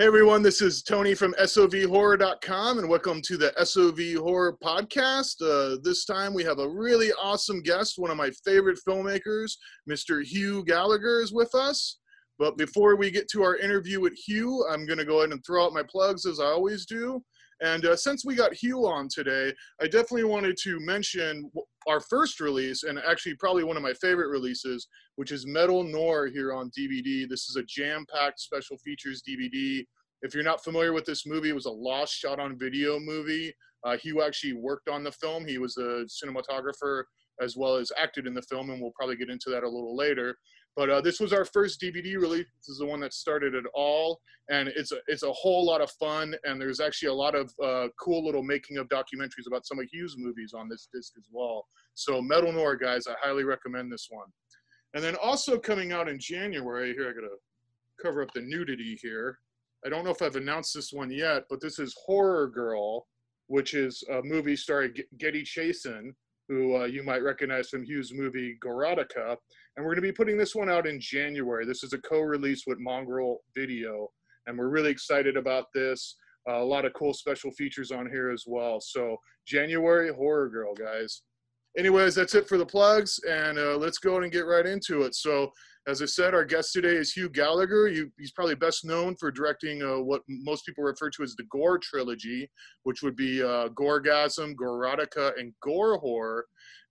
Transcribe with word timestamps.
Hey 0.00 0.06
everyone, 0.06 0.42
this 0.42 0.62
is 0.62 0.82
Tony 0.82 1.14
from 1.14 1.34
SOVHorror.com 1.34 2.78
and 2.78 2.88
welcome 2.88 3.20
to 3.20 3.36
the 3.36 3.52
SOV 3.62 4.24
Horror 4.24 4.56
Podcast. 4.64 5.42
Uh, 5.42 5.76
this 5.82 6.06
time 6.06 6.32
we 6.32 6.42
have 6.42 6.58
a 6.58 6.66
really 6.66 7.12
awesome 7.20 7.60
guest, 7.60 7.98
one 7.98 8.10
of 8.10 8.16
my 8.16 8.30
favorite 8.42 8.78
filmmakers, 8.88 9.52
Mr. 9.86 10.24
Hugh 10.24 10.64
Gallagher 10.64 11.20
is 11.20 11.34
with 11.34 11.54
us. 11.54 11.98
But 12.38 12.56
before 12.56 12.96
we 12.96 13.10
get 13.10 13.28
to 13.32 13.42
our 13.42 13.58
interview 13.58 14.00
with 14.00 14.14
Hugh, 14.14 14.64
I'm 14.70 14.86
going 14.86 14.98
to 14.98 15.04
go 15.04 15.18
ahead 15.18 15.32
and 15.32 15.44
throw 15.44 15.66
out 15.66 15.74
my 15.74 15.82
plugs 15.82 16.24
as 16.24 16.40
I 16.40 16.46
always 16.46 16.86
do. 16.86 17.22
And 17.60 17.84
uh, 17.84 17.94
since 17.94 18.24
we 18.24 18.34
got 18.34 18.54
Hugh 18.54 18.86
on 18.86 19.06
today, 19.06 19.52
I 19.82 19.84
definitely 19.84 20.24
wanted 20.24 20.56
to 20.62 20.80
mention 20.80 21.50
our 21.90 22.00
first 22.00 22.38
release, 22.38 22.84
and 22.84 23.00
actually 23.00 23.34
probably 23.34 23.64
one 23.64 23.76
of 23.76 23.82
my 23.82 23.92
favorite 23.94 24.28
releases, 24.28 24.86
which 25.16 25.32
is 25.32 25.44
Metal 25.44 25.82
Noir 25.82 26.28
here 26.28 26.52
on 26.52 26.70
DVD. 26.70 27.28
This 27.28 27.48
is 27.48 27.56
a 27.56 27.64
jam-packed 27.64 28.38
special 28.38 28.78
features 28.78 29.22
DVD. 29.28 29.84
If 30.22 30.32
you're 30.32 30.44
not 30.44 30.62
familiar 30.62 30.92
with 30.92 31.04
this 31.04 31.26
movie, 31.26 31.48
it 31.48 31.54
was 31.54 31.66
a 31.66 31.70
lost 31.70 32.14
shot 32.14 32.38
on 32.38 32.56
video 32.56 33.00
movie. 33.00 33.52
Uh, 33.84 33.96
Hugh 33.96 34.22
actually 34.22 34.52
worked 34.52 34.88
on 34.88 35.02
the 35.02 35.10
film. 35.10 35.44
He 35.44 35.58
was 35.58 35.76
a 35.78 36.06
cinematographer 36.06 37.02
as 37.40 37.56
well 37.56 37.74
as 37.74 37.90
acted 37.98 38.26
in 38.26 38.34
the 38.34 38.42
film, 38.42 38.70
and 38.70 38.80
we'll 38.80 38.92
probably 38.94 39.16
get 39.16 39.30
into 39.30 39.50
that 39.50 39.64
a 39.64 39.68
little 39.68 39.96
later. 39.96 40.36
But 40.76 40.88
uh, 40.88 41.00
this 41.00 41.20
was 41.20 41.32
our 41.32 41.44
first 41.44 41.80
DVD 41.80 42.14
release. 42.14 42.46
This 42.58 42.68
is 42.68 42.78
the 42.78 42.86
one 42.86 43.00
that 43.00 43.12
started 43.12 43.54
it 43.54 43.64
all, 43.74 44.20
and 44.50 44.68
it's 44.68 44.92
a, 44.92 44.98
it's 45.08 45.24
a 45.24 45.32
whole 45.32 45.66
lot 45.66 45.80
of 45.80 45.90
fun. 45.92 46.34
And 46.44 46.60
there's 46.60 46.80
actually 46.80 47.08
a 47.08 47.14
lot 47.14 47.34
of 47.34 47.52
uh, 47.62 47.88
cool 48.00 48.24
little 48.24 48.42
making 48.42 48.78
of 48.78 48.88
documentaries 48.88 49.46
about 49.46 49.66
some 49.66 49.78
of 49.78 49.86
Hughes' 49.90 50.16
movies 50.16 50.54
on 50.54 50.68
this 50.68 50.88
disc 50.92 51.12
as 51.18 51.26
well. 51.30 51.66
So 51.94 52.22
Metal 52.22 52.52
Noir, 52.52 52.76
guys, 52.76 53.06
I 53.06 53.14
highly 53.20 53.44
recommend 53.44 53.92
this 53.92 54.06
one. 54.10 54.28
And 54.94 55.04
then 55.04 55.16
also 55.16 55.58
coming 55.58 55.92
out 55.92 56.08
in 56.08 56.18
January, 56.18 56.92
here 56.94 57.08
I 57.10 57.12
gotta 57.12 57.36
cover 58.02 58.22
up 58.22 58.32
the 58.34 58.40
nudity 58.40 58.98
here. 59.00 59.38
I 59.84 59.88
don't 59.88 60.04
know 60.04 60.10
if 60.10 60.22
I've 60.22 60.36
announced 60.36 60.74
this 60.74 60.92
one 60.92 61.10
yet, 61.10 61.44
but 61.48 61.60
this 61.60 61.78
is 61.78 61.96
Horror 62.04 62.48
Girl, 62.48 63.06
which 63.46 63.74
is 63.74 64.02
a 64.10 64.22
movie 64.22 64.56
starring 64.56 64.94
Getty 65.18 65.42
Chason, 65.42 66.14
who 66.50 66.76
uh, 66.76 66.84
you 66.84 67.04
might 67.04 67.22
recognize 67.22 67.68
from 67.68 67.84
Hugh's 67.84 68.12
movie 68.12 68.58
Gorotica. 68.62 69.36
And 69.76 69.86
we're 69.86 69.94
going 69.94 70.02
to 70.02 70.02
be 70.02 70.12
putting 70.12 70.36
this 70.36 70.54
one 70.54 70.68
out 70.68 70.84
in 70.84 71.00
January. 71.00 71.64
This 71.64 71.84
is 71.84 71.92
a 71.92 71.98
co 71.98 72.20
release 72.20 72.64
with 72.66 72.80
Mongrel 72.80 73.38
Video. 73.54 74.08
And 74.46 74.58
we're 74.58 74.68
really 74.68 74.90
excited 74.90 75.36
about 75.36 75.66
this. 75.72 76.16
Uh, 76.48 76.56
a 76.56 76.64
lot 76.64 76.84
of 76.84 76.92
cool 76.94 77.14
special 77.14 77.52
features 77.52 77.92
on 77.92 78.10
here 78.10 78.32
as 78.32 78.44
well. 78.48 78.80
So, 78.80 79.16
January 79.46 80.12
Horror 80.12 80.48
Girl, 80.48 80.74
guys. 80.74 81.22
Anyways, 81.78 82.14
that's 82.14 82.34
it 82.34 82.48
for 82.48 82.58
the 82.58 82.66
plugs. 82.66 83.20
And 83.28 83.58
uh, 83.58 83.76
let's 83.76 83.98
go 83.98 84.16
and 84.16 84.32
get 84.32 84.46
right 84.46 84.66
into 84.66 85.02
it. 85.02 85.14
So, 85.14 85.52
as 85.86 86.02
I 86.02 86.06
said, 86.06 86.34
our 86.34 86.44
guest 86.44 86.72
today 86.72 86.94
is 86.96 87.12
Hugh 87.12 87.30
Gallagher. 87.30 87.88
You, 87.88 88.12
he's 88.18 88.32
probably 88.32 88.54
best 88.54 88.84
known 88.84 89.16
for 89.16 89.30
directing 89.30 89.82
uh, 89.82 90.00
what 90.00 90.22
most 90.28 90.66
people 90.66 90.84
refer 90.84 91.08
to 91.10 91.22
as 91.22 91.34
the 91.36 91.44
Gore 91.44 91.78
trilogy, 91.78 92.50
which 92.82 93.02
would 93.02 93.16
be 93.16 93.42
uh, 93.42 93.68
Gorgasm, 93.70 94.54
Gorotica, 94.54 95.32
and 95.38 95.54
Gore 95.62 96.00
Whore, 96.02 96.42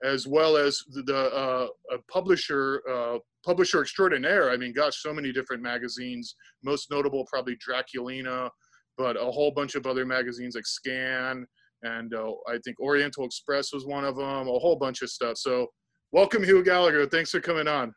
as 0.04 0.28
well 0.28 0.58
as 0.58 0.82
the, 0.90 1.04
the 1.04 1.18
uh, 1.18 1.68
publisher, 2.12 2.82
uh, 2.90 3.20
publisher 3.46 3.82
extraordinaire. 3.82 4.50
I 4.50 4.58
mean, 4.58 4.74
gosh, 4.74 5.04
so 5.04 5.14
many 5.14 5.32
different 5.32 5.62
magazines. 5.62 6.36
Most 6.64 6.90
notable, 6.90 7.26
probably 7.32 7.58
Draculina, 7.58 8.50
but 8.98 9.18
a 9.18 9.32
whole 9.32 9.52
bunch 9.52 9.76
of 9.76 9.86
other 9.86 10.06
magazines 10.06 10.56
like 10.56 10.66
Scan, 10.66 11.46
and 11.84 12.14
uh, 12.14 12.32
I 12.48 12.58
think 12.64 12.80
Oriental 12.80 13.26
Express 13.26 13.74
was 13.74 13.86
one 13.86 14.06
of 14.06 14.16
them. 14.16 14.48
A 14.48 14.60
whole 14.60 14.76
bunch 14.76 15.02
of 15.02 15.10
stuff. 15.10 15.38
So, 15.38 15.68
welcome, 16.12 16.44
Hugh 16.44 16.64
Gallagher. 16.64 17.06
Thanks 17.06 17.32
for 17.32 17.40
coming 17.40 17.68
on. 17.68 17.94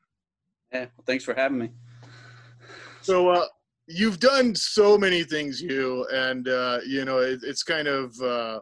Yeah, 0.72 0.86
well, 0.96 1.04
thanks 1.06 1.24
for 1.24 1.34
having 1.34 1.58
me. 1.58 1.70
So 3.02 3.28
uh, 3.28 3.46
you've 3.88 4.20
done 4.20 4.54
so 4.54 4.96
many 4.96 5.24
things, 5.24 5.60
you, 5.60 6.06
and 6.12 6.48
uh, 6.48 6.78
you 6.86 7.04
know 7.04 7.18
it, 7.18 7.40
it's 7.42 7.62
kind 7.62 7.88
of 7.88 8.14
uh, 8.22 8.60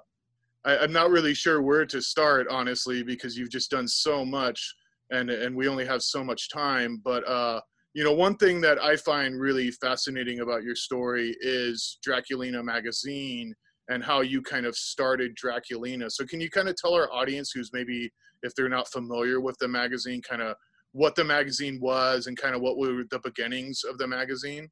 I, 0.64 0.78
I'm 0.78 0.92
not 0.92 1.10
really 1.10 1.34
sure 1.34 1.62
where 1.62 1.86
to 1.86 2.00
start, 2.00 2.46
honestly, 2.50 3.02
because 3.02 3.36
you've 3.36 3.50
just 3.50 3.70
done 3.70 3.86
so 3.86 4.24
much, 4.24 4.74
and 5.10 5.30
and 5.30 5.54
we 5.54 5.68
only 5.68 5.86
have 5.86 6.02
so 6.02 6.24
much 6.24 6.50
time. 6.50 7.00
But 7.04 7.28
uh, 7.28 7.60
you 7.94 8.02
know, 8.02 8.12
one 8.12 8.36
thing 8.36 8.60
that 8.62 8.82
I 8.82 8.96
find 8.96 9.38
really 9.38 9.70
fascinating 9.72 10.40
about 10.40 10.62
your 10.62 10.76
story 10.76 11.36
is 11.40 11.98
Draculina 12.06 12.64
magazine 12.64 13.54
and 13.90 14.04
how 14.04 14.20
you 14.20 14.40
kind 14.40 14.64
of 14.64 14.76
started 14.76 15.36
Draculina. 15.36 16.10
So 16.10 16.24
can 16.24 16.40
you 16.40 16.48
kind 16.48 16.68
of 16.68 16.76
tell 16.76 16.94
our 16.94 17.12
audience 17.12 17.50
who's 17.52 17.72
maybe 17.72 18.10
if 18.44 18.54
they're 18.54 18.68
not 18.68 18.88
familiar 18.88 19.40
with 19.40 19.58
the 19.58 19.68
magazine, 19.68 20.22
kind 20.22 20.40
of 20.40 20.54
what 20.92 21.16
the 21.16 21.24
magazine 21.24 21.78
was 21.80 22.28
and 22.28 22.38
kind 22.38 22.54
of 22.54 22.62
what 22.62 22.78
were 22.78 23.02
the 23.10 23.18
beginnings 23.18 23.82
of 23.82 23.98
the 23.98 24.06
magazine? 24.06 24.70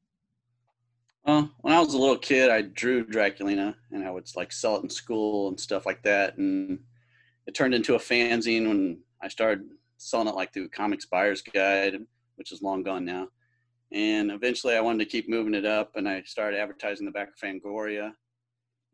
Well, 1.25 1.51
when 1.59 1.73
I 1.73 1.79
was 1.79 1.93
a 1.93 1.97
little 1.97 2.17
kid, 2.17 2.49
I 2.49 2.61
drew 2.61 3.05
Draculina 3.05 3.75
and 3.91 4.05
I 4.05 4.09
would 4.09 4.25
like 4.37 4.53
sell 4.53 4.77
it 4.77 4.83
in 4.83 4.89
school 4.89 5.49
and 5.49 5.59
stuff 5.59 5.85
like 5.85 6.01
that. 6.03 6.37
And 6.37 6.79
it 7.45 7.53
turned 7.53 7.73
into 7.73 7.95
a 7.95 7.99
fanzine 7.99 8.69
when 8.69 8.99
I 9.21 9.27
started 9.27 9.65
selling 9.97 10.29
it 10.29 10.35
like 10.35 10.53
through 10.53 10.69
Comics 10.69 11.05
Buyer's 11.05 11.41
Guide, 11.41 11.99
which 12.37 12.53
is 12.53 12.61
long 12.61 12.83
gone 12.83 13.03
now. 13.03 13.27
And 13.91 14.31
eventually 14.31 14.75
I 14.75 14.81
wanted 14.81 15.03
to 15.03 15.11
keep 15.11 15.27
moving 15.27 15.55
it 15.55 15.65
up 15.65 15.97
and 15.97 16.07
I 16.07 16.23
started 16.23 16.57
advertising 16.57 17.05
the 17.05 17.11
back 17.11 17.27
of 17.27 17.35
Fangoria 17.35 18.13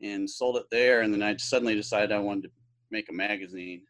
and 0.01 0.29
sold 0.29 0.57
it 0.57 0.66
there. 0.72 1.01
And 1.01 1.13
then 1.13 1.23
I 1.23 1.35
suddenly 1.38 1.75
decided 1.75 2.11
I 2.11 2.19
wanted 2.19 2.44
to 2.44 2.50
make 2.91 3.09
a 3.09 3.13
magazine. 3.13 3.83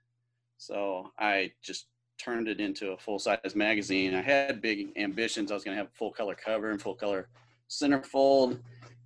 So 0.57 1.11
I 1.19 1.51
just 1.61 1.87
turned 2.17 2.47
it 2.47 2.59
into 2.59 2.91
a 2.91 2.97
full 2.97 3.19
size 3.19 3.55
magazine. 3.55 4.15
I 4.15 4.21
had 4.21 4.61
big 4.61 4.89
ambitions. 4.97 5.51
I 5.51 5.55
was 5.55 5.63
going 5.63 5.77
to 5.77 5.83
have 5.83 5.91
full 5.93 6.11
color 6.11 6.35
cover 6.35 6.71
and 6.71 6.81
full 6.81 6.95
color 6.95 7.27
centerfold. 7.69 8.59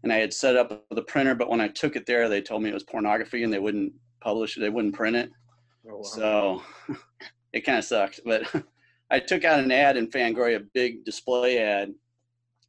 And 0.04 0.14
I 0.14 0.18
had 0.18 0.34
set 0.34 0.56
up 0.56 0.86
the 0.92 1.02
printer, 1.02 1.36
but 1.36 1.50
when 1.50 1.60
I 1.60 1.68
took 1.68 1.96
it 1.96 2.06
there, 2.06 2.30
they 2.30 2.42
told 2.42 2.64
me 2.64 2.70
it 2.70 2.74
was 2.74 2.84
pornography 2.84 3.44
and 3.44 3.52
they 3.52 3.60
wouldn't 3.60 3.94
publish 4.22 4.56
it. 4.56 4.62
They 4.62 4.70
wouldn't 4.70 4.96
print 4.96 5.16
it. 5.16 5.32
Oh, 5.90 5.98
wow. 5.98 6.04
So 6.04 6.64
it 7.54 7.62
kind 7.62 7.78
of 7.78 7.86
sucked. 7.86 8.22
But 8.26 8.44
I 9.12 9.20
took 9.20 9.44
out 9.44 9.60
an 9.60 9.72
ad 9.72 9.98
in 9.98 10.08
Fangoria, 10.08 10.58
a 10.58 10.66
big 10.74 11.04
display 11.04 11.60
ad. 11.60 11.94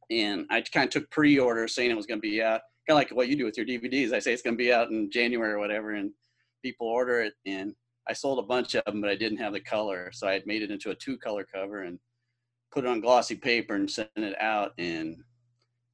And 0.09 0.45
I 0.49 0.61
kind 0.61 0.85
of 0.85 0.91
took 0.91 1.09
pre-order 1.09 1.67
saying 1.67 1.89
it 1.89 1.95
was 1.95 2.05
going 2.05 2.19
to 2.19 2.27
be 2.27 2.41
out, 2.41 2.61
kind 2.87 2.95
of 2.95 2.95
like 2.95 3.11
what 3.11 3.27
you 3.27 3.35
do 3.35 3.45
with 3.45 3.57
your 3.57 3.65
DVDs. 3.65 4.13
I 4.13 4.19
say 4.19 4.33
it's 4.33 4.41
going 4.41 4.55
to 4.55 4.63
be 4.63 4.73
out 4.73 4.89
in 4.89 5.11
January 5.11 5.53
or 5.53 5.59
whatever, 5.59 5.91
and 5.91 6.11
people 6.63 6.87
order 6.87 7.21
it. 7.21 7.33
And 7.45 7.73
I 8.09 8.13
sold 8.13 8.39
a 8.39 8.47
bunch 8.47 8.75
of 8.75 8.83
them, 8.85 9.01
but 9.01 9.09
I 9.09 9.15
didn't 9.15 9.37
have 9.37 9.53
the 9.53 9.59
color, 9.59 10.11
so 10.13 10.27
I 10.27 10.33
had 10.33 10.47
made 10.47 10.63
it 10.63 10.71
into 10.71 10.89
a 10.91 10.95
two-color 10.95 11.47
cover 11.53 11.83
and 11.83 11.99
put 12.71 12.85
it 12.85 12.87
on 12.87 13.01
glossy 13.01 13.35
paper 13.35 13.75
and 13.75 13.89
sent 13.89 14.09
it 14.15 14.39
out. 14.41 14.71
And 14.77 15.17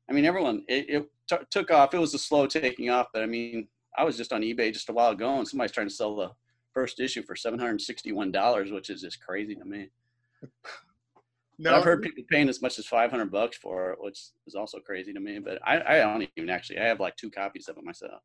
I 0.09 0.13
mean, 0.13 0.25
everyone 0.25 0.63
it, 0.67 0.89
it 0.89 1.05
t- 1.29 1.45
took 1.51 1.71
off. 1.71 1.93
It 1.93 1.99
was 1.99 2.13
a 2.13 2.19
slow 2.19 2.47
taking 2.47 2.89
off, 2.89 3.07
but 3.13 3.23
I 3.23 3.25
mean, 3.25 3.67
I 3.97 4.03
was 4.03 4.15
just 4.15 4.31
on 4.31 4.41
eBay 4.41 4.71
just 4.71 4.89
a 4.89 4.93
while 4.93 5.11
ago, 5.11 5.37
and 5.37 5.47
somebody's 5.47 5.73
trying 5.73 5.89
to 5.89 5.93
sell 5.93 6.15
the 6.15 6.31
first 6.73 6.99
issue 6.99 7.23
for 7.23 7.35
seven 7.35 7.59
hundred 7.59 7.81
sixty-one 7.81 8.31
dollars, 8.31 8.71
which 8.71 8.89
is 8.89 9.01
just 9.01 9.21
crazy 9.21 9.55
to 9.55 9.65
me. 9.65 9.89
No, 11.59 11.75
I've 11.75 11.83
heard 11.83 12.03
people 12.03 12.23
paying 12.29 12.49
as 12.49 12.61
much 12.61 12.77
as 12.77 12.85
five 12.85 13.09
hundred 13.09 13.31
bucks 13.31 13.57
for 13.57 13.91
it, 13.91 13.97
which 13.99 14.19
is 14.45 14.55
also 14.55 14.79
crazy 14.79 15.11
to 15.11 15.19
me. 15.19 15.39
But 15.39 15.59
I, 15.65 15.81
I 15.81 15.97
don't 15.97 16.27
even 16.35 16.49
actually. 16.49 16.79
I 16.79 16.85
have 16.85 16.99
like 16.99 17.15
two 17.15 17.31
copies 17.31 17.67
of 17.67 17.77
it 17.77 17.83
myself. 17.83 18.21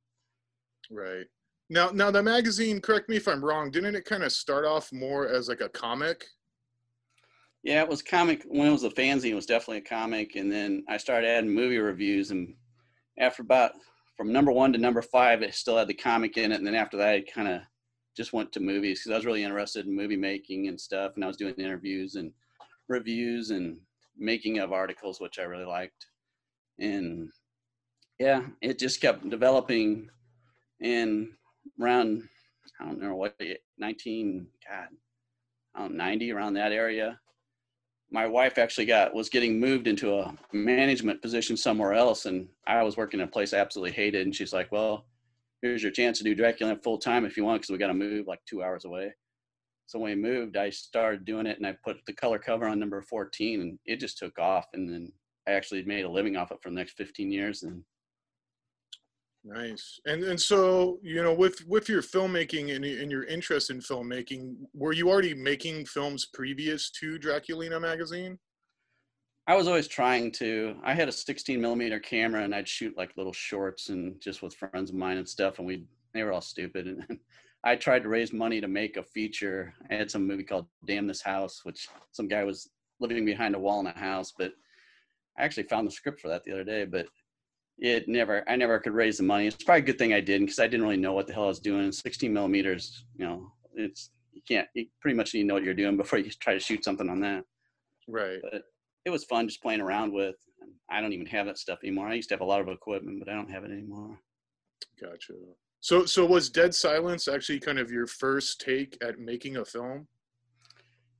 Right. 0.91 1.27
Now, 1.71 1.91
now 1.91 2.11
the 2.11 2.23
magazine. 2.23 2.81
Correct 2.81 3.09
me 3.09 3.17
if 3.17 3.27
I'm 3.27 3.43
wrong. 3.43 3.71
Didn't 3.71 3.95
it 3.95 4.05
kind 4.05 4.23
of 4.23 4.33
start 4.33 4.67
off 4.67 4.93
more 4.93 5.27
as 5.29 5.49
like 5.49 5.63
a 5.63 5.71
comic? 5.71 6.27
Yeah, 7.63 7.83
it 7.83 7.89
was 7.89 8.03
comic. 8.03 8.43
When 8.47 8.69
it 8.69 8.73
was 8.73 8.85
a 8.85 8.91
fanzine, 8.91 9.31
it 9.31 9.35
was 9.35 9.47
definitely 9.47 9.79
a 9.79 9.83
comic, 9.83 10.37
and 10.37 10.53
then 10.53 10.85
I 10.89 10.99
started 10.99 11.29
adding 11.29 11.55
movie 11.55 11.79
reviews. 11.79 12.33
And 12.33 12.55
after 13.19 13.43
about 13.43 13.73
from 14.17 14.33
number 14.33 14.53
one 14.53 14.73
to 14.75 14.79
number 14.79 15.01
five, 15.01 15.43
it 15.43 15.55
still 15.55 15.79
had 15.79 15.89
the 15.89 15.95
comic 15.95 16.37
in 16.37 16.53
it. 16.53 16.57
And 16.57 16.67
then 16.67 16.75
after 16.75 16.99
that, 16.99 17.15
it 17.15 17.33
kind 17.33 17.49
of 17.49 17.63
just 18.15 18.35
went 18.35 18.53
to 18.53 18.61
movies 18.61 19.01
because 19.01 19.13
I 19.13 19.17
was 19.17 19.25
really 19.25 19.45
interested 19.45 19.87
in 19.87 19.97
movie 19.97 20.17
making 20.17 20.69
and 20.69 20.79
stuff. 20.79 21.13
And 21.15 21.25
I 21.25 21.29
was 21.29 21.39
doing 21.39 21.55
interviews 21.55 22.17
and 22.17 22.33
reviews 22.93 23.51
and 23.51 23.79
making 24.17 24.59
of 24.59 24.73
articles, 24.73 25.21
which 25.21 25.39
I 25.39 25.43
really 25.43 25.65
liked. 25.65 26.07
And 26.79 27.31
yeah, 28.19 28.43
it 28.61 28.79
just 28.79 29.01
kept 29.01 29.29
developing. 29.29 30.09
And 30.81 31.29
around 31.81 32.29
I 32.81 32.87
don't 32.87 33.01
know 33.01 33.15
what 33.15 33.41
19 33.79 34.47
God, 34.69 34.89
I 35.75 35.79
don't 35.81 35.93
know, 35.93 36.05
90 36.05 36.33
around 36.33 36.55
that 36.55 36.73
area. 36.73 37.19
My 38.11 38.27
wife 38.27 38.59
actually 38.59 38.87
got 38.87 39.15
was 39.15 39.29
getting 39.29 39.59
moved 39.59 39.87
into 39.87 40.15
a 40.15 40.35
management 40.53 41.23
position 41.23 41.57
somewhere 41.57 41.95
else, 41.95 42.27
and 42.27 42.49
I 42.67 42.83
was 42.83 42.97
working 42.97 43.21
in 43.21 43.29
a 43.29 43.31
place 43.31 43.55
I 43.55 43.59
absolutely 43.59 43.93
hated. 43.93 44.27
And 44.27 44.35
she's 44.35 44.53
like, 44.53 44.71
"Well, 44.71 45.07
here's 45.63 45.83
your 45.83 45.93
chance 45.93 46.19
to 46.19 46.25
do 46.25 46.35
Dracula 46.35 46.77
full 46.77 46.99
time 46.99 47.25
if 47.25 47.37
you 47.37 47.45
want, 47.45 47.63
because 47.63 47.71
we 47.71 47.79
got 47.79 47.87
to 47.87 47.95
move 47.95 48.27
like 48.27 48.41
two 48.45 48.63
hours 48.63 48.85
away." 48.85 49.15
So 49.93 49.99
when 49.99 50.23
we 50.23 50.31
moved, 50.31 50.57
I 50.57 50.71
started 50.71 51.27
doing 51.27 51.47
it, 51.47 51.59
and 51.59 51.67
I 51.67 51.77
put 51.85 51.99
the 52.07 52.15
color 52.15 52.39
cover 52.39 52.67
on 52.67 52.79
number 52.79 53.03
14, 53.03 53.61
and 53.61 53.79
it 53.85 54.01
just 54.01 54.17
took 54.17 54.39
off. 54.39 54.65
And 54.73 54.89
then 54.89 55.13
I 55.47 55.51
actually 55.51 55.83
made 55.83 56.07
a 56.07 56.11
living 56.11 56.35
off 56.35 56.51
it 56.51 56.63
for 56.63 56.71
the 56.71 56.77
next 56.77 56.97
15 56.97 57.31
years, 57.31 57.63
and 57.63 57.85
Nice. 59.45 60.01
And 60.07 60.25
and 60.25 60.41
so, 60.41 60.99
you 61.03 61.23
know, 61.23 61.35
with 61.35 61.67
with 61.67 61.91
your 61.91 62.01
filmmaking 62.01 62.75
and, 62.75 62.87
and 62.87 63.11
your 63.11 63.25
interest 63.25 63.69
in 63.69 63.81
filmmaking, 63.81 64.55
were 64.73 64.95
you 64.95 65.11
already 65.11 65.35
making 65.35 65.85
films 65.85 66.25
previous 66.33 66.91
to 66.93 67.19
Draculina 67.19 67.79
magazine? 67.79 68.39
I 69.47 69.57
was 69.57 69.69
always 69.69 69.89
trying 69.89 70.33
to. 70.33 70.77
I 70.83 70.95
had 70.95 71.09
a 71.09 71.13
16 71.13 71.61
millimeter 71.61 72.01
camera, 72.01 72.45
and 72.45 72.55
I'd 72.55 72.69
shoot 72.69 72.97
like 72.97 73.15
little 73.19 73.35
shorts 73.35 73.91
and 73.91 74.19
just 74.23 74.41
with 74.41 74.55
friends 74.55 74.89
of 74.89 74.97
mine 74.97 75.19
and 75.19 75.29
stuff. 75.29 75.59
And 75.59 75.67
we 75.67 75.85
they 76.15 76.23
were 76.23 76.33
all 76.33 76.41
stupid. 76.41 76.87
And 76.87 77.05
I 77.65 77.77
tried 77.77 78.03
to 78.03 78.09
raise 78.09 78.33
money 78.33 78.61
to 78.61 78.69
make 78.69 78.97
a 78.97 79.03
feature. 79.03 79.75
I 79.91 79.95
had 79.95 80.11
some 80.11 80.27
movie 80.27 80.43
called 80.43 80.67
Damn 80.87 81.07
This 81.07 81.23
House, 81.23 81.61
which 81.65 81.89
some 82.11 82.29
guy 82.29 82.45
was 82.45 82.69
living 82.99 83.25
behind 83.25 83.55
a 83.55 83.59
wall 83.59 83.81
in 83.81 83.87
a 83.87 83.99
house. 83.99 84.33
But 84.37 84.53
I 85.39 85.45
actually 85.45 85.65
found 85.65 85.87
the 85.87 85.93
script 85.93 86.21
for 86.21 86.29
that 86.29 86.45
the 86.45 86.53
other 86.53 86.65
day. 86.65 86.85
But 86.85 87.07
it 87.79 88.09
never, 88.09 88.49
I 88.49 88.57
never 88.57 88.79
could 88.81 88.95
raise 88.95 89.17
the 89.17 89.23
money. 89.23 89.47
It's 89.47 89.63
probably 89.63 89.83
a 89.83 89.87
good 89.87 89.99
thing 89.99 90.13
I 90.13 90.21
didn't 90.21 90.47
because 90.47 90.59
I 90.59 90.67
didn't 90.67 90.83
really 90.83 90.97
know 90.97 91.13
what 91.13 91.27
the 91.27 91.33
hell 91.33 91.45
I 91.45 91.49
was 91.49 91.61
doing. 91.61 91.93
16 91.93 92.33
millimeters, 92.33 93.05
you 93.17 93.25
know, 93.25 93.53
it's 93.75 94.11
you 94.33 94.43
can't. 94.47 94.69
You 94.75 94.87
pretty 95.01 95.17
much 95.17 95.35
need 95.35 95.43
to 95.43 95.47
know 95.47 95.55
what 95.55 95.63
you're 95.63 95.75
doing 95.75 95.97
before 95.97 96.19
you 96.19 96.31
try 96.31 96.55
to 96.55 96.61
shoot 96.61 96.85
something 96.85 97.09
on 97.09 97.21
that. 97.21 97.45
Right. 98.09 98.39
But 98.43 98.65
it 99.05 99.11
was 99.11 99.25
fun 99.25 99.49
just 99.49 99.63
playing 99.63 99.81
around 99.81 100.13
with. 100.13 100.37
I 100.91 101.01
don't 101.01 101.13
even 101.13 101.27
have 101.27 101.47
that 101.47 101.59
stuff 101.59 101.79
anymore. 101.83 102.09
I 102.09 102.15
used 102.15 102.29
to 102.31 102.35
have 102.35 102.41
a 102.41 102.47
lot 102.47 102.61
of 102.61 102.69
equipment, 102.69 103.19
but 103.19 103.29
I 103.29 103.35
don't 103.35 103.51
have 103.51 103.65
it 103.65 103.71
anymore. 103.71 104.19
Gotcha. 105.01 105.35
So, 105.83 106.07
so 106.07 106.25
was 106.25 106.49
Dead 106.49 106.75
Silence 106.75 107.29
actually 107.29 107.61
kind 107.61 107.79
of 107.79 107.91
your 107.91 108.07
first 108.07 108.61
take 108.61 108.97
at 109.03 109.19
making 109.19 109.59
a 109.59 109.65
film? 109.65 110.07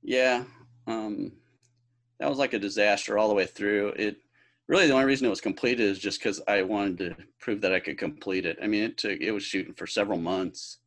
Yeah, 0.01 0.43
um, 0.87 1.33
that 2.19 2.29
was 2.29 2.39
like 2.39 2.53
a 2.53 2.59
disaster 2.59 3.17
all 3.17 3.27
the 3.27 3.35
way 3.35 3.45
through. 3.45 3.89
It 3.97 4.17
really 4.67 4.87
the 4.87 4.93
only 4.93 5.05
reason 5.05 5.27
it 5.27 5.29
was 5.29 5.41
completed 5.41 5.87
is 5.87 5.99
just 5.99 6.19
because 6.19 6.41
I 6.47 6.63
wanted 6.63 6.97
to 6.97 7.15
prove 7.39 7.61
that 7.61 7.73
I 7.73 7.79
could 7.79 7.97
complete 7.97 8.45
it. 8.45 8.57
I 8.63 8.67
mean, 8.67 8.83
it 8.83 8.97
took 8.97 9.19
it 9.19 9.31
was 9.31 9.43
shooting 9.43 9.73
for 9.73 9.85
several 9.85 10.17
months, 10.17 10.79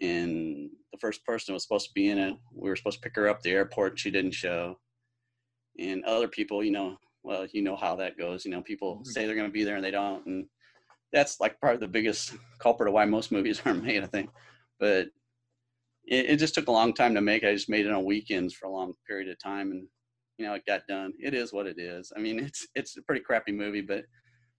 and 0.00 0.70
the 0.92 0.98
first 1.00 1.24
person 1.24 1.54
was 1.54 1.64
supposed 1.64 1.88
to 1.88 1.94
be 1.94 2.10
in 2.10 2.18
it. 2.18 2.36
We 2.54 2.68
were 2.68 2.76
supposed 2.76 3.02
to 3.02 3.08
pick 3.08 3.16
her 3.16 3.28
up 3.28 3.38
at 3.38 3.42
the 3.42 3.50
airport. 3.50 3.98
She 3.98 4.12
didn't 4.12 4.34
show 4.34 4.76
and 5.78 6.04
other 6.04 6.28
people, 6.28 6.62
you 6.62 6.70
know, 6.70 6.96
well, 7.22 7.46
you 7.52 7.62
know 7.62 7.76
how 7.76 7.96
that 7.96 8.18
goes. 8.18 8.44
You 8.44 8.50
know, 8.50 8.62
people 8.62 8.96
mm-hmm. 8.96 9.10
say 9.10 9.26
they're 9.26 9.36
going 9.36 9.48
to 9.48 9.52
be 9.52 9.64
there 9.64 9.76
and 9.76 9.84
they 9.84 9.90
don't, 9.90 10.24
and 10.26 10.46
that's 11.12 11.40
like 11.40 11.60
probably 11.60 11.78
the 11.78 11.88
biggest 11.88 12.34
culprit 12.58 12.88
of 12.88 12.94
why 12.94 13.04
most 13.04 13.32
movies 13.32 13.60
aren't 13.64 13.84
made, 13.84 14.02
I 14.02 14.06
think. 14.06 14.30
But 14.78 15.08
it, 16.04 16.30
it, 16.30 16.36
just 16.36 16.54
took 16.54 16.68
a 16.68 16.72
long 16.72 16.92
time 16.92 17.14
to 17.14 17.20
make. 17.20 17.44
I 17.44 17.52
just 17.52 17.68
made 17.68 17.86
it 17.86 17.92
on 17.92 18.04
weekends 18.04 18.54
for 18.54 18.66
a 18.66 18.72
long 18.72 18.94
period 19.06 19.28
of 19.28 19.38
time, 19.38 19.70
and 19.70 19.86
you 20.38 20.46
know, 20.46 20.54
it 20.54 20.66
got 20.66 20.86
done. 20.88 21.12
It 21.18 21.34
is 21.34 21.52
what 21.52 21.66
it 21.66 21.78
is. 21.78 22.12
I 22.16 22.20
mean, 22.20 22.38
it's 22.40 22.66
it's 22.74 22.96
a 22.96 23.02
pretty 23.02 23.20
crappy 23.20 23.52
movie, 23.52 23.82
but 23.82 24.04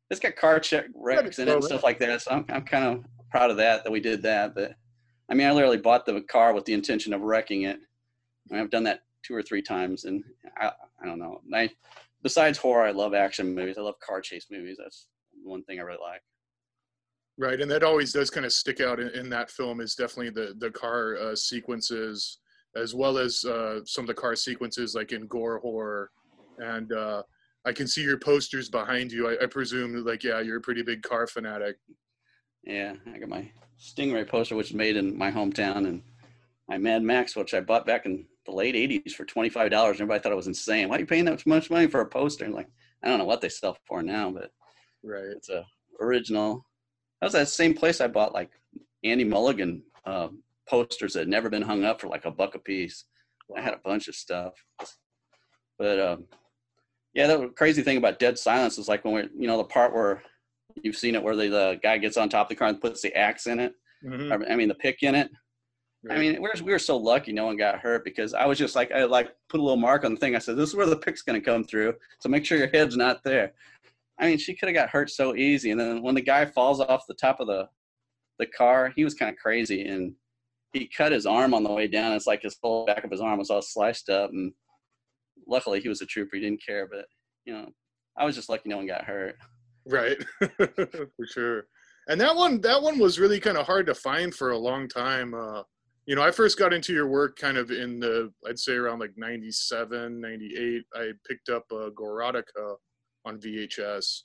it's 0.10 0.20
got 0.20 0.36
car 0.36 0.60
check 0.60 0.86
wrecks 0.96 1.40
in 1.40 1.48
it 1.48 1.54
and 1.54 1.64
stuff 1.64 1.84
like 1.84 2.00
that. 2.00 2.22
So 2.22 2.32
I'm 2.32 2.46
I'm 2.50 2.64
kind 2.64 2.86
of 2.86 3.06
proud 3.32 3.52
of 3.52 3.58
that 3.58 3.84
that 3.84 3.92
we 3.92 4.00
did 4.00 4.22
that. 4.24 4.56
But 4.56 4.76
I 5.30 5.34
mean, 5.34 5.48
I 5.48 5.52
literally 5.52 5.78
bought 5.78 6.06
the 6.06 6.22
car 6.22 6.54
with 6.54 6.66
the 6.66 6.74
intention 6.74 7.14
of 7.14 7.22
wrecking 7.22 7.64
it. 7.64 7.80
I've 8.52 8.70
done 8.70 8.84
that 8.84 9.02
two 9.24 9.34
or 9.34 9.42
three 9.42 9.62
times, 9.62 10.06
and 10.06 10.24
I, 10.58 10.72
I 11.02 11.06
don't 11.06 11.20
know. 11.20 11.42
I 11.54 11.70
besides 12.22 12.58
horror, 12.58 12.86
I 12.86 12.92
love 12.92 13.14
action 13.14 13.54
movies. 13.54 13.78
I 13.78 13.82
love 13.82 14.00
car 14.00 14.22
chase 14.22 14.48
movies. 14.52 14.78
That's 14.80 15.08
one 15.44 15.64
thing 15.64 15.80
I 15.80 15.84
really 15.84 16.00
like. 16.02 16.22
Right, 17.38 17.60
and 17.60 17.72
that 17.72 17.84
always 17.84 18.14
does 18.14 18.30
kind 18.30 18.46
of 18.46 18.54
stick 18.54 18.80
out 18.80 19.00
in, 19.00 19.10
in 19.10 19.30
that 19.30 19.50
film 19.50 19.82
is 19.82 19.96
definitely 19.96 20.30
the 20.30 20.54
the 20.60 20.70
car 20.70 21.18
uh, 21.18 21.36
sequences, 21.36 22.38
as 22.76 22.94
well 22.94 23.18
as 23.18 23.44
uh, 23.44 23.80
some 23.86 24.04
of 24.04 24.08
the 24.08 24.14
car 24.14 24.36
sequences 24.36 24.94
like 24.94 25.14
in 25.14 25.26
gore 25.26 25.60
whore, 25.60 26.08
and 26.60 26.94
uh, 26.94 27.24
I 27.66 27.72
can 27.72 27.88
see 27.88 28.04
your 28.04 28.18
posters 28.18 28.70
behind 28.70 29.12
you. 29.12 29.30
I, 29.30 29.44
I 29.44 29.46
presume, 29.48 30.06
like, 30.06 30.24
yeah, 30.24 30.42
you're 30.42 30.58
a 30.58 30.62
pretty 30.62 30.84
big 30.84 31.02
car 31.02 31.28
fanatic. 31.28 31.78
Yeah, 32.64 32.94
I 33.14 33.18
got 33.18 33.30
my 33.30 33.50
Stingray 33.80 34.28
poster, 34.28 34.56
which 34.56 34.70
is 34.70 34.76
made 34.76 34.98
in 34.98 35.18
my 35.18 35.32
hometown, 35.32 35.88
and 35.88 36.04
my 36.68 36.78
Mad 36.78 37.04
Max, 37.04 37.36
which 37.36 37.54
I 37.54 37.62
bought 37.62 37.86
back 37.86 38.06
in 38.06 38.26
the 38.46 38.52
late 38.52 38.76
80s 38.76 39.14
for 39.14 39.26
$25. 39.26 39.72
Everybody 39.72 40.20
thought 40.20 40.32
it 40.32 40.36
was 40.36 40.48
insane. 40.48 40.90
Why 40.90 40.98
are 40.98 41.00
you 41.00 41.06
paying 41.06 41.26
that 41.26 41.46
much 41.46 41.70
money 41.70 41.88
for 41.88 42.02
a 42.02 42.06
poster? 42.06 42.46
And 42.46 42.54
like, 42.54 42.70
I 43.04 43.08
don't 43.08 43.20
know 43.20 43.26
what 43.26 43.42
they 43.42 43.50
sell 43.50 43.78
for 43.86 44.02
now, 44.02 44.32
but 44.32 44.52
right. 45.04 45.26
it's 45.36 45.50
a 45.50 45.66
original. 46.02 46.66
That 47.24 47.28
was 47.28 47.34
that 47.36 47.48
same 47.48 47.74
place 47.74 48.02
I 48.02 48.08
bought 48.08 48.34
like 48.34 48.52
Andy 49.06 49.24
Milligan 49.24 49.82
uh, 50.06 50.28
posters 50.68 51.14
that 51.14 51.20
had 51.20 51.30
never 51.30 51.50
been 51.50 51.62
hung 51.62 51.86
up 51.86 52.02
for 52.02 52.10
like 52.10 52.26
a 52.26 52.32
buck 52.32 52.56
a 52.56 52.60
piece. 52.60 53.06
Wow. 53.48 53.60
I 53.60 53.62
had 53.62 53.74
a 53.74 53.80
bunch 53.82 54.10
of 54.10 54.16
stuff. 54.16 54.62
But 55.80 56.02
um, 56.02 56.26
yeah, 57.14 57.28
the 57.28 57.48
crazy 57.56 57.82
thing 57.82 57.96
about 57.96 58.20
Dead 58.20 58.38
Silence 58.38 58.78
is 58.78 58.90
like 58.90 59.06
when 59.06 59.14
we're, 59.14 59.30
you 59.40 59.48
know, 59.48 59.56
the 59.56 59.64
part 59.64 59.94
where 59.94 60.22
you've 60.84 60.98
seen 60.98 61.16
it 61.16 61.24
where 61.24 61.38
the, 61.38 61.48
the 61.48 61.80
guy 61.82 61.98
gets 61.98 62.18
on 62.18 62.28
top 62.28 62.48
of 62.48 62.50
the 62.50 62.56
car 62.56 62.68
and 62.68 62.82
puts 62.82 63.02
the 63.02 63.16
axe 63.16 63.48
in 63.48 63.58
it. 63.58 63.74
Mm-hmm. 64.06 64.52
I 64.52 64.58
mean, 64.58 64.68
the 64.68 64.76
pick 64.76 65.02
in 65.02 65.16
it. 65.16 65.32
Right. 66.04 66.18
I 66.18 66.20
mean, 66.20 66.42
we're, 66.42 66.52
we 66.62 66.74
were 66.74 66.80
so 66.80 66.98
lucky 66.98 67.32
no 67.32 67.46
one 67.46 67.56
got 67.56 67.80
hurt 67.80 68.04
because 68.04 68.34
I 68.34 68.46
was 68.48 68.58
just 68.58 68.76
like, 68.76 68.92
I 68.92 69.06
like 69.06 69.34
put 69.48 69.62
a 69.62 69.64
little 69.64 69.78
mark 69.78 70.04
on 70.04 70.16
the 70.16 70.20
thing. 70.20 70.36
I 70.36 70.40
said, 70.40 70.58
this 70.58 70.68
is 70.68 70.76
where 70.76 70.88
the 70.88 70.98
pick's 70.98 71.22
going 71.22 71.40
to 71.40 71.46
come 71.46 71.64
through. 71.64 71.94
So 72.20 72.28
make 72.28 72.46
sure 72.46 72.58
your 72.58 72.68
head's 72.68 72.98
not 72.98 73.24
there. 73.24 73.54
I 74.20 74.28
mean, 74.28 74.38
she 74.38 74.54
could 74.54 74.68
have 74.70 74.76
got 74.76 74.90
hurt 74.90 75.10
so 75.10 75.36
easy. 75.36 75.72
And 75.72 75.80
then 75.80 76.02
when 76.02 76.16
the 76.16 76.22
guy 76.22 76.46
falls 76.46 76.80
off 76.80 77.08
the 77.08 77.16
top 77.16 77.40
of 77.40 77.48
the, 77.48 77.68
the 78.40 78.46
car, 78.46 78.92
he 78.96 79.04
was 79.04 79.14
kind 79.14 79.32
of 79.32 79.38
crazy 79.38 79.88
and 79.88 80.14
he 80.74 80.90
cut 80.96 81.12
his 81.12 81.26
arm 81.26 81.54
on 81.54 81.64
the 81.64 81.72
way 81.72 81.88
down. 81.88 82.14
It's 82.14 82.28
like 82.28 82.42
his 82.42 82.58
whole 82.62 82.86
back 82.86 83.04
of 83.04 83.12
his 83.12 83.22
arm 83.22 83.40
was 83.40 83.50
all 83.50 83.62
sliced 83.62 84.10
up. 84.10 84.32
And 84.32 84.54
luckily 85.48 85.82
he 85.82 85.90
was 85.90 86.02
a 86.02 86.06
trooper. 86.06 86.36
He 86.36 86.42
didn't 86.42 86.66
care, 86.66 86.88
but 86.88 87.06
you 87.46 87.54
know, 87.54 87.70
I 88.18 88.26
was 88.26 88.36
just 88.36 88.50
lucky 88.50 88.70
no 88.70 88.78
one 88.78 88.88
got 88.88 89.06
hurt. 89.06 89.36
Right. 89.86 90.18
for 90.58 91.28
sure. 91.28 91.66
And 92.08 92.20
that 92.22 92.36
one, 92.36 92.62
that 92.62 92.82
one 92.82 93.00
was 93.00 93.20
really 93.20 93.40
kind 93.40 93.58
of 93.58 93.66
hard 93.66 93.86
to 93.88 93.96
find 93.96 94.34
for 94.34 94.52
a 94.52 94.58
long 94.58 94.88
time. 94.88 95.34
Uh, 95.34 95.64
you 96.06 96.16
know, 96.16 96.22
I 96.22 96.32
first 96.32 96.60
got 96.60 96.74
into 96.74 96.94
your 96.94 97.08
work 97.08 97.38
kind 97.38 97.58
of 97.58 97.72
in 97.72 98.00
the, 98.00 98.32
I'd 98.48 98.60
say 98.60 98.74
around 98.74 99.00
like 99.00 99.14
97, 99.16 100.20
98. 100.20 100.84
I 100.94 101.12
picked 101.28 101.50
up 101.50 101.64
a 101.72 101.92
Gorotica 101.92 102.76
on 103.26 103.40
VHS. 103.40 104.22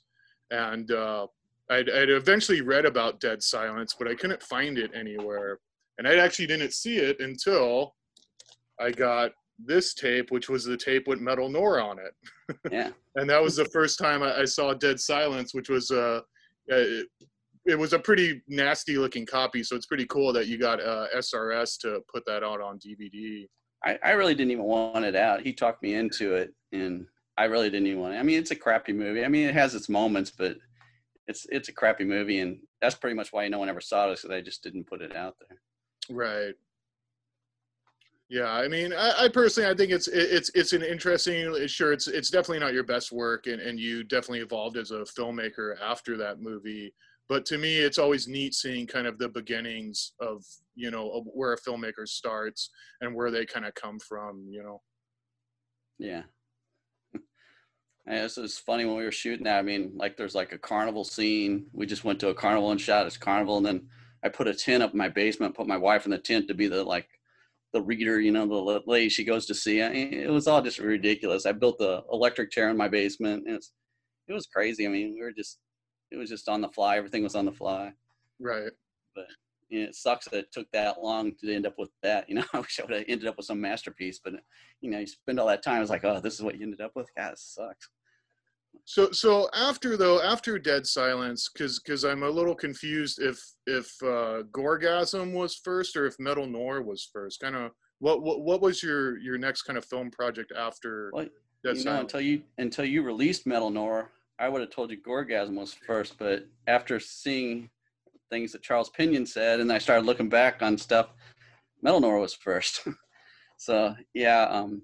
And 0.51 0.91
uh, 0.91 1.27
I'd, 1.69 1.89
I'd 1.89 2.09
eventually 2.09 2.61
read 2.61 2.85
about 2.85 3.19
Dead 3.19 3.41
Silence, 3.43 3.95
but 3.97 4.07
I 4.07 4.15
couldn't 4.15 4.41
find 4.43 4.77
it 4.77 4.91
anywhere. 4.93 5.59
And 5.97 6.07
I 6.07 6.15
actually 6.15 6.47
didn't 6.47 6.73
see 6.73 6.97
it 6.97 7.19
until 7.19 7.95
I 8.79 8.91
got 8.91 9.31
this 9.63 9.93
tape, 9.93 10.31
which 10.31 10.49
was 10.49 10.63
the 10.63 10.77
tape 10.77 11.07
with 11.07 11.19
Metal 11.19 11.49
Noir 11.49 11.81
on 11.81 11.97
it. 11.99 12.13
Yeah. 12.71 12.89
and 13.15 13.29
that 13.29 13.43
was 13.43 13.57
the 13.57 13.65
first 13.65 13.99
time 13.99 14.23
I, 14.23 14.39
I 14.39 14.45
saw 14.45 14.73
Dead 14.73 14.99
Silence, 14.99 15.53
which 15.53 15.69
was 15.69 15.91
uh, 15.91 16.21
uh 16.71 16.83
it 17.65 17.77
was 17.77 17.93
a 17.93 17.99
pretty 17.99 18.41
nasty 18.47 18.97
looking 18.97 19.25
copy, 19.25 19.61
so 19.61 19.75
it's 19.75 19.85
pretty 19.85 20.07
cool 20.07 20.33
that 20.33 20.47
you 20.47 20.57
got 20.57 20.81
uh, 20.81 21.05
SRS 21.15 21.77
to 21.81 22.01
put 22.11 22.25
that 22.25 22.43
out 22.43 22.59
on 22.59 22.79
DVD. 22.79 23.45
I, 23.85 23.99
I 24.03 24.11
really 24.11 24.33
didn't 24.33 24.51
even 24.51 24.63
want 24.63 25.05
it 25.05 25.15
out. 25.15 25.41
He 25.41 25.53
talked 25.53 25.83
me 25.83 25.93
into 25.93 26.33
it, 26.33 26.53
and 26.71 27.05
I 27.39 27.45
really 27.45 27.69
didn't 27.69 27.87
even 27.87 28.01
want 28.01 28.15
it. 28.15 28.17
I 28.17 28.23
mean, 28.23 28.37
it's 28.37 28.51
a 28.51 28.55
crappy 28.55 28.91
movie. 28.91 29.23
I 29.23 29.29
mean, 29.29 29.47
it 29.47 29.55
has 29.55 29.73
its 29.73 29.87
moments, 29.87 30.29
but 30.29 30.57
it's 31.25 31.47
it's 31.49 31.69
a 31.69 31.73
crappy 31.73 32.03
movie, 32.03 32.39
and 32.39 32.59
that's 32.81 32.95
pretty 32.95 33.15
much 33.15 33.31
why 33.31 33.47
no 33.47 33.59
one 33.59 33.69
ever 33.69 33.79
saw 33.79 34.07
it, 34.07 34.17
because 34.17 34.29
I 34.29 34.41
just 34.41 34.61
didn't 34.61 34.87
put 34.87 35.01
it 35.01 35.15
out 35.15 35.37
there. 35.39 35.61
Right. 36.15 36.53
Yeah, 38.27 38.51
I 38.51 38.67
mean, 38.67 38.93
I, 38.93 39.13
I, 39.21 39.27
personally, 39.29 39.69
I 39.69 39.73
think 39.73 39.91
it's 39.91 40.09
it's 40.09 40.51
it's 40.53 40.73
an 40.73 40.83
interesting. 40.83 41.67
Sure, 41.67 41.93
it's 41.93 42.07
it's 42.07 42.29
definitely 42.29 42.59
not 42.59 42.73
your 42.73 42.83
best 42.83 43.11
work, 43.11 43.47
and 43.47 43.61
and 43.61 43.79
you 43.79 44.03
definitely 44.03 44.41
evolved 44.41 44.75
as 44.75 44.91
a 44.91 44.99
filmmaker 44.99 45.75
after 45.81 46.17
that 46.17 46.41
movie 46.41 46.93
but 47.29 47.45
to 47.45 47.57
me 47.57 47.77
it's 47.77 47.99
always 47.99 48.27
neat 48.27 48.53
seeing 48.53 48.87
kind 48.87 49.05
of 49.07 49.17
the 49.19 49.29
beginnings 49.29 50.13
of 50.19 50.43
you 50.75 50.91
know 50.91 51.23
where 51.31 51.53
a 51.53 51.61
filmmaker 51.61 52.07
starts 52.07 52.71
and 53.01 53.15
where 53.15 53.31
they 53.31 53.45
kind 53.45 53.65
of 53.65 53.73
come 53.75 53.99
from 53.99 54.45
you 54.49 54.63
know 54.63 54.81
yeah 55.99 56.23
yeah, 58.09 58.23
this 58.23 58.37
is 58.37 58.57
funny 58.57 58.85
when 58.85 58.97
we 58.97 59.03
were 59.03 59.11
shooting 59.11 59.43
that. 59.45 59.59
I 59.59 59.61
mean, 59.61 59.91
like 59.95 60.17
there's 60.17 60.35
like 60.35 60.51
a 60.51 60.57
carnival 60.57 61.03
scene. 61.03 61.67
We 61.73 61.85
just 61.85 62.03
went 62.03 62.19
to 62.21 62.29
a 62.29 62.33
carnival 62.33 62.71
and 62.71 62.81
shot 62.81 63.05
as 63.05 63.17
carnival, 63.17 63.57
and 63.57 63.65
then 63.65 63.87
I 64.23 64.29
put 64.29 64.47
a 64.47 64.53
tent 64.53 64.81
up 64.81 64.93
in 64.93 64.97
my 64.97 65.09
basement, 65.09 65.55
put 65.55 65.67
my 65.67 65.77
wife 65.77 66.05
in 66.05 66.11
the 66.11 66.17
tent 66.17 66.47
to 66.47 66.53
be 66.53 66.67
the 66.67 66.83
like 66.83 67.07
the 67.71 67.81
reader, 67.81 68.19
you 68.19 68.31
know, 68.31 68.47
the 68.47 68.81
lady 68.87 69.09
she 69.09 69.23
goes 69.23 69.45
to 69.45 69.53
see. 69.53 69.83
I 69.83 69.89
mean, 69.89 70.13
it 70.13 70.31
was 70.31 70.47
all 70.47 70.61
just 70.61 70.79
ridiculous. 70.79 71.45
I 71.45 71.51
built 71.51 71.77
the 71.77 72.03
electric 72.11 72.51
chair 72.51 72.69
in 72.69 72.77
my 72.77 72.87
basement. 72.87 73.43
It's 73.45 73.73
it 74.27 74.33
was 74.33 74.47
crazy. 74.47 74.87
I 74.87 74.89
mean, 74.89 75.13
we 75.13 75.21
were 75.21 75.31
just 75.31 75.59
it 76.11 76.17
was 76.17 76.29
just 76.29 76.49
on 76.49 76.61
the 76.61 76.69
fly. 76.69 76.97
Everything 76.97 77.23
was 77.23 77.35
on 77.35 77.45
the 77.45 77.51
fly. 77.51 77.93
Right. 78.39 78.71
But 79.15 79.25
you 79.69 79.81
know, 79.83 79.89
it 79.89 79.95
sucks 79.95 80.25
that 80.25 80.37
it 80.39 80.51
took 80.51 80.67
that 80.71 81.03
long 81.03 81.33
to 81.41 81.53
end 81.53 81.67
up 81.67 81.75
with 81.77 81.91
that. 82.01 82.27
You 82.27 82.35
know, 82.35 82.45
I 82.53 82.59
wish 82.59 82.79
I 82.79 82.85
would 82.85 82.95
have 82.95 83.05
ended 83.07 83.27
up 83.27 83.37
with 83.37 83.45
some 83.45 83.61
masterpiece, 83.61 84.19
but 84.23 84.33
you 84.81 84.89
know, 84.89 84.97
you 84.97 85.05
spend 85.05 85.39
all 85.39 85.47
that 85.47 85.63
time. 85.63 85.81
It's 85.81 85.91
like, 85.91 86.05
oh, 86.05 86.19
this 86.19 86.33
is 86.33 86.41
what 86.41 86.55
you 86.55 86.63
ended 86.63 86.81
up 86.81 86.93
with. 86.95 87.07
God, 87.15 87.33
it 87.33 87.39
sucks. 87.39 87.89
So, 88.85 89.11
so 89.11 89.49
after 89.53 89.97
though, 89.97 90.21
after 90.21 90.57
Dead 90.57 90.85
Silence, 90.85 91.49
because 91.53 91.79
because 91.79 92.03
I'm 92.03 92.23
a 92.23 92.29
little 92.29 92.55
confused 92.55 93.19
if 93.21 93.39
if 93.67 93.91
uh, 94.01 94.43
Gorgasm 94.51 95.33
was 95.33 95.55
first 95.55 95.95
or 95.95 96.05
if 96.05 96.19
Metal 96.19 96.47
Noir 96.47 96.81
was 96.81 97.09
first. 97.11 97.39
Kind 97.39 97.55
of 97.55 97.71
what 97.99 98.21
what 98.21 98.41
what 98.41 98.61
was 98.61 98.81
your 98.81 99.17
your 99.19 99.37
next 99.37 99.63
kind 99.63 99.77
of 99.77 99.85
film 99.85 100.09
project 100.11 100.51
after? 100.57 101.11
Well, 101.13 101.27
Dead 101.63 101.77
you 101.77 101.83
Silence? 101.83 101.85
know, 101.85 101.99
until 101.99 102.21
you 102.21 102.41
until 102.57 102.85
you 102.85 103.03
released 103.03 103.45
Metal 103.45 103.69
Noir, 103.69 104.09
I 104.39 104.49
would 104.49 104.61
have 104.61 104.71
told 104.71 104.91
you 104.91 105.01
Gorgasm 105.01 105.55
was 105.55 105.73
first, 105.73 106.17
but 106.17 106.47
after 106.67 106.99
seeing 106.99 107.69
things 108.29 108.51
that 108.53 108.61
Charles 108.61 108.89
Pinion 108.89 109.25
said, 109.25 109.59
and 109.59 109.71
I 109.71 109.77
started 109.77 110.05
looking 110.05 110.29
back 110.29 110.61
on 110.61 110.77
stuff, 110.77 111.09
Metal 111.81 111.99
Noir 111.99 112.19
was 112.19 112.33
first. 112.33 112.87
so 113.57 113.95
yeah, 114.13 114.43
um, 114.43 114.81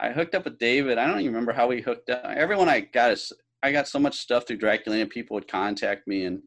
I 0.00 0.10
hooked 0.10 0.34
up 0.34 0.44
with 0.44 0.58
David. 0.58 0.96
I 0.96 1.06
don't 1.06 1.20
even 1.20 1.32
remember 1.32 1.52
how 1.52 1.66
we 1.66 1.82
hooked 1.82 2.08
up. 2.08 2.24
Everyone 2.24 2.68
I 2.68 2.80
got 2.80 3.12
is 3.12 3.32
I 3.62 3.70
got 3.70 3.86
so 3.86 3.98
much 3.98 4.16
stuff 4.16 4.46
through 4.46 4.58
Draculina. 4.58 5.08
People 5.08 5.34
would 5.34 5.46
contact 5.46 6.08
me, 6.08 6.24
and 6.24 6.42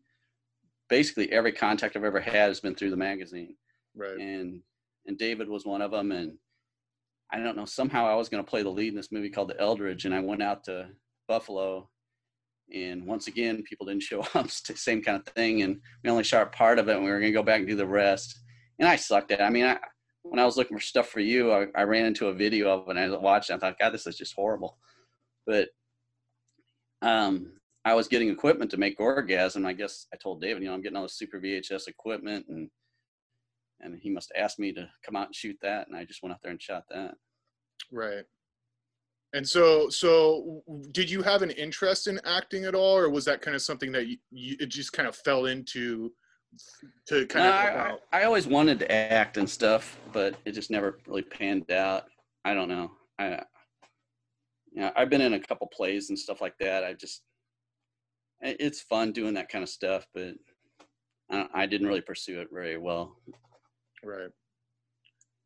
basically 0.89 1.31
every 1.31 1.51
contact 1.51 1.95
I've 1.95 2.03
ever 2.03 2.19
had 2.19 2.47
has 2.47 2.59
been 2.59 2.73
through 2.73 2.89
the 2.89 2.97
magazine. 2.97 3.55
Right. 3.95 4.19
And 4.19 4.61
and 5.05 5.17
David 5.17 5.47
was 5.47 5.65
one 5.65 5.81
of 5.81 5.91
them. 5.91 6.11
And 6.11 6.33
I 7.31 7.39
don't 7.39 7.55
know. 7.55 7.65
Somehow 7.65 8.07
I 8.07 8.15
was 8.15 8.29
going 8.29 8.43
to 8.43 8.49
play 8.49 8.63
the 8.63 8.69
lead 8.69 8.89
in 8.89 8.95
this 8.95 9.11
movie 9.11 9.29
called 9.29 9.49
The 9.49 9.61
Eldridge, 9.61 10.05
and 10.05 10.15
I 10.15 10.19
went 10.19 10.41
out 10.41 10.63
to 10.65 10.89
Buffalo, 11.27 11.89
and 12.73 13.05
once 13.05 13.27
again 13.27 13.63
people 13.63 13.85
didn't 13.85 14.03
show 14.03 14.21
up. 14.33 14.49
Same 14.49 15.03
kind 15.03 15.17
of 15.19 15.31
thing, 15.33 15.61
and 15.61 15.79
we 16.03 16.09
only 16.09 16.23
shot 16.23 16.51
part 16.53 16.79
of 16.79 16.89
it, 16.89 16.95
and 16.95 17.05
we 17.05 17.11
were 17.11 17.19
going 17.19 17.31
to 17.31 17.37
go 17.37 17.43
back 17.43 17.59
and 17.59 17.67
do 17.67 17.75
the 17.75 17.85
rest. 17.85 18.39
And 18.79 18.89
I 18.89 18.95
sucked 18.95 19.31
at. 19.31 19.39
it. 19.39 19.43
I 19.43 19.51
mean, 19.51 19.65
I, 19.65 19.77
when 20.23 20.39
I 20.39 20.45
was 20.45 20.57
looking 20.57 20.77
for 20.77 20.83
stuff 20.83 21.09
for 21.09 21.19
you, 21.19 21.51
I, 21.51 21.67
I 21.75 21.83
ran 21.83 22.05
into 22.05 22.27
a 22.27 22.33
video 22.33 22.69
of 22.69 22.87
it 22.87 22.97
and 22.97 22.99
I 22.99 23.17
watched 23.17 23.49
it. 23.49 23.53
I 23.53 23.57
thought, 23.57 23.79
God, 23.79 23.91
this 23.91 24.07
is 24.07 24.17
just 24.17 24.35
horrible. 24.35 24.77
But 25.45 25.69
um, 27.01 27.51
I 27.85 27.93
was 27.93 28.07
getting 28.07 28.29
equipment 28.29 28.71
to 28.71 28.77
make 28.77 28.97
Gorgasm. 28.97 29.65
I 29.65 29.73
guess 29.73 30.07
I 30.13 30.17
told 30.17 30.41
David, 30.41 30.63
you 30.63 30.69
know, 30.69 30.73
I'm 30.73 30.81
getting 30.81 30.95
all 30.95 31.03
this 31.03 31.17
super 31.17 31.39
VHS 31.39 31.87
equipment 31.87 32.45
and 32.47 32.69
and 33.81 33.99
he 33.99 34.09
must 34.09 34.31
ask 34.37 34.59
me 34.59 34.71
to 34.71 34.87
come 35.05 35.17
out 35.17 35.27
and 35.27 35.35
shoot 35.35 35.57
that. 35.61 35.87
And 35.87 35.97
I 35.97 36.05
just 36.05 36.23
went 36.23 36.31
out 36.31 36.39
there 36.41 36.51
and 36.51 36.61
shot 36.61 36.85
that. 36.89 37.15
Right. 37.91 38.23
And 39.33 39.47
so, 39.47 39.89
so 39.89 40.63
did 40.91 41.09
you 41.09 41.21
have 41.21 41.41
an 41.41 41.51
interest 41.51 42.07
in 42.07 42.21
acting 42.23 42.63
at 42.63 42.75
all, 42.75 42.97
or 42.97 43.09
was 43.09 43.25
that 43.25 43.41
kind 43.41 43.55
of 43.55 43.61
something 43.61 43.91
that 43.91 44.07
you, 44.07 44.17
you 44.31 44.55
it 44.59 44.67
just 44.67 44.93
kind 44.93 45.07
of 45.07 45.15
fell 45.15 45.47
into 45.47 46.13
to 47.07 47.25
kind 47.27 47.45
no, 47.45 47.51
of. 47.51 47.99
I, 48.11 48.21
I, 48.21 48.23
always 48.25 48.47
wanted 48.47 48.79
to 48.79 48.91
act 48.91 49.37
and 49.37 49.49
stuff, 49.49 49.99
but 50.11 50.35
it 50.45 50.51
just 50.51 50.71
never 50.71 50.99
really 51.07 51.21
panned 51.21 51.71
out. 51.71 52.05
I 52.45 52.53
don't 52.53 52.69
know. 52.69 52.91
I, 53.19 53.41
yeah, 54.73 54.91
I've 54.95 55.09
been 55.09 55.21
in 55.21 55.33
a 55.33 55.39
couple 55.39 55.67
plays 55.67 56.09
and 56.09 56.17
stuff 56.17 56.41
like 56.41 56.57
that. 56.59 56.83
I 56.83 56.93
just, 56.93 57.21
it's 58.41 58.81
fun 58.81 59.11
doing 59.11 59.33
that 59.35 59.49
kind 59.49 59.63
of 59.63 59.69
stuff, 59.69 60.05
but 60.13 60.33
I, 61.31 61.47
I 61.53 61.65
didn't 61.65 61.87
really 61.87 62.01
pursue 62.01 62.41
it 62.41 62.49
very 62.51 62.77
well. 62.77 63.15
Right. 64.03 64.29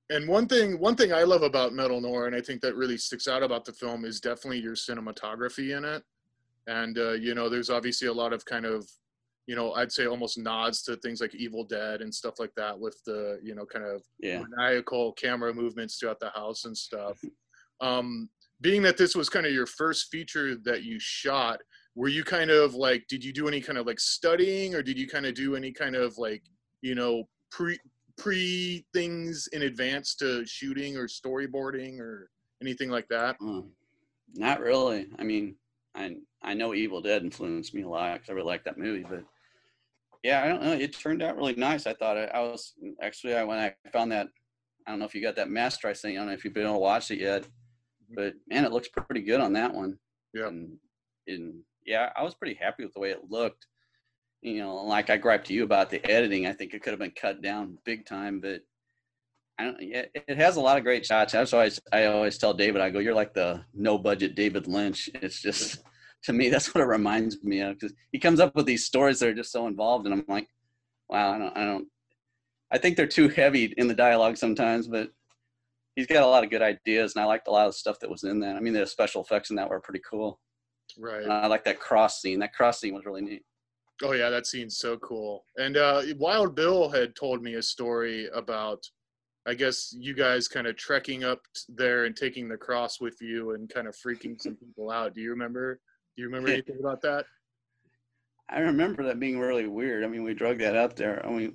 And 0.09 0.27
one 0.27 0.47
thing, 0.47 0.79
one 0.79 0.95
thing 0.95 1.11
I 1.11 1.23
love 1.23 1.43
about 1.43 1.73
Metal 1.73 1.99
Noir, 1.99 2.27
and 2.27 2.35
I 2.35 2.41
think 2.41 2.61
that 2.61 2.75
really 2.75 2.97
sticks 2.97 3.27
out 3.27 3.43
about 3.43 3.65
the 3.65 3.73
film, 3.73 4.05
is 4.05 4.21
definitely 4.21 4.59
your 4.59 4.75
cinematography 4.75 5.77
in 5.77 5.83
it. 5.83 6.03
And 6.67 6.97
uh, 6.97 7.13
you 7.13 7.35
know, 7.35 7.49
there's 7.49 7.69
obviously 7.69 8.07
a 8.07 8.13
lot 8.13 8.33
of 8.33 8.45
kind 8.45 8.65
of 8.65 8.89
you 9.47 9.55
know, 9.55 9.73
I'd 9.73 9.91
say 9.91 10.05
almost 10.05 10.37
nods 10.37 10.83
to 10.83 10.97
things 10.97 11.21
like 11.21 11.33
Evil 11.33 11.63
Dead 11.63 12.01
and 12.01 12.13
stuff 12.13 12.35
like 12.37 12.51
that 12.57 12.77
with 12.77 13.01
the, 13.05 13.39
you 13.41 13.55
know, 13.55 13.65
kind 13.65 13.85
of 13.85 14.03
yeah. 14.19 14.43
maniacal 14.49 15.13
camera 15.13 15.53
movements 15.53 15.97
throughout 15.97 16.19
the 16.19 16.29
house 16.31 16.65
and 16.65 16.77
stuff. 16.77 17.17
Um, 17.79 18.29
being 18.59 18.81
that 18.81 18.97
this 18.97 19.15
was 19.15 19.29
kind 19.29 19.45
of 19.45 19.53
your 19.53 19.65
first 19.65 20.07
feature 20.11 20.55
that 20.65 20.83
you 20.83 20.97
shot, 20.99 21.59
were 21.95 22.09
you 22.09 22.25
kind 22.25 22.51
of 22.51 22.75
like, 22.75 23.05
did 23.07 23.23
you 23.23 23.31
do 23.31 23.47
any 23.47 23.61
kind 23.61 23.77
of 23.77 23.87
like 23.87 23.99
studying 24.01 24.75
or 24.75 24.83
did 24.83 24.99
you 24.99 25.07
kind 25.07 25.25
of 25.25 25.33
do 25.33 25.55
any 25.55 25.71
kind 25.71 25.95
of 25.95 26.17
like, 26.17 26.43
you 26.81 26.93
know, 26.93 27.23
pre 27.49 27.79
pre 28.17 28.85
things 28.93 29.47
in 29.53 29.61
advance 29.61 30.15
to 30.15 30.45
shooting 30.45 30.97
or 30.97 31.07
storyboarding 31.07 31.99
or 31.99 32.29
anything 32.61 32.89
like 32.89 33.07
that? 33.09 33.39
Mm, 33.39 33.67
not 34.35 34.59
really. 34.59 35.07
I 35.17 35.23
mean, 35.23 35.55
I 35.95 36.17
I 36.41 36.53
know 36.53 36.73
Evil 36.73 37.01
Dead 37.01 37.23
influenced 37.23 37.73
me 37.73 37.83
a 37.83 37.87
lot 37.87 38.15
because 38.15 38.29
I 38.29 38.33
really 38.33 38.47
like 38.47 38.65
that 38.65 38.77
movie, 38.77 39.05
but 39.07 39.23
yeah, 40.23 40.43
I 40.43 40.47
don't 40.47 40.63
know. 40.63 40.73
It 40.73 40.97
turned 40.97 41.21
out 41.21 41.37
really 41.37 41.55
nice. 41.55 41.87
I 41.87 41.93
thought 41.93 42.17
I, 42.17 42.25
I 42.25 42.39
was 42.41 42.73
actually 43.01 43.35
I 43.35 43.43
when 43.43 43.59
I 43.59 43.73
found 43.91 44.11
that 44.11 44.27
I 44.85 44.91
don't 44.91 44.99
know 44.99 45.05
if 45.05 45.15
you 45.15 45.21
got 45.21 45.35
that 45.35 45.49
master 45.49 45.87
I 45.87 45.93
sent 45.93 46.13
you. 46.13 46.19
I 46.19 46.21
don't 46.21 46.29
know 46.29 46.33
if 46.33 46.45
you've 46.45 46.53
been 46.53 46.63
able 46.63 46.75
to 46.75 46.79
watch 46.79 47.11
it 47.11 47.19
yet, 47.19 47.43
mm-hmm. 47.43 48.15
but 48.15 48.33
man, 48.49 48.65
it 48.65 48.71
looks 48.71 48.87
pretty 48.87 49.21
good 49.21 49.41
on 49.41 49.53
that 49.53 49.73
one. 49.73 49.97
Yeah. 50.33 50.47
And, 50.47 50.77
and 51.27 51.55
yeah, 51.85 52.09
I 52.15 52.23
was 52.23 52.35
pretty 52.35 52.57
happy 52.59 52.83
with 52.83 52.93
the 52.93 52.99
way 52.99 53.11
it 53.11 53.29
looked. 53.29 53.65
You 54.41 54.59
know, 54.59 54.75
like 54.75 55.09
I 55.09 55.17
griped 55.17 55.47
to 55.47 55.53
you 55.53 55.63
about 55.63 55.89
the 55.89 56.03
editing. 56.09 56.45
I 56.45 56.53
think 56.53 56.73
it 56.73 56.83
could 56.83 56.91
have 56.91 56.99
been 56.99 57.11
cut 57.11 57.41
down 57.41 57.77
big 57.85 58.05
time, 58.05 58.39
but 58.39 58.61
I 59.57 59.63
don't. 59.63 59.81
It, 59.81 60.11
it 60.27 60.37
has 60.37 60.57
a 60.57 60.61
lot 60.61 60.77
of 60.77 60.83
great 60.83 61.05
shots. 61.05 61.33
That's 61.33 61.53
always 61.53 61.79
I 61.91 62.05
always 62.05 62.37
tell 62.37 62.53
David. 62.53 62.81
I 62.81 62.91
go, 62.91 62.99
"You're 62.99 63.15
like 63.15 63.33
the 63.33 63.65
no 63.73 63.97
budget 63.97 64.35
David 64.35 64.67
Lynch." 64.67 65.09
It's 65.15 65.41
just 65.41 65.79
to 66.23 66.33
me, 66.33 66.49
that's 66.49 66.73
what 66.73 66.81
it 66.81 66.87
reminds 66.87 67.43
me 67.43 67.61
of 67.61 67.79
because 67.79 67.95
he 68.11 68.19
comes 68.19 68.39
up 68.39 68.55
with 68.55 68.65
these 68.65 68.85
stories 68.85 69.19
that 69.19 69.29
are 69.29 69.35
just 69.35 69.51
so 69.51 69.67
involved, 69.67 70.05
and 70.05 70.13
I'm 70.13 70.25
like, 70.27 70.47
wow, 71.09 71.33
I 71.33 71.37
don't, 71.37 71.57
I 71.57 71.65
don't, 71.65 71.87
I 72.71 72.77
think 72.77 72.97
they're 72.97 73.07
too 73.07 73.29
heavy 73.29 73.73
in 73.77 73.87
the 73.87 73.93
dialogue 73.93 74.37
sometimes, 74.37 74.87
but 74.87 75.09
he's 75.95 76.07
got 76.07 76.23
a 76.23 76.27
lot 76.27 76.43
of 76.43 76.49
good 76.49 76.61
ideas, 76.61 77.15
and 77.15 77.23
I 77.23 77.25
liked 77.25 77.47
a 77.47 77.51
lot 77.51 77.67
of 77.67 77.73
the 77.73 77.77
stuff 77.77 77.99
that 78.01 78.09
was 78.09 78.23
in 78.23 78.39
that. 78.41 78.55
I 78.55 78.59
mean, 78.59 78.73
the 78.73 78.85
special 78.85 79.23
effects 79.23 79.49
in 79.49 79.55
that 79.55 79.69
were 79.69 79.79
pretty 79.79 80.01
cool. 80.09 80.39
Right. 80.97 81.23
And 81.23 81.33
I 81.33 81.47
like 81.47 81.65
that 81.65 81.79
cross 81.79 82.21
scene. 82.21 82.39
That 82.39 82.53
cross 82.53 82.79
scene 82.79 82.93
was 82.93 83.05
really 83.05 83.21
neat. 83.21 83.43
Oh 84.03 84.11
yeah, 84.11 84.29
that 84.29 84.45
scene's 84.45 84.77
so 84.77 84.97
cool. 84.97 85.43
And 85.57 85.75
uh, 85.75 86.03
Wild 86.17 86.55
Bill 86.55 86.89
had 86.89 87.15
told 87.15 87.41
me 87.41 87.55
a 87.55 87.61
story 87.61 88.29
about, 88.33 88.83
I 89.47 89.55
guess 89.55 89.93
you 89.97 90.13
guys 90.13 90.47
kind 90.47 90.67
of 90.67 90.75
trekking 90.75 91.23
up 91.23 91.39
there 91.67 92.05
and 92.05 92.15
taking 92.15 92.47
the 92.47 92.57
cross 92.57 93.01
with 93.01 93.19
you 93.21 93.51
and 93.51 93.67
kind 93.67 93.87
of 93.87 93.95
freaking 93.95 94.39
some 94.39 94.55
people 94.63 94.91
out. 94.91 95.15
Do 95.15 95.21
you 95.21 95.31
remember? 95.31 95.79
Do 96.17 96.23
you 96.23 96.29
remember 96.29 96.49
anything 96.49 96.79
about 96.79 97.01
that? 97.03 97.25
I 98.49 98.59
remember 98.59 99.03
that 99.03 99.19
being 99.19 99.39
really 99.39 99.67
weird. 99.67 100.03
I 100.03 100.07
mean, 100.07 100.23
we 100.23 100.33
drug 100.33 100.57
that 100.59 100.75
out 100.75 100.95
there. 100.95 101.23
I 101.23 101.29
mean, 101.29 101.53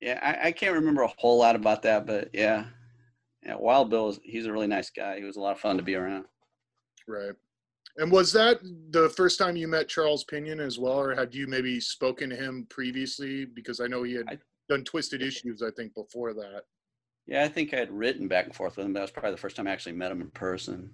yeah, 0.00 0.18
I, 0.22 0.48
I 0.48 0.52
can't 0.52 0.74
remember 0.74 1.02
a 1.02 1.12
whole 1.18 1.38
lot 1.38 1.54
about 1.54 1.82
that, 1.82 2.06
but 2.06 2.30
yeah, 2.32 2.64
yeah. 3.44 3.56
Wild 3.56 3.90
Bill 3.90 4.08
is 4.08 4.20
he's 4.22 4.46
a 4.46 4.52
really 4.52 4.68
nice 4.68 4.90
guy. 4.90 5.18
He 5.18 5.24
was 5.24 5.36
a 5.36 5.40
lot 5.40 5.52
of 5.52 5.60
fun 5.60 5.76
to 5.76 5.82
be 5.82 5.96
around. 5.96 6.24
Right. 7.06 7.32
And 7.96 8.12
was 8.12 8.32
that 8.32 8.60
the 8.90 9.10
first 9.10 9.38
time 9.38 9.56
you 9.56 9.66
met 9.66 9.88
Charles 9.88 10.24
Pinion 10.24 10.60
as 10.60 10.78
well, 10.78 11.00
or 11.00 11.14
had 11.14 11.34
you 11.34 11.46
maybe 11.46 11.80
spoken 11.80 12.30
to 12.30 12.36
him 12.36 12.66
previously? 12.70 13.44
Because 13.44 13.80
I 13.80 13.86
know 13.86 14.04
he 14.04 14.14
had 14.14 14.28
I, 14.28 14.38
done 14.68 14.84
Twisted 14.84 15.20
Issues, 15.20 15.62
I 15.62 15.72
think, 15.72 15.94
before 15.94 16.32
that. 16.32 16.62
Yeah, 17.26 17.42
I 17.42 17.48
think 17.48 17.74
I 17.74 17.78
had 17.78 17.90
written 17.90 18.28
back 18.28 18.46
and 18.46 18.54
forth 18.54 18.76
with 18.76 18.86
him. 18.86 18.92
That 18.92 19.02
was 19.02 19.10
probably 19.10 19.32
the 19.32 19.36
first 19.36 19.56
time 19.56 19.66
I 19.66 19.72
actually 19.72 19.92
met 19.92 20.12
him 20.12 20.22
in 20.22 20.30
person. 20.30 20.90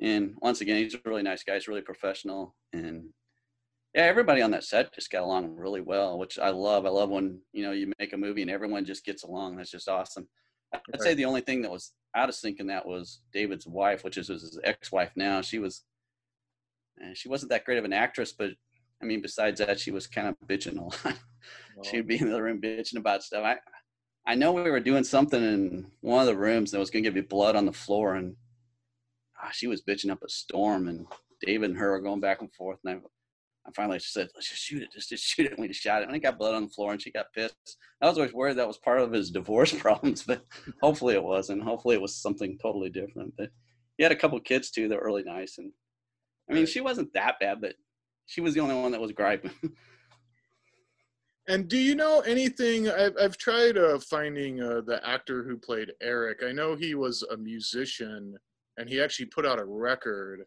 And 0.00 0.34
once 0.40 0.60
again, 0.60 0.82
he's 0.82 0.94
a 0.94 1.00
really 1.04 1.22
nice 1.22 1.42
guy. 1.42 1.54
He's 1.54 1.68
really 1.68 1.80
professional. 1.80 2.54
And 2.72 3.10
yeah, 3.94 4.02
everybody 4.02 4.42
on 4.42 4.50
that 4.50 4.64
set 4.64 4.94
just 4.94 5.10
got 5.10 5.22
along 5.22 5.56
really 5.56 5.80
well, 5.80 6.18
which 6.18 6.38
I 6.38 6.50
love. 6.50 6.84
I 6.84 6.90
love 6.90 7.08
when, 7.08 7.40
you 7.52 7.62
know, 7.62 7.72
you 7.72 7.92
make 7.98 8.12
a 8.12 8.18
movie 8.18 8.42
and 8.42 8.50
everyone 8.50 8.84
just 8.84 9.04
gets 9.04 9.22
along. 9.22 9.56
That's 9.56 9.70
just 9.70 9.88
awesome. 9.88 10.28
I'd 10.74 10.80
right. 10.92 11.00
say 11.00 11.14
the 11.14 11.24
only 11.24 11.40
thing 11.40 11.62
that 11.62 11.70
was 11.70 11.92
out 12.14 12.28
of 12.28 12.34
sync 12.34 12.60
in 12.60 12.66
that 12.66 12.86
was 12.86 13.20
David's 13.32 13.66
wife, 13.66 14.04
which 14.04 14.18
is 14.18 14.28
his 14.28 14.58
ex-wife 14.64 15.12
now. 15.16 15.40
She 15.40 15.58
was, 15.58 15.84
eh, 17.02 17.14
she 17.14 17.28
wasn't 17.28 17.50
that 17.50 17.64
great 17.64 17.78
of 17.78 17.84
an 17.84 17.92
actress, 17.92 18.32
but 18.32 18.50
I 19.02 19.06
mean, 19.06 19.22
besides 19.22 19.60
that, 19.60 19.78
she 19.78 19.90
was 19.90 20.06
kind 20.06 20.28
of 20.28 20.36
bitching 20.46 20.78
a 20.78 20.82
lot. 21.08 21.18
She'd 21.82 22.06
be 22.06 22.20
in 22.20 22.30
the 22.30 22.42
room 22.42 22.60
bitching 22.60 22.96
about 22.96 23.22
stuff. 23.22 23.44
I, 23.44 23.56
I 24.26 24.34
know 24.34 24.52
we 24.52 24.70
were 24.70 24.80
doing 24.80 25.04
something 25.04 25.42
in 25.42 25.86
one 26.00 26.20
of 26.20 26.26
the 26.26 26.36
rooms 26.36 26.70
that 26.70 26.78
was 26.78 26.90
going 26.90 27.04
to 27.04 27.10
get 27.10 27.14
me 27.14 27.20
blood 27.20 27.54
on 27.54 27.64
the 27.64 27.72
floor, 27.72 28.16
and 28.16 28.34
she 29.52 29.66
was 29.66 29.82
bitching 29.82 30.10
up 30.10 30.22
a 30.22 30.28
storm, 30.28 30.88
and 30.88 31.06
David 31.44 31.70
and 31.70 31.78
her 31.78 31.92
were 31.92 32.00
going 32.00 32.20
back 32.20 32.40
and 32.40 32.52
forth. 32.54 32.78
And 32.84 32.96
I, 32.96 33.00
I 33.66 33.72
finally 33.74 33.98
said, 33.98 34.28
"Let's 34.34 34.48
just 34.48 34.62
shoot 34.62 34.82
it, 34.82 34.92
just, 34.92 35.08
just 35.08 35.24
shoot 35.28 35.46
it." 35.46 35.52
And 35.52 35.60
we 35.60 35.68
just 35.68 35.80
shot 35.80 36.02
it, 36.02 36.08
and 36.08 36.14
I 36.14 36.18
got 36.18 36.38
blood 36.38 36.54
on 36.54 36.64
the 36.64 36.70
floor, 36.70 36.92
and 36.92 37.00
she 37.00 37.10
got 37.10 37.32
pissed. 37.34 37.78
I 38.00 38.06
was 38.06 38.18
always 38.18 38.32
worried 38.32 38.56
that 38.56 38.68
was 38.68 38.78
part 38.78 39.00
of 39.00 39.12
his 39.12 39.30
divorce 39.32 39.72
problems, 39.72 40.22
but 40.22 40.42
hopefully 40.82 41.14
it 41.14 41.24
wasn't. 41.24 41.62
Hopefully 41.62 41.96
it 41.96 42.02
was 42.02 42.16
something 42.16 42.58
totally 42.60 42.90
different. 42.90 43.34
But 43.36 43.50
he 43.96 44.02
had 44.02 44.12
a 44.12 44.16
couple 44.16 44.38
kids 44.40 44.70
too 44.70 44.88
that 44.88 44.98
were 44.98 45.06
really 45.06 45.24
nice, 45.24 45.58
and 45.58 45.72
I 46.50 46.54
mean, 46.54 46.66
she 46.66 46.80
wasn't 46.80 47.12
that 47.14 47.40
bad, 47.40 47.60
but 47.60 47.74
she 48.26 48.40
was 48.40 48.54
the 48.54 48.60
only 48.60 48.74
one 48.74 48.92
that 48.92 49.00
was 49.00 49.12
griping. 49.12 49.52
And 51.48 51.68
do 51.68 51.78
you 51.78 51.94
know 51.94 52.20
anything? 52.20 52.88
I've, 52.90 53.14
I've 53.20 53.38
tried 53.38 53.78
uh, 53.78 54.00
finding 54.00 54.60
uh, 54.60 54.80
the 54.84 55.00
actor 55.08 55.44
who 55.44 55.56
played 55.56 55.92
Eric. 56.02 56.42
I 56.42 56.50
know 56.50 56.74
he 56.74 56.96
was 56.96 57.22
a 57.30 57.36
musician 57.36 58.36
and 58.78 58.88
he 58.88 59.00
actually 59.00 59.26
put 59.26 59.46
out 59.46 59.58
a 59.58 59.64
record. 59.64 60.40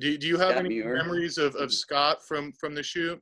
Do, 0.00 0.16
do 0.18 0.26
you 0.26 0.36
have 0.38 0.56
any 0.56 0.68
Muir. 0.68 0.96
memories 0.96 1.38
of, 1.38 1.54
of 1.56 1.72
Scott 1.72 2.26
from 2.26 2.52
from 2.52 2.74
the 2.74 2.82
shoot? 2.82 3.20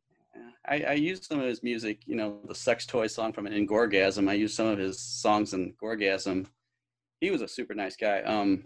I, 0.66 0.82
I 0.88 0.92
used 0.94 1.24
some 1.24 1.38
of 1.38 1.46
his 1.46 1.62
music, 1.62 2.00
you 2.06 2.16
know, 2.16 2.38
the 2.48 2.54
sex 2.54 2.86
toy 2.86 3.06
song 3.06 3.32
from 3.32 3.46
in 3.46 3.68
Gorgasm. 3.68 4.28
I 4.28 4.34
used 4.34 4.56
some 4.56 4.66
of 4.66 4.78
his 4.78 4.98
songs 4.98 5.52
in 5.52 5.74
Gorgasm. 5.82 6.46
He 7.20 7.30
was 7.30 7.42
a 7.42 7.48
super 7.48 7.74
nice 7.74 7.96
guy. 7.96 8.22
Um, 8.22 8.64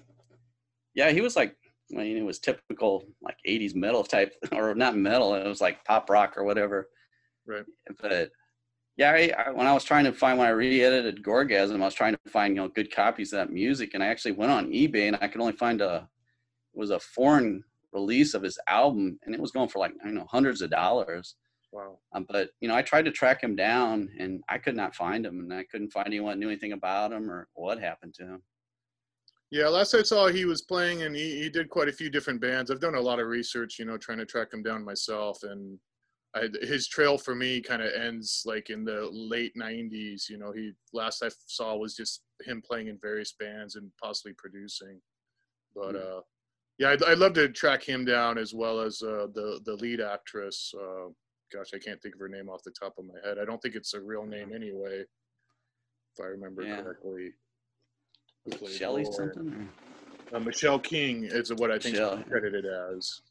yeah, 0.94 1.10
he 1.10 1.20
was 1.20 1.36
like, 1.36 1.56
I 1.92 2.02
mean, 2.02 2.16
it 2.16 2.24
was 2.24 2.38
typical 2.38 3.04
like 3.22 3.36
'80s 3.46 3.74
metal 3.74 4.04
type, 4.04 4.32
or 4.52 4.74
not 4.74 4.96
metal. 4.96 5.34
It 5.34 5.46
was 5.46 5.60
like 5.60 5.84
pop 5.84 6.08
rock 6.08 6.36
or 6.36 6.44
whatever. 6.44 6.88
Right. 7.46 7.64
But 8.00 8.30
yeah, 8.98 9.12
I, 9.12 9.32
I, 9.46 9.50
when 9.50 9.68
I 9.68 9.72
was 9.72 9.84
trying 9.84 10.04
to 10.04 10.12
find 10.12 10.38
when 10.38 10.48
I 10.48 10.50
re-edited 10.50 11.22
Gorgasm, 11.22 11.80
I 11.80 11.84
was 11.84 11.94
trying 11.94 12.14
to 12.14 12.30
find 12.30 12.56
you 12.56 12.62
know 12.62 12.68
good 12.68 12.92
copies 12.92 13.32
of 13.32 13.38
that 13.38 13.52
music, 13.52 13.94
and 13.94 14.02
I 14.02 14.08
actually 14.08 14.32
went 14.32 14.50
on 14.50 14.70
eBay 14.70 15.06
and 15.06 15.16
I 15.20 15.28
could 15.28 15.40
only 15.40 15.52
find 15.54 15.80
a 15.80 16.08
was 16.74 16.90
a 16.90 16.98
foreign 16.98 17.62
release 17.92 18.34
of 18.34 18.42
his 18.42 18.58
album, 18.66 19.18
and 19.24 19.34
it 19.34 19.40
was 19.40 19.52
going 19.52 19.68
for 19.68 19.78
like 19.78 19.92
you 20.04 20.12
know 20.12 20.26
hundreds 20.28 20.62
of 20.62 20.70
dollars. 20.70 21.36
Wow. 21.70 21.98
Um, 22.12 22.26
but 22.28 22.50
you 22.60 22.66
know, 22.66 22.74
I 22.74 22.82
tried 22.82 23.04
to 23.04 23.12
track 23.12 23.42
him 23.42 23.54
down, 23.54 24.08
and 24.18 24.42
I 24.48 24.58
could 24.58 24.74
not 24.74 24.96
find 24.96 25.24
him, 25.24 25.38
and 25.40 25.54
I 25.54 25.64
couldn't 25.70 25.92
find 25.92 26.08
anyone 26.08 26.40
knew 26.40 26.48
anything 26.48 26.72
about 26.72 27.12
him 27.12 27.30
or 27.30 27.46
what 27.54 27.78
happened 27.78 28.14
to 28.14 28.24
him. 28.24 28.42
Yeah, 29.50 29.68
last 29.68 29.94
I 29.94 30.02
saw, 30.02 30.26
he 30.26 30.44
was 30.44 30.62
playing, 30.62 31.02
and 31.02 31.14
he, 31.14 31.40
he 31.40 31.48
did 31.48 31.70
quite 31.70 31.88
a 31.88 31.92
few 31.92 32.10
different 32.10 32.40
bands. 32.40 32.70
I've 32.70 32.80
done 32.80 32.96
a 32.96 33.00
lot 33.00 33.18
of 33.18 33.28
research, 33.28 33.78
you 33.78 33.84
know, 33.84 33.96
trying 33.96 34.18
to 34.18 34.26
track 34.26 34.52
him 34.52 34.62
down 34.62 34.84
myself, 34.84 35.38
and 35.42 35.78
I, 36.34 36.48
his 36.60 36.86
trail 36.88 37.16
for 37.16 37.34
me 37.34 37.60
kind 37.60 37.82
of 37.82 37.92
ends 37.92 38.42
like 38.44 38.70
in 38.70 38.84
the 38.84 39.08
late 39.10 39.52
'90s. 39.56 40.28
You 40.28 40.38
know, 40.38 40.52
he 40.52 40.72
last 40.92 41.22
I 41.22 41.30
saw 41.46 41.76
was 41.76 41.96
just 41.96 42.22
him 42.44 42.62
playing 42.62 42.88
in 42.88 42.98
various 43.00 43.32
bands 43.32 43.76
and 43.76 43.90
possibly 44.02 44.32
producing. 44.36 45.00
But 45.74 45.96
uh, 45.96 46.20
yeah, 46.78 46.90
I'd, 46.90 47.02
I'd 47.04 47.18
love 47.18 47.32
to 47.34 47.48
track 47.48 47.82
him 47.82 48.04
down 48.04 48.38
as 48.38 48.54
well 48.54 48.80
as 48.80 49.02
uh, 49.02 49.28
the 49.34 49.60
the 49.64 49.74
lead 49.74 50.00
actress. 50.00 50.72
Uh, 50.78 51.08
gosh, 51.52 51.70
I 51.74 51.78
can't 51.78 52.00
think 52.02 52.14
of 52.14 52.20
her 52.20 52.28
name 52.28 52.48
off 52.48 52.62
the 52.62 52.72
top 52.72 52.94
of 52.98 53.06
my 53.06 53.14
head. 53.24 53.38
I 53.38 53.44
don't 53.44 53.60
think 53.62 53.74
it's 53.74 53.94
a 53.94 54.00
real 54.00 54.26
name 54.26 54.52
anyway, 54.54 55.00
if 55.00 56.20
I 56.24 56.26
remember 56.26 56.62
Yeah. 56.62 56.82
correctly. 56.82 57.32
Shelly 58.66 59.04
something. 59.04 59.68
Uh, 60.32 60.38
Michelle 60.40 60.78
King 60.78 61.24
is 61.24 61.52
what 61.54 61.70
I 61.70 61.78
think 61.78 61.96
credited 62.28 62.64
as. 62.66 63.22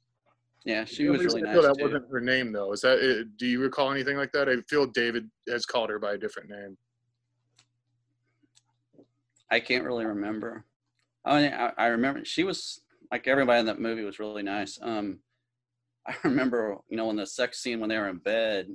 Yeah, 0.67 0.83
she 0.83 1.07
was 1.07 1.23
really 1.23 1.47
I 1.47 1.53
feel 1.53 1.61
nice 1.61 1.71
that 1.71 1.77
too. 1.77 1.83
wasn't 1.85 2.11
her 2.11 2.19
name 2.19 2.51
though. 2.51 2.73
Is 2.73 2.81
that? 2.81 3.29
Do 3.37 3.47
you 3.47 3.61
recall 3.61 3.89
anything 3.89 4.17
like 4.17 4.33
that? 4.33 4.49
I 4.49 4.57
feel 4.69 4.85
David 4.85 5.29
has 5.47 5.65
called 5.65 5.89
her 5.89 5.97
by 5.97 6.15
a 6.15 6.17
different 6.17 6.49
name. 6.49 6.77
I 9.49 9.61
can't 9.61 9.85
really 9.85 10.05
remember. 10.05 10.65
Oh, 11.23 11.37
yeah, 11.37 11.71
I, 11.77 11.85
I 11.85 11.87
remember 11.87 12.25
she 12.25 12.43
was 12.43 12.81
like 13.13 13.29
everybody 13.29 13.61
in 13.61 13.65
that 13.67 13.79
movie 13.79 14.03
was 14.03 14.19
really 14.19 14.43
nice. 14.43 14.77
Um, 14.81 15.19
I 16.05 16.15
remember, 16.25 16.75
you 16.89 16.97
know, 16.97 17.09
in 17.11 17.15
the 17.15 17.25
sex 17.25 17.63
scene 17.63 17.79
when 17.79 17.87
they 17.89 17.97
were 17.97 18.09
in 18.09 18.17
bed. 18.17 18.67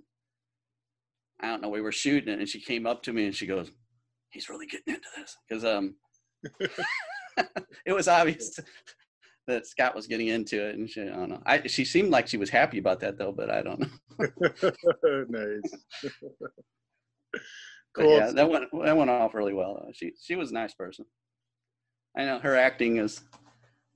I 1.42 1.49
don't 1.49 1.61
know. 1.61 1.68
We 1.68 1.82
were 1.82 1.92
shooting 1.92 2.32
it, 2.32 2.38
and 2.38 2.49
she 2.49 2.61
came 2.61 2.87
up 2.87 3.02
to 3.02 3.12
me 3.12 3.26
and 3.26 3.34
she 3.34 3.46
goes, 3.46 3.70
"He's 4.30 4.49
really 4.49 4.66
getting 4.66 4.94
into 4.94 5.08
this," 5.14 5.37
because 5.46 5.62
um, 5.66 5.96
it 7.84 7.92
was 7.92 8.08
obvious 8.08 8.58
that 9.46 9.66
Scott 9.66 9.94
was 9.94 10.06
getting 10.06 10.28
into 10.28 10.64
it, 10.64 10.76
and 10.76 10.88
she, 10.88 11.02
I 11.02 11.06
don't 11.06 11.30
know. 11.30 11.42
I 11.44 11.66
she 11.66 11.84
seemed 11.84 12.11
like 12.11 12.28
she 12.28 12.37
was 12.37 12.50
happy 12.50 12.78
about 12.78 13.00
that 13.00 13.18
though, 13.18 13.32
but 13.32 13.50
I 13.50 13.62
don't 13.62 13.80
know. 13.80 13.88
nice. 15.28 16.12
Cool. 17.94 18.16
yeah, 18.16 18.30
that 18.30 18.49
went 18.49 18.64
that 18.84 18.96
went 18.96 19.11
off 19.11 19.34
really 19.34 19.52
well. 19.52 19.75
though. 19.75 19.92
She 19.92 20.12
she 20.18 20.34
was 20.34 20.50
a 20.50 20.54
nice 20.54 20.72
person. 20.72 21.04
I 22.16 22.25
know 22.25 22.38
her 22.38 22.56
acting 22.56 22.96
is, 22.96 23.20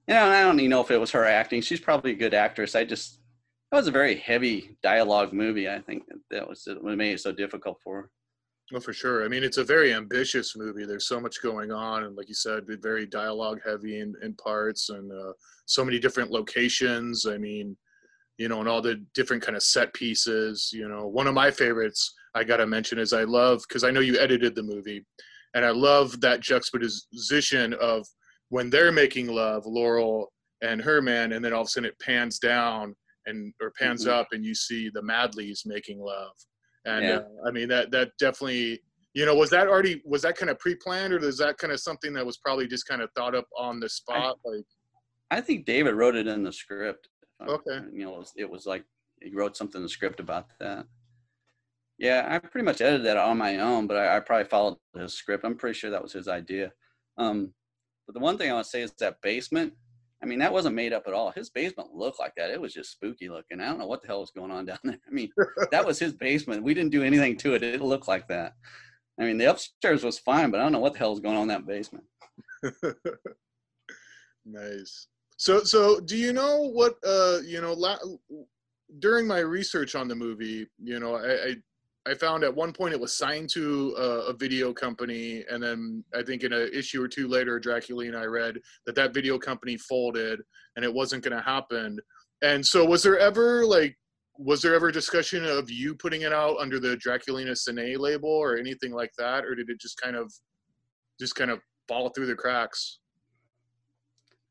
you 0.07 0.15
know, 0.15 0.27
I 0.27 0.43
don't 0.43 0.61
even 0.61 0.71
know 0.71 0.83
if 0.83 0.91
it 0.91 1.01
was 1.01 1.13
her 1.13 1.25
acting. 1.25 1.63
She's 1.63 1.81
probably 1.81 2.13
a 2.13 2.17
good 2.17 2.35
actress. 2.35 2.75
I 2.75 2.85
just 2.85 3.21
that 3.71 3.79
was 3.79 3.89
a 3.89 3.93
very 3.93 4.17
heavy 4.17 4.77
dialogue 4.83 5.33
movie. 5.33 5.69
I 5.69 5.81
think 5.81 6.05
that, 6.31 6.49
was 6.49 6.69
what 6.81 6.97
made 6.97 7.15
it 7.15 7.21
so 7.21 7.33
difficult 7.33 7.79
for 7.83 8.03
her. 8.03 8.11
Well, 8.73 8.81
for 8.81 8.93
sure. 8.93 9.25
I 9.25 9.29
mean, 9.29 9.45
it's 9.45 9.59
a 9.59 9.65
very 9.65 9.93
ambitious 9.95 10.57
movie. 10.57 10.85
There's 10.85 11.07
so 11.07 11.21
much 11.21 11.41
going 11.41 11.71
on, 11.71 12.03
and 12.05 12.17
like 12.17 12.29
you 12.29 12.35
said, 12.35 12.65
very 12.83 13.07
dialogue 13.07 13.61
heavy 13.65 14.01
in, 14.01 14.15
in 14.23 14.35
parts, 14.35 14.89
and 14.91 15.11
uh, 15.13 15.33
so 15.67 15.85
many 15.85 16.01
different 16.01 16.33
locations. 16.33 17.27
I 17.27 17.39
mean, 17.39 17.77
you 18.39 18.49
know, 18.49 18.59
and 18.59 18.69
all 18.69 18.83
the 18.83 18.97
different 19.15 19.43
kind 19.43 19.57
of 19.57 19.63
set 19.63 19.95
pieces. 19.95 20.71
You 20.73 20.89
know, 20.89 21.07
one 21.07 21.29
of 21.29 21.35
my 21.35 21.51
favorites 21.51 22.13
I 22.35 22.43
gotta 22.43 22.67
mention 22.67 22.99
is 22.99 23.13
I 23.13 23.23
love 23.23 23.63
because 23.69 23.85
I 23.85 23.93
know 23.93 24.01
you 24.01 24.19
edited 24.19 24.57
the 24.57 24.65
movie, 24.65 25.07
and 25.55 25.65
I 25.65 25.71
love 25.71 26.21
that 26.23 26.41
juxtaposition 26.41 27.73
of 27.75 28.05
when 28.49 28.69
they're 28.69 28.93
making 28.93 29.29
love, 29.29 29.65
Laurel 29.67 30.33
and 30.63 30.81
her 30.81 31.01
man, 31.01 31.33
and 31.33 31.45
then 31.45 31.53
all 31.53 31.63
of 31.63 31.67
a 31.69 31.71
sudden 31.71 31.89
it 31.89 31.99
pans 32.01 32.41
down 32.41 32.97
and 33.27 33.53
or 33.61 33.71
pans 33.79 34.07
Mhm. 34.07 34.11
up, 34.11 34.29
and 34.33 34.45
you 34.45 34.57
see 34.57 34.89
the 34.89 35.03
Madleys 35.03 35.63
making 35.67 36.01
love. 36.01 36.33
And 36.87 37.05
Yeah. 37.05 37.17
uh, 37.17 37.49
I 37.49 37.51
mean 37.51 37.69
that 37.69 37.91
that 37.91 38.13
definitely 38.19 38.81
you 39.13 39.27
know 39.27 39.35
was 39.35 39.51
that 39.51 39.69
already 39.69 40.03
was 40.05 40.23
that 40.23 40.37
kind 40.37 40.51
of 40.51 40.59
pre-planned 40.59 41.13
or 41.13 41.19
is 41.19 41.39
that 41.39 41.59
kind 41.59 41.73
of 41.73 41.81
something 41.81 42.13
that 42.15 42.25
was 42.25 42.39
probably 42.39 42.67
just 42.67 42.87
kind 42.87 43.03
of 43.03 43.11
thought 43.17 43.35
up 43.35 43.47
on 43.59 43.81
the 43.81 43.89
spot 43.89 44.39
like 44.45 44.65
I 45.31 45.41
think 45.41 45.67
David 45.67 45.95
wrote 45.95 46.17
it 46.17 46.27
in 46.27 46.43
the 46.43 46.53
script. 46.53 47.09
Okay. 47.47 47.81
You 47.93 48.05
know, 48.05 48.15
it 48.15 48.19
was, 48.19 48.33
it 48.37 48.51
was 48.51 48.67
like 48.67 48.85
he 49.21 49.35
wrote 49.35 49.57
something 49.57 49.81
in 49.81 49.83
the 49.83 49.89
script 49.89 50.21
about 50.21 50.47
that. 50.61 50.87
Yeah, 51.99 52.27
I 52.29 52.39
pretty 52.39 52.65
much 52.65 52.81
edited 52.81 53.07
that 53.07 53.17
on 53.17 53.39
my 53.39 53.59
own, 53.59 53.87
but 53.87 53.97
I, 53.97 54.17
I 54.17 54.21
probably 54.21 54.45
followed 54.45 54.77
his 54.95 55.15
script. 55.15 55.45
I'm 55.45 55.57
pretty 55.57 55.79
sure 55.79 55.91
that 55.91 56.03
was 56.03 56.13
his 56.13 56.29
idea. 56.29 56.73
Um, 57.17 57.55
but 58.07 58.15
the 58.15 58.21
one 58.21 58.37
thing 58.37 58.51
I 58.51 58.55
want 58.55 58.65
to 58.67 58.71
say 58.71 58.83
is 58.83 58.93
that 58.99 59.21
basement. 59.23 59.73
I 60.23 60.27
mean, 60.27 60.39
that 60.39 60.53
wasn't 60.53 60.75
made 60.75 60.93
up 60.93 61.05
at 61.07 61.13
all. 61.13 61.31
His 61.31 61.51
basement 61.51 61.95
looked 61.95 62.19
like 62.19 62.33
that. 62.37 62.51
It 62.51 62.61
was 62.61 62.73
just 62.73 62.93
spooky 62.93 63.29
looking. 63.29 63.61
I 63.61 63.67
don't 63.67 63.79
know 63.79 63.87
what 63.87 64.03
the 64.03 64.09
hell 64.09 64.21
was 64.21 64.31
going 64.31 64.51
on 64.51 64.65
down 64.67 64.79
there. 64.85 64.99
I 65.07 65.11
mean, 65.11 65.31
that 65.71 65.85
was 65.85 65.99
his 65.99 66.15
basement. 66.15 66.63
We 66.63 66.75
didn't 66.75 66.93
do 66.93 67.03
anything 67.03 67.37
to 67.39 67.55
it. 67.55 67.63
It 67.63 67.83
looked 67.83 68.09
like 68.09 68.29
that. 68.29 68.55
I 69.21 69.25
mean, 69.25 69.39
the 69.39 69.51
upstairs 69.51 70.05
was 70.05 70.19
fine, 70.19 70.51
but 70.51 70.61
I 70.61 70.63
don't 70.63 70.73
know 70.73 70.81
what 70.81 70.93
the 70.93 70.99
hell 70.99 71.11
was 71.11 71.21
going 71.21 71.37
on 71.37 71.43
in 71.43 71.49
that 71.49 71.67
basement. 71.67 72.05
nice 74.47 75.09
so 75.37 75.63
so 75.63 76.01
do 76.01 76.17
you 76.17 76.33
know 76.33 76.71
what 76.73 76.95
uh 77.07 77.39
you 77.45 77.61
know 77.61 77.73
la- 77.73 77.99
during 79.01 79.27
my 79.27 79.41
research 79.41 79.95
on 79.95 80.09
the 80.09 80.15
movie 80.15 80.67
you 80.83 81.01
know 81.01 81.17
I, 81.17 81.33
I 81.49 81.55
I 82.07 82.15
found 82.15 82.45
at 82.45 82.55
one 82.55 82.73
point 82.73 82.95
it 82.95 83.01
was 83.01 83.17
signed 83.17 83.51
to 83.55 83.95
a, 83.99 84.31
a 84.31 84.33
video 84.33 84.73
company, 84.73 85.45
and 85.51 85.63
then 85.63 86.05
I 86.15 86.23
think 86.23 86.45
in 86.45 86.53
an 86.53 86.71
issue 86.73 87.03
or 87.03 87.09
two 87.09 87.27
later, 87.27 87.59
Dracula 87.59 88.05
and 88.05 88.17
I 88.17 88.25
read 88.25 88.59
that 88.87 88.95
that 88.95 89.13
video 89.13 89.39
company 89.39 89.77
folded 89.77 90.41
and 90.77 90.85
it 90.85 90.93
wasn't 90.93 91.25
going 91.25 91.37
to 91.37 91.43
happen. 91.43 91.99
And 92.43 92.65
so, 92.65 92.85
was 92.85 93.03
there 93.03 93.19
ever 93.19 93.65
like, 93.65 93.97
was 94.39 94.63
there 94.63 94.75
ever 94.75 94.93
discussion 94.93 95.45
of 95.45 95.71
you 95.71 95.95
putting 95.95 96.23
it 96.23 96.33
out 96.33 96.59
under 96.59 96.79
the 96.79 96.97
Draculina 96.97 97.53
Cine 97.53 97.99
label 97.99 98.31
or 98.31 98.57
anything 98.57 98.93
like 98.93 99.13
that, 99.19 99.45
or 99.45 99.55
did 99.55 99.69
it 99.71 99.81
just 99.81 100.01
kind 100.01 100.15
of, 100.15 100.33
just 101.19 101.35
kind 101.35 101.51
of 101.51 101.61
fall 101.89 102.11
through 102.11 102.27
the 102.27 102.35
cracks? 102.35 103.01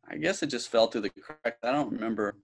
I 0.09 0.17
guess 0.17 0.43
it 0.43 0.47
just 0.47 0.69
fell 0.69 0.87
through 0.87 1.01
the 1.01 1.09
crack. 1.09 1.57
I 1.63 1.71
don't 1.71 1.91
remember 1.91 2.35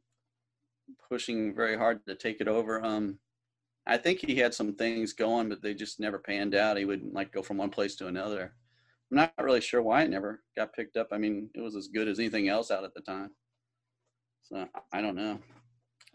pushing 1.10 1.54
very 1.54 1.78
hard 1.78 2.06
to 2.08 2.16
take 2.16 2.42
it 2.42 2.48
over. 2.48 2.84
Um, 2.84 3.20
I 3.88 3.98
think 3.98 4.20
he 4.20 4.36
had 4.36 4.54
some 4.54 4.76
things 4.76 5.14
going, 5.14 5.50
but 5.50 5.62
they 5.62 5.74
just 5.74 6.00
never 6.00 6.20
panned 6.20 6.56
out. 6.56 6.78
He 6.78 6.86
would 6.86 7.14
like 7.14 7.32
go 7.32 7.42
from 7.42 7.58
one 7.58 7.70
place 7.72 7.96
to 7.96 8.08
another. 8.08 8.54
I'm 9.12 9.18
not 9.18 9.34
really 9.40 9.62
sure 9.62 9.82
why 9.82 10.04
it 10.04 10.10
never 10.10 10.42
got 10.56 10.74
picked 10.74 10.98
up. 10.98 11.10
I 11.12 11.18
mean, 11.18 11.50
it 11.56 11.62
was 11.62 11.76
as 11.76 11.88
good 11.88 12.08
as 12.08 12.20
anything 12.20 12.48
else 12.48 12.72
out 12.72 12.84
at 12.84 12.94
the 12.94 13.02
time. 13.02 13.32
So 14.44 14.68
I- 14.94 15.02
don't 15.02 15.16
know, 15.16 15.40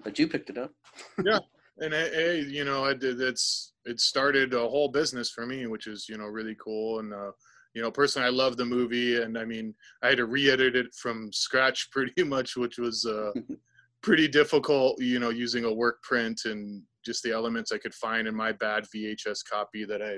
but 0.05 0.19
you 0.19 0.29
picked 0.29 0.51
it 0.51 0.59
up. 0.59 0.73
Yeah, 1.25 1.39
and 1.79 1.93
hey, 1.93 2.11
hey, 2.13 2.41
you 2.41 2.65
know, 2.65 2.85
I 2.85 2.95
did. 2.95 3.21
It's 3.21 3.73
it 3.85 4.01
started 4.01 4.55
a 4.55 4.69
whole 4.69 4.89
business 4.89 5.31
for 5.31 5.47
me, 5.47 5.67
which 5.67 5.87
is 5.87 6.09
you 6.09 6.19
know 6.19 6.27
really 6.27 6.57
cool. 6.63 7.01
And 7.01 7.13
uh, 7.13 7.33
you 7.75 7.83
know, 7.83 7.91
personally, 7.91 8.27
I 8.27 8.31
love 8.31 8.57
the 8.57 8.65
movie, 8.65 9.21
and 9.21 9.37
I 9.39 9.45
mean, 9.45 9.75
I 10.03 10.09
had 10.09 10.19
to 10.19 10.27
re-edit 10.27 10.77
it 10.77 10.95
from 10.95 11.33
scratch 11.33 11.91
pretty 11.93 12.23
much, 12.23 12.57
which 12.57 12.79
was 12.79 13.05
uh, 13.07 13.33
pretty 14.03 14.29
difficult. 14.29 15.01
You 15.01 15.19
know, 15.19 15.31
using 15.31 15.65
a 15.65 15.73
work 15.73 16.03
print 16.03 16.43
and 16.45 16.83
just 17.07 17.23
the 17.23 17.33
elements 17.33 17.73
I 17.73 17.79
could 17.79 17.95
find 17.95 18.29
in 18.29 18.35
my 18.35 18.53
bad 18.53 18.85
VHS 18.95 19.39
copy 19.51 19.85
that 19.85 20.03
I, 20.03 20.17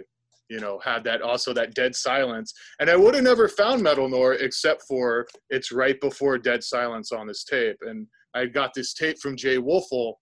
you 0.49 0.59
know, 0.59 0.81
had 0.83 1.05
that 1.05 1.21
also 1.23 1.53
that 1.53 1.75
dead 1.75 1.95
silence. 1.95 2.53
And 2.81 2.89
I 2.89 2.97
would 2.97 3.15
have 3.15 3.23
never 3.23 3.49
found 3.49 3.83
Metal 3.83 4.09
Noir 4.09 4.33
except 4.33 4.83
for 4.89 5.27
it's 5.51 5.71
right 5.71 6.01
before 6.01 6.39
Dead 6.39 6.65
Silence 6.65 7.13
on 7.13 7.27
this 7.27 7.45
tape. 7.45 7.77
And 7.83 8.07
I 8.35 8.47
got 8.47 8.73
this 8.75 8.95
tape 8.95 9.19
from 9.19 9.37
Jay 9.37 9.59
Woelfel, 9.59 10.15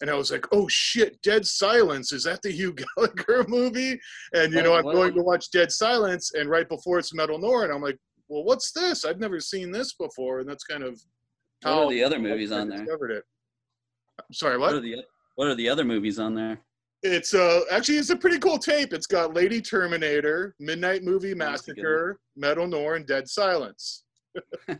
and 0.00 0.10
I 0.10 0.14
was 0.14 0.30
like, 0.30 0.46
oh 0.52 0.68
shit, 0.68 1.20
Dead 1.22 1.44
Silence, 1.44 2.12
is 2.12 2.24
that 2.24 2.42
the 2.42 2.50
Hugh 2.58 2.74
Gallagher 2.74 3.44
movie? 3.48 4.00
And 4.32 4.52
you 4.52 4.60
oh, 4.60 4.62
know, 4.62 4.74
I'm 4.76 4.84
going 4.84 5.14
to 5.14 5.22
watch 5.22 5.50
Dead 5.50 5.72
Silence, 5.72 6.32
and 6.34 6.48
right 6.48 6.68
before 6.68 6.98
it's 6.98 7.14
Metal 7.14 7.38
Noir, 7.38 7.64
and 7.64 7.72
I'm 7.72 7.82
like, 7.82 7.98
well, 8.28 8.44
what's 8.44 8.72
this? 8.72 9.04
I've 9.04 9.20
never 9.20 9.40
seen 9.40 9.70
this 9.70 9.94
before, 9.94 10.40
and 10.40 10.48
that's 10.48 10.64
kind 10.64 10.82
of 10.82 11.00
What 11.64 11.72
are 11.72 11.90
the 11.90 12.04
other 12.04 12.18
movies 12.18 12.52
I 12.52 12.60
on 12.60 12.68
there? 12.68 12.78
discovered 12.78 13.10
it. 13.10 13.24
I'm 14.18 14.32
sorry, 14.32 14.58
What 14.58 14.72
what? 14.72 14.74
are 14.76 14.80
the 14.80 14.96
What 15.42 15.50
are 15.50 15.56
the 15.56 15.68
other 15.68 15.84
movies 15.84 16.20
on 16.20 16.36
there? 16.36 16.60
It's 17.02 17.34
uh 17.34 17.62
actually 17.68 17.98
it's 17.98 18.10
a 18.10 18.16
pretty 18.16 18.38
cool 18.38 18.58
tape. 18.58 18.92
It's 18.92 19.08
got 19.08 19.34
Lady 19.34 19.60
Terminator, 19.60 20.54
Midnight 20.60 21.02
Movie 21.02 21.34
That's 21.34 21.66
a 21.66 21.74
good 21.74 21.82
Massacre, 21.82 22.20
Metal 22.36 22.68
Noir, 22.68 22.94
and 22.94 23.04
Dead 23.04 23.28
Silence. 23.28 24.04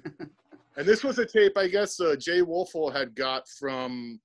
And 0.77 0.87
this 0.87 1.03
was 1.03 1.19
a 1.19 1.27
tape 1.27 1.59
I 1.59 1.67
guess 1.67 1.99
uh, 1.99 2.15
Jay 2.17 2.43
Woelfel 2.43 2.93
had 2.93 3.17
got 3.17 3.49
from 3.59 4.21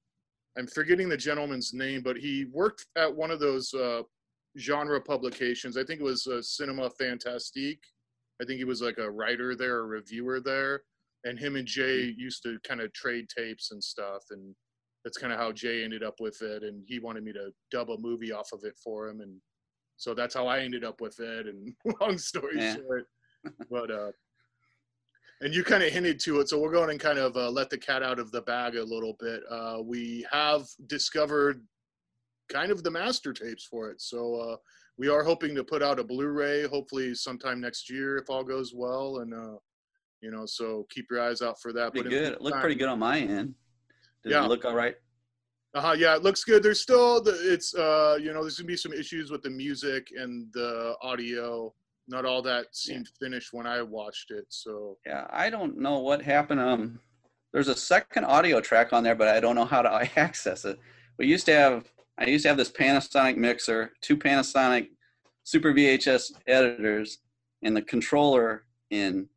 I'm 0.59 0.67
forgetting 0.67 1.09
the 1.09 1.17
gentleman's 1.17 1.73
name, 1.73 2.03
but 2.03 2.17
he 2.17 2.45
worked 2.53 2.85
at 2.95 3.13
one 3.13 3.31
of 3.31 3.39
those 3.39 3.73
uh, 3.73 4.03
genre 4.59 5.01
publications. 5.01 5.75
I 5.75 5.83
think 5.83 6.01
it 6.01 6.03
was 6.03 6.27
uh, 6.27 6.43
Cinema 6.43 6.91
Fantastique. 6.91 7.83
I 8.39 8.45
think 8.45 8.59
he 8.59 8.63
was 8.63 8.83
like 8.83 8.99
a 8.99 9.09
writer 9.09 9.55
there, 9.55 9.79
a 9.79 9.85
reviewer 9.87 10.39
there, 10.39 10.83
and 11.23 11.39
him 11.39 11.55
and 11.55 11.67
Jay 11.67 12.13
used 12.15 12.43
to 12.43 12.59
kind 12.63 12.79
of 12.79 12.93
trade 12.93 13.25
tapes 13.35 13.71
and 13.71 13.83
stuff. 13.83 14.23
And 14.29 14.55
that's 15.07 15.17
kind 15.17 15.31
of 15.31 15.39
how 15.39 15.53
Jay 15.53 15.85
ended 15.85 16.03
up 16.03 16.15
with 16.19 16.41
it. 16.41 16.63
And 16.63 16.83
he 16.85 16.99
wanted 16.99 17.23
me 17.23 17.31
to 17.31 17.49
dub 17.71 17.89
a 17.89 17.97
movie 17.97 18.33
off 18.33 18.49
of 18.51 18.65
it 18.65 18.75
for 18.83 19.07
him, 19.07 19.21
and 19.21 19.39
so 19.95 20.13
that's 20.13 20.35
how 20.35 20.47
I 20.47 20.59
ended 20.59 20.83
up 20.83 20.99
with 20.99 21.17
it. 21.21 21.47
And 21.47 21.73
long 22.01 22.17
story 22.17 22.57
Yeah. 22.57 22.75
short, 22.75 23.07
but 23.71 23.89
uh, 23.89 24.11
and 25.39 25.55
you 25.55 25.63
kind 25.63 25.81
of 25.81 25.93
hinted 25.93 26.19
to 26.25 26.41
it, 26.41 26.49
so 26.49 26.59
we're 26.59 26.73
going 26.73 26.89
and 26.89 26.99
kind 26.99 27.19
of 27.19 27.37
uh, 27.37 27.49
let 27.49 27.69
the 27.69 27.77
cat 27.77 28.03
out 28.03 28.19
of 28.19 28.33
the 28.33 28.41
bag 28.41 28.75
a 28.75 28.83
little 28.83 29.15
bit. 29.17 29.43
Uh, 29.49 29.77
we 29.81 30.27
have 30.29 30.67
discovered 30.87 31.65
kind 32.49 32.69
of 32.69 32.83
the 32.83 32.91
master 32.91 33.31
tapes 33.31 33.63
for 33.63 33.89
it, 33.89 34.01
so 34.01 34.35
uh, 34.35 34.57
we 34.97 35.07
are 35.07 35.23
hoping 35.23 35.55
to 35.55 35.63
put 35.63 35.81
out 35.81 35.99
a 35.99 36.03
Blu-ray, 36.03 36.67
hopefully 36.67 37.15
sometime 37.15 37.61
next 37.61 37.89
year 37.89 38.17
if 38.17 38.29
all 38.29 38.43
goes 38.43 38.73
well. 38.75 39.19
And 39.19 39.33
uh, 39.33 39.57
You 40.21 40.31
know, 40.31 40.45
so 40.45 40.85
keep 40.89 41.05
your 41.09 41.21
eyes 41.21 41.41
out 41.41 41.61
for 41.61 41.71
that. 41.71 41.93
Pretty 41.93 42.09
but 42.09 42.09
good. 42.09 42.33
It 42.33 42.41
looked 42.41 42.59
pretty 42.59 42.75
good 42.75 42.89
on 42.89 42.99
my 42.99 43.19
end. 43.19 43.55
Did 44.27 44.33
Yeah. 44.33 44.45
it 44.45 44.49
look 44.49 44.65
all 44.65 44.75
right? 44.75 44.95
Uh-huh, 45.73 45.93
yeah, 45.97 46.15
it 46.15 46.23
looks 46.23 46.43
good. 46.43 46.63
There's 46.63 46.81
still 46.81 47.21
the 47.21 47.31
it's 47.53 47.73
uh 47.75 48.17
you 48.19 48.33
know 48.33 48.41
there's 48.41 48.57
gonna 48.57 48.67
be 48.67 48.77
some 48.77 48.93
issues 48.93 49.31
with 49.31 49.41
the 49.43 49.49
music 49.49 50.07
and 50.15 50.51
the 50.53 50.95
audio. 51.01 51.73
Not 52.09 52.25
all 52.25 52.41
that 52.43 52.67
seemed 52.75 53.09
finished 53.19 53.51
when 53.53 53.67
I 53.67 53.81
watched 53.81 54.31
it. 54.31 54.45
So 54.49 54.97
Yeah, 55.05 55.27
I 55.29 55.49
don't 55.49 55.77
know 55.77 55.99
what 55.99 56.21
happened. 56.21 56.59
Um, 56.61 56.99
there's 57.53 57.67
a 57.67 57.75
second 57.75 58.25
audio 58.25 58.59
track 58.61 58.93
on 58.93 59.03
there, 59.03 59.15
but 59.15 59.27
I 59.27 59.39
don't 59.39 59.55
know 59.55 59.65
how 59.65 59.81
to 59.81 60.09
access 60.19 60.63
it. 60.65 60.79
We 61.17 61.27
used 61.27 61.45
to 61.47 61.53
have, 61.53 61.91
I 62.17 62.25
used 62.25 62.43
to 62.43 62.49
have 62.49 62.57
this 62.57 62.71
Panasonic 62.71 63.35
mixer, 63.37 63.91
two 64.01 64.15
Panasonic 64.17 64.89
Super 65.43 65.73
VHS 65.73 66.31
editors, 66.47 67.19
and 67.63 67.75
the 67.75 67.81
controller 67.81 68.65
in. 68.89 69.27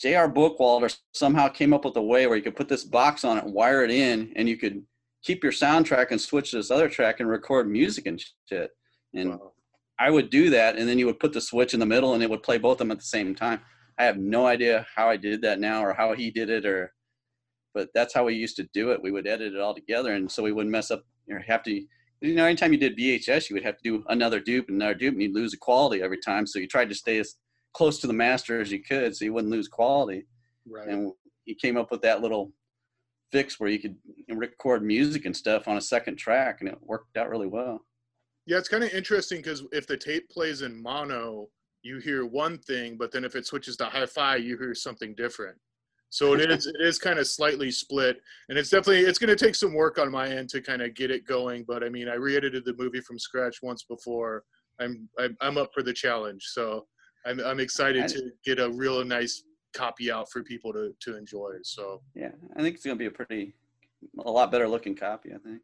J.R. 0.00 0.30
Bookwalter 0.30 0.96
somehow 1.12 1.48
came 1.48 1.74
up 1.74 1.84
with 1.84 1.96
a 1.96 2.02
way 2.02 2.26
where 2.26 2.36
you 2.36 2.42
could 2.42 2.56
put 2.56 2.68
this 2.68 2.84
box 2.84 3.24
on 3.24 3.38
it, 3.38 3.44
and 3.44 3.52
wire 3.52 3.84
it 3.84 3.90
in, 3.90 4.32
and 4.36 4.48
you 4.48 4.56
could 4.56 4.82
keep 5.22 5.42
your 5.42 5.52
soundtrack 5.52 6.10
and 6.10 6.20
switch 6.20 6.52
to 6.52 6.56
this 6.56 6.70
other 6.70 6.88
track 6.88 7.20
and 7.20 7.28
record 7.28 7.68
music 7.68 8.06
and 8.06 8.22
shit. 8.48 8.70
And 9.14 9.30
wow. 9.30 9.52
I 9.98 10.10
would 10.10 10.30
do 10.30 10.50
that, 10.50 10.76
and 10.76 10.88
then 10.88 10.98
you 10.98 11.06
would 11.06 11.18
put 11.18 11.32
the 11.32 11.40
switch 11.40 11.74
in 11.74 11.80
the 11.80 11.86
middle, 11.86 12.14
and 12.14 12.22
it 12.22 12.30
would 12.30 12.44
play 12.44 12.58
both 12.58 12.74
of 12.74 12.78
them 12.78 12.92
at 12.92 12.98
the 12.98 13.04
same 13.04 13.34
time. 13.34 13.60
I 13.98 14.04
have 14.04 14.18
no 14.18 14.46
idea 14.46 14.86
how 14.94 15.08
I 15.08 15.16
did 15.16 15.42
that 15.42 15.58
now, 15.58 15.84
or 15.84 15.92
how 15.92 16.14
he 16.14 16.30
did 16.30 16.50
it, 16.50 16.64
or 16.64 16.92
but 17.74 17.88
that's 17.94 18.14
how 18.14 18.24
we 18.24 18.34
used 18.34 18.56
to 18.56 18.68
do 18.72 18.92
it. 18.92 19.02
We 19.02 19.10
would 19.10 19.26
edit 19.26 19.54
it 19.54 19.60
all 19.60 19.74
together, 19.74 20.12
and 20.12 20.30
so 20.30 20.42
we 20.42 20.52
wouldn't 20.52 20.72
mess 20.72 20.90
up 20.92 21.02
or 21.28 21.40
have 21.40 21.64
to. 21.64 21.72
You 22.20 22.34
know, 22.34 22.44
anytime 22.44 22.72
you 22.72 22.78
did 22.78 22.96
VHS, 22.96 23.48
you 23.48 23.54
would 23.54 23.64
have 23.64 23.76
to 23.76 23.82
do 23.84 24.04
another 24.08 24.40
dupe 24.40 24.68
and 24.68 24.80
another 24.80 24.94
dupe, 24.94 25.14
and 25.14 25.22
you'd 25.22 25.34
lose 25.34 25.52
the 25.52 25.56
quality 25.56 26.02
every 26.02 26.18
time. 26.18 26.46
So 26.46 26.58
you 26.58 26.66
tried 26.66 26.88
to 26.88 26.94
stay 26.94 27.18
as 27.18 27.34
close 27.74 27.98
to 28.00 28.06
the 28.06 28.12
master 28.12 28.60
as 28.60 28.72
you 28.72 28.82
could, 28.82 29.16
so 29.16 29.24
you 29.24 29.32
wouldn't 29.32 29.52
lose 29.52 29.68
quality. 29.68 30.26
right. 30.68 30.88
And 30.88 31.12
he 31.44 31.54
came 31.54 31.76
up 31.76 31.90
with 31.90 32.02
that 32.02 32.20
little 32.20 32.52
fix 33.32 33.58
where 33.58 33.70
you 33.70 33.78
could 33.78 33.96
record 34.28 34.82
music 34.82 35.24
and 35.24 35.36
stuff 35.36 35.68
on 35.68 35.76
a 35.76 35.80
second 35.80 36.16
track, 36.16 36.58
and 36.60 36.68
it 36.68 36.78
worked 36.82 37.16
out 37.16 37.30
really 37.30 37.46
well. 37.46 37.80
Yeah, 38.46 38.58
it's 38.58 38.68
kind 38.68 38.84
of 38.84 38.90
interesting 38.92 39.38
because 39.38 39.64
if 39.72 39.86
the 39.86 39.96
tape 39.96 40.28
plays 40.30 40.62
in 40.62 40.80
mono, 40.80 41.48
you 41.82 41.98
hear 41.98 42.26
one 42.26 42.58
thing, 42.58 42.96
but 42.98 43.12
then 43.12 43.24
if 43.24 43.34
it 43.36 43.46
switches 43.46 43.76
to 43.76 43.84
hi-fi, 43.86 44.36
you 44.36 44.56
hear 44.56 44.74
something 44.74 45.14
different. 45.14 45.56
So 46.10 46.32
it 46.32 46.50
is 46.50 46.66
it 46.66 46.80
is 46.80 46.98
kind 46.98 47.18
of 47.18 47.26
slightly 47.26 47.70
split, 47.70 48.18
and 48.48 48.56
it's 48.56 48.70
definitely 48.70 49.00
it's 49.00 49.18
going 49.18 49.36
to 49.36 49.44
take 49.44 49.54
some 49.54 49.74
work 49.74 49.98
on 49.98 50.10
my 50.10 50.28
end 50.28 50.48
to 50.50 50.62
kind 50.62 50.80
of 50.80 50.94
get 50.94 51.10
it 51.10 51.26
going. 51.26 51.64
But 51.68 51.84
I 51.84 51.90
mean, 51.90 52.08
I 52.08 52.14
re-edited 52.14 52.64
the 52.64 52.74
movie 52.78 53.02
from 53.02 53.18
scratch 53.18 53.58
once 53.62 53.82
before. 53.82 54.44
I'm 54.80 55.06
I'm, 55.18 55.36
I'm 55.42 55.58
up 55.58 55.70
for 55.74 55.82
the 55.82 55.92
challenge, 55.92 56.44
so 56.46 56.86
I'm 57.26 57.40
I'm 57.40 57.60
excited 57.60 58.08
to 58.08 58.30
get 58.44 58.58
a 58.58 58.70
real 58.70 59.04
nice 59.04 59.42
copy 59.74 60.10
out 60.10 60.30
for 60.30 60.42
people 60.42 60.72
to 60.72 60.94
to 61.00 61.16
enjoy. 61.16 61.52
So 61.62 62.00
Yeah, 62.14 62.30
I 62.56 62.62
think 62.62 62.76
it's 62.76 62.84
gonna 62.84 62.96
be 62.96 63.06
a 63.06 63.10
pretty, 63.10 63.54
a 64.24 64.30
lot 64.30 64.50
better 64.50 64.68
looking 64.68 64.94
copy. 64.94 65.30
I 65.34 65.38
think. 65.38 65.60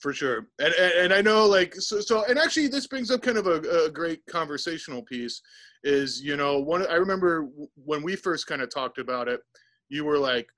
for 0.00 0.12
sure 0.12 0.46
and, 0.60 0.72
and 0.74 0.92
and 0.92 1.12
i 1.12 1.20
know 1.20 1.44
like 1.44 1.74
so 1.74 2.00
so 2.00 2.24
and 2.26 2.38
actually 2.38 2.68
this 2.68 2.86
brings 2.86 3.10
up 3.10 3.20
kind 3.20 3.36
of 3.36 3.46
a, 3.48 3.86
a 3.86 3.90
great 3.90 4.20
conversational 4.26 5.02
piece 5.02 5.42
is 5.82 6.20
you 6.22 6.36
know 6.36 6.60
one 6.60 6.86
i 6.88 6.94
remember 6.94 7.48
when 7.84 8.02
we 8.02 8.14
first 8.14 8.46
kind 8.46 8.62
of 8.62 8.70
talked 8.70 8.98
about 8.98 9.26
it 9.26 9.40
you 9.88 10.04
were 10.04 10.18
like 10.18 10.48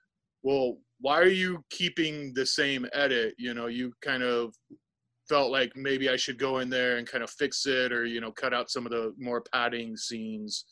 well 0.43 0.77
why 1.01 1.19
are 1.19 1.29
you 1.45 1.65
keeping 1.71 2.35
the 2.35 2.45
same 2.45 2.87
edit 2.93 3.35
you 3.39 3.55
know 3.55 3.67
you 3.67 3.93
kind 4.03 4.23
of 4.23 4.55
felt 5.31 5.51
like 5.51 5.73
maybe 5.77 6.11
i 6.11 6.17
should 6.17 6.39
go 6.39 6.59
in 6.59 6.69
there 6.69 6.97
and 6.97 7.07
kind 7.07 7.25
of 7.25 7.31
fix 7.31 7.67
it 7.67 7.93
or 7.93 8.05
you 8.05 8.21
know 8.21 8.33
cut 8.33 8.53
out 8.53 8.71
some 8.71 8.85
of 8.87 8.93
the 8.93 9.15
more 9.19 9.43
padding 9.53 9.97
scenes 9.97 10.65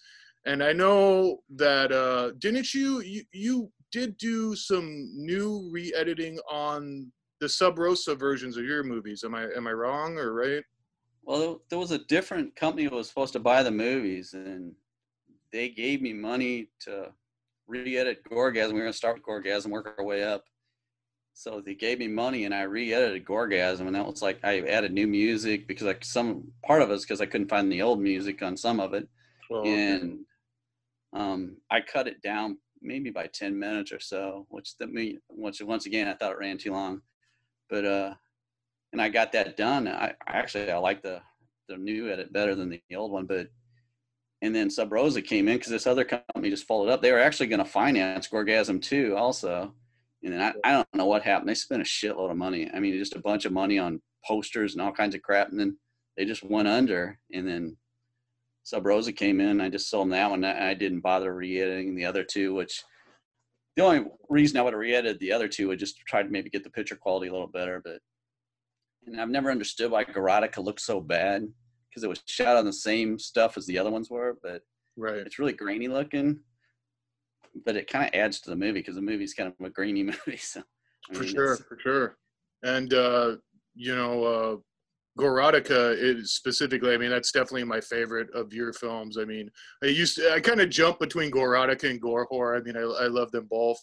and 0.46 0.62
i 0.62 0.72
know 0.72 1.38
that 1.64 1.90
uh 1.92 2.32
didn't 2.38 2.74
you 2.74 3.00
you, 3.00 3.22
you 3.32 3.72
did 3.90 4.16
do 4.18 4.54
some 4.54 5.10
new 5.14 5.68
re-editing 5.72 6.38
on 6.50 7.10
the 7.40 7.48
sub 7.48 7.78
rosa 7.78 8.14
versions 8.14 8.56
of 8.56 8.64
your 8.64 8.82
movies. 8.82 9.24
Am 9.24 9.34
I 9.34 9.46
am 9.56 9.66
I 9.66 9.72
wrong 9.72 10.18
or 10.18 10.32
right? 10.32 10.64
Well, 11.22 11.60
there 11.68 11.78
was 11.78 11.90
a 11.90 11.98
different 11.98 12.56
company 12.56 12.84
that 12.84 12.94
was 12.94 13.08
supposed 13.08 13.34
to 13.34 13.40
buy 13.40 13.62
the 13.62 13.70
movies, 13.70 14.32
and 14.32 14.72
they 15.52 15.68
gave 15.68 16.00
me 16.00 16.12
money 16.12 16.70
to 16.80 17.12
re-edit 17.66 18.24
Gorgasm. 18.24 18.68
We 18.68 18.74
were 18.74 18.86
gonna 18.86 18.92
start 18.92 19.16
with 19.16 19.24
Gorgasm, 19.24 19.70
work 19.70 19.94
our 19.98 20.04
way 20.04 20.24
up. 20.24 20.44
So 21.38 21.62
they 21.64 21.76
gave 21.76 22.00
me 22.00 22.08
money, 22.08 22.46
and 22.46 22.52
I 22.52 22.62
re-edited 22.62 23.24
Gorgasm, 23.24 23.86
and 23.86 23.94
that 23.94 24.04
was 24.04 24.22
like 24.22 24.40
I 24.42 24.58
added 24.62 24.92
new 24.92 25.06
music 25.06 25.68
because 25.68 25.86
like 25.86 26.04
some 26.04 26.48
part 26.64 26.82
of 26.82 26.90
it 26.90 27.00
because 27.00 27.20
I 27.20 27.26
couldn't 27.26 27.48
find 27.48 27.70
the 27.70 27.80
old 27.80 28.00
music 28.00 28.42
on 28.42 28.56
some 28.56 28.80
of 28.80 28.92
it, 28.92 29.08
Well, 29.48 29.64
and 29.64 30.18
um, 31.12 31.58
I 31.70 31.80
cut 31.80 32.08
it 32.08 32.20
down 32.22 32.58
maybe 32.82 33.10
by 33.10 33.28
10 33.28 33.56
minutes 33.56 33.92
or 33.92 34.00
so, 34.00 34.46
which 34.48 34.76
the 34.78 34.88
me 34.88 35.18
once 35.28 35.62
once 35.62 35.86
again 35.86 36.08
I 36.08 36.14
thought 36.14 36.32
it 36.32 36.40
ran 36.40 36.58
too 36.58 36.72
long, 36.72 37.02
but 37.70 37.84
uh, 37.84 38.14
and 38.92 39.00
I 39.00 39.08
got 39.08 39.30
that 39.30 39.56
done. 39.56 39.86
I, 39.86 40.14
I 40.26 40.38
actually 40.38 40.72
I 40.72 40.78
like 40.78 41.02
the 41.02 41.22
the 41.68 41.76
new 41.76 42.10
edit 42.10 42.32
better 42.32 42.56
than 42.56 42.68
the 42.68 42.96
old 42.96 43.12
one, 43.12 43.26
but 43.26 43.46
and 44.42 44.52
then 44.52 44.70
Sub 44.70 44.92
Rosa 44.92 45.22
came 45.22 45.46
in 45.46 45.58
because 45.58 45.70
this 45.70 45.86
other 45.86 46.04
company 46.04 46.50
just 46.50 46.66
followed 46.66 46.88
up. 46.88 47.00
They 47.00 47.12
were 47.12 47.20
actually 47.20 47.46
going 47.46 47.64
to 47.64 47.64
finance 47.64 48.26
Gorgasm 48.26 48.82
too, 48.82 49.16
also, 49.16 49.72
and 50.22 50.32
then 50.32 50.40
I, 50.40 50.52
I 50.68 50.72
don't 50.72 50.88
know 50.94 51.06
what 51.06 51.22
happened. 51.22 51.48
They 51.48 51.54
spent 51.54 51.82
a 51.82 51.84
shitload 51.84 52.30
of 52.30 52.36
money. 52.36 52.70
I 52.72 52.80
mean, 52.80 52.98
just 52.98 53.16
a 53.16 53.20
bunch 53.20 53.44
of 53.44 53.52
money 53.52 53.78
on 53.78 54.02
posters 54.26 54.74
and 54.74 54.82
all 54.82 54.92
kinds 54.92 55.14
of 55.14 55.22
crap, 55.22 55.50
and 55.50 55.58
then 55.58 55.78
they 56.16 56.24
just 56.24 56.42
went 56.42 56.68
under. 56.68 57.18
And 57.32 57.46
then 57.46 57.76
Sub 58.64 58.84
Rosa 58.84 59.12
came 59.12 59.40
in. 59.40 59.60
I 59.60 59.68
just 59.68 59.88
sold 59.88 60.06
them 60.06 60.10
that 60.10 60.30
one. 60.30 60.44
I 60.44 60.74
didn't 60.74 61.00
bother 61.00 61.34
re-editing 61.34 61.94
the 61.94 62.04
other 62.04 62.24
two, 62.24 62.54
which 62.54 62.82
the 63.76 63.84
only 63.84 64.06
reason 64.28 64.58
I 64.58 64.62
would 64.62 64.72
have 64.72 64.80
re-edited 64.80 65.20
the 65.20 65.32
other 65.32 65.48
two 65.48 65.68
would 65.68 65.78
just 65.78 65.98
try 66.08 66.22
to 66.22 66.28
maybe 66.28 66.50
get 66.50 66.64
the 66.64 66.70
picture 66.70 66.96
quality 66.96 67.28
a 67.28 67.32
little 67.32 67.46
better. 67.46 67.80
But 67.84 68.00
and 69.06 69.20
I've 69.20 69.30
never 69.30 69.50
understood 69.50 69.90
why 69.90 70.04
Gorotica 70.04 70.62
looked 70.62 70.80
so 70.80 71.00
bad 71.00 71.48
because 71.88 72.04
it 72.04 72.08
was 72.08 72.22
shot 72.26 72.56
on 72.56 72.64
the 72.64 72.72
same 72.72 73.18
stuff 73.18 73.56
as 73.56 73.66
the 73.66 73.78
other 73.78 73.90
ones 73.90 74.10
were, 74.10 74.36
but 74.42 74.62
right. 74.96 75.18
it's 75.18 75.38
really 75.38 75.52
grainy 75.52 75.88
looking. 75.88 76.40
But 77.64 77.76
it 77.76 77.88
kind 77.90 78.04
of 78.06 78.18
adds 78.18 78.40
to 78.40 78.50
the 78.50 78.56
movie 78.56 78.80
because 78.80 78.94
the 78.96 79.02
movie's 79.02 79.34
kind 79.34 79.48
of 79.48 79.66
a 79.66 79.70
grainy 79.70 80.02
movie. 80.12 80.36
So 80.36 80.62
I 81.10 81.14
For 81.14 81.22
mean, 81.22 81.32
sure, 81.32 81.56
for 81.56 81.78
sure. 81.82 82.16
And 82.62 82.92
uh, 82.92 83.36
you 83.74 83.94
know, 83.94 84.24
uh 84.24 84.56
Gorotica 85.18 85.96
is 85.98 86.32
specifically, 86.34 86.94
I 86.94 86.96
mean, 86.96 87.10
that's 87.10 87.32
definitely 87.32 87.64
my 87.64 87.80
favorite 87.80 88.28
of 88.34 88.52
your 88.52 88.72
films. 88.72 89.18
I 89.18 89.24
mean, 89.24 89.50
I 89.82 89.86
used 89.86 90.14
to, 90.16 90.32
I 90.32 90.38
kind 90.38 90.60
of 90.60 90.70
jump 90.70 91.00
between 91.00 91.32
Gorotica 91.32 91.90
and 91.90 92.00
Gore 92.00 92.28
Whore. 92.30 92.56
I 92.56 92.62
mean, 92.62 92.76
I, 92.76 92.82
I 92.82 93.08
love 93.08 93.32
them 93.32 93.48
both. 93.50 93.78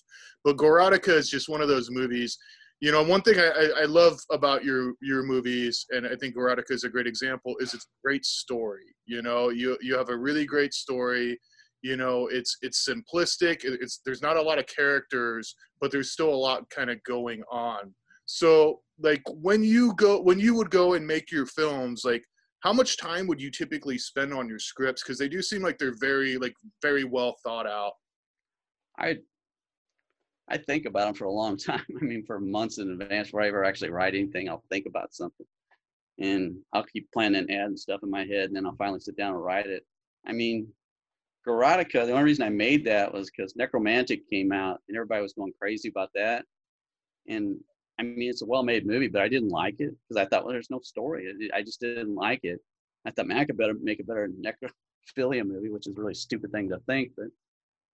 But 0.46 0.56
Gorotica 0.56 1.10
is 1.10 1.30
just 1.30 1.50
one 1.50 1.60
of 1.62 1.68
those 1.68 1.92
movies. 1.92 2.38
You 2.80 2.94
know, 2.94 3.04
one 3.04 3.22
thing 3.22 3.38
I, 3.38 3.48
I- 3.50 3.82
I 3.82 3.86
love 3.86 4.18
about 4.32 4.64
your 4.64 4.94
your 5.02 5.24
movies, 5.24 5.86
and 5.90 6.08
I 6.08 6.16
think 6.16 6.36
Gorotica 6.36 6.72
is 6.72 6.86
a 6.86 6.90
great 6.90 7.08
example, 7.08 7.56
is 7.60 7.74
it's 7.74 7.84
a 7.86 8.02
great 8.08 8.26
story. 8.26 8.86
You 9.06 9.22
know, 9.22 9.50
you 9.50 9.78
you 9.82 9.98
have 9.98 10.10
a 10.10 10.18
really 10.18 10.46
great 10.46 10.74
story. 10.74 11.38
You 11.86 11.98
know, 11.98 12.28
it's 12.38 12.58
it's 12.64 12.88
simplistic. 12.90 13.64
it- 13.64 13.80
It's 13.84 14.00
there's 14.04 14.24
not 14.28 14.38
a 14.38 14.42
lot 14.42 14.58
of 14.58 14.66
characters, 14.66 15.56
but 15.80 15.92
there's 15.92 16.12
still 16.12 16.34
a 16.34 16.44
lot 16.48 16.68
kind 16.72 16.90
of 16.90 16.98
going 17.04 17.44
on. 17.52 17.94
So, 18.26 18.82
like 19.08 19.22
when 19.28 19.64
you 19.64 19.94
go 19.96 20.20
when 20.20 20.40
you 20.40 20.56
would 20.56 20.72
go 20.72 20.94
and 20.96 21.06
make 21.06 21.32
your 21.32 21.46
films, 21.46 22.02
like 22.04 22.26
how 22.62 22.74
much 22.74 22.98
time 22.98 23.28
would 23.28 23.40
you 23.40 23.52
typically 23.52 24.00
spend 24.00 24.34
on 24.34 24.50
your 24.50 24.58
scripts? 24.58 25.04
Because 25.04 25.20
they 25.20 25.30
do 25.30 25.44
seem 25.44 25.62
like 25.62 25.78
they're 25.78 26.02
very 26.12 26.38
like 26.40 26.56
very 26.82 27.04
well 27.04 27.36
thought 27.44 27.68
out. 27.68 27.94
I 28.98 29.18
I 30.48 30.58
think 30.58 30.86
about 30.88 31.06
them 31.06 31.14
for 31.16 31.26
a 31.26 31.32
long 31.32 31.56
time. 31.70 31.86
I 32.02 32.04
mean, 32.04 32.24
for 32.26 32.40
months 32.40 32.80
in 32.80 32.90
advance 33.00 33.28
before 33.28 33.44
I 33.44 33.48
ever 33.50 33.64
actually 33.64 33.92
write 33.92 34.16
anything, 34.16 34.50
I'll 34.50 34.64
think 34.72 34.88
about 34.88 35.14
something, 35.14 35.46
and 36.20 36.56
I'll 36.74 36.84
keep 36.94 37.12
planning 37.12 37.42
and 37.42 37.52
adding 37.52 37.78
stuff 37.78 38.02
in 38.04 38.10
my 38.10 38.26
head, 38.26 38.46
and 38.46 38.56
then 38.56 38.66
I'll 38.66 38.76
finally 38.84 39.00
sit 39.02 39.18
down 39.18 39.36
and 39.36 39.44
write 39.44 39.68
it. 39.68 39.86
I 40.28 40.34
mean, 40.34 40.68
Gorotica. 41.46 42.06
The 42.06 42.12
only 42.12 42.24
reason 42.24 42.46
I 42.46 42.50
made 42.50 42.86
that 42.86 43.14
was 43.14 43.30
because 43.30 43.54
Nekromantik 43.54 44.22
came 44.30 44.52
out, 44.52 44.82
and 44.88 44.98
everybody 44.98 45.22
was 45.22 45.34
going 45.34 45.54
crazy 45.60 45.90
about 45.90 46.10
that. 46.16 46.46
And 47.28 47.58
I 48.00 48.04
mean, 48.04 48.30
it's 48.30 48.42
a 48.42 48.46
well-made 48.46 48.86
movie, 48.86 49.08
but 49.08 49.22
I 49.22 49.30
didn't 49.30 49.50
like 49.50 49.76
it 49.80 49.94
because 50.08 50.22
I 50.22 50.28
thought, 50.28 50.44
well, 50.44 50.54
there's 50.54 50.70
no 50.70 50.80
story. 50.80 51.50
I- 51.54 51.60
I 51.60 51.62
just 51.62 51.80
didn't 51.80 52.16
like 52.16 52.42
it. 52.44 52.60
I 53.06 53.12
thought, 53.12 53.28
man, 53.28 53.38
I 53.38 53.46
could 53.46 53.58
better 53.58 53.74
make 53.76 54.00
a 54.00 54.04
better 54.04 54.28
necrophilia 54.28 55.46
movie, 55.46 55.70
which 55.70 55.88
is 55.88 55.96
a 55.96 56.00
really 56.00 56.14
stupid 56.14 56.52
thing 56.52 56.70
to 56.70 56.80
think, 56.80 57.12
but 57.16 57.28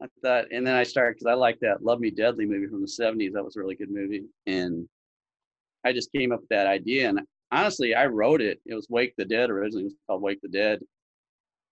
I 0.02 0.08
thought, 0.24 0.46
and 0.52 0.66
then 0.66 0.76
I 0.76 0.84
started 0.84 1.16
because 1.16 1.28
I 1.28 1.36
like 1.36 1.60
that 1.60 1.84
Love 1.84 2.00
Me 2.00 2.10
Deadly 2.10 2.46
movie 2.46 2.68
from 2.68 2.82
the 2.82 2.88
70s. 2.88 3.34
That 3.34 3.46
was 3.46 3.56
a 3.56 3.60
really 3.60 3.76
good 3.76 3.92
movie. 3.92 4.24
And 4.48 4.90
I 5.86 5.94
just 5.94 6.12
came 6.12 6.32
up 6.32 6.40
with 6.40 6.50
that 6.50 6.66
idea. 6.66 7.10
And 7.10 7.22
honestly, 7.52 7.94
I 7.94 8.08
wrote 8.08 8.42
it. 8.42 8.60
It 8.66 8.74
was 8.74 8.90
Wake 8.90 9.14
the 9.18 9.26
Dead 9.26 9.52
originally. 9.52 9.84
It 9.84 9.88
was 9.88 9.96
called 10.08 10.24
Wake 10.24 10.42
the 10.42 10.48
Dead. 10.48 10.80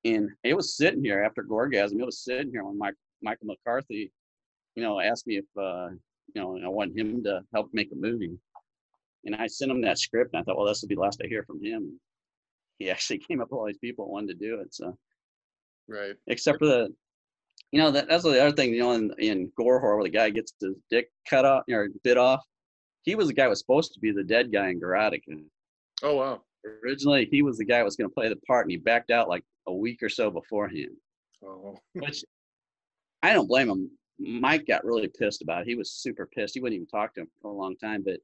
And 0.05 0.29
it 0.43 0.55
was 0.55 0.77
sitting 0.77 1.03
here 1.03 1.23
after 1.23 1.43
Gorgasm. 1.43 1.99
It 1.99 2.05
was 2.05 2.23
sitting 2.23 2.51
here 2.51 2.63
when 2.63 2.77
Mike, 2.77 2.95
Michael 3.21 3.47
McCarthy, 3.47 4.11
you 4.75 4.83
know, 4.83 4.99
asked 4.99 5.27
me 5.27 5.37
if, 5.37 5.45
uh, 5.57 5.89
you 6.33 6.41
know, 6.41 6.57
I 6.63 6.69
want 6.69 6.97
him 6.97 7.23
to 7.23 7.41
help 7.53 7.69
make 7.73 7.91
a 7.91 7.95
movie. 7.95 8.37
And 9.25 9.35
I 9.35 9.47
sent 9.47 9.71
him 9.71 9.81
that 9.81 9.99
script. 9.99 10.33
And 10.33 10.41
I 10.41 10.43
thought, 10.43 10.57
well, 10.57 10.67
this 10.67 10.81
will 10.81 10.87
be 10.87 10.95
the 10.95 11.01
last 11.01 11.21
I 11.23 11.27
hear 11.27 11.43
from 11.43 11.63
him. 11.63 11.99
He 12.77 12.89
actually 12.91 13.19
came 13.19 13.41
up 13.41 13.49
with 13.51 13.59
all 13.59 13.67
these 13.67 13.77
people 13.77 14.05
that 14.05 14.11
wanted 14.11 14.39
to 14.39 14.45
do 14.45 14.61
it. 14.61 14.73
So 14.73 14.97
Right. 15.89 16.15
except 16.27 16.59
for 16.59 16.67
the 16.67 16.93
you 17.71 17.81
know 17.81 17.91
that 17.91 18.07
that's 18.07 18.23
the 18.23 18.41
other 18.41 18.55
thing. 18.55 18.73
You 18.73 18.79
know, 18.79 18.91
in, 18.93 19.11
in 19.17 19.51
gore 19.57 19.81
whore, 19.81 19.95
where 19.95 20.03
the 20.03 20.09
guy 20.09 20.29
gets 20.29 20.53
his 20.61 20.75
dick 20.89 21.09
cut 21.27 21.45
off 21.45 21.63
or 21.69 21.89
bit 22.03 22.17
off, 22.17 22.43
he 23.03 23.15
was 23.15 23.27
the 23.27 23.33
guy 23.33 23.43
who 23.43 23.49
was 23.49 23.59
supposed 23.59 23.93
to 23.93 23.99
be 23.99 24.11
the 24.11 24.23
dead 24.23 24.51
guy 24.51 24.69
in 24.69 24.79
Gorotica. 24.79 25.43
Oh 26.03 26.15
wow! 26.15 26.41
Originally, 26.83 27.27
he 27.31 27.41
was 27.41 27.57
the 27.57 27.65
guy 27.65 27.79
who 27.79 27.85
was 27.85 27.95
going 27.95 28.09
to 28.09 28.13
play 28.13 28.29
the 28.29 28.35
part, 28.47 28.65
and 28.65 28.71
he 28.71 28.77
backed 28.77 29.11
out 29.11 29.29
like 29.29 29.43
a 29.67 29.73
week 29.73 30.03
or 30.03 30.09
so 30.09 30.29
beforehand. 30.29 30.95
Oh, 31.43 31.77
Which 31.93 32.23
I 33.23 33.33
don't 33.33 33.47
blame 33.47 33.69
him. 33.69 33.91
Mike 34.19 34.67
got 34.67 34.83
really 34.83 35.07
pissed 35.07 35.41
about 35.41 35.61
it. 35.61 35.67
He 35.67 35.75
was 35.75 35.91
super 35.91 36.25
pissed. 36.25 36.53
He 36.53 36.59
wouldn't 36.59 36.75
even 36.75 36.87
talk 36.87 37.13
to 37.13 37.21
him 37.21 37.27
for 37.41 37.51
a 37.51 37.55
long 37.55 37.77
time. 37.77 38.03
But 38.05 38.19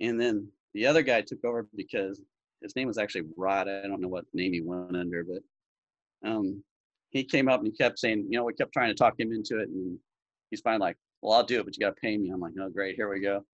and 0.00 0.20
then 0.20 0.48
the 0.74 0.86
other 0.86 1.02
guy 1.02 1.22
took 1.22 1.44
over 1.44 1.66
because 1.74 2.20
his 2.62 2.76
name 2.76 2.88
was 2.88 2.98
actually 2.98 3.24
Rod. 3.36 3.68
I 3.68 3.86
don't 3.86 4.00
know 4.00 4.08
what 4.08 4.24
name 4.34 4.52
he 4.52 4.60
went 4.60 4.96
under, 4.96 5.24
but 5.24 6.28
um, 6.28 6.62
he 7.10 7.24
came 7.24 7.48
up 7.48 7.60
and 7.60 7.68
he 7.68 7.76
kept 7.76 7.98
saying, 7.98 8.26
you 8.28 8.38
know, 8.38 8.44
we 8.44 8.54
kept 8.54 8.72
trying 8.72 8.88
to 8.88 8.94
talk 8.94 9.18
him 9.18 9.32
into 9.32 9.60
it, 9.60 9.68
and 9.68 9.98
he's 10.50 10.60
finally 10.60 10.80
like, 10.80 10.96
"Well, 11.22 11.32
I'll 11.32 11.44
do 11.44 11.60
it, 11.60 11.64
but 11.64 11.76
you 11.76 11.80
got 11.80 11.94
to 11.94 12.00
pay 12.00 12.16
me." 12.16 12.30
I'm 12.30 12.40
like, 12.40 12.54
"Oh, 12.60 12.68
great, 12.68 12.96
here 12.96 13.08
we 13.08 13.20
go." 13.20 13.44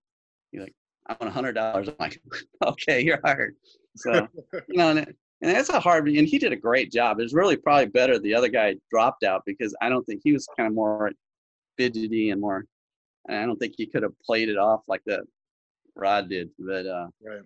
He's 0.51 0.63
like, 0.63 0.75
"I 1.07 1.17
want 1.21 1.31
a 1.31 1.35
hundred 1.35 1.53
dollars." 1.53 1.89
I'm 1.89 1.97
like, 1.99 2.21
"Okay, 2.67 3.03
you're 3.03 3.21
hired." 3.25 3.55
So 3.97 4.29
you 4.69 4.77
know, 4.77 4.91
and, 4.91 4.99
and 4.99 5.55
that's 5.55 5.69
a 5.69 5.81
hard. 5.81 6.09
And 6.09 6.29
he 6.29 6.39
did 6.39 6.53
a 6.53 6.57
great 6.57 6.93
job. 6.93 7.19
It 7.19 7.25
was 7.25 7.35
really 7.35 7.57
probably 7.57 7.87
better 7.87 8.19
the 8.19 8.35
other 8.35 8.49
guy 8.49 8.77
dropped 8.91 9.25
out 9.25 9.43
because 9.47 9.75
I 9.81 9.89
don't 9.89 10.05
think 10.05 10.21
he 10.23 10.33
was 10.33 10.47
kind 10.57 10.67
of 10.67 10.75
more 10.75 11.13
fidgety 11.77 12.31
and 12.31 12.41
more. 12.41 12.65
And 13.29 13.39
I 13.39 13.47
don't 13.47 13.57
think 13.57 13.75
he 13.77 13.87
could 13.87 14.03
have 14.03 14.19
played 14.25 14.49
it 14.49 14.59
off 14.59 14.83
like 14.89 15.03
that 15.07 15.23
Rod 15.95 16.29
did. 16.29 16.51
But 16.59 16.87
uh, 16.87 17.09
right. 17.23 17.41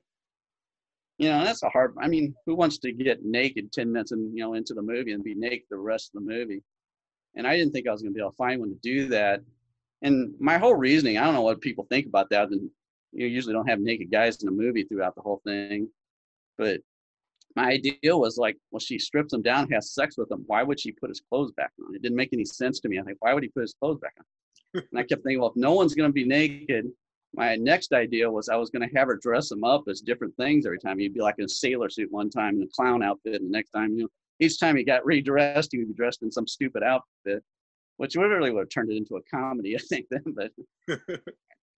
you 1.18 1.28
know, 1.28 1.44
that's 1.44 1.62
a 1.62 1.68
hard. 1.68 1.94
I 2.00 2.08
mean, 2.08 2.34
who 2.46 2.54
wants 2.54 2.78
to 2.78 2.92
get 2.92 3.24
naked 3.24 3.72
ten 3.72 3.92
minutes 3.92 4.12
and 4.12 4.36
you 4.36 4.42
know 4.42 4.54
into 4.54 4.74
the 4.74 4.82
movie 4.82 5.12
and 5.12 5.22
be 5.22 5.34
naked 5.34 5.66
the 5.70 5.78
rest 5.78 6.10
of 6.14 6.24
the 6.24 6.32
movie? 6.32 6.62
And 7.36 7.46
I 7.46 7.56
didn't 7.56 7.72
think 7.72 7.88
I 7.88 7.92
was 7.92 8.02
going 8.02 8.12
to 8.12 8.14
be 8.14 8.20
able 8.20 8.30
to 8.30 8.36
find 8.36 8.60
one 8.60 8.70
to 8.70 8.76
do 8.76 9.08
that. 9.08 9.40
And 10.02 10.34
my 10.38 10.58
whole 10.58 10.74
reasoning, 10.74 11.18
I 11.18 11.24
don't 11.24 11.34
know 11.34 11.42
what 11.42 11.60
people 11.60 11.86
think 11.88 12.06
about 12.06 12.30
that. 12.30 12.50
And 12.50 12.70
you 13.12 13.26
usually 13.26 13.54
don't 13.54 13.68
have 13.68 13.80
naked 13.80 14.10
guys 14.10 14.42
in 14.42 14.48
a 14.48 14.52
movie 14.52 14.84
throughout 14.84 15.14
the 15.14 15.22
whole 15.22 15.40
thing. 15.44 15.88
But 16.58 16.80
my 17.56 17.70
idea 17.70 18.16
was 18.16 18.36
like, 18.36 18.56
well, 18.70 18.80
she 18.80 18.98
strips 18.98 19.32
him 19.32 19.42
down, 19.42 19.70
has 19.70 19.92
sex 19.92 20.16
with 20.16 20.30
him. 20.30 20.44
Why 20.46 20.62
would 20.62 20.80
she 20.80 20.92
put 20.92 21.10
his 21.10 21.22
clothes 21.28 21.52
back 21.52 21.72
on? 21.86 21.94
It 21.94 22.02
didn't 22.02 22.16
make 22.16 22.32
any 22.32 22.44
sense 22.44 22.80
to 22.80 22.88
me. 22.88 22.98
I'm 22.98 23.04
like, 23.04 23.16
why 23.20 23.32
would 23.32 23.42
he 23.42 23.48
put 23.48 23.62
his 23.62 23.74
clothes 23.74 24.00
back 24.00 24.14
on? 24.18 24.24
and 24.74 24.98
I 24.98 25.02
kept 25.02 25.22
thinking, 25.22 25.40
well, 25.40 25.50
if 25.50 25.56
no 25.56 25.72
one's 25.72 25.94
going 25.94 26.08
to 26.08 26.12
be 26.12 26.24
naked, 26.24 26.90
my 27.34 27.56
next 27.56 27.92
idea 27.92 28.30
was 28.30 28.48
I 28.48 28.56
was 28.56 28.70
going 28.70 28.88
to 28.88 28.96
have 28.96 29.08
her 29.08 29.16
dress 29.16 29.50
him 29.50 29.64
up 29.64 29.84
as 29.88 30.00
different 30.00 30.36
things 30.36 30.66
every 30.66 30.78
time. 30.78 30.98
He'd 30.98 31.14
be 31.14 31.20
like 31.20 31.36
in 31.38 31.44
a 31.44 31.48
sailor 31.48 31.88
suit 31.88 32.10
one 32.10 32.30
time 32.30 32.54
and 32.54 32.64
a 32.64 32.68
clown 32.74 33.02
outfit, 33.02 33.40
and 33.40 33.46
the 33.46 33.56
next 33.56 33.70
time, 33.70 33.96
you 33.96 34.02
know, 34.04 34.08
each 34.40 34.58
time 34.58 34.76
he 34.76 34.84
got 34.84 35.04
redressed, 35.04 35.70
he 35.72 35.78
would 35.78 35.88
be 35.88 35.94
dressed 35.94 36.22
in 36.22 36.30
some 36.30 36.46
stupid 36.46 36.82
outfit, 36.82 37.42
which 37.98 38.16
literally 38.16 38.50
would 38.50 38.60
have 38.60 38.68
turned 38.68 38.90
it 38.90 38.96
into 38.96 39.16
a 39.16 39.22
comedy, 39.22 39.76
I 39.76 39.78
think. 39.78 40.06
Then, 40.10 40.22
but 40.26 40.52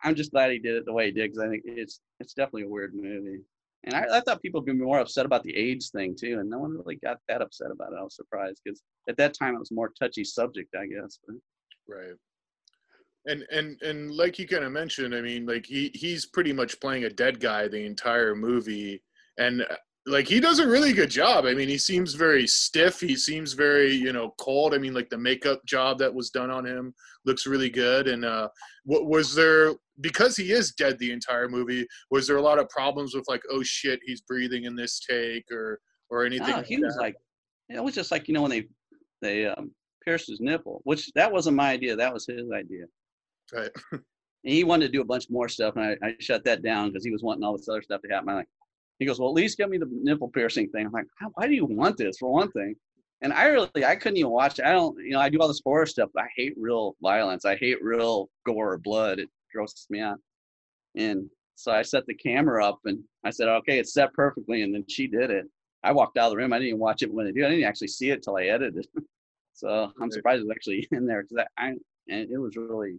I'm 0.02 0.14
just 0.14 0.30
glad 0.30 0.50
he 0.50 0.58
did 0.58 0.76
it 0.76 0.86
the 0.86 0.92
way 0.92 1.06
he 1.06 1.12
did 1.12 1.32
because 1.32 1.46
I 1.46 1.48
think 1.48 1.64
it's 1.66 2.00
it's 2.20 2.34
definitely 2.34 2.62
a 2.62 2.68
weird 2.68 2.94
movie. 2.94 3.40
And 3.86 3.94
I, 3.94 4.18
I 4.18 4.20
thought 4.20 4.42
people 4.42 4.60
would 4.60 4.66
be 4.66 4.72
more 4.72 4.98
upset 4.98 5.26
about 5.26 5.44
the 5.44 5.56
AIDS 5.56 5.90
thing 5.90 6.16
too, 6.18 6.38
and 6.40 6.50
no 6.50 6.58
one 6.58 6.72
really 6.72 6.96
got 6.96 7.18
that 7.28 7.40
upset 7.40 7.70
about 7.70 7.92
it. 7.92 7.98
I 7.98 8.02
was 8.02 8.16
surprised 8.16 8.60
because 8.64 8.82
at 9.08 9.16
that 9.16 9.34
time 9.34 9.54
it 9.54 9.60
was 9.60 9.70
more 9.70 9.92
touchy 9.98 10.24
subject, 10.24 10.74
I 10.74 10.86
guess. 10.86 11.18
But. 11.26 11.36
Right. 11.88 12.14
And 13.28 13.44
and 13.50 13.80
and 13.82 14.10
like 14.10 14.38
you 14.38 14.46
kind 14.46 14.64
of 14.64 14.72
mentioned, 14.72 15.14
I 15.14 15.20
mean, 15.20 15.46
like 15.46 15.66
he 15.66 15.90
he's 15.94 16.26
pretty 16.26 16.52
much 16.52 16.80
playing 16.80 17.04
a 17.04 17.10
dead 17.10 17.40
guy 17.40 17.68
the 17.68 17.84
entire 17.84 18.34
movie, 18.34 19.02
and 19.38 19.62
uh, 19.62 19.76
like 20.06 20.28
he 20.28 20.38
does 20.38 20.60
a 20.60 20.66
really 20.66 20.92
good 20.92 21.10
job. 21.10 21.44
I 21.44 21.54
mean, 21.54 21.68
he 21.68 21.78
seems 21.78 22.14
very 22.14 22.46
stiff. 22.46 23.00
He 23.00 23.16
seems 23.16 23.52
very 23.52 23.92
you 23.92 24.12
know 24.12 24.34
cold. 24.38 24.74
I 24.74 24.78
mean, 24.78 24.94
like 24.94 25.10
the 25.10 25.18
makeup 25.18 25.64
job 25.64 25.98
that 25.98 26.14
was 26.14 26.30
done 26.30 26.50
on 26.50 26.64
him 26.64 26.94
looks 27.24 27.46
really 27.46 27.70
good. 27.70 28.06
And 28.06 28.24
uh, 28.24 28.48
what 28.84 29.06
was 29.06 29.34
there 29.34 29.74
because 30.00 30.36
he 30.36 30.52
is 30.52 30.72
dead 30.72 30.98
the 30.98 31.12
entire 31.12 31.48
movie? 31.48 31.86
Was 32.10 32.26
there 32.26 32.36
a 32.36 32.42
lot 32.42 32.58
of 32.58 32.68
problems 32.68 33.14
with 33.14 33.24
like, 33.28 33.42
oh 33.50 33.62
shit, 33.62 34.00
he's 34.04 34.20
breathing 34.20 34.64
in 34.64 34.76
this 34.76 35.00
take 35.00 35.44
or 35.50 35.80
or 36.10 36.24
anything? 36.24 36.48
No, 36.48 36.56
like 36.56 36.66
he 36.66 36.78
was 36.78 36.94
that? 36.94 37.00
like, 37.00 37.16
it 37.68 37.82
was 37.82 37.94
just 37.94 38.10
like 38.10 38.28
you 38.28 38.34
know 38.34 38.42
when 38.42 38.50
they 38.50 38.64
they 39.22 39.46
um, 39.46 39.70
pierced 40.04 40.28
his 40.28 40.40
nipple, 40.40 40.80
which 40.84 41.10
that 41.14 41.32
wasn't 41.32 41.56
my 41.56 41.70
idea. 41.70 41.96
That 41.96 42.12
was 42.12 42.26
his 42.26 42.50
idea. 42.52 42.84
right. 43.52 43.70
And 44.44 44.54
he 44.54 44.62
wanted 44.62 44.86
to 44.86 44.92
do 44.92 45.00
a 45.00 45.04
bunch 45.04 45.28
more 45.28 45.48
stuff, 45.48 45.74
and 45.74 45.98
I, 46.00 46.06
I 46.06 46.14
shut 46.20 46.44
that 46.44 46.62
down 46.62 46.90
because 46.90 47.04
he 47.04 47.10
was 47.10 47.20
wanting 47.20 47.42
all 47.42 47.56
this 47.56 47.68
other 47.68 47.82
stuff 47.82 48.00
to 48.02 48.08
happen. 48.08 48.28
I'm 48.28 48.36
like, 48.36 48.48
he 49.00 49.04
goes, 49.04 49.18
well, 49.18 49.28
at 49.28 49.34
least 49.34 49.58
give 49.58 49.68
me 49.68 49.76
the 49.76 49.88
nipple 49.90 50.28
piercing 50.28 50.70
thing. 50.70 50.86
I'm 50.86 50.92
like, 50.92 51.06
why 51.34 51.48
do 51.48 51.54
you 51.54 51.64
want 51.64 51.96
this 51.96 52.18
for 52.18 52.32
one 52.32 52.52
thing? 52.52 52.76
And 53.22 53.32
I 53.32 53.46
really, 53.46 53.84
I 53.84 53.96
couldn't 53.96 54.18
even 54.18 54.30
watch 54.30 54.58
it. 54.58 54.64
I 54.64 54.72
don't, 54.72 54.96
you 54.98 55.10
know, 55.10 55.20
I 55.20 55.30
do 55.30 55.38
all 55.40 55.48
this 55.48 55.62
horror 55.64 55.86
stuff, 55.86 56.10
but 56.14 56.24
I 56.24 56.28
hate 56.36 56.54
real 56.56 56.96
violence. 57.02 57.44
I 57.44 57.56
hate 57.56 57.82
real 57.82 58.28
gore 58.46 58.72
or 58.72 58.78
blood. 58.78 59.18
It 59.18 59.28
grosses 59.52 59.86
me 59.90 60.00
out. 60.00 60.18
And 60.96 61.28
so 61.56 61.72
I 61.72 61.82
set 61.82 62.06
the 62.06 62.14
camera 62.14 62.64
up 62.64 62.80
and 62.84 63.02
I 63.24 63.30
said, 63.30 63.48
okay, 63.48 63.78
it's 63.78 63.94
set 63.94 64.12
perfectly. 64.12 64.62
And 64.62 64.74
then 64.74 64.84
she 64.88 65.06
did 65.06 65.30
it. 65.30 65.46
I 65.82 65.92
walked 65.92 66.18
out 66.18 66.26
of 66.26 66.30
the 66.32 66.36
room. 66.36 66.52
I 66.52 66.56
didn't 66.56 66.68
even 66.68 66.80
watch 66.80 67.02
it 67.02 67.12
when 67.12 67.26
they 67.26 67.32
do. 67.32 67.44
I 67.44 67.50
didn't 67.50 67.64
actually 67.64 67.88
see 67.88 68.10
it 68.10 68.22
till 68.22 68.36
I 68.36 68.44
edited. 68.44 68.86
so 69.54 69.92
I'm 70.00 70.10
surprised 70.10 70.40
it 70.40 70.46
was 70.46 70.54
actually 70.54 70.88
in 70.92 71.06
there 71.06 71.22
because 71.22 71.44
I, 71.58 71.66
I, 71.66 71.68
and 72.08 72.30
it 72.30 72.38
was 72.38 72.56
really, 72.56 72.98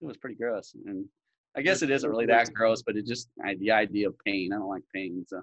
it 0.00 0.06
was 0.06 0.16
pretty 0.16 0.36
gross. 0.36 0.74
And 0.86 1.04
I 1.56 1.62
guess 1.62 1.82
it 1.82 1.90
isn't 1.90 2.08
really 2.08 2.26
that 2.26 2.52
gross, 2.54 2.82
but 2.82 2.96
it 2.96 3.06
just 3.06 3.28
I, 3.44 3.54
the 3.56 3.70
idea 3.70 4.08
of 4.08 4.14
pain. 4.24 4.52
I 4.52 4.56
don't 4.56 4.68
like 4.68 4.84
pain. 4.94 5.24
So, 5.28 5.42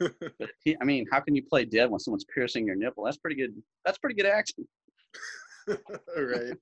but 0.00 0.50
he, 0.64 0.76
I 0.80 0.84
mean, 0.84 1.06
how 1.12 1.20
can 1.20 1.34
you 1.34 1.42
play 1.42 1.64
dead 1.64 1.90
when 1.90 2.00
someone's 2.00 2.24
piercing 2.34 2.66
your 2.66 2.76
nipple? 2.76 3.04
That's 3.04 3.18
pretty 3.18 3.36
good. 3.36 3.54
That's 3.84 3.98
pretty 3.98 4.16
good 4.16 4.26
action. 4.26 4.66
right. 5.68 6.54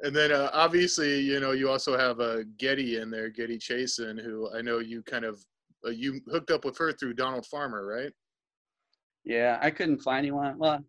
And 0.00 0.14
then 0.14 0.32
uh, 0.32 0.50
obviously, 0.52 1.20
you 1.20 1.40
know, 1.40 1.52
you 1.52 1.70
also 1.70 1.96
have 1.96 2.20
uh, 2.20 2.42
Getty 2.58 2.98
in 2.98 3.10
there, 3.10 3.30
Getty 3.30 3.58
Chasen, 3.58 4.22
who 4.22 4.50
I 4.52 4.60
know 4.60 4.80
you 4.80 5.02
kind 5.02 5.24
of 5.24 5.38
uh, 5.86 5.90
you 5.90 6.20
hooked 6.30 6.50
up 6.50 6.64
with 6.64 6.76
her 6.78 6.92
through 6.92 7.14
Donald 7.14 7.46
Farmer, 7.46 7.86
right? 7.86 8.12
Yeah, 9.24 9.58
I 9.62 9.70
couldn't 9.70 10.02
find 10.02 10.18
anyone. 10.18 10.58
Well, 10.58 10.84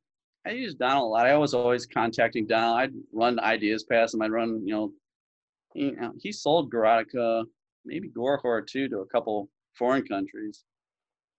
I 0.45 0.51
used 0.51 0.79
Donald 0.79 1.05
a 1.05 1.07
lot. 1.07 1.27
I 1.27 1.37
was 1.37 1.53
always 1.53 1.85
contacting 1.85 2.45
Donald. 2.47 2.79
I'd 2.79 2.93
run 3.13 3.39
ideas 3.39 3.83
past 3.83 4.13
him. 4.13 4.21
I'd 4.21 4.31
run, 4.31 4.61
you 4.65 4.73
know, 4.73 4.91
he, 5.73 5.93
uh, 6.01 6.11
he 6.19 6.31
sold 6.31 6.71
Gorotica, 6.71 7.45
maybe 7.85 8.09
Gore 8.09 8.41
Whore 8.41 8.65
too, 8.65 8.87
to 8.89 8.99
a 8.99 9.05
couple 9.07 9.49
foreign 9.73 10.05
countries. 10.05 10.63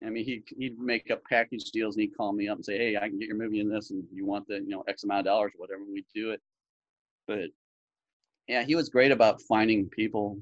I 0.04 0.10
mean, 0.10 0.24
he 0.24 0.42
he'd 0.58 0.78
make 0.78 1.10
up 1.10 1.22
package 1.28 1.70
deals 1.70 1.96
and 1.96 2.02
he'd 2.02 2.16
call 2.16 2.32
me 2.32 2.48
up 2.48 2.56
and 2.56 2.64
say, 2.64 2.76
"Hey, 2.76 2.96
I 2.96 3.08
can 3.08 3.18
get 3.18 3.28
your 3.28 3.36
movie 3.36 3.60
in 3.60 3.70
this, 3.70 3.90
and 3.90 4.04
you 4.12 4.26
want 4.26 4.46
the 4.46 4.56
you 4.56 4.68
know 4.68 4.84
X 4.88 5.04
amount 5.04 5.20
of 5.20 5.24
dollars 5.24 5.52
or 5.54 5.60
whatever." 5.60 5.82
And 5.82 5.92
we'd 5.92 6.04
do 6.14 6.32
it. 6.32 6.42
But 7.26 7.50
yeah, 8.48 8.62
he 8.62 8.74
was 8.74 8.88
great 8.88 9.12
about 9.12 9.42
finding 9.42 9.88
people. 9.88 10.38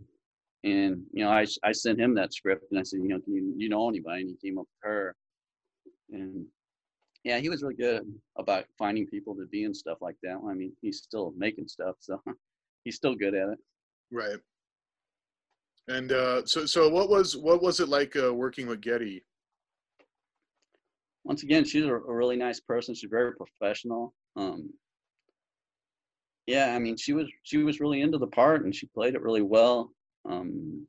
And 0.62 1.02
you 1.12 1.24
know, 1.24 1.30
I 1.30 1.46
I 1.62 1.72
sent 1.72 2.00
him 2.00 2.14
that 2.14 2.32
script 2.32 2.64
and 2.70 2.80
I 2.80 2.82
said, 2.82 3.00
you 3.00 3.08
know, 3.08 3.20
you 3.26 3.54
you 3.56 3.68
know 3.68 3.88
anybody? 3.88 4.22
And 4.22 4.30
he 4.30 4.48
came 4.48 4.58
up 4.58 4.66
with 4.66 4.90
her. 4.90 5.14
And 6.10 6.46
yeah, 7.24 7.38
he 7.38 7.48
was 7.48 7.62
really 7.62 7.74
good 7.74 8.02
about 8.36 8.66
finding 8.78 9.06
people 9.06 9.34
to 9.34 9.46
be 9.46 9.64
in 9.64 9.74
stuff 9.74 9.98
like 10.00 10.16
that. 10.22 10.38
I 10.46 10.54
mean, 10.54 10.72
he's 10.82 10.98
still 10.98 11.32
making 11.36 11.68
stuff, 11.68 11.96
so 12.00 12.20
he's 12.84 12.96
still 12.96 13.14
good 13.14 13.34
at 13.34 13.48
it. 13.48 13.58
Right. 14.12 14.38
And 15.88 16.12
uh, 16.12 16.46
so, 16.46 16.66
so 16.66 16.88
what 16.88 17.08
was 17.08 17.36
what 17.36 17.62
was 17.62 17.80
it 17.80 17.88
like 17.88 18.14
uh, 18.16 18.32
working 18.32 18.66
with 18.66 18.80
Getty? 18.80 19.24
Once 21.24 21.42
again, 21.42 21.64
she's 21.64 21.84
a, 21.84 21.94
a 21.94 22.14
really 22.14 22.36
nice 22.36 22.60
person. 22.60 22.94
She's 22.94 23.10
very 23.10 23.32
professional. 23.34 24.14
Um, 24.36 24.70
yeah, 26.46 26.74
I 26.74 26.78
mean, 26.78 26.96
she 26.96 27.12
was 27.12 27.28
she 27.42 27.59
was 27.59 27.80
really 27.80 28.02
into 28.02 28.18
the 28.18 28.26
part 28.26 28.64
and 28.64 28.74
she 28.74 28.87
played 28.87 29.14
it 29.14 29.22
really 29.22 29.42
well. 29.42 29.90
Um, 30.28 30.87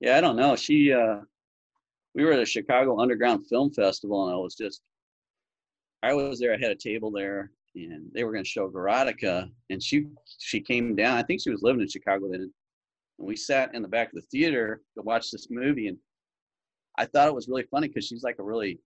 yeah, 0.00 0.16
I 0.16 0.20
don't 0.20 0.36
know. 0.36 0.56
She 0.56 0.92
uh, 0.92 1.20
we 2.14 2.24
were 2.24 2.32
at 2.32 2.42
a 2.42 2.46
Chicago 2.46 3.00
Underground 3.00 3.46
Film 3.46 3.72
Festival 3.72 4.26
and 4.26 4.34
I 4.34 4.36
was 4.36 4.54
just 4.54 4.82
I 6.02 6.12
was 6.14 6.38
there. 6.38 6.52
I 6.54 6.58
had 6.58 6.72
a 6.72 6.76
table 6.76 7.10
there 7.10 7.52
and 7.74 8.10
they 8.12 8.24
were 8.24 8.32
going 8.32 8.44
to 8.44 8.50
show 8.50 8.68
Gorotica 8.68 9.50
and 9.70 9.82
she 9.82 10.06
she 10.38 10.60
came 10.60 10.94
down. 10.94 11.16
I 11.16 11.22
think 11.22 11.40
she 11.40 11.50
was 11.50 11.62
living 11.62 11.80
in 11.80 11.88
Chicago 11.88 12.28
then. 12.30 12.42
And 12.42 12.52
we 13.18 13.36
sat 13.36 13.74
in 13.74 13.82
the 13.82 13.88
back 13.88 14.08
of 14.08 14.14
the 14.14 14.22
theater 14.22 14.82
to 14.96 15.02
watch 15.02 15.30
this 15.30 15.48
movie 15.50 15.88
and 15.88 15.98
I 16.98 17.06
thought 17.06 17.28
it 17.28 17.34
was 17.34 17.48
really 17.48 17.64
funny 17.70 17.88
because 17.88 18.06
she's 18.06 18.22
like 18.22 18.38
a 18.38 18.42
really, 18.42 18.78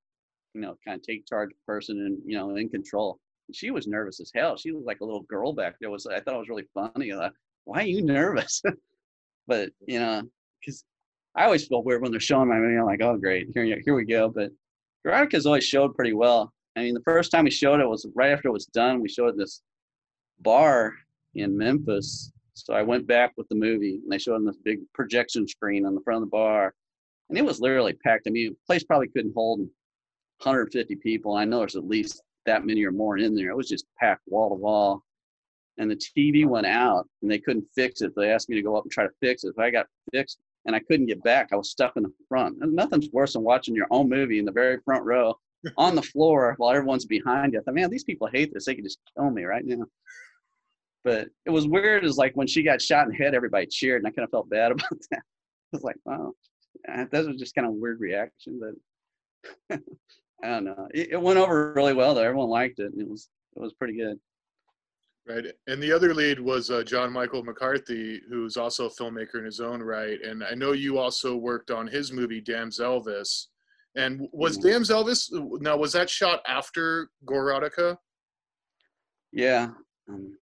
you 0.55 0.61
know, 0.61 0.77
kind 0.87 0.99
of 0.99 1.03
take 1.03 1.27
charge 1.27 1.51
person 1.67 1.99
and 1.99 2.19
you 2.25 2.37
know 2.39 2.55
in 2.55 2.69
control. 2.69 3.19
She 3.53 3.71
was 3.71 3.87
nervous 3.87 4.21
as 4.21 4.33
hell. 4.35 4.57
She 4.57 4.73
was 4.73 4.85
like 4.85 5.01
a 5.01 5.05
little 5.05 5.23
girl 5.23 5.53
back 5.53 5.77
there. 5.81 5.91
Was 5.91 6.07
I 6.07 6.21
thought 6.21 6.35
it 6.35 6.39
was 6.39 6.49
really 6.49 6.69
funny. 6.75 7.13
Thought, 7.13 7.33
Why 7.65 7.81
are 7.81 7.87
you 7.87 8.03
nervous? 8.03 8.63
but 9.47 9.71
you 9.87 10.01
know, 10.01 10.23
because 10.61 10.85
I 11.35 11.45
always 11.45 11.67
feel 11.67 11.83
weird 11.83 12.03
when 12.03 12.11
they're 12.11 12.21
showing 12.21 12.49
my 12.49 12.57
movie. 12.57 12.79
I'm 12.79 12.87
like, 12.87 13.03
oh 13.03 13.17
great, 13.17 13.49
here 13.55 13.65
here 13.85 13.95
we 13.95 14.05
go. 14.05 14.29
But 14.29 14.51
Gorotica's 15.07 15.47
always 15.47 15.65
showed 15.65 15.95
pretty 15.95 16.13
well. 16.13 16.53
I 16.77 16.81
mean, 16.81 16.95
the 16.95 17.01
first 17.01 17.31
time 17.31 17.45
we 17.45 17.51
showed 17.51 17.81
it 17.81 17.89
was 17.89 18.07
right 18.15 18.33
after 18.33 18.49
it 18.49 18.53
was 18.53 18.67
done. 18.67 19.01
We 19.01 19.09
showed 19.09 19.37
this 19.37 19.63
bar 20.41 20.95
in 21.35 21.57
Memphis. 21.57 22.33
So 22.55 22.75
I 22.75 22.83
went 22.83 23.07
back 23.07 23.33
with 23.37 23.49
the 23.49 23.55
movie 23.55 24.01
and 24.03 24.11
they 24.11 24.19
showed 24.19 24.35
on 24.35 24.45
this 24.45 24.59
big 24.65 24.81
projection 24.95 25.47
screen 25.47 25.87
on 25.87 25.95
the 25.95 26.01
front 26.03 26.23
of 26.23 26.29
the 26.29 26.31
bar. 26.31 26.75
And 27.29 27.39
it 27.39 27.45
was 27.45 27.61
literally 27.61 27.93
packed. 27.93 28.27
I 28.27 28.31
mean, 28.31 28.51
the 28.51 28.57
place 28.67 28.85
probably 28.85 29.09
couldn't 29.09 29.35
hold 29.35 29.61
150 29.61 30.97
people. 30.97 31.35
I 31.35 31.45
know 31.45 31.59
there's 31.61 31.77
at 31.77 31.87
least 31.87 32.23
that 32.47 32.65
many 32.65 32.85
or 32.85 32.93
more 32.93 33.19
in 33.19 33.35
there. 33.35 33.51
It 33.51 33.57
was 33.57 33.69
just 33.69 33.87
packed 33.99 34.23
wall 34.27 34.51
to 34.51 34.55
wall. 34.55 35.03
and 35.79 35.91
the 35.91 35.97
TV 35.97 36.47
went 36.47 36.67
out 36.67 37.07
and 37.23 37.31
they 37.31 37.39
couldn't 37.39 37.67
fix 37.75 38.01
it. 38.01 38.13
They 38.17 38.31
asked 38.31 38.49
me 38.49 38.57
to 38.57 38.63
go 38.63 38.77
up 38.77 38.85
and 38.85 38.93
try 38.93 39.05
to 39.05 39.11
fix 39.21 39.45
it. 39.45 39.55
So 39.57 39.63
I 39.63 39.71
got 39.71 39.87
fixed 40.13 40.39
and 40.65 40.75
I 40.75 40.81
couldn't 40.81 41.07
get 41.07 41.23
back. 41.23 41.51
I 41.53 41.57
was 41.57 41.71
stuck 41.71 41.97
in 41.97 42.03
the 42.03 42.13
front. 42.29 42.59
And 42.61 42.73
nothing's 42.75 43.11
worse 43.13 43.35
than 43.35 43.43
watching 43.43 43.75
your 43.75 43.87
own 43.91 44.09
movie 44.09 44.39
in 44.39 44.45
the 44.45 44.53
very 44.53 44.79
front 44.85 45.05
row 45.05 45.35
on 45.77 45.95
the 45.95 46.03
floor 46.03 46.55
while 46.59 46.75
everyone's 46.75 47.05
behind 47.05 47.53
you. 47.53 47.61
I 47.61 47.63
thought, 47.63 47.75
man, 47.75 47.91
these 47.91 48.05
people 48.05 48.29
hate 48.33 48.53
this. 48.53 48.65
They 48.65 48.75
could 48.75 48.85
just 48.85 49.01
kill 49.17 49.31
me 49.31 49.45
right 49.45 49.65
now. 49.65 49.85
But 51.05 51.29
it 51.45 51.51
was 51.51 51.69
weird. 51.69 52.05
Is 52.05 52.17
like 52.17 52.35
when 52.35 52.49
she 52.49 52.63
got 52.65 52.83
shot 52.83 53.07
in 53.07 53.13
the 53.13 53.17
head, 53.17 53.35
everybody 53.35 53.67
cheered, 53.67 54.03
and 54.03 54.09
I 54.09 54.11
kind 54.11 54.25
of 54.25 54.31
felt 54.31 54.51
bad 54.51 54.73
about 54.73 54.99
that. 55.11 55.21
I 55.21 55.77
was 55.77 55.85
like, 55.85 55.97
wow, 56.05 56.33
that 56.87 57.27
was 57.27 57.37
just 57.37 57.55
kind 57.55 57.67
of 57.67 57.75
a 57.75 57.77
weird 57.77 58.01
reaction. 58.01 58.61
But 59.71 59.79
I 60.43 60.49
don't 60.49 60.65
know. 60.65 60.89
It, 60.93 61.11
it 61.13 61.21
went 61.21 61.39
over 61.39 61.73
really 61.75 61.95
well. 61.95 62.15
Though 62.15 62.23
everyone 62.23 62.49
liked 62.49 62.79
it. 62.79 62.93
And 62.93 63.01
it 63.01 63.09
was 63.09 63.29
it 63.57 63.61
was 63.61 63.73
pretty 63.75 63.97
good. 63.97 64.19
Right. 65.29 65.47
And 65.67 65.83
the 65.83 65.91
other 65.91 66.15
lead 66.15 66.39
was 66.39 66.71
uh, 66.71 66.85
John 66.85 67.13
Michael 67.13 67.43
McCarthy, 67.43 68.21
who's 68.29 68.57
also 68.57 68.87
a 68.87 68.91
filmmaker 68.91 69.39
in 69.39 69.45
his 69.45 69.59
own 69.59 69.83
right. 69.83 70.23
And 70.23 70.45
I 70.45 70.55
know 70.55 70.71
you 70.71 70.99
also 70.99 71.35
worked 71.35 71.73
on 71.73 71.89
his 71.89 72.13
movie, 72.13 72.41
Dam's 72.41 72.79
Elvis. 72.79 73.47
And 73.97 74.29
was 74.31 74.57
mm-hmm. 74.57 74.69
Dam's 74.69 74.91
Elvis, 74.91 75.29
now, 75.61 75.77
was 75.77 75.93
that 75.95 76.09
shot 76.09 76.43
after 76.47 77.09
Gorotica? 77.25 77.97
Yeah. 79.33 79.71
Um, 80.09 80.37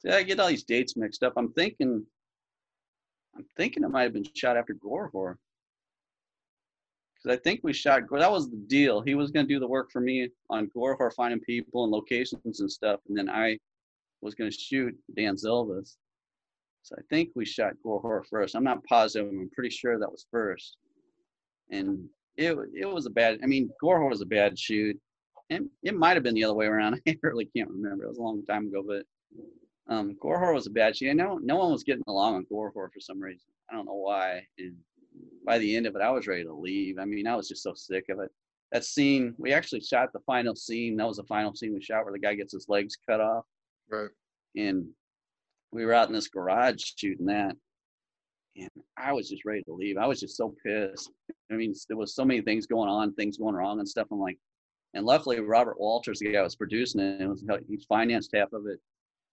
see, 0.00 0.12
I 0.12 0.22
get 0.22 0.38
all 0.38 0.48
these 0.48 0.64
dates 0.64 0.96
mixed 0.96 1.24
up. 1.24 1.32
I'm 1.36 1.52
thinking, 1.54 2.06
I'm 3.36 3.46
thinking 3.56 3.82
it 3.82 3.90
might 3.90 4.02
have 4.04 4.12
been 4.12 4.26
shot 4.34 4.56
after 4.56 4.74
Gore 4.74 5.10
Whore. 5.12 5.36
Because 7.28 7.40
I 7.40 7.42
think 7.42 7.60
we 7.62 7.72
shot, 7.74 8.02
that 8.10 8.30
was 8.30 8.50
the 8.50 8.56
deal. 8.56 9.02
He 9.02 9.14
was 9.14 9.30
going 9.30 9.46
to 9.46 9.52
do 9.52 9.60
the 9.60 9.68
work 9.68 9.90
for 9.92 10.00
me 10.00 10.30
on 10.48 10.70
Gore 10.72 10.96
Whore, 10.96 11.12
finding 11.12 11.40
people 11.40 11.84
and 11.84 11.92
locations 11.92 12.60
and 12.60 12.70
stuff. 12.70 13.00
And 13.08 13.16
then 13.16 13.28
I 13.28 13.58
was 14.22 14.34
going 14.34 14.50
to 14.50 14.56
shoot 14.56 14.94
Dan 15.14 15.34
Elvis. 15.36 15.96
So 16.82 16.96
I 16.98 17.02
think 17.10 17.30
we 17.34 17.44
shot 17.44 17.74
Gore 17.82 18.02
Whore 18.02 18.26
first. 18.30 18.54
I'm 18.54 18.64
not 18.64 18.82
positive. 18.84 19.28
I'm 19.28 19.50
pretty 19.54 19.68
sure 19.68 19.98
that 19.98 20.10
was 20.10 20.26
first. 20.30 20.78
And 21.70 22.08
it 22.38 22.56
it 22.74 22.86
was 22.86 23.04
a 23.04 23.10
bad. 23.10 23.40
I 23.42 23.46
mean, 23.46 23.68
Gore 23.78 24.00
Whore 24.00 24.10
was 24.10 24.22
a 24.22 24.26
bad 24.26 24.58
shoot, 24.58 24.98
and 25.50 25.68
it 25.82 25.94
might 25.94 26.16
have 26.16 26.22
been 26.22 26.34
the 26.34 26.44
other 26.44 26.54
way 26.54 26.64
around. 26.64 26.98
I 27.08 27.16
really 27.22 27.50
can't 27.54 27.68
remember. 27.68 28.04
It 28.04 28.08
was 28.08 28.18
a 28.18 28.22
long 28.22 28.42
time 28.46 28.68
ago, 28.68 28.82
but 28.86 29.04
um, 29.94 30.16
Gore 30.22 30.40
Whore 30.40 30.54
was 30.54 30.66
a 30.66 30.70
bad 30.70 30.96
shoot. 30.96 31.10
I 31.10 31.12
know 31.12 31.38
no 31.42 31.56
one 31.56 31.72
was 31.72 31.84
getting 31.84 32.04
along 32.06 32.36
on 32.36 32.46
Gore 32.48 32.70
Whore 32.70 32.90
for 32.90 33.00
some 33.00 33.20
reason. 33.20 33.50
I 33.70 33.74
don't 33.74 33.84
know 33.84 33.96
why. 33.96 34.46
And 34.58 34.76
by 35.44 35.58
the 35.58 35.76
end 35.76 35.86
of 35.86 35.96
it, 35.96 36.02
I 36.02 36.10
was 36.10 36.26
ready 36.26 36.44
to 36.44 36.52
leave. 36.52 36.98
I 36.98 37.04
mean, 37.04 37.26
I 37.26 37.36
was 37.36 37.48
just 37.48 37.62
so 37.62 37.74
sick 37.74 38.04
of 38.10 38.20
it. 38.20 38.30
That 38.72 38.84
scene, 38.84 39.34
we 39.38 39.52
actually 39.52 39.80
shot 39.80 40.12
the 40.12 40.20
final 40.20 40.54
scene. 40.54 40.96
That 40.96 41.06
was 41.06 41.16
the 41.16 41.24
final 41.24 41.54
scene 41.54 41.72
we 41.72 41.80
shot 41.80 42.04
where 42.04 42.12
the 42.12 42.18
guy 42.18 42.34
gets 42.34 42.52
his 42.52 42.66
legs 42.68 42.96
cut 43.08 43.20
off. 43.20 43.44
Right. 43.90 44.10
And 44.56 44.86
we 45.72 45.84
were 45.84 45.94
out 45.94 46.08
in 46.08 46.14
this 46.14 46.28
garage 46.28 46.82
shooting 46.96 47.26
that. 47.26 47.56
And 48.56 48.70
I 48.96 49.12
was 49.12 49.28
just 49.28 49.44
ready 49.44 49.62
to 49.62 49.72
leave. 49.72 49.96
I 49.96 50.06
was 50.06 50.20
just 50.20 50.36
so 50.36 50.54
pissed. 50.64 51.10
I 51.50 51.54
mean, 51.54 51.72
there 51.88 51.96
was 51.96 52.14
so 52.14 52.24
many 52.24 52.42
things 52.42 52.66
going 52.66 52.88
on, 52.88 53.14
things 53.14 53.38
going 53.38 53.54
wrong 53.54 53.78
and 53.78 53.88
stuff. 53.88 54.08
I'm 54.10 54.20
like, 54.20 54.38
and 54.94 55.04
luckily 55.04 55.40
Robert 55.40 55.78
Walters, 55.78 56.18
the 56.18 56.32
guy 56.32 56.42
was 56.42 56.56
producing 56.56 57.00
it, 57.00 57.20
and 57.20 57.30
was 57.30 57.44
uh, 57.50 57.58
he's 57.68 57.84
financed 57.84 58.30
half 58.34 58.52
of 58.52 58.66
it. 58.66 58.80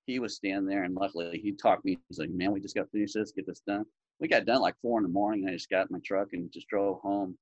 He 0.05 0.19
was 0.19 0.35
standing 0.35 0.67
there, 0.67 0.83
and 0.83 0.93
luckily 0.95 1.39
he 1.41 1.53
talked 1.53 1.85
me. 1.85 1.97
He's 2.09 2.19
like, 2.19 2.29
"Man, 2.29 2.51
we 2.51 2.59
just 2.59 2.75
got 2.75 2.83
to 2.83 2.89
finish 2.89 3.13
this, 3.13 3.31
get 3.31 3.47
this 3.47 3.61
done." 3.65 3.85
We 4.19 4.27
got 4.27 4.45
done 4.45 4.61
like 4.61 4.75
four 4.81 4.99
in 4.99 5.03
the 5.03 5.09
morning. 5.09 5.47
I 5.47 5.53
just 5.53 5.69
got 5.69 5.87
in 5.87 5.87
my 5.91 5.99
truck 6.03 6.29
and 6.33 6.51
just 6.51 6.67
drove 6.67 7.01
home. 7.01 7.37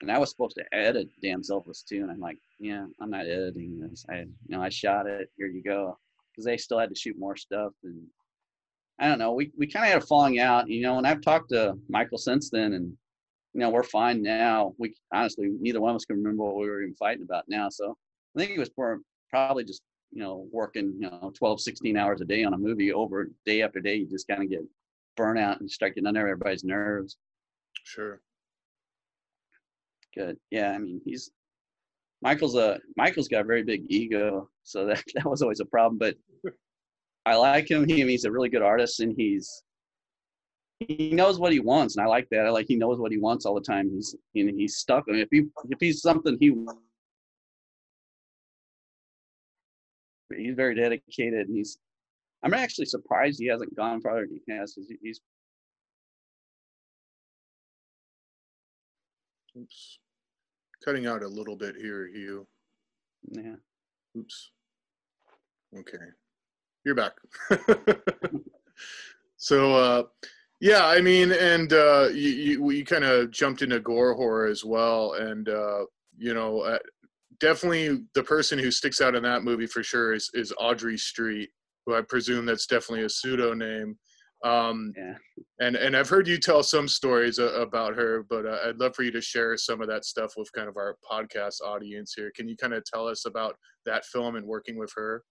And 0.00 0.10
I 0.12 0.18
was 0.18 0.30
supposed 0.30 0.56
to 0.56 0.64
edit 0.72 1.08
Dam's 1.22 1.50
Elvis 1.50 1.84
too, 1.84 2.02
and 2.02 2.10
I'm 2.10 2.20
like, 2.20 2.38
"Yeah, 2.60 2.86
I'm 3.00 3.10
not 3.10 3.26
editing 3.26 3.80
this. 3.80 4.04
I, 4.08 4.20
you 4.20 4.28
know, 4.48 4.62
I 4.62 4.68
shot 4.68 5.06
it. 5.06 5.30
Here 5.36 5.48
you 5.48 5.62
go." 5.62 5.98
because 6.38 6.46
they 6.46 6.56
still 6.56 6.78
had 6.78 6.88
to 6.88 6.94
shoot 6.94 7.18
more 7.18 7.36
stuff. 7.36 7.72
And 7.82 8.00
I 9.00 9.08
don't 9.08 9.18
know, 9.18 9.32
we, 9.32 9.50
we 9.58 9.66
kind 9.66 9.84
of 9.84 9.92
had 9.92 10.02
a 10.02 10.06
falling 10.06 10.38
out, 10.38 10.68
you 10.68 10.82
know, 10.82 10.98
and 10.98 11.06
I've 11.06 11.20
talked 11.20 11.48
to 11.50 11.76
Michael 11.88 12.18
since 12.18 12.48
then 12.48 12.74
and, 12.74 12.92
you 13.54 13.60
know, 13.60 13.70
we're 13.70 13.82
fine 13.82 14.22
now. 14.22 14.74
We 14.78 14.94
honestly, 15.12 15.50
neither 15.60 15.80
one 15.80 15.90
of 15.90 15.96
us 15.96 16.04
can 16.04 16.16
remember 16.16 16.44
what 16.44 16.56
we 16.56 16.68
were 16.68 16.82
even 16.82 16.94
fighting 16.94 17.24
about 17.24 17.44
now. 17.48 17.68
So 17.70 17.96
I 18.36 18.38
think 18.38 18.52
it 18.52 18.58
was 18.58 18.70
for 18.76 19.00
probably 19.30 19.64
just, 19.64 19.82
you 20.12 20.22
know, 20.22 20.46
working, 20.52 20.94
you 21.00 21.10
know, 21.10 21.32
12, 21.36 21.60
16 21.60 21.96
hours 21.96 22.20
a 22.20 22.24
day 22.24 22.44
on 22.44 22.54
a 22.54 22.58
movie 22.58 22.92
over 22.92 23.30
day 23.44 23.62
after 23.62 23.80
day. 23.80 23.96
You 23.96 24.06
just 24.06 24.28
kind 24.28 24.44
of 24.44 24.48
get 24.48 24.60
burnout 25.18 25.60
and 25.60 25.70
start 25.70 25.94
getting 25.94 26.06
under 26.06 26.20
everybody's 26.20 26.64
nerves. 26.64 27.16
Sure. 27.84 28.20
Good. 30.14 30.36
Yeah. 30.50 30.72
I 30.72 30.78
mean, 30.78 31.00
he's, 31.04 31.30
Michael's 32.22 32.56
a 32.56 32.78
Michael's 32.96 33.28
got 33.28 33.42
a 33.42 33.44
very 33.44 33.62
big 33.62 33.84
ego, 33.88 34.48
so 34.62 34.86
that 34.86 35.02
that 35.14 35.26
was 35.26 35.42
always 35.42 35.60
a 35.60 35.64
problem. 35.64 35.98
But 35.98 36.16
I 37.26 37.36
like 37.36 37.70
him. 37.70 37.86
He, 37.86 38.02
he's 38.02 38.24
a 38.24 38.30
really 38.30 38.48
good 38.48 38.62
artist, 38.62 39.00
and 39.00 39.14
he's 39.16 39.62
he 40.80 41.10
knows 41.10 41.38
what 41.38 41.52
he 41.52 41.60
wants, 41.60 41.96
and 41.96 42.04
I 42.04 42.08
like 42.08 42.28
that. 42.30 42.46
I 42.46 42.50
like 42.50 42.66
he 42.68 42.76
knows 42.76 42.98
what 42.98 43.12
he 43.12 43.18
wants 43.18 43.46
all 43.46 43.54
the 43.54 43.60
time. 43.60 43.90
He's 43.90 44.14
you 44.32 44.44
know, 44.44 44.52
he's 44.56 44.76
stuck. 44.76 45.04
I 45.08 45.12
mean, 45.12 45.20
if 45.20 45.28
he 45.30 45.44
if 45.70 45.78
he's 45.80 46.02
something 46.02 46.36
he 46.40 46.54
he's 50.36 50.54
very 50.54 50.74
dedicated, 50.74 51.48
and 51.48 51.56
he's 51.56 51.78
I'm 52.42 52.54
actually 52.54 52.86
surprised 52.86 53.40
he 53.40 53.48
hasn't 53.48 53.74
gone 53.76 54.00
farther 54.00 54.26
than 54.26 54.40
he 54.46 54.52
has. 54.52 54.78
He's 55.02 55.20
Oops 59.56 59.98
cutting 60.84 61.06
out 61.06 61.22
a 61.22 61.28
little 61.28 61.56
bit 61.56 61.76
here, 61.76 62.08
Hugh. 62.12 62.46
Yeah. 63.30 63.56
Oops. 64.16 64.50
Okay. 65.78 65.98
You're 66.84 66.94
back. 66.94 67.12
so, 69.36 69.74
uh, 69.74 70.02
yeah, 70.60 70.86
I 70.86 71.00
mean, 71.00 71.32
and 71.32 71.72
uh, 71.72 72.08
you, 72.12 72.30
you, 72.30 72.70
you 72.70 72.84
kind 72.84 73.04
of 73.04 73.30
jumped 73.30 73.62
into 73.62 73.80
Gore 73.80 74.16
Whore 74.16 74.50
as 74.50 74.64
well. 74.64 75.14
And, 75.14 75.48
uh, 75.48 75.84
you 76.16 76.34
know, 76.34 76.60
uh, 76.60 76.78
definitely 77.38 78.04
the 78.14 78.22
person 78.22 78.58
who 78.58 78.70
sticks 78.70 79.00
out 79.00 79.14
in 79.14 79.22
that 79.24 79.44
movie 79.44 79.66
for 79.66 79.82
sure 79.82 80.14
is, 80.14 80.30
is 80.34 80.52
Audrey 80.58 80.96
Street, 80.96 81.50
who 81.88 81.94
I 81.94 82.02
presume 82.02 82.44
that's 82.44 82.66
definitely 82.66 83.06
a 83.06 83.08
pseudo 83.08 83.54
name. 83.54 83.96
Um, 84.44 84.92
yeah. 84.96 85.14
And 85.60 85.74
and 85.74 85.96
I've 85.96 86.08
heard 86.08 86.28
you 86.28 86.38
tell 86.38 86.62
some 86.62 86.86
stories 86.86 87.38
uh, 87.38 87.54
about 87.54 87.96
her, 87.96 88.24
but 88.28 88.46
uh, 88.46 88.58
I'd 88.66 88.76
love 88.76 88.94
for 88.94 89.02
you 89.02 89.10
to 89.12 89.20
share 89.20 89.56
some 89.56 89.80
of 89.80 89.88
that 89.88 90.04
stuff 90.04 90.34
with 90.36 90.52
kind 90.52 90.68
of 90.68 90.76
our 90.76 90.96
podcast 91.10 91.60
audience 91.64 92.12
here. 92.14 92.30
Can 92.36 92.46
you 92.46 92.56
kind 92.56 92.74
of 92.74 92.84
tell 92.84 93.08
us 93.08 93.24
about 93.24 93.56
that 93.86 94.04
film 94.04 94.36
and 94.36 94.46
working 94.46 94.76
with 94.76 94.92
her? 94.96 95.24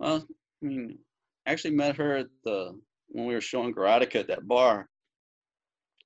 Well, 0.00 0.26
I 0.62 0.66
mean, 0.66 0.98
I 1.46 1.52
actually 1.52 1.76
met 1.76 1.96
her 1.96 2.16
at 2.16 2.26
the 2.44 2.78
when 3.08 3.26
we 3.26 3.34
were 3.34 3.40
showing 3.40 3.72
Gorotica 3.72 4.16
at 4.16 4.28
that 4.28 4.46
bar. 4.48 4.88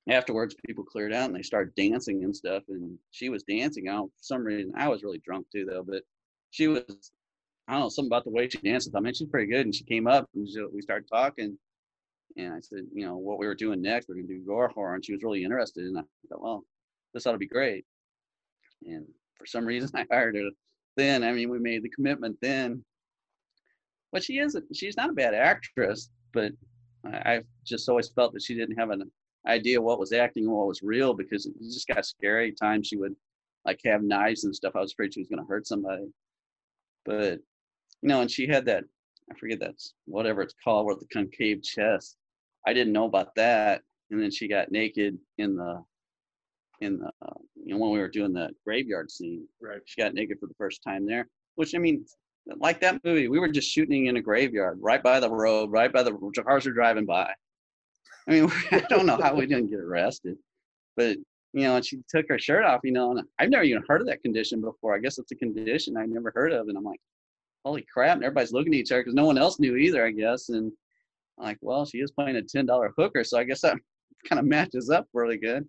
Afterwards, 0.07 0.55
people 0.67 0.83
cleared 0.83 1.13
out 1.13 1.25
and 1.25 1.35
they 1.35 1.41
started 1.41 1.73
dancing 1.75 2.23
and 2.23 2.35
stuff, 2.35 2.61
and 2.69 2.95
she 3.09 3.29
was 3.29 3.43
dancing 3.43 3.87
out 3.87 4.05
for 4.05 4.21
some 4.21 4.43
reason. 4.43 4.71
I 4.77 4.87
was 4.87 5.03
really 5.03 5.21
drunk 5.25 5.47
too, 5.51 5.65
though, 5.65 5.83
but 5.83 6.03
she 6.51 6.67
was 6.67 7.11
I 7.67 7.73
don't 7.73 7.81
know, 7.81 7.89
something 7.89 8.09
about 8.09 8.25
the 8.25 8.31
way 8.31 8.47
she 8.47 8.59
dances. 8.59 8.93
I 8.95 8.99
mean, 8.99 9.13
she's 9.13 9.27
pretty 9.27 9.51
good. 9.51 9.65
And 9.65 9.73
she 9.73 9.83
came 9.83 10.07
up 10.07 10.29
and 10.35 10.47
she, 10.47 10.63
we 10.71 10.81
started 10.81 11.07
talking. 11.11 11.57
And 12.37 12.53
I 12.53 12.59
said, 12.59 12.85
you 12.93 13.05
know, 13.05 13.17
what 13.17 13.39
we 13.39 13.47
were 13.47 13.55
doing 13.55 13.81
next, 13.81 14.07
we're 14.07 14.15
going 14.15 14.27
to 14.27 14.33
do 14.33 14.45
Gore 14.45 14.71
Whore. 14.75 14.93
And 14.93 15.03
she 15.03 15.13
was 15.13 15.23
really 15.23 15.43
interested. 15.43 15.85
And 15.85 15.97
I 15.97 16.01
thought, 16.29 16.41
well, 16.41 16.65
this 17.13 17.25
ought 17.25 17.31
to 17.31 17.37
be 17.37 17.47
great. 17.47 17.85
And 18.85 19.05
for 19.37 19.45
some 19.45 19.65
reason, 19.65 19.89
I 19.95 20.05
hired 20.11 20.35
her 20.35 20.49
then. 20.95 21.23
I 21.23 21.31
mean, 21.31 21.49
we 21.49 21.59
made 21.59 21.83
the 21.83 21.89
commitment 21.89 22.37
then. 22.41 22.83
But 24.11 24.23
she 24.23 24.39
isn't, 24.39 24.63
she's 24.75 24.97
not 24.97 25.09
a 25.09 25.13
bad 25.13 25.33
actress, 25.33 26.09
but 26.33 26.51
I, 27.05 27.33
I've 27.33 27.45
just 27.65 27.89
always 27.89 28.09
felt 28.09 28.33
that 28.33 28.43
she 28.43 28.55
didn't 28.55 28.77
have 28.77 28.91
an 28.91 29.11
idea 29.47 29.81
what 29.81 29.99
was 29.99 30.13
acting 30.13 30.45
and 30.45 30.53
what 30.53 30.67
was 30.67 30.81
real 30.83 31.13
because 31.13 31.45
it 31.45 31.53
just 31.61 31.87
got 31.87 32.05
scary. 32.05 32.51
Times 32.51 32.87
she 32.87 32.97
would 32.97 33.15
like 33.65 33.79
have 33.85 34.03
knives 34.03 34.43
and 34.43 34.55
stuff. 34.55 34.75
I 34.75 34.81
was 34.81 34.93
afraid 34.93 35.13
she 35.13 35.19
was 35.19 35.29
going 35.29 35.41
to 35.41 35.49
hurt 35.49 35.67
somebody. 35.67 36.05
But 37.05 37.39
you 38.05 38.09
know, 38.09 38.21
and 38.21 38.29
she 38.29 38.45
had 38.45 38.65
that, 38.65 38.83
I 39.31 39.33
forget 39.39 39.59
that's 39.59 39.95
whatever 40.05 40.43
it's 40.43 40.53
called, 40.63 40.85
with 40.85 40.99
the 40.99 41.07
concave 41.07 41.63
chest. 41.63 42.17
I 42.67 42.71
didn't 42.71 42.93
know 42.93 43.05
about 43.05 43.33
that. 43.35 43.81
And 44.11 44.21
then 44.21 44.29
she 44.29 44.47
got 44.47 44.71
naked 44.71 45.17
in 45.39 45.55
the, 45.55 45.83
in 46.81 46.99
the, 46.99 47.07
uh, 47.07 47.33
you 47.55 47.73
know, 47.73 47.79
when 47.79 47.89
we 47.89 47.97
were 47.97 48.07
doing 48.07 48.31
the 48.31 48.51
graveyard 48.63 49.09
scene. 49.09 49.47
Right. 49.59 49.81
She 49.85 49.99
got 49.99 50.13
naked 50.13 50.37
for 50.39 50.45
the 50.45 50.53
first 50.53 50.81
time 50.85 51.07
there, 51.07 51.27
which 51.55 51.73
I 51.73 51.79
mean, 51.79 52.05
like 52.57 52.79
that 52.81 53.03
movie, 53.03 53.27
we 53.27 53.39
were 53.39 53.47
just 53.47 53.71
shooting 53.71 54.05
in 54.05 54.17
a 54.17 54.21
graveyard 54.21 54.77
right 54.79 55.01
by 55.01 55.19
the 55.19 55.31
road, 55.31 55.71
right 55.71 55.91
by 55.91 56.03
the 56.03 56.13
cars 56.43 56.67
are 56.67 56.73
driving 56.73 57.07
by. 57.07 57.33
I 58.27 58.31
mean, 58.31 58.51
I 58.71 58.81
don't 58.87 59.07
know 59.07 59.17
how 59.19 59.33
we 59.33 59.47
didn't 59.47 59.71
get 59.71 59.79
arrested, 59.79 60.37
but 60.95 61.17
you 61.53 61.63
know, 61.63 61.77
and 61.77 61.85
she 61.85 62.01
took 62.07 62.27
her 62.29 62.37
shirt 62.37 62.65
off, 62.65 62.81
you 62.83 62.91
know, 62.91 63.11
and 63.11 63.21
I've 63.39 63.49
never 63.49 63.63
even 63.63 63.81
heard 63.87 64.01
of 64.01 64.07
that 64.07 64.21
condition 64.21 64.61
before. 64.61 64.95
I 64.95 64.99
guess 64.99 65.17
it's 65.17 65.31
a 65.31 65.35
condition 65.35 65.97
I 65.97 66.05
never 66.05 66.31
heard 66.35 66.51
of. 66.51 66.67
And 66.67 66.77
I'm 66.77 66.83
like, 66.83 66.99
holy 67.65 67.85
crap. 67.91 68.15
And 68.15 68.23
everybody's 68.23 68.53
looking 68.53 68.73
at 68.73 68.79
each 68.79 68.91
other 68.91 69.01
because 69.01 69.15
no 69.15 69.25
one 69.25 69.37
else 69.37 69.59
knew 69.59 69.75
either, 69.75 70.05
I 70.05 70.11
guess. 70.11 70.49
And 70.49 70.71
I'm 71.37 71.45
like, 71.45 71.57
well, 71.61 71.85
she 71.85 71.97
is 71.97 72.11
playing 72.11 72.37
a 72.37 72.41
$10 72.41 72.89
hooker. 72.97 73.23
So 73.23 73.37
I 73.37 73.43
guess 73.43 73.61
that 73.61 73.77
kind 74.29 74.39
of 74.39 74.45
matches 74.45 74.89
up 74.89 75.07
really 75.13 75.37
good. 75.37 75.67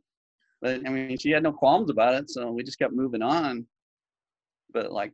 But 0.60 0.86
I 0.86 0.90
mean, 0.90 1.18
she 1.18 1.30
had 1.30 1.42
no 1.42 1.52
qualms 1.52 1.90
about 1.90 2.14
it. 2.14 2.30
So 2.30 2.50
we 2.50 2.62
just 2.62 2.78
kept 2.78 2.94
moving 2.94 3.22
on. 3.22 3.66
But 4.72 4.92
like, 4.92 5.12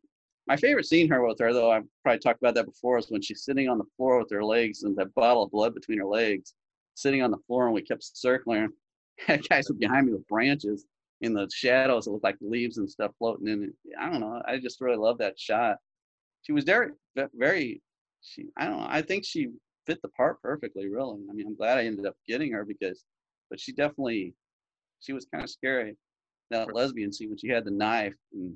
my 0.49 0.57
favorite 0.57 0.87
scene 0.87 1.09
her 1.09 1.25
with 1.25 1.39
her 1.39 1.53
though 1.53 1.71
I've 1.71 1.85
probably 2.03 2.19
talked 2.19 2.43
about 2.43 2.57
that 2.57 2.67
before 2.67 2.99
is 2.99 3.07
when 3.09 3.23
she's 3.23 3.45
sitting 3.45 3.69
on 3.69 3.79
the 3.79 3.85
floor 3.97 4.19
with 4.19 4.31
her 4.33 4.45
legs 4.45 4.83
and 4.83 4.97
that 4.97 5.15
bottle 5.15 5.45
of 5.45 5.53
blood 5.53 5.73
between 5.73 5.99
her 5.99 6.05
legs, 6.05 6.55
sitting 6.95 7.23
on 7.23 7.31
the 7.31 7.39
floor 7.47 7.67
and 7.67 7.75
we 7.75 7.83
kept 7.83 8.03
circling 8.03 8.63
her. 8.63 8.69
guys 9.49 9.71
behind 9.79 10.07
me 10.07 10.13
with 10.13 10.27
branches 10.27 10.87
in 11.21 11.33
the 11.33 11.49
shadows. 11.53 12.07
It 12.07 12.11
looked 12.11 12.25
like 12.25 12.37
leaves 12.41 12.79
and 12.79 12.91
stuff 12.91 13.13
floating 13.19 13.47
in 13.47 13.65
it. 13.65 13.71
I 14.01 14.11
don't 14.11 14.21
know. 14.21 14.43
I 14.47 14.59
just 14.59 14.81
really 14.81 14.97
love 14.97 15.19
that 15.19 15.39
shot. 15.39 15.77
She 16.43 16.53
was 16.53 16.65
very, 16.65 16.91
very. 17.35 17.83
She. 18.21 18.47
I 18.57 18.67
don't 18.67 18.79
know. 18.79 18.87
I 18.89 19.03
think 19.03 19.25
she 19.25 19.49
fit 19.87 20.01
the 20.03 20.09
part 20.09 20.41
perfectly. 20.43 20.89
Really. 20.89 21.21
I 21.29 21.33
mean, 21.33 21.47
I'm 21.47 21.57
glad 21.57 21.79
I 21.79 21.85
ended 21.85 22.07
up 22.07 22.17
getting 22.29 22.53
her 22.53 22.65
because, 22.65 23.05
but 23.51 23.61
she 23.61 23.73
definitely, 23.73 24.35
she 25.01 25.13
was 25.13 25.27
kind 25.27 25.45
of 25.45 25.51
scary. 25.51 25.97
That 26.51 26.75
lesbian 26.75 27.13
scene 27.13 27.31
when 27.31 27.39
she 27.39 27.49
had 27.49 27.65
the 27.65 27.71
knife 27.71 28.15
and 28.35 28.55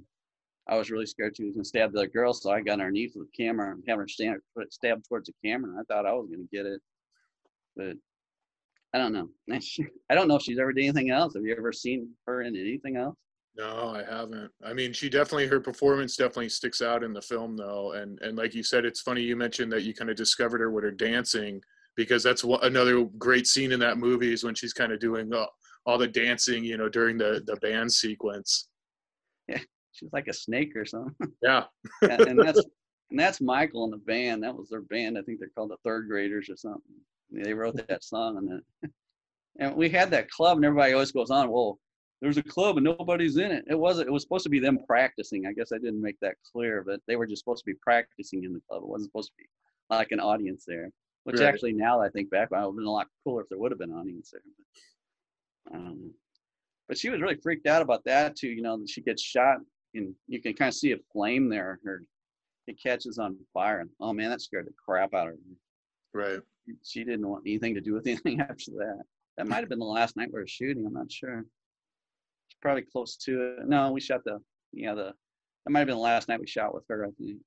I 0.68 0.76
was 0.76 0.91
really 0.91 1.07
scared 1.07 1.37
she 1.37 1.45
was 1.45 1.55
gonna 1.55 1.64
stab 1.64 1.93
the 1.93 1.99
other 1.99 2.09
girl, 2.09 2.34
so 2.34 2.51
I 2.51 2.61
got 2.61 2.80
underneath 2.80 3.12
with 3.14 3.28
the 3.30 3.45
camera 3.45 3.72
and 3.72 3.84
having 3.87 4.01
her 4.01 4.09
stand 4.09 4.41
stab 4.70 5.03
towards 5.05 5.28
the 5.28 5.34
camera. 5.45 5.80
I 5.80 5.84
thought 5.84 6.07
I 6.07 6.12
was 6.12 6.28
gonna 6.28 6.49
get 6.53 6.66
it, 6.66 6.80
but 7.76 7.97
I 8.93 8.99
don't 8.99 9.12
know. 9.12 9.28
I 10.11 10.14
don't 10.14 10.26
know 10.26 10.37
if 10.37 10.43
she's 10.43 10.59
ever 10.59 10.72
done 10.72 10.84
anything 10.84 11.11
else. 11.11 11.34
Have 11.34 11.45
you 11.45 11.55
ever 11.57 11.72
seen 11.72 12.11
her 12.26 12.43
in 12.43 12.57
anything 12.57 12.97
else? 12.97 13.16
No, 13.57 13.95
I 13.95 14.03
haven't. 14.03 14.51
I 14.63 14.75
mean, 14.75 14.93
she 14.93 15.09
definitely 15.09 15.47
her 15.47 15.61
performance 15.61 16.17
definitely 16.17 16.51
sticks 16.51 16.83
out 16.83 17.03
in 17.03 17.15
the 17.15 17.23
film 17.23 17.57
though, 17.57 17.93
and 17.93 18.21
and 18.21 18.37
like 18.37 18.55
you 18.55 18.63
said, 18.63 18.85
it's 18.85 19.01
funny 19.01 19.23
you 19.23 19.35
mentioned 19.35 19.73
that 19.73 19.83
you 19.83 19.95
kind 19.95 20.11
of 20.11 20.17
discovered 20.17 20.61
her 20.61 20.71
with 20.71 20.85
her 20.85 20.91
dancing 20.91 21.63
because 21.97 22.23
that's 22.23 22.45
another 22.45 23.05
great 23.17 23.47
scene 23.47 23.73
in 23.73 23.81
that 23.81 23.97
movie 23.97 24.33
is 24.33 24.45
when 24.45 24.55
she's 24.55 24.75
kind 24.75 24.93
of 24.93 25.01
doing 25.01 25.33
all, 25.33 25.49
all 25.87 25.97
the 25.97 26.07
dancing, 26.07 26.65
you 26.65 26.77
know, 26.77 26.89
during 26.91 27.17
the 27.17 27.43
the 27.47 27.57
band 27.57 27.91
sequence. 27.91 28.69
Yeah, 29.49 29.61
she's 29.93 30.13
like 30.13 30.29
a 30.29 30.35
snake 30.35 30.77
or 30.77 30.85
something. 30.85 31.15
Yeah, 31.43 31.65
and, 32.03 32.21
and 32.21 32.39
that's 32.39 32.59
and 33.11 33.19
that's 33.19 33.41
Michael 33.41 33.85
and 33.85 33.93
the 33.93 33.99
band. 33.99 34.43
That 34.43 34.55
was 34.55 34.69
their 34.69 34.83
band. 34.83 35.17
I 35.17 35.23
think 35.23 35.39
they're 35.39 35.49
called 35.57 35.71
the 35.71 35.79
Third 35.83 36.09
Graders 36.09 36.51
or 36.51 36.57
something. 36.57 36.83
They 37.31 37.55
wrote 37.55 37.77
that 37.89 38.05
song 38.05 38.37
and 38.37 38.49
then, 38.51 38.93
and 39.61 39.77
we 39.77 39.89
had 39.89 40.11
that 40.11 40.31
club, 40.31 40.59
and 40.59 40.65
everybody 40.67 40.93
always 40.93 41.13
goes 41.13 41.31
on. 41.31 41.51
Well, 41.51 41.79
there's 42.21 42.39
a 42.39 42.43
club 42.43 42.77
and 42.77 42.85
nobody's 42.85 43.37
in 43.37 43.51
it. 43.51 43.64
It 43.69 43.79
wasn't. 43.79 44.09
It 44.09 44.12
was 44.12 44.23
supposed 44.23 44.45
to 44.45 44.51
be 44.51 44.59
them 44.59 44.79
practicing. 44.87 45.47
I 45.47 45.53
guess 45.53 45.73
I 45.73 45.79
didn't 45.79 46.01
make 46.01 46.19
that 46.21 46.37
clear, 46.51 46.83
but 46.87 47.01
they 47.07 47.17
were 47.17 47.27
just 47.27 47.41
supposed 47.41 47.64
to 47.64 47.71
be 47.71 47.79
practicing 47.83 48.45
in 48.45 48.53
the 48.53 48.61
club. 48.69 48.83
It 48.83 48.89
wasn't 48.89 49.11
supposed 49.11 49.31
to 49.31 49.37
be 49.39 49.49
like 49.91 50.12
an 50.12 50.21
audience 50.21 50.64
there. 50.67 50.91
Which 51.25 51.41
right. 51.41 51.49
actually, 51.49 51.73
now 51.73 52.01
I 52.01 52.09
think 52.09 52.31
back, 52.31 52.49
it 52.53 52.55
would 52.55 52.61
have 52.61 52.77
been 52.77 52.85
a 52.85 52.91
lot 52.91 53.09
cooler 53.25 53.43
if 53.43 53.49
there 53.49 53.59
would 53.59 53.73
have 53.73 53.81
been 53.81 53.91
an 53.91 53.99
audience 53.99 54.31
there. 54.33 54.43
But, 55.67 55.77
um, 55.77 56.12
but 56.89 56.97
she 56.97 57.11
was 57.11 57.21
really 57.21 57.37
freaked 57.43 57.67
out 57.67 57.83
about 57.83 58.05
that 58.05 58.37
too. 58.37 58.49
You 58.49 58.62
know, 58.62 58.81
she 58.87 59.01
gets 59.01 59.23
shot, 59.23 59.59
and 59.95 60.14
you 60.29 60.41
can 60.41 60.55
kind 60.55 60.69
of 60.69 60.75
see 60.75 60.93
a 60.93 60.99
flame 61.12 61.49
there. 61.49 61.81
Her 61.85 62.03
it 62.67 62.81
catches 62.83 63.19
on 63.19 63.37
fire, 63.53 63.81
and 63.81 63.91
oh 64.01 64.12
man, 64.12 64.31
that 64.31 64.41
scared 64.41 64.67
the 64.67 64.73
crap 64.85 65.14
out 65.14 65.29
of 65.29 65.35
her. 65.35 65.39
Right 66.14 66.41
she 66.83 67.05
didn't 67.05 67.29
want 67.29 67.45
anything 67.47 67.75
to 67.75 67.81
do 67.81 67.95
with 67.95 68.07
anything 68.07 68.41
after 68.41 68.73
that. 68.73 69.03
That 69.37 69.49
might 69.49 69.61
have 69.61 69.69
been 69.69 69.79
the 69.79 69.85
last 69.85 70.17
night 70.17 70.31
we 70.33 70.41
were 70.41 70.47
shooting. 70.47 70.87
I'm 70.87 70.95
not 70.95 71.12
sure. 71.12 71.45
Probably 72.67 72.83
close 72.83 73.17
to 73.19 73.59
it. 73.61 73.69
No, 73.69 73.93
we 73.93 74.01
shot 74.01 74.25
the 74.25 74.41
yeah 74.73 74.93
the 74.93 75.12
that 75.64 75.71
might 75.71 75.79
have 75.79 75.87
been 75.87 75.99
the 75.99 76.03
last 76.03 76.29
night 76.29 76.41
we 76.41 76.49
shot 76.49 76.75
with 76.75 76.83
her. 76.89 77.05
I 77.05 77.11
think. 77.17 77.39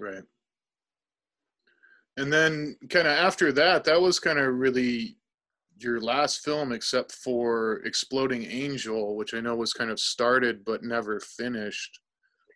Right. 0.00 0.24
And 2.16 2.32
then 2.32 2.74
kind 2.88 3.06
of 3.06 3.16
after 3.16 3.52
that, 3.52 3.84
that 3.84 4.00
was 4.00 4.18
kind 4.18 4.40
of 4.40 4.52
really 4.52 5.16
your 5.78 6.00
last 6.00 6.44
film 6.44 6.72
except 6.72 7.12
for 7.12 7.82
Exploding 7.84 8.42
Angel, 8.46 9.14
which 9.14 9.32
I 9.32 9.38
know 9.38 9.54
was 9.54 9.72
kind 9.72 9.92
of 9.92 10.00
started 10.00 10.64
but 10.64 10.82
never 10.82 11.20
finished. 11.20 12.00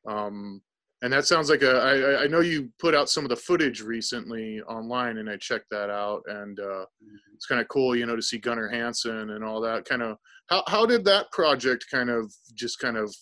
Um, 0.09 0.61
and 1.03 1.13
that 1.13 1.27
sounds 1.27 1.51
like 1.51 1.63
a. 1.63 1.73
I, 1.73 2.23
I 2.23 2.27
know 2.27 2.41
you 2.41 2.71
put 2.79 2.95
out 2.95 3.11
some 3.11 3.25
of 3.25 3.31
the 3.31 3.37
footage 3.37 3.83
recently 3.83 4.61
online, 4.63 5.19
and 5.19 5.29
I 5.29 5.37
checked 5.37 5.69
that 5.71 5.91
out, 5.91 6.23
and 6.27 6.59
uh, 6.59 6.63
mm-hmm. 6.63 7.35
it's 7.35 7.47
kind 7.47 7.61
of 7.61 7.69
cool, 7.69 7.95
you 7.95 8.07
know, 8.07 8.17
to 8.17 8.23
see 8.23 8.39
Gunnar 8.39 8.69
Hansen 8.69 9.31
and 9.31 9.45
all 9.45 9.61
that. 9.61 9.85
Kind 9.85 10.03
of, 10.03 10.17
how 10.49 10.63
how 10.67 10.87
did 10.87 11.05
that 11.05 11.31
project 11.33 11.87
kind 11.91 12.11
of 12.11 12.33
just 12.55 12.79
kind 12.79 12.97
of 12.97 13.15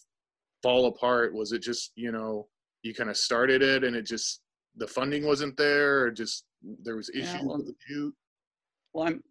fall 0.63 0.87
apart? 0.87 1.35
Was 1.35 1.53
it 1.53 1.63
just 1.63 1.93
you 1.97 2.13
know 2.13 2.47
you 2.83 2.95
kind 2.95 3.11
of 3.11 3.17
started 3.17 3.63
it 3.63 3.85
and 3.85 3.97
it 3.97 4.07
just 4.07 4.43
the 4.77 4.87
funding 4.87 5.27
wasn't 5.27 5.57
there, 5.57 6.03
or 6.03 6.11
just 6.11 6.45
there 6.83 6.97
was 6.97 7.11
issues 7.11 7.35
yeah, 7.35 7.43
well, 7.45 7.57
with 7.57 7.67
the 7.67 7.75
shoot? 7.89 8.15
Well, 8.93 9.09
I'm 9.09 9.23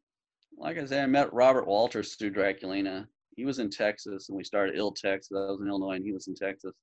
like 0.58 0.78
I 0.78 0.86
said, 0.86 1.04
I 1.04 1.08
met 1.08 1.34
Robert 1.34 1.68
Walters 1.68 2.16
through 2.16 2.34
Draculina. 2.34 3.08
He 3.38 3.46
was 3.46 3.60
in 3.60 3.70
Texas, 3.70 4.28
and 4.28 4.38
we 4.38 4.44
started 4.44 4.76
Ill 4.78 4.92
Texas. 4.92 5.32
I 5.38 5.52
was 5.52 5.62
in 5.62 5.68
Illinois, 5.68 5.96
and 5.96 6.04
he 6.04 6.12
was 6.12 6.28
in 6.28 6.36
Texas 6.36 6.74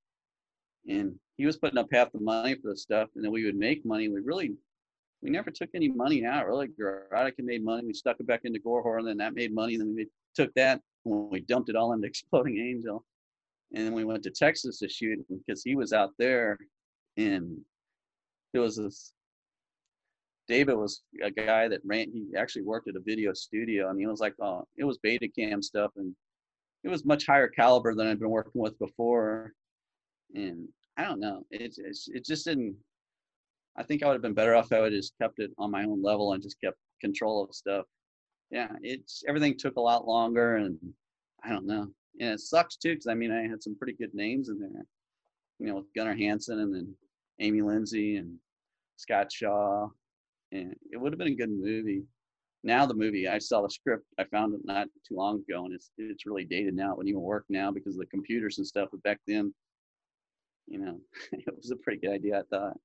and 0.89 1.14
he 1.36 1.47
was 1.47 1.57
putting 1.57 1.78
up 1.78 1.89
half 1.93 2.11
the 2.12 2.20
money 2.20 2.55
for 2.55 2.70
the 2.70 2.76
stuff, 2.76 3.11
and 3.14 3.24
then 3.24 3.30
we 3.30 3.45
would 3.45 3.57
make 3.57 3.84
money. 3.84 4.09
We 4.09 4.20
really, 4.20 4.55
we 5.22 5.30
never 5.30 5.51
took 5.51 5.68
any 5.74 5.89
money 5.89 6.24
out. 6.24 6.47
Really, 6.47 6.68
Gorotica 6.68 7.41
made 7.41 7.62
money. 7.62 7.86
We 7.86 7.95
stuck 7.95 8.16
it 8.18 8.26
back 8.26 8.41
into 8.45 8.59
Gore 8.59 8.84
Whore, 8.84 8.99
and 8.99 9.07
then 9.07 9.18
that 9.18 9.34
made 9.34 9.55
money. 9.55 9.74
And 9.74 9.82
then 9.82 9.95
we 9.95 10.09
took 10.34 10.53
that 10.55 10.80
when 11.05 11.28
we 11.30 11.41
dumped 11.41 11.68
it 11.68 11.76
all 11.76 11.93
into 11.93 12.07
Exploding 12.09 12.59
Angel, 12.59 13.05
and 13.74 13.86
then 13.86 13.93
we 13.93 14.05
went 14.05 14.22
to 14.24 14.30
Texas 14.30 14.78
to 14.78 14.89
shoot 14.89 15.24
because 15.28 15.62
he 15.62 15.76
was 15.76 15.93
out 15.93 16.11
there, 16.18 16.59
and 17.16 17.59
it 18.55 18.59
was 18.59 18.76
this. 18.76 19.12
David 20.49 20.76
was 20.76 21.03
a 21.22 21.30
guy 21.30 21.68
that 21.68 21.82
ran. 21.84 22.11
He 22.11 22.28
actually 22.34 22.62
worked 22.62 22.89
at 22.89 22.97
a 22.97 23.01
video 23.01 23.34
studio, 23.34 23.91
and 23.91 24.01
he 24.01 24.07
was 24.07 24.20
like, 24.20 24.34
"Oh, 24.41 24.66
it 24.78 24.84
was 24.84 24.99
Betacam 24.99 25.62
stuff, 25.62 25.91
and 25.97 26.16
it 26.84 26.89
was 26.89 27.05
much 27.05 27.26
higher 27.26 27.49
caliber 27.49 27.95
than 27.95 28.07
I'd 28.07 28.18
been 28.18 28.30
working 28.30 28.62
with 28.62 28.78
before." 28.78 29.53
and 30.34 30.68
I 30.99 31.05
don't 31.05 31.20
know. 31.20 31.44
It's, 31.51 31.78
it's 31.78 32.09
it 32.09 32.24
just 32.24 32.44
didn't. 32.44 32.76
I 33.76 33.84
think 33.84 34.03
I 34.03 34.07
would 34.07 34.14
have 34.14 34.22
been 34.22 34.34
better 34.34 34.57
off 34.57 34.66
if 34.66 34.72
I 34.72 34.80
would 34.80 34.92
have 34.92 35.01
just 35.01 35.16
kept 35.22 35.38
it 35.38 35.53
on 35.57 35.70
my 35.70 35.84
own 35.84 36.03
level 36.03 36.32
and 36.32 36.42
just 36.42 36.61
kept 36.61 36.76
control 37.01 37.44
of 37.44 37.55
stuff. 37.55 37.86
Yeah, 38.51 38.68
it's 38.82 39.22
everything 39.28 39.57
took 39.57 39.76
a 39.76 39.80
lot 39.80 40.07
longer, 40.09 40.57
and 40.57 40.76
I 41.44 41.51
don't 41.51 41.66
know. 41.66 41.86
And 42.20 42.30
it 42.30 42.40
sucks 42.40 42.76
too, 42.76 42.90
because 42.90 43.07
I 43.07 43.14
mean, 43.14 43.30
I 43.30 43.42
had 43.46 43.62
some 43.62 43.76
pretty 43.76 43.92
good 43.92 44.12
names 44.12 44.49
in 44.49 44.59
there. 44.59 44.84
You 45.61 45.68
know, 45.68 45.76
with 45.76 45.94
Gunnar 45.94 46.16
Hansen 46.16 46.59
and 46.59 46.74
then 46.74 46.94
Amy 47.40 47.62
Lindsay 47.62 48.16
and 48.16 48.34
Scott 48.96 49.30
Shaw, 49.30 49.88
and 50.51 50.74
it 50.90 50.96
would 50.96 51.12
have 51.12 51.18
been 51.18 51.28
a 51.28 51.34
good 51.34 51.51
movie. 51.51 52.03
Now 52.64 52.86
the 52.86 52.94
movie, 52.94 53.28
I 53.28 53.38
saw 53.38 53.62
the 53.62 53.70
script. 53.70 54.05
I 54.18 54.24
found 54.24 54.55
it 54.55 54.61
not 54.64 54.88
too 55.07 55.14
long 55.14 55.44
ago, 55.49 55.64
and 55.64 55.74
it's 55.74 55.92
it's 55.96 56.26
really 56.26 56.44
dated 56.44 56.74
now. 56.74 56.90
It 56.90 56.96
wouldn't 56.96 57.11
even 57.11 57.22
work 57.22 57.44
now 57.49 57.70
because 57.70 57.94
of 57.94 58.01
the 58.01 58.07
computers 58.07 58.59
and 58.59 58.66
stuff. 58.66 58.88
But 58.90 59.03
back 59.05 59.20
then, 59.28 59.55
you 60.71 60.79
know, 60.79 61.01
it 61.33 61.57
was 61.57 61.71
a 61.71 61.77
pretty 61.77 62.01
good 62.01 62.12
idea, 62.12 62.41
I 62.41 62.43
thought. 62.51 62.77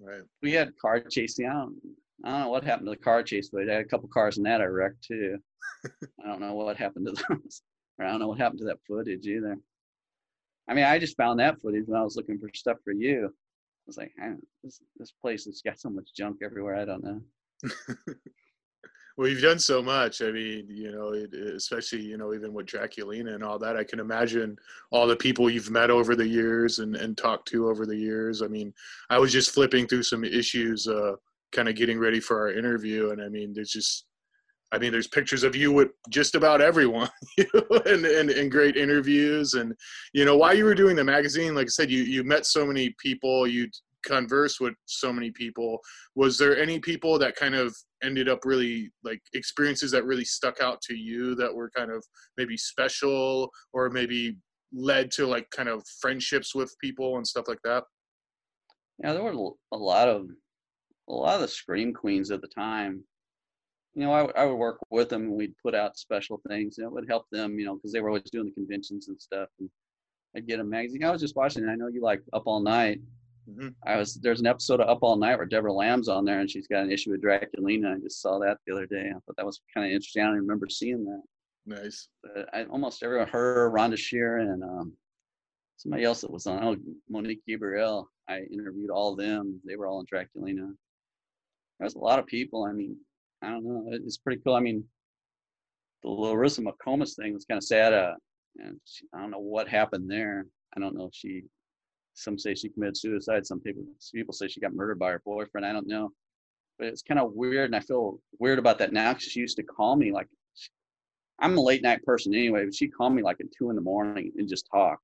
Right. 0.00 0.22
We 0.42 0.52
had 0.52 0.76
car 0.80 1.00
chasing. 1.00 1.46
I 1.46 1.52
don't, 1.52 1.76
I 2.24 2.30
don't 2.30 2.40
know 2.40 2.48
what 2.48 2.64
happened 2.64 2.86
to 2.86 2.92
the 2.92 2.96
car 2.96 3.22
chase, 3.22 3.50
but 3.52 3.68
I 3.68 3.74
had 3.74 3.82
a 3.82 3.88
couple 3.88 4.08
cars 4.08 4.38
in 4.38 4.44
that 4.44 4.60
I 4.60 4.64
wrecked 4.64 5.04
too. 5.04 5.38
I 5.86 6.26
don't 6.26 6.40
know 6.40 6.54
what 6.54 6.76
happened 6.76 7.06
to 7.06 7.24
those. 7.28 7.62
Or 7.98 8.06
I 8.06 8.10
don't 8.10 8.20
know 8.20 8.28
what 8.28 8.38
happened 8.38 8.60
to 8.60 8.64
that 8.64 8.80
footage 8.88 9.26
either. 9.26 9.54
I 10.66 10.72
mean, 10.72 10.84
I 10.84 10.98
just 10.98 11.14
found 11.14 11.38
that 11.40 11.60
footage 11.60 11.84
when 11.86 12.00
I 12.00 12.02
was 12.02 12.16
looking 12.16 12.38
for 12.38 12.48
stuff 12.54 12.78
for 12.82 12.94
you. 12.94 13.26
I 13.26 13.84
was 13.86 13.98
like, 13.98 14.12
this 14.64 14.80
this 14.96 15.12
place 15.20 15.44
has 15.44 15.60
got 15.60 15.78
so 15.78 15.90
much 15.90 16.14
junk 16.16 16.38
everywhere. 16.42 16.76
I 16.76 16.86
don't 16.86 17.04
know. 17.04 17.20
Well 19.16 19.28
you've 19.28 19.42
done 19.42 19.58
so 19.58 19.82
much 19.82 20.22
i 20.22 20.30
mean 20.30 20.66
you 20.68 20.90
know 20.92 21.12
especially 21.54 22.00
you 22.00 22.16
know 22.16 22.34
even 22.34 22.52
with 22.52 22.66
draculina 22.66 23.34
and 23.34 23.44
all 23.44 23.58
that 23.58 23.76
i 23.76 23.84
can 23.84 24.00
imagine 24.00 24.56
all 24.90 25.06
the 25.06 25.16
people 25.16 25.50
you've 25.50 25.70
met 25.70 25.90
over 25.90 26.14
the 26.14 26.26
years 26.26 26.78
and, 26.78 26.96
and 26.96 27.16
talked 27.16 27.46
to 27.48 27.68
over 27.68 27.86
the 27.86 27.96
years 27.96 28.42
i 28.42 28.46
mean 28.46 28.72
i 29.10 29.18
was 29.18 29.32
just 29.32 29.50
flipping 29.50 29.86
through 29.86 30.02
some 30.02 30.24
issues 30.24 30.88
uh, 30.88 31.12
kind 31.52 31.68
of 31.68 31.74
getting 31.74 31.98
ready 31.98 32.20
for 32.20 32.38
our 32.40 32.52
interview 32.52 33.10
and 33.10 33.22
i 33.22 33.28
mean 33.28 33.52
there's 33.52 33.72
just 33.72 34.06
I 34.72 34.78
mean, 34.78 34.90
there's 34.90 35.06
pictures 35.06 35.44
of 35.44 35.54
you 35.54 35.70
with 35.70 35.90
just 36.08 36.34
about 36.34 36.62
everyone, 36.62 37.10
you 37.36 37.44
know, 37.52 37.82
and, 37.84 38.06
and, 38.06 38.30
and 38.30 38.50
great 38.50 38.76
interviews. 38.76 39.52
And, 39.52 39.74
you 40.14 40.24
know, 40.24 40.36
while 40.36 40.56
you 40.56 40.64
were 40.64 40.74
doing 40.74 40.96
the 40.96 41.04
magazine, 41.04 41.54
like 41.54 41.66
I 41.66 41.68
said, 41.68 41.90
you, 41.90 42.02
you 42.02 42.24
met 42.24 42.46
so 42.46 42.64
many 42.64 42.94
people, 42.98 43.46
you 43.46 43.68
converse 44.04 44.60
with 44.60 44.74
so 44.86 45.12
many 45.12 45.30
people 45.30 45.78
was 46.14 46.38
there 46.38 46.56
any 46.56 46.78
people 46.78 47.18
that 47.18 47.36
kind 47.36 47.54
of 47.54 47.74
ended 48.02 48.28
up 48.28 48.40
really 48.44 48.90
like 49.04 49.20
experiences 49.34 49.90
that 49.90 50.04
really 50.04 50.24
stuck 50.24 50.60
out 50.60 50.80
to 50.82 50.94
you 50.94 51.34
that 51.34 51.54
were 51.54 51.70
kind 51.76 51.90
of 51.90 52.04
maybe 52.36 52.56
special 52.56 53.50
or 53.72 53.90
maybe 53.90 54.36
led 54.72 55.10
to 55.10 55.26
like 55.26 55.48
kind 55.50 55.68
of 55.68 55.82
friendships 56.00 56.54
with 56.54 56.74
people 56.80 57.16
and 57.16 57.26
stuff 57.26 57.46
like 57.48 57.60
that 57.64 57.84
yeah 59.02 59.12
there 59.12 59.22
were 59.22 59.52
a 59.72 59.76
lot 59.76 60.08
of 60.08 60.26
a 61.08 61.12
lot 61.12 61.34
of 61.34 61.40
the 61.40 61.48
scream 61.48 61.92
queens 61.92 62.30
at 62.30 62.40
the 62.40 62.48
time 62.48 63.04
you 63.94 64.02
know, 64.02 64.12
I, 64.12 64.24
I 64.42 64.46
would 64.46 64.56
work 64.56 64.78
with 64.90 65.08
them 65.10 65.22
and 65.22 65.32
we'd 65.32 65.54
put 65.62 65.74
out 65.74 65.98
special 65.98 66.40
things. 66.48 66.78
Know, 66.78 66.86
it 66.86 66.92
would 66.92 67.08
help 67.08 67.26
them, 67.30 67.58
you 67.58 67.66
know, 67.66 67.76
because 67.76 67.92
they 67.92 68.00
were 68.00 68.08
always 68.08 68.30
doing 68.30 68.46
the 68.46 68.52
conventions 68.52 69.08
and 69.08 69.20
stuff. 69.20 69.48
And 69.60 69.68
I'd 70.36 70.46
get 70.46 70.60
a 70.60 70.64
magazine. 70.64 71.04
I 71.04 71.10
was 71.10 71.20
just 71.20 71.36
watching. 71.36 71.68
I 71.68 71.74
know 71.74 71.88
you 71.88 72.02
like 72.02 72.22
Up 72.32 72.44
All 72.46 72.60
Night. 72.60 73.00
Mm-hmm. 73.50 73.68
I 73.84 73.96
was 73.96 74.14
there's 74.14 74.40
an 74.40 74.46
episode 74.46 74.80
of 74.80 74.88
Up 74.88 75.00
All 75.02 75.16
Night 75.16 75.36
where 75.36 75.46
Debra 75.46 75.72
Lamb's 75.72 76.08
on 76.08 76.24
there 76.24 76.40
and 76.40 76.50
she's 76.50 76.68
got 76.68 76.84
an 76.84 76.92
issue 76.92 77.10
with 77.10 77.22
Draculina. 77.22 77.96
I 77.96 77.98
just 77.98 78.22
saw 78.22 78.38
that 78.38 78.58
the 78.66 78.72
other 78.72 78.86
day. 78.86 79.10
I 79.10 79.12
thought 79.12 79.36
that 79.36 79.46
was 79.46 79.60
kind 79.74 79.86
of 79.86 79.92
interesting. 79.92 80.22
I 80.22 80.26
don't 80.26 80.36
remember 80.36 80.68
seeing 80.68 81.04
that. 81.04 81.22
Nice. 81.66 82.08
But 82.22 82.48
I 82.52 82.64
almost 82.64 83.02
everyone 83.02 83.28
her, 83.28 83.70
Rhonda 83.70 83.98
Shear, 83.98 84.38
and 84.38 84.62
um, 84.62 84.92
somebody 85.76 86.04
else 86.04 86.20
that 86.20 86.30
was 86.30 86.46
on. 86.46 86.62
Oh, 86.62 86.76
Monique 87.08 87.42
Gabriel. 87.46 88.08
I 88.28 88.42
interviewed 88.52 88.90
all 88.90 89.12
of 89.12 89.18
them. 89.18 89.60
They 89.64 89.76
were 89.76 89.86
all 89.86 90.00
in 90.00 90.06
Draculina. 90.06 90.72
There's 91.78 91.94
a 91.94 91.98
lot 91.98 92.18
of 92.18 92.26
people. 92.26 92.64
I 92.64 92.72
mean, 92.72 92.96
I 93.42 93.50
don't 93.50 93.64
know. 93.64 93.84
It's 93.90 94.18
pretty 94.18 94.40
cool. 94.44 94.54
I 94.54 94.60
mean, 94.60 94.84
the 96.02 96.10
Larissa 96.10 96.62
McComas 96.62 97.16
thing 97.16 97.34
was 97.34 97.44
kind 97.44 97.58
of 97.58 97.64
sad. 97.64 97.92
Uh, 97.92 98.14
and 98.58 98.78
she, 98.84 99.06
I 99.14 99.20
don't 99.20 99.30
know 99.30 99.40
what 99.40 99.68
happened 99.68 100.10
there. 100.10 100.46
I 100.76 100.80
don't 100.80 100.96
know 100.96 101.06
if 101.06 101.14
she. 101.14 101.42
Some 102.14 102.38
say 102.38 102.54
she 102.54 102.68
committed 102.68 102.96
suicide. 102.96 103.46
Some 103.46 103.60
people 103.60 103.84
people 104.12 104.34
say 104.34 104.48
she 104.48 104.60
got 104.60 104.74
murdered 104.74 104.98
by 104.98 105.10
her 105.10 105.22
boyfriend. 105.24 105.66
I 105.66 105.72
don't 105.72 105.86
know, 105.86 106.10
but 106.78 106.88
it's 106.88 107.02
kind 107.02 107.20
of 107.20 107.32
weird, 107.32 107.66
and 107.66 107.76
I 107.76 107.80
feel 107.80 108.20
weird 108.38 108.58
about 108.58 108.78
that 108.78 108.92
now 108.92 109.12
because 109.12 109.30
she 109.30 109.40
used 109.40 109.56
to 109.56 109.62
call 109.62 109.96
me 109.96 110.12
like. 110.12 110.28
I'm 111.40 111.58
a 111.58 111.60
late 111.60 111.82
night 111.82 112.04
person 112.04 112.34
anyway, 112.34 112.64
but 112.64 112.74
she 112.74 112.86
called 112.86 113.14
me 113.14 113.22
like 113.22 113.40
at 113.40 113.46
two 113.56 113.70
in 113.70 113.74
the 113.74 113.82
morning 113.82 114.30
and 114.36 114.48
just 114.48 114.68
talk, 114.70 115.00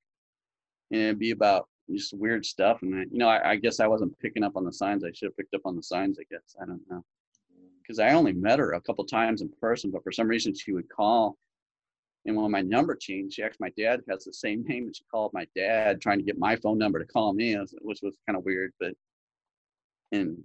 and 0.92 1.00
it'd 1.00 1.18
be 1.18 1.32
about 1.32 1.68
just 1.90 2.12
weird 2.16 2.44
stuff. 2.46 2.82
And 2.82 2.94
I, 2.94 2.98
you 3.10 3.18
know, 3.18 3.28
I, 3.28 3.52
I 3.52 3.56
guess 3.56 3.80
I 3.80 3.88
wasn't 3.88 4.16
picking 4.20 4.44
up 4.44 4.56
on 4.56 4.64
the 4.64 4.72
signs. 4.72 5.02
I 5.02 5.10
should 5.12 5.26
have 5.26 5.36
picked 5.36 5.54
up 5.54 5.62
on 5.64 5.74
the 5.74 5.82
signs. 5.82 6.18
I 6.20 6.24
guess 6.30 6.54
I 6.60 6.66
don't 6.66 6.82
know 6.88 7.02
because 7.88 7.98
I 7.98 8.10
only 8.10 8.34
met 8.34 8.58
her 8.58 8.74
a 8.74 8.80
couple 8.80 9.04
times 9.04 9.40
in 9.40 9.50
person, 9.60 9.90
but 9.90 10.04
for 10.04 10.12
some 10.12 10.28
reason 10.28 10.54
she 10.54 10.72
would 10.72 10.88
call. 10.90 11.36
And 12.28 12.36
when 12.36 12.50
my 12.50 12.60
number 12.60 12.94
changed, 12.94 13.36
she 13.36 13.42
asked 13.42 13.58
my 13.58 13.72
dad 13.78 14.02
has 14.06 14.24
the 14.24 14.34
same 14.34 14.62
name, 14.68 14.84
and 14.84 14.94
she 14.94 15.02
called 15.10 15.32
my 15.32 15.46
dad 15.56 15.98
trying 15.98 16.18
to 16.18 16.24
get 16.24 16.38
my 16.38 16.56
phone 16.56 16.76
number 16.76 16.98
to 16.98 17.06
call 17.06 17.32
me, 17.32 17.54
which 17.80 18.00
was 18.02 18.18
kind 18.26 18.36
of 18.36 18.44
weird. 18.44 18.72
But 18.78 18.92
and 20.12 20.36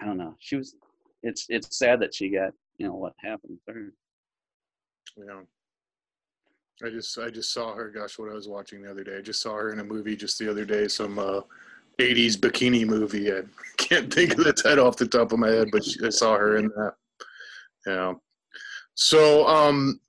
I 0.00 0.06
don't 0.06 0.18
know, 0.18 0.34
she 0.40 0.56
was. 0.56 0.74
It's 1.22 1.46
it's 1.48 1.78
sad 1.78 2.00
that 2.00 2.14
she 2.14 2.30
got 2.30 2.52
you 2.78 2.88
know 2.88 2.96
what 2.96 3.12
happened 3.22 3.58
to 3.68 3.74
her. 3.74 3.92
Yeah. 5.16 5.40
I 6.84 6.90
just 6.90 7.16
I 7.16 7.30
just 7.30 7.52
saw 7.52 7.74
her. 7.74 7.90
Gosh, 7.90 8.18
what 8.18 8.30
I 8.30 8.34
was 8.34 8.48
watching 8.48 8.82
the 8.82 8.90
other 8.90 9.04
day. 9.04 9.18
I 9.18 9.20
just 9.20 9.40
saw 9.40 9.54
her 9.54 9.72
in 9.72 9.78
a 9.78 9.84
movie 9.84 10.16
just 10.16 10.36
the 10.36 10.50
other 10.50 10.64
day. 10.64 10.88
Some 10.88 11.20
uh, 11.20 11.42
80s 12.00 12.38
bikini 12.38 12.84
movie. 12.84 13.30
I 13.32 13.42
can't 13.76 14.12
think 14.12 14.32
of 14.32 14.44
the 14.44 14.52
title 14.52 14.88
off 14.88 14.96
the 14.96 15.06
top 15.06 15.30
of 15.30 15.38
my 15.38 15.48
head, 15.50 15.68
but 15.70 15.86
I 16.04 16.08
saw 16.08 16.36
her 16.36 16.56
in 16.56 16.68
that. 16.68 16.94
Yeah. 17.86 18.14
So, 18.94 19.46
um, 19.46 20.00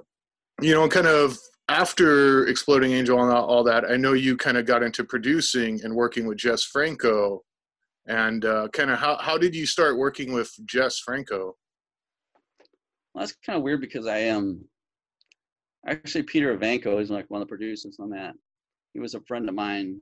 you 0.61 0.73
know, 0.73 0.87
kind 0.87 1.07
of 1.07 1.37
after 1.69 2.47
Exploding 2.47 2.91
Angel 2.91 3.21
and 3.21 3.31
all 3.31 3.63
that, 3.63 3.89
I 3.89 3.97
know 3.97 4.13
you 4.13 4.35
kind 4.37 4.57
of 4.57 4.65
got 4.65 4.83
into 4.83 5.03
producing 5.03 5.79
and 5.83 5.95
working 5.95 6.25
with 6.27 6.37
Jess 6.37 6.63
Franco. 6.63 7.43
And 8.07 8.45
uh, 8.45 8.67
kind 8.73 8.89
of 8.89 8.97
how, 8.97 9.17
how 9.17 9.37
did 9.37 9.55
you 9.55 9.65
start 9.65 9.97
working 9.97 10.33
with 10.33 10.51
Jess 10.65 10.99
Franco? 10.99 11.55
Well, 13.13 13.21
that's 13.21 13.35
kind 13.45 13.57
of 13.57 13.63
weird 13.63 13.81
because 13.81 14.07
I 14.07 14.17
am 14.19 14.37
um, 14.37 14.65
actually 15.87 16.23
Peter 16.23 16.57
Ivanko 16.57 16.99
is 16.99 17.09
like 17.09 17.29
one 17.29 17.41
of 17.41 17.47
the 17.47 17.49
producers 17.49 17.97
on 17.99 18.09
that. 18.09 18.33
He 18.93 18.99
was 18.99 19.13
a 19.13 19.21
friend 19.21 19.47
of 19.47 19.55
mine 19.55 20.01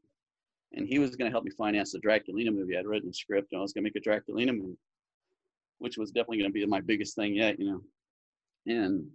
and 0.73 0.87
he 0.87 0.99
was 0.99 1.15
going 1.15 1.29
to 1.29 1.31
help 1.31 1.43
me 1.43 1.51
finance 1.51 1.91
the 1.91 1.99
Draculina 1.99 2.53
movie. 2.53 2.77
I'd 2.77 2.85
written 2.85 3.09
the 3.09 3.13
script, 3.13 3.49
and 3.51 3.59
I 3.59 3.61
was 3.61 3.73
going 3.73 3.83
to 3.83 3.89
make 3.89 3.95
a 3.95 4.07
Draculina 4.07 4.55
movie, 4.55 4.77
which 5.79 5.97
was 5.97 6.11
definitely 6.11 6.37
going 6.37 6.49
to 6.49 6.53
be 6.53 6.65
my 6.65 6.81
biggest 6.81 7.15
thing 7.15 7.35
yet, 7.35 7.59
you 7.59 7.65
know. 7.71 7.81
And 8.67 9.07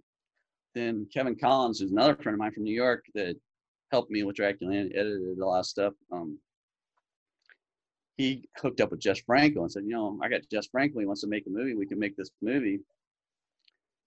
then 0.75 1.07
Kevin 1.13 1.35
Collins, 1.35 1.79
who's 1.79 1.91
another 1.91 2.15
friend 2.15 2.35
of 2.35 2.39
mine 2.39 2.51
from 2.51 2.63
New 2.63 2.75
York, 2.75 3.05
that 3.15 3.35
helped 3.91 4.11
me 4.11 4.23
with 4.23 4.35
Draculina, 4.35 4.91
edited 4.95 5.39
a 5.39 5.45
lot 5.45 5.59
of 5.59 5.65
stuff. 5.65 5.93
Um, 6.11 6.37
he 8.17 8.47
hooked 8.57 8.79
up 8.81 8.91
with 8.91 8.99
Jess 8.99 9.19
Franco 9.19 9.61
and 9.61 9.71
said, 9.71 9.83
you 9.85 9.93
know, 9.93 10.19
I 10.21 10.29
got 10.29 10.41
Jess 10.51 10.67
Franco. 10.67 10.99
He 10.99 11.05
wants 11.05 11.21
to 11.21 11.27
make 11.27 11.47
a 11.47 11.49
movie. 11.49 11.75
We 11.75 11.87
can 11.87 11.99
make 11.99 12.15
this 12.15 12.29
movie. 12.41 12.79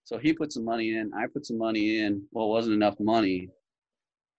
So 0.04 0.16
he 0.16 0.32
put 0.32 0.52
some 0.52 0.64
money 0.64 0.96
in. 0.96 1.12
I 1.12 1.26
put 1.26 1.44
some 1.44 1.58
money 1.58 2.00
in. 2.00 2.22
Well, 2.32 2.46
it 2.46 2.50
wasn't 2.50 2.74
enough 2.74 2.98
money 3.00 3.50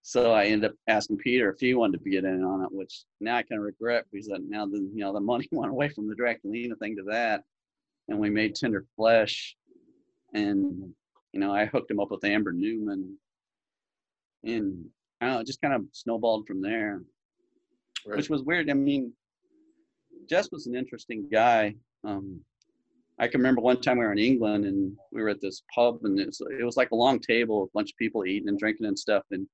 so 0.02 0.32
I 0.32 0.46
ended 0.46 0.72
up 0.72 0.78
asking 0.88 1.18
Peter 1.18 1.52
if 1.52 1.60
he 1.60 1.74
wanted 1.74 2.04
to 2.04 2.10
get 2.10 2.24
in 2.24 2.44
on 2.44 2.64
it, 2.64 2.72
which 2.72 3.04
now 3.20 3.36
I 3.36 3.44
kind 3.44 3.60
of 3.60 3.66
regret 3.66 4.06
because 4.12 4.30
now 4.48 4.66
the 4.66 4.78
you 4.78 5.02
know 5.02 5.14
the 5.14 5.20
money 5.20 5.48
went 5.52 5.72
away 5.72 5.90
from 5.90 6.08
the 6.08 6.16
Draculina 6.16 6.78
thing 6.80 6.96
to 6.96 7.04
that, 7.10 7.44
and 8.08 8.18
we 8.18 8.30
made 8.30 8.56
Tender 8.56 8.86
Flesh, 8.96 9.56
and 10.34 10.94
you 11.34 11.40
know 11.40 11.54
I 11.54 11.66
hooked 11.66 11.92
him 11.92 12.00
up 12.00 12.12
with 12.12 12.24
Amber 12.24 12.52
Newman, 12.52 13.18
and 14.44 14.86
I 15.22 15.26
don't 15.26 15.36
know, 15.36 15.40
it 15.42 15.48
just 15.48 15.62
kind 15.62 15.74
of 15.74 15.86
snowballed 15.92 16.48
from 16.48 16.62
there, 16.62 17.02
right. 18.06 18.18
which 18.18 18.30
was 18.30 18.44
weird. 18.44 18.70
I 18.70 18.74
mean, 18.74 19.14
Jess 20.30 20.50
was 20.52 20.68
an 20.68 20.76
interesting 20.76 21.28
guy. 21.32 21.76
Um, 22.04 22.42
I 23.20 23.28
can 23.28 23.42
remember 23.42 23.62
one 23.62 23.82
time 23.82 23.98
we 23.98 24.06
were 24.06 24.14
in 24.14 24.18
England 24.18 24.64
and 24.64 24.96
we 25.12 25.22
were 25.22 25.28
at 25.28 25.42
this 25.42 25.62
pub 25.76 26.00
and 26.04 26.18
it 26.18 26.28
was, 26.28 26.42
it 26.58 26.64
was 26.64 26.78
like 26.78 26.92
a 26.92 26.96
long 26.96 27.20
table, 27.20 27.62
with 27.62 27.70
a 27.72 27.74
bunch 27.74 27.92
of 27.92 27.98
people 27.98 28.26
eating 28.26 28.48
and 28.48 28.58
drinking 28.58 28.86
and 28.86 28.98
stuff. 28.98 29.24
And 29.32 29.46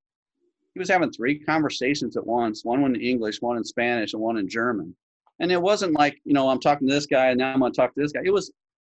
he 0.75 0.79
was 0.79 0.89
having 0.89 1.09
three 1.11 1.39
conversations 1.39 2.15
at 2.15 2.27
once 2.27 2.63
one 2.63 2.83
in 2.83 2.95
english 3.01 3.41
one 3.41 3.57
in 3.57 3.63
spanish 3.63 4.13
and 4.13 4.21
one 4.21 4.37
in 4.37 4.47
german 4.47 4.95
and 5.39 5.51
it 5.51 5.61
wasn't 5.61 5.93
like 5.93 6.21
you 6.25 6.33
know 6.33 6.47
i'm 6.49 6.59
talking 6.59 6.87
to 6.87 6.93
this 6.93 7.07
guy 7.07 7.27
and 7.27 7.39
now 7.39 7.51
i'm 7.51 7.59
going 7.59 7.71
to 7.71 7.75
talk 7.75 7.95
to 7.95 8.01
this 8.01 8.11
guy 8.11 8.21
it 8.23 8.33
was 8.33 8.51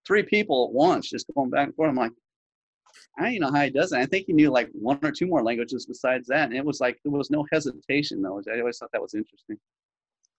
three 0.07 0.23
people 0.23 0.67
at 0.67 0.73
once 0.73 1.09
just 1.09 1.25
going 1.35 1.49
back 1.49 1.67
and 1.67 1.75
forth 1.75 1.89
i'm 1.89 1.95
like 1.95 2.11
i 3.17 3.23
don't 3.23 3.39
know 3.39 3.51
how 3.51 3.63
he 3.63 3.69
does 3.69 3.91
it 3.91 3.99
i 3.99 4.05
think 4.05 4.25
he 4.25 4.33
knew 4.33 4.49
like 4.49 4.69
one 4.73 4.99
or 5.03 5.11
two 5.11 5.27
more 5.27 5.43
languages 5.43 5.85
besides 5.85 6.27
that 6.27 6.49
and 6.49 6.55
it 6.55 6.65
was 6.65 6.79
like 6.79 6.97
there 7.03 7.11
was 7.11 7.29
no 7.29 7.45
hesitation 7.51 8.21
though 8.21 8.41
i 8.53 8.59
always 8.59 8.77
thought 8.77 8.91
that 8.91 9.01
was 9.01 9.13
interesting 9.13 9.57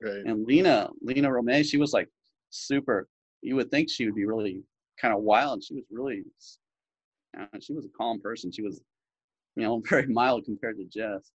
right. 0.00 0.24
and 0.26 0.46
lina 0.46 0.88
lina 1.02 1.28
romay 1.28 1.64
she 1.64 1.76
was 1.76 1.92
like 1.92 2.08
super 2.50 3.08
you 3.42 3.56
would 3.56 3.70
think 3.70 3.90
she 3.90 4.06
would 4.06 4.14
be 4.14 4.24
really 4.24 4.62
kind 5.00 5.14
of 5.14 5.22
wild 5.22 5.62
she 5.62 5.74
was 5.74 5.84
really 5.90 6.22
uh, 7.38 7.46
she 7.60 7.72
was 7.72 7.84
a 7.84 7.96
calm 7.96 8.20
person 8.20 8.52
she 8.52 8.62
was 8.62 8.82
you 9.56 9.62
know, 9.62 9.82
very 9.88 10.06
mild 10.06 10.44
compared 10.44 10.78
to 10.78 10.84
Jess. 10.84 11.30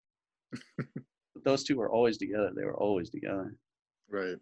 but 0.77 1.43
those 1.43 1.63
two 1.63 1.77
were 1.77 1.91
always 1.91 2.17
together. 2.17 2.51
They 2.55 2.63
were 2.63 2.77
always 2.77 3.09
together. 3.09 3.55
Right. 4.09 4.38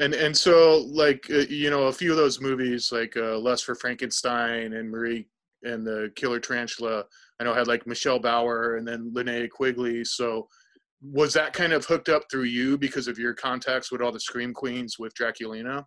And 0.00 0.12
and 0.12 0.36
so 0.36 0.84
like 0.88 1.24
uh, 1.30 1.46
you 1.48 1.70
know 1.70 1.84
a 1.84 1.92
few 1.92 2.10
of 2.10 2.16
those 2.16 2.40
movies 2.40 2.90
like 2.90 3.16
uh, 3.16 3.38
Lust 3.38 3.64
for 3.64 3.76
Frankenstein 3.76 4.72
and 4.72 4.90
Marie 4.90 5.28
and 5.64 5.86
the 5.86 6.12
Killer 6.16 6.40
Tarantula 6.40 7.04
I 7.40 7.44
know 7.44 7.54
had 7.54 7.66
like 7.66 7.86
Michelle 7.86 8.18
Bauer 8.18 8.76
and 8.76 8.86
then 8.86 9.12
Linnea 9.14 9.50
Quigley. 9.50 10.04
So 10.04 10.48
was 11.02 11.32
that 11.34 11.52
kind 11.52 11.72
of 11.72 11.84
hooked 11.84 12.08
up 12.08 12.22
through 12.30 12.44
you 12.44 12.78
because 12.78 13.08
of 13.08 13.18
your 13.18 13.34
contacts 13.34 13.90
with 13.90 14.00
all 14.00 14.12
the 14.12 14.20
scream 14.20 14.54
queens 14.54 14.98
with 14.98 15.14
Draculina? 15.14 15.84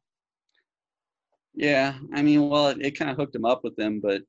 Yeah, 1.55 1.95
I 2.13 2.21
mean, 2.21 2.49
well, 2.49 2.67
it, 2.67 2.77
it 2.81 2.99
kind 2.99 3.09
of 3.09 3.17
hooked 3.17 3.35
him 3.35 3.45
up 3.45 3.63
with 3.63 3.75
them, 3.77 3.99
but 3.99 4.21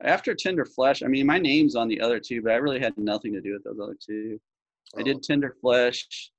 after 0.00 0.34
Tender 0.34 0.64
Flesh, 0.64 1.02
I 1.02 1.06
mean, 1.06 1.26
my 1.26 1.38
name's 1.38 1.76
on 1.76 1.88
the 1.88 2.00
other 2.00 2.18
two, 2.18 2.40
but 2.42 2.52
I 2.52 2.56
really 2.56 2.80
had 2.80 2.96
nothing 2.96 3.32
to 3.34 3.40
do 3.40 3.52
with 3.52 3.64
those 3.64 3.78
other 3.80 3.96
two. 4.00 4.40
Oh. 4.94 5.00
I 5.00 5.02
did 5.02 5.16
oh. 5.16 5.20
Tender 5.22 5.54
Flesh, 5.60 6.30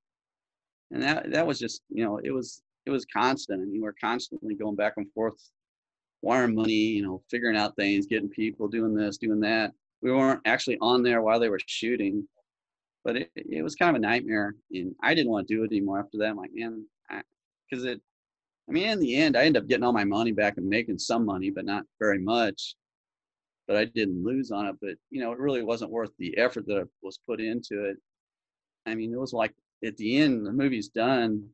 and 0.91 1.03
that 1.03 1.31
that 1.31 1.45
was 1.45 1.59
just 1.59 1.81
you 1.89 2.03
know 2.03 2.19
it 2.23 2.31
was 2.31 2.63
it 2.85 2.89
was 2.89 3.05
constant. 3.05 3.61
I 3.61 3.65
mean, 3.65 3.81
we're 3.81 3.93
constantly 3.93 4.55
going 4.55 4.75
back 4.75 4.93
and 4.97 5.11
forth, 5.13 5.37
wiring 6.23 6.55
money, 6.55 6.73
you 6.73 7.03
know, 7.03 7.21
figuring 7.29 7.57
out 7.57 7.75
things, 7.75 8.07
getting 8.07 8.29
people, 8.29 8.67
doing 8.67 8.95
this, 8.95 9.17
doing 9.17 9.39
that. 9.41 9.73
We 10.01 10.11
weren't 10.11 10.41
actually 10.45 10.77
on 10.81 11.03
there 11.03 11.21
while 11.21 11.39
they 11.39 11.49
were 11.49 11.59
shooting, 11.65 12.27
but 13.03 13.17
it 13.17 13.31
it 13.35 13.63
was 13.63 13.75
kind 13.75 13.95
of 13.95 14.01
a 14.01 14.05
nightmare, 14.05 14.55
and 14.71 14.95
I 15.03 15.13
didn't 15.13 15.31
want 15.31 15.47
to 15.47 15.55
do 15.55 15.63
it 15.63 15.71
anymore 15.71 15.99
after 15.99 16.17
that. 16.19 16.29
I'm 16.29 16.37
like, 16.37 16.51
man, 16.53 16.85
because 17.69 17.85
it. 17.85 18.01
I 18.69 18.71
mean, 18.71 18.87
in 18.87 18.99
the 18.99 19.15
end, 19.17 19.35
I 19.35 19.43
ended 19.43 19.61
up 19.61 19.67
getting 19.67 19.83
all 19.83 19.91
my 19.91 20.05
money 20.05 20.31
back 20.31 20.55
and 20.57 20.65
making 20.67 20.97
some 20.97 21.25
money, 21.25 21.49
but 21.49 21.65
not 21.65 21.83
very 21.99 22.19
much 22.19 22.75
but 23.67 23.77
I 23.77 23.85
didn't 23.85 24.23
lose 24.23 24.51
on 24.51 24.67
it. 24.67 24.75
But 24.81 24.95
you 25.09 25.21
know, 25.21 25.31
it 25.31 25.39
really 25.39 25.63
wasn't 25.63 25.91
worth 25.91 26.11
the 26.17 26.37
effort 26.37 26.65
that 26.67 26.87
was 27.01 27.19
put 27.25 27.39
into 27.39 27.85
it. 27.85 27.97
I 28.85 28.95
mean, 28.95 29.13
it 29.13 29.19
was 29.19 29.33
like 29.33 29.53
at 29.85 29.97
the 29.97 30.17
end, 30.17 30.45
the 30.45 30.51
movie's 30.51 30.89
done, 30.89 31.47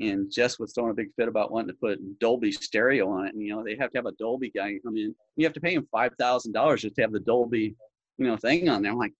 and 0.00 0.30
Jess 0.30 0.58
was 0.58 0.72
throwing 0.72 0.90
a 0.90 0.94
big 0.94 1.12
fit 1.16 1.28
about 1.28 1.50
wanting 1.50 1.68
to 1.68 1.74
put 1.74 2.18
Dolby 2.18 2.52
stereo 2.52 3.10
on 3.10 3.26
it. 3.26 3.34
And 3.34 3.42
you 3.42 3.54
know, 3.54 3.64
they 3.64 3.76
have 3.76 3.90
to 3.90 3.98
have 3.98 4.06
a 4.06 4.12
Dolby 4.12 4.50
guy 4.50 4.78
come 4.84 4.96
in. 4.96 5.14
You 5.36 5.44
have 5.44 5.52
to 5.54 5.60
pay 5.60 5.74
him 5.74 5.88
five 5.90 6.12
thousand 6.18 6.52
dollars 6.52 6.82
just 6.82 6.94
to 6.96 7.02
have 7.02 7.12
the 7.12 7.20
Dolby, 7.20 7.74
you 8.18 8.26
know, 8.26 8.36
thing 8.36 8.68
on 8.68 8.82
there. 8.82 8.92
I'm 8.92 8.98
like, 8.98 9.14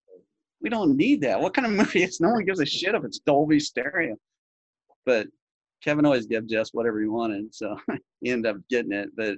we 0.61 0.69
don't 0.69 0.95
need 0.95 1.21
that. 1.21 1.39
What 1.39 1.53
kind 1.53 1.65
of 1.65 1.73
movie 1.77 2.03
is? 2.03 2.19
No 2.19 2.29
one 2.29 2.45
gives 2.45 2.59
a 2.59 2.65
shit 2.65 2.95
if 2.95 3.03
it's 3.03 3.19
Dolby 3.19 3.59
stereo. 3.59 4.15
But 5.05 5.27
Kevin 5.83 6.05
always 6.05 6.27
gave 6.27 6.47
Jess 6.47 6.73
whatever 6.73 6.99
he 6.99 7.07
wanted, 7.07 7.53
so 7.53 7.77
he 8.21 8.31
ended 8.31 8.55
up 8.55 8.61
getting 8.69 8.91
it. 8.91 9.09
But 9.15 9.37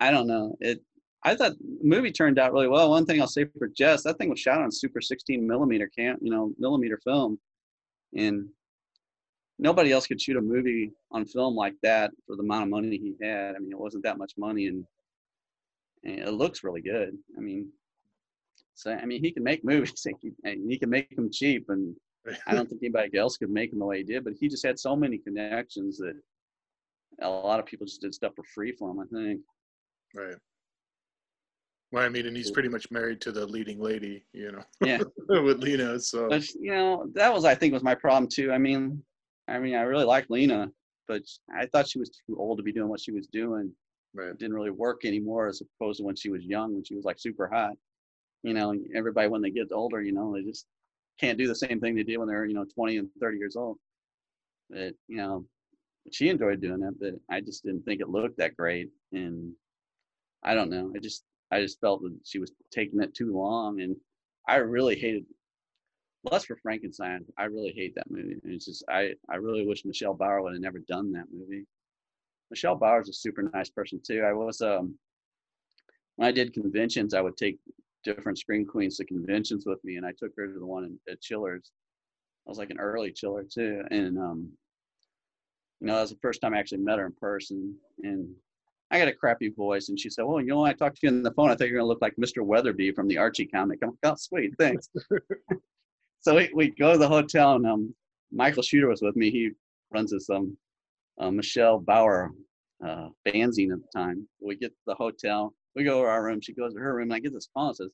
I 0.00 0.10
don't 0.10 0.26
know. 0.26 0.56
It 0.60 0.80
I 1.22 1.34
thought 1.34 1.52
the 1.58 1.88
movie 1.88 2.12
turned 2.12 2.38
out 2.38 2.52
really 2.52 2.68
well. 2.68 2.90
One 2.90 3.04
thing 3.04 3.20
I'll 3.20 3.28
say 3.28 3.46
for 3.58 3.68
Jess, 3.68 4.02
that 4.04 4.16
thing 4.16 4.30
was 4.30 4.40
shot 4.40 4.60
on 4.60 4.72
super 4.72 5.00
16 5.00 5.46
millimeter 5.46 5.90
cam, 5.94 6.16
you 6.22 6.30
know, 6.30 6.52
millimeter 6.58 6.98
film, 7.04 7.38
and 8.16 8.48
nobody 9.60 9.92
else 9.92 10.06
could 10.06 10.20
shoot 10.20 10.36
a 10.36 10.40
movie 10.40 10.90
on 11.12 11.26
film 11.26 11.54
like 11.54 11.74
that 11.82 12.10
for 12.26 12.34
the 12.34 12.42
amount 12.42 12.64
of 12.64 12.70
money 12.70 12.96
he 12.96 13.14
had. 13.24 13.54
I 13.54 13.58
mean, 13.58 13.70
it 13.70 13.78
wasn't 13.78 14.04
that 14.04 14.18
much 14.18 14.32
money, 14.36 14.66
and, 14.66 14.84
and 16.02 16.18
it 16.18 16.32
looks 16.32 16.64
really 16.64 16.80
good. 16.80 17.16
I 17.36 17.40
mean, 17.40 17.68
so 18.74 18.92
I 18.92 19.04
mean, 19.04 19.22
he 19.22 19.30
can 19.30 19.44
make 19.44 19.64
movies, 19.64 20.06
and 20.44 20.70
he 20.70 20.78
can 20.78 20.90
make 20.90 21.14
them 21.14 21.30
cheap, 21.30 21.66
and 21.68 21.94
I 22.46 22.54
don't 22.54 22.68
think 22.68 22.82
anybody 22.82 23.16
else 23.18 23.36
could 23.36 23.50
make 23.50 23.70
them 23.70 23.80
the 23.80 23.86
way 23.86 23.98
he 23.98 24.04
did. 24.04 24.24
But 24.24 24.34
he 24.40 24.48
just 24.48 24.66
had 24.66 24.78
so 24.78 24.96
many 24.96 25.18
connections 25.18 25.98
that 25.98 26.14
a 27.20 27.28
lot 27.28 27.60
of 27.60 27.66
people 27.66 27.86
just 27.86 28.00
did 28.00 28.14
stuff 28.14 28.32
for 28.34 28.44
free 28.54 28.72
for 28.72 28.90
him. 28.90 29.00
I 29.00 29.04
think. 29.14 29.40
Right. 30.14 30.36
Well, 31.92 32.04
I 32.04 32.08
mean, 32.08 32.26
and 32.26 32.36
he's 32.36 32.52
pretty 32.52 32.68
much 32.68 32.88
married 32.92 33.20
to 33.22 33.32
the 33.32 33.44
leading 33.44 33.80
lady, 33.80 34.24
you 34.32 34.52
know. 34.52 34.62
Yeah. 34.80 35.00
with 35.28 35.58
Lina, 35.58 35.98
so. 35.98 36.28
But 36.28 36.48
you 36.54 36.70
know, 36.70 37.10
that 37.14 37.32
was 37.32 37.44
I 37.44 37.54
think 37.54 37.74
was 37.74 37.82
my 37.82 37.96
problem 37.96 38.28
too. 38.28 38.52
I 38.52 38.58
mean, 38.58 39.02
I 39.50 39.58
mean, 39.58 39.74
I 39.74 39.82
really 39.82 40.04
liked 40.04 40.30
Lina, 40.30 40.70
but 41.08 41.22
I 41.54 41.66
thought 41.66 41.88
she 41.88 41.98
was 41.98 42.10
too 42.10 42.36
old 42.38 42.58
to 42.58 42.62
be 42.62 42.72
doing 42.72 42.88
what 42.88 43.00
she 43.00 43.12
was 43.12 43.26
doing. 43.26 43.72
Right. 44.14 44.28
It 44.28 44.38
didn't 44.38 44.54
really 44.54 44.70
work 44.70 45.04
anymore 45.04 45.48
as 45.48 45.60
opposed 45.60 45.98
to 45.98 46.04
when 46.04 46.16
she 46.16 46.30
was 46.30 46.44
young, 46.44 46.74
when 46.74 46.84
she 46.84 46.94
was 46.94 47.04
like 47.04 47.18
super 47.18 47.48
hot. 47.48 47.74
You 48.42 48.54
know, 48.54 48.74
everybody 48.94 49.28
when 49.28 49.42
they 49.42 49.50
get 49.50 49.72
older, 49.72 50.00
you 50.02 50.12
know, 50.12 50.32
they 50.32 50.42
just 50.42 50.66
can't 51.20 51.38
do 51.38 51.46
the 51.46 51.54
same 51.54 51.80
thing 51.80 51.94
they 51.94 52.02
did 52.02 52.16
when 52.16 52.28
they're 52.28 52.46
you 52.46 52.54
know 52.54 52.64
20 52.64 52.96
and 52.96 53.08
30 53.20 53.38
years 53.38 53.56
old. 53.56 53.76
But 54.70 54.94
you 55.08 55.16
know, 55.16 55.44
she 56.10 56.28
enjoyed 56.28 56.60
doing 56.60 56.82
it, 56.82 56.94
but 56.98 57.14
I 57.34 57.40
just 57.40 57.64
didn't 57.64 57.84
think 57.84 58.00
it 58.00 58.08
looked 58.08 58.38
that 58.38 58.56
great, 58.56 58.88
and 59.12 59.52
I 60.42 60.54
don't 60.54 60.70
know. 60.70 60.92
I 60.94 60.98
just 60.98 61.24
I 61.50 61.60
just 61.60 61.80
felt 61.80 62.02
that 62.02 62.16
she 62.24 62.38
was 62.38 62.52
taking 62.72 63.02
it 63.02 63.14
too 63.14 63.36
long, 63.36 63.80
and 63.80 63.96
I 64.48 64.56
really 64.56 64.98
hated. 64.98 65.24
Lust 66.24 66.46
for 66.46 66.56
Frankenstein, 66.56 67.24
I 67.38 67.44
really 67.44 67.72
hate 67.72 67.94
that 67.94 68.10
movie. 68.10 68.36
It's 68.44 68.66
just 68.66 68.84
I 68.88 69.14
I 69.30 69.36
really 69.36 69.66
wish 69.66 69.84
Michelle 69.84 70.14
Bauer 70.14 70.42
would 70.42 70.52
have 70.52 70.60
never 70.60 70.80
done 70.80 71.12
that 71.12 71.32
movie. 71.32 71.64
Michelle 72.50 72.76
Bauer's 72.76 73.08
a 73.08 73.12
super 73.12 73.42
nice 73.42 73.70
person 73.70 74.00
too. 74.04 74.22
I 74.22 74.32
was 74.32 74.60
um 74.60 74.98
when 76.16 76.28
I 76.28 76.32
did 76.32 76.52
conventions, 76.52 77.14
I 77.14 77.22
would 77.22 77.36
take 77.36 77.58
different 78.04 78.38
screen 78.38 78.66
queens 78.66 78.98
to 78.98 79.04
conventions 79.04 79.64
with 79.64 79.82
me, 79.84 79.96
and 79.96 80.04
I 80.04 80.12
took 80.12 80.32
her 80.36 80.46
to 80.46 80.58
the 80.58 80.66
one 80.66 80.84
in, 80.84 80.98
at 81.10 81.20
Chillers. 81.22 81.72
I 82.46 82.50
was 82.50 82.58
like 82.58 82.70
an 82.70 82.80
early 82.80 83.12
chiller 83.12 83.44
too, 83.44 83.82
and 83.90 84.18
um, 84.18 84.50
you 85.80 85.86
know 85.86 85.94
that 85.94 86.02
was 86.02 86.10
the 86.10 86.18
first 86.20 86.42
time 86.42 86.52
I 86.52 86.58
actually 86.58 86.78
met 86.78 86.98
her 86.98 87.06
in 87.06 87.12
person, 87.12 87.76
and 88.02 88.28
I 88.90 88.98
got 88.98 89.08
a 89.08 89.14
crappy 89.14 89.48
voice, 89.48 89.88
and 89.88 89.98
she 89.98 90.10
said, 90.10 90.24
"Well, 90.24 90.40
you 90.40 90.48
know, 90.48 90.60
when 90.60 90.70
I 90.70 90.74
talked 90.74 91.00
to 91.00 91.06
you 91.06 91.12
on 91.12 91.22
the 91.22 91.32
phone. 91.32 91.50
I 91.50 91.54
thought 91.54 91.68
you 91.68 91.74
were 91.74 91.78
gonna 91.78 91.88
look 91.88 92.02
like 92.02 92.16
Mr. 92.16 92.44
Weatherbee 92.44 92.94
from 92.94 93.08
the 93.08 93.18
Archie 93.18 93.46
comic." 93.46 93.78
I'm 93.82 93.90
like, 93.90 93.98
"Oh, 94.02 94.16
sweet, 94.16 94.54
thanks." 94.58 94.90
so 96.20 96.36
we, 96.36 96.50
we 96.54 96.70
go 96.70 96.92
to 96.92 96.98
the 96.98 97.08
hotel, 97.08 97.54
and 97.54 97.66
um, 97.66 97.94
Michael 98.32 98.62
Shooter 98.62 98.88
was 98.88 99.02
with 99.02 99.16
me. 99.16 99.30
He 99.30 99.50
runs 99.92 100.10
this 100.10 100.28
um, 100.30 100.56
uh, 101.18 101.30
Michelle 101.30 101.78
Bauer 101.78 102.32
uh, 102.84 103.08
fanzine 103.26 103.72
at 103.72 103.78
the 103.80 103.88
time. 103.94 104.26
We 104.40 104.56
get 104.56 104.70
to 104.70 104.82
the 104.86 104.94
hotel. 104.94 105.54
We 105.76 105.84
go 105.84 106.02
to 106.02 106.08
our 106.08 106.24
room. 106.24 106.40
She 106.40 106.52
goes 106.52 106.74
to 106.74 106.80
her 106.80 106.94
room, 106.94 107.12
I 107.12 107.20
get 107.20 107.32
this 107.32 107.48
phone. 107.54 107.70
It 107.70 107.76
says, 107.76 107.90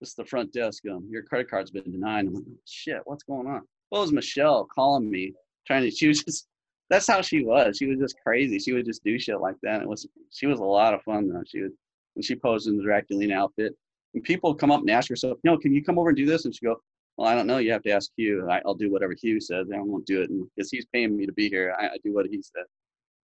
"This 0.00 0.10
is 0.10 0.14
the 0.14 0.24
front 0.24 0.52
desk. 0.52 0.84
Um, 0.90 1.06
your 1.10 1.22
credit 1.22 1.50
card's 1.50 1.70
been 1.70 1.90
denied." 1.90 2.26
I'm 2.26 2.34
like, 2.34 2.44
"Shit, 2.66 3.00
what's 3.04 3.24
going 3.24 3.46
on?" 3.46 3.62
Well, 3.90 4.02
it 4.02 4.04
was 4.04 4.12
Michelle 4.12 4.66
calling 4.74 5.10
me, 5.10 5.32
trying 5.66 5.82
to. 5.82 5.90
She 5.90 6.08
was 6.08 6.22
just 6.22 6.46
that's 6.88 7.08
how 7.08 7.20
she 7.20 7.44
was. 7.44 7.76
She 7.78 7.86
was 7.86 7.98
just 7.98 8.16
crazy. 8.24 8.58
She 8.58 8.72
would 8.72 8.86
just 8.86 9.02
do 9.02 9.18
shit 9.18 9.40
like 9.40 9.56
that. 9.62 9.82
It 9.82 9.88
was 9.88 10.06
she 10.30 10.46
was 10.46 10.60
a 10.60 10.64
lot 10.64 10.94
of 10.94 11.02
fun 11.02 11.28
though. 11.28 11.42
She 11.46 11.62
would 11.62 11.72
and 12.16 12.24
she 12.24 12.34
posed 12.34 12.66
in 12.66 12.76
the 12.76 12.82
Draculina 12.82 13.34
outfit. 13.34 13.74
And 14.14 14.22
people 14.24 14.54
come 14.54 14.72
up 14.72 14.80
and 14.80 14.90
ask 14.90 15.08
her, 15.10 15.16
so, 15.16 15.28
you 15.28 15.38
know, 15.44 15.58
can 15.58 15.72
you 15.72 15.84
come 15.84 15.98
over 15.98 16.08
and 16.08 16.16
do 16.16 16.26
this? 16.26 16.46
And 16.46 16.54
she 16.54 16.64
go, 16.64 16.80
well, 17.16 17.28
I 17.28 17.34
don't 17.34 17.46
know. 17.46 17.58
You 17.58 17.72
have 17.72 17.82
to 17.82 17.90
ask 17.90 18.10
Hugh. 18.16 18.48
I, 18.50 18.60
will 18.64 18.74
do 18.74 18.90
whatever 18.90 19.14
Hugh 19.14 19.40
says. 19.40 19.68
I 19.74 19.80
won't 19.80 20.06
do 20.06 20.22
it 20.22 20.30
because 20.54 20.70
he's 20.70 20.86
paying 20.86 21.16
me 21.16 21.26
to 21.26 21.32
be 21.32 21.48
here. 21.48 21.74
I, 21.78 21.86
I 21.86 21.96
do 22.04 22.14
what 22.14 22.26
he 22.26 22.42
said. 22.42 22.64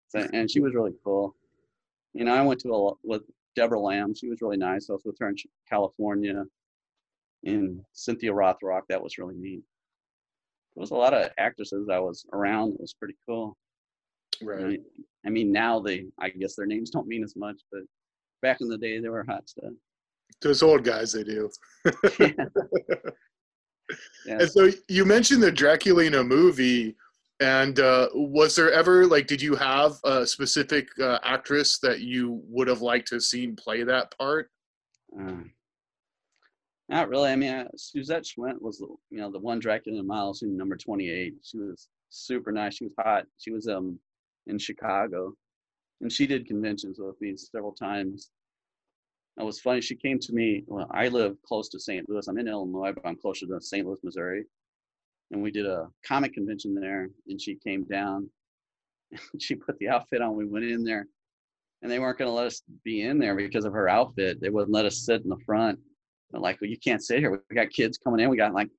So, 0.07 0.27
and 0.33 0.49
she 0.49 0.59
was 0.59 0.73
really 0.73 0.93
cool. 1.03 1.35
You 2.13 2.25
know, 2.25 2.33
I 2.33 2.41
went 2.41 2.59
to 2.61 2.73
a 2.73 2.93
with 3.03 3.23
Debra 3.55 3.79
Lamb. 3.79 4.13
She 4.13 4.29
was 4.29 4.41
really 4.41 4.57
nice. 4.57 4.89
I 4.89 4.93
was 4.93 5.03
with 5.05 5.17
her 5.19 5.29
in 5.29 5.35
California. 5.69 6.43
And 7.43 7.81
Cynthia 7.93 8.31
Rothrock. 8.31 8.81
That 8.89 9.01
was 9.01 9.17
really 9.17 9.35
neat 9.35 9.63
there 10.75 10.81
was 10.81 10.91
a 10.91 10.95
lot 10.95 11.13
of 11.13 11.29
actresses 11.37 11.89
I 11.89 11.99
was 11.99 12.25
around. 12.33 12.75
It 12.75 12.81
was 12.81 12.93
pretty 12.93 13.15
cool. 13.27 13.57
Right. 14.41 14.79
I, 14.79 15.27
I 15.27 15.29
mean, 15.29 15.51
now 15.51 15.79
they, 15.79 16.05
I 16.19 16.29
guess 16.29 16.55
their 16.55 16.65
names 16.65 16.89
don't 16.89 17.07
mean 17.07 17.23
as 17.23 17.35
much, 17.35 17.61
but 17.71 17.81
back 18.41 18.61
in 18.61 18.69
the 18.69 18.77
day, 18.77 18.99
they 18.99 19.09
were 19.09 19.25
hot 19.27 19.49
stuff. 19.49 19.71
Those 20.41 20.63
old 20.63 20.83
guys, 20.83 21.11
they 21.11 21.23
do. 21.23 21.49
yeah. 22.19 22.45
And 24.27 24.49
so 24.49 24.69
you 24.87 25.05
mentioned 25.05 25.41
the 25.41 25.51
Draculina 25.51 26.25
movie, 26.25 26.95
and 27.39 27.79
uh, 27.79 28.09
was 28.13 28.55
there 28.55 28.71
ever 28.71 29.05
like, 29.07 29.27
did 29.27 29.41
you 29.41 29.55
have 29.55 29.93
a 30.03 30.25
specific 30.25 30.87
uh, 31.01 31.19
actress 31.23 31.79
that 31.79 32.01
you 32.01 32.41
would 32.47 32.67
have 32.67 32.81
liked 32.81 33.07
to 33.09 33.15
have 33.15 33.23
seen 33.23 33.55
play 33.55 33.83
that 33.83 34.15
part? 34.17 34.49
Uh, 35.19 35.43
not 36.87 37.09
really. 37.09 37.31
I 37.31 37.35
mean, 37.35 37.53
uh, 37.53 37.67
Suzette 37.75 38.25
Schwent 38.25 38.61
was, 38.61 38.79
you 39.09 39.17
know, 39.17 39.31
the 39.31 39.39
one 39.39 39.59
Dracula 39.59 39.99
in 39.99 40.07
Miles 40.07 40.43
in 40.43 40.55
number 40.55 40.75
28. 40.75 41.35
She 41.41 41.57
was 41.57 41.87
super 42.09 42.51
nice. 42.51 42.75
She 42.75 42.83
was 42.83 42.93
hot. 42.99 43.25
She 43.39 43.51
was 43.51 43.67
um 43.67 43.97
in 44.47 44.59
Chicago, 44.59 45.33
and 46.01 46.11
she 46.11 46.27
did 46.27 46.45
conventions 46.45 46.99
with 46.99 47.19
me 47.21 47.35
several 47.37 47.71
times. 47.71 48.29
It 49.39 49.43
was 49.43 49.59
funny. 49.59 49.81
She 49.81 49.95
came 49.95 50.19
to 50.19 50.33
me. 50.33 50.63
Well, 50.67 50.87
I 50.91 51.07
live 51.07 51.35
close 51.43 51.69
to 51.69 51.79
St. 51.79 52.07
Louis. 52.09 52.27
I'm 52.27 52.37
in 52.37 52.47
Illinois, 52.47 52.91
but 52.93 53.07
I'm 53.07 53.15
closer 53.15 53.45
to 53.47 53.61
St. 53.61 53.85
Louis, 53.85 53.99
Missouri. 54.03 54.45
And 55.31 55.41
we 55.41 55.51
did 55.51 55.65
a 55.65 55.87
comic 56.05 56.33
convention 56.33 56.75
there, 56.75 57.09
and 57.27 57.41
she 57.41 57.55
came 57.55 57.85
down. 57.85 58.29
she 59.39 59.55
put 59.55 59.79
the 59.79 59.89
outfit 59.89 60.21
on. 60.21 60.35
We 60.35 60.45
went 60.45 60.65
in 60.65 60.83
there, 60.83 61.07
and 61.81 61.89
they 61.89 61.99
weren't 61.99 62.19
going 62.19 62.29
to 62.29 62.35
let 62.35 62.47
us 62.47 62.61
be 62.83 63.03
in 63.03 63.17
there 63.17 63.35
because 63.35 63.65
of 63.65 63.73
her 63.73 63.87
outfit. 63.87 64.41
They 64.41 64.49
wouldn't 64.49 64.73
let 64.73 64.85
us 64.85 65.05
sit 65.05 65.23
in 65.23 65.29
the 65.29 65.39
front 65.45 65.79
they're 66.31 66.41
like, 66.41 66.59
well, 66.61 66.69
you 66.69 66.77
can't 66.77 67.03
sit 67.03 67.19
here. 67.19 67.31
We 67.31 67.55
got 67.55 67.69
kids 67.69 67.97
coming 67.97 68.19
in. 68.21 68.29
We 68.29 68.37
got 68.37 68.53
like, 68.53 68.69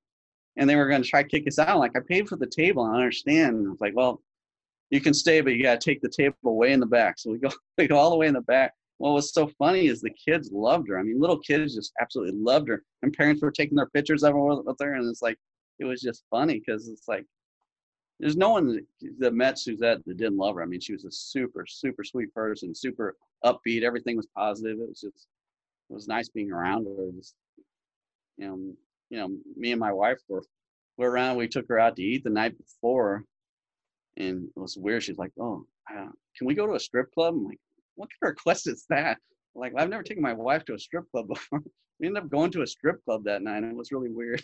and 0.56 0.68
they 0.68 0.76
were 0.76 0.88
going 0.88 1.02
to 1.02 1.08
try 1.08 1.22
to 1.22 1.28
kick 1.28 1.46
us 1.46 1.58
out. 1.58 1.78
Like, 1.78 1.92
I 1.96 2.00
paid 2.06 2.28
for 2.28 2.36
the 2.36 2.46
table. 2.46 2.82
I 2.82 2.96
understand. 2.96 3.66
I 3.66 3.70
was 3.70 3.80
like, 3.80 3.94
well, 3.94 4.22
you 4.90 5.00
can 5.00 5.14
stay, 5.14 5.40
but 5.40 5.54
you 5.54 5.62
got 5.62 5.80
to 5.80 5.90
take 5.90 6.00
the 6.02 6.08
table 6.08 6.56
way 6.56 6.72
in 6.72 6.80
the 6.80 6.86
back. 6.86 7.18
So 7.18 7.30
we 7.30 7.38
go, 7.38 7.50
we 7.78 7.86
go 7.86 7.96
all 7.96 8.10
the 8.10 8.16
way 8.16 8.26
in 8.26 8.34
the 8.34 8.42
back. 8.42 8.72
What 9.02 9.14
was 9.14 9.34
so 9.34 9.48
funny 9.58 9.88
is 9.88 10.00
the 10.00 10.10
kids 10.10 10.52
loved 10.52 10.88
her. 10.88 10.96
I 10.96 11.02
mean, 11.02 11.20
little 11.20 11.40
kids 11.40 11.74
just 11.74 11.92
absolutely 12.00 12.38
loved 12.38 12.68
her. 12.68 12.84
And 13.02 13.12
parents 13.12 13.42
were 13.42 13.50
taking 13.50 13.74
their 13.74 13.88
pictures 13.88 14.22
of 14.22 14.32
her 14.32 14.62
with 14.62 14.76
her. 14.80 14.94
And 14.94 15.10
it's 15.10 15.20
like, 15.20 15.36
it 15.80 15.84
was 15.84 16.00
just 16.00 16.22
funny 16.30 16.60
because 16.60 16.86
it's 16.86 17.08
like, 17.08 17.26
there's 18.20 18.36
no 18.36 18.50
one 18.50 18.78
that 19.18 19.34
met 19.34 19.58
Suzette 19.58 20.04
that 20.06 20.16
didn't 20.16 20.36
love 20.36 20.54
her. 20.54 20.62
I 20.62 20.66
mean, 20.66 20.78
she 20.78 20.92
was 20.92 21.04
a 21.04 21.10
super, 21.10 21.66
super 21.66 22.04
sweet 22.04 22.32
person, 22.32 22.76
super 22.76 23.16
upbeat. 23.44 23.82
Everything 23.82 24.16
was 24.16 24.28
positive. 24.36 24.78
It 24.78 24.88
was 24.88 25.00
just, 25.00 25.26
it 25.90 25.94
was 25.94 26.06
nice 26.06 26.28
being 26.28 26.52
around 26.52 26.86
her. 26.86 27.10
Just, 27.16 27.34
you 28.36 28.46
know, 28.46 28.56
you 29.10 29.18
know, 29.18 29.36
me 29.56 29.72
and 29.72 29.80
my 29.80 29.92
wife 29.92 30.20
were 30.28 30.44
were 30.96 31.10
around. 31.10 31.38
We 31.38 31.48
took 31.48 31.66
her 31.70 31.80
out 31.80 31.96
to 31.96 32.02
eat 32.04 32.22
the 32.22 32.30
night 32.30 32.56
before, 32.56 33.24
and 34.16 34.44
it 34.44 34.60
was 34.60 34.76
weird. 34.76 35.02
She's 35.02 35.18
like, 35.18 35.32
"Oh, 35.40 35.66
can 35.88 36.46
we 36.46 36.54
go 36.54 36.68
to 36.68 36.74
a 36.74 36.80
strip 36.80 37.12
club?" 37.12 37.34
I'm 37.34 37.44
like, 37.44 37.58
"What 38.02 38.10
kind 38.10 38.30
of 38.30 38.36
request 38.36 38.66
is 38.66 38.84
that?" 38.90 39.18
Like, 39.54 39.72
I've 39.76 39.88
never 39.88 40.02
taken 40.02 40.22
my 40.22 40.32
wife 40.32 40.64
to 40.66 40.74
a 40.74 40.78
strip 40.78 41.10
club 41.10 41.28
before. 41.28 41.62
we 42.00 42.06
ended 42.06 42.22
up 42.22 42.30
going 42.30 42.50
to 42.52 42.62
a 42.62 42.66
strip 42.66 43.04
club 43.04 43.24
that 43.24 43.42
night. 43.42 43.62
And 43.62 43.72
it 43.72 43.76
was 43.76 43.92
really 43.92 44.10
weird. 44.10 44.42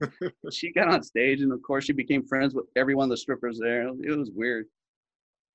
she 0.52 0.72
got 0.72 0.88
on 0.88 1.02
stage, 1.02 1.42
and 1.42 1.52
of 1.52 1.60
course, 1.62 1.84
she 1.84 1.92
became 1.92 2.26
friends 2.26 2.54
with 2.54 2.66
every 2.76 2.94
one 2.94 3.04
of 3.04 3.10
the 3.10 3.16
strippers 3.16 3.58
there. 3.58 3.88
It 3.88 4.16
was 4.16 4.30
weird. 4.30 4.66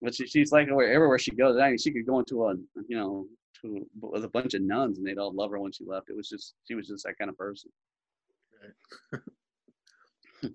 But 0.02 0.16
she, 0.16 0.28
she's 0.28 0.52
like 0.52 0.68
everywhere 0.68 1.20
she 1.20 1.32
goes. 1.32 1.58
I 1.58 1.70
mean, 1.70 1.78
she 1.78 1.92
could 1.92 2.06
go 2.06 2.20
into 2.20 2.46
a 2.46 2.56
you 2.88 2.98
know 2.98 3.28
to 3.62 3.88
with 4.02 4.26
a 4.26 4.30
bunch 4.30 4.54
of 4.54 4.62
nuns, 4.62 4.98
and 4.98 5.08
they'd 5.08 5.18
all 5.18 5.34
love 5.34 5.52
her 5.52 5.60
when 5.60 5.72
she 5.72 5.86
left. 5.86 6.10
It 6.10 6.16
was 6.16 6.28
just 6.28 6.56
she 6.68 6.76
was 6.76 6.88
just 6.88 7.06
that 7.06 7.18
kind 7.18 7.30
of 7.30 7.38
person. 7.38 7.72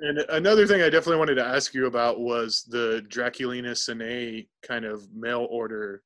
And 0.00 0.18
another 0.30 0.66
thing 0.66 0.82
I 0.82 0.90
definitely 0.90 1.18
wanted 1.18 1.36
to 1.36 1.46
ask 1.46 1.72
you 1.72 1.86
about 1.86 2.18
was 2.18 2.64
the 2.68 3.06
Draculina 3.08 3.70
Cine 3.70 4.48
kind 4.62 4.84
of 4.84 5.06
mail 5.14 5.46
order 5.48 6.02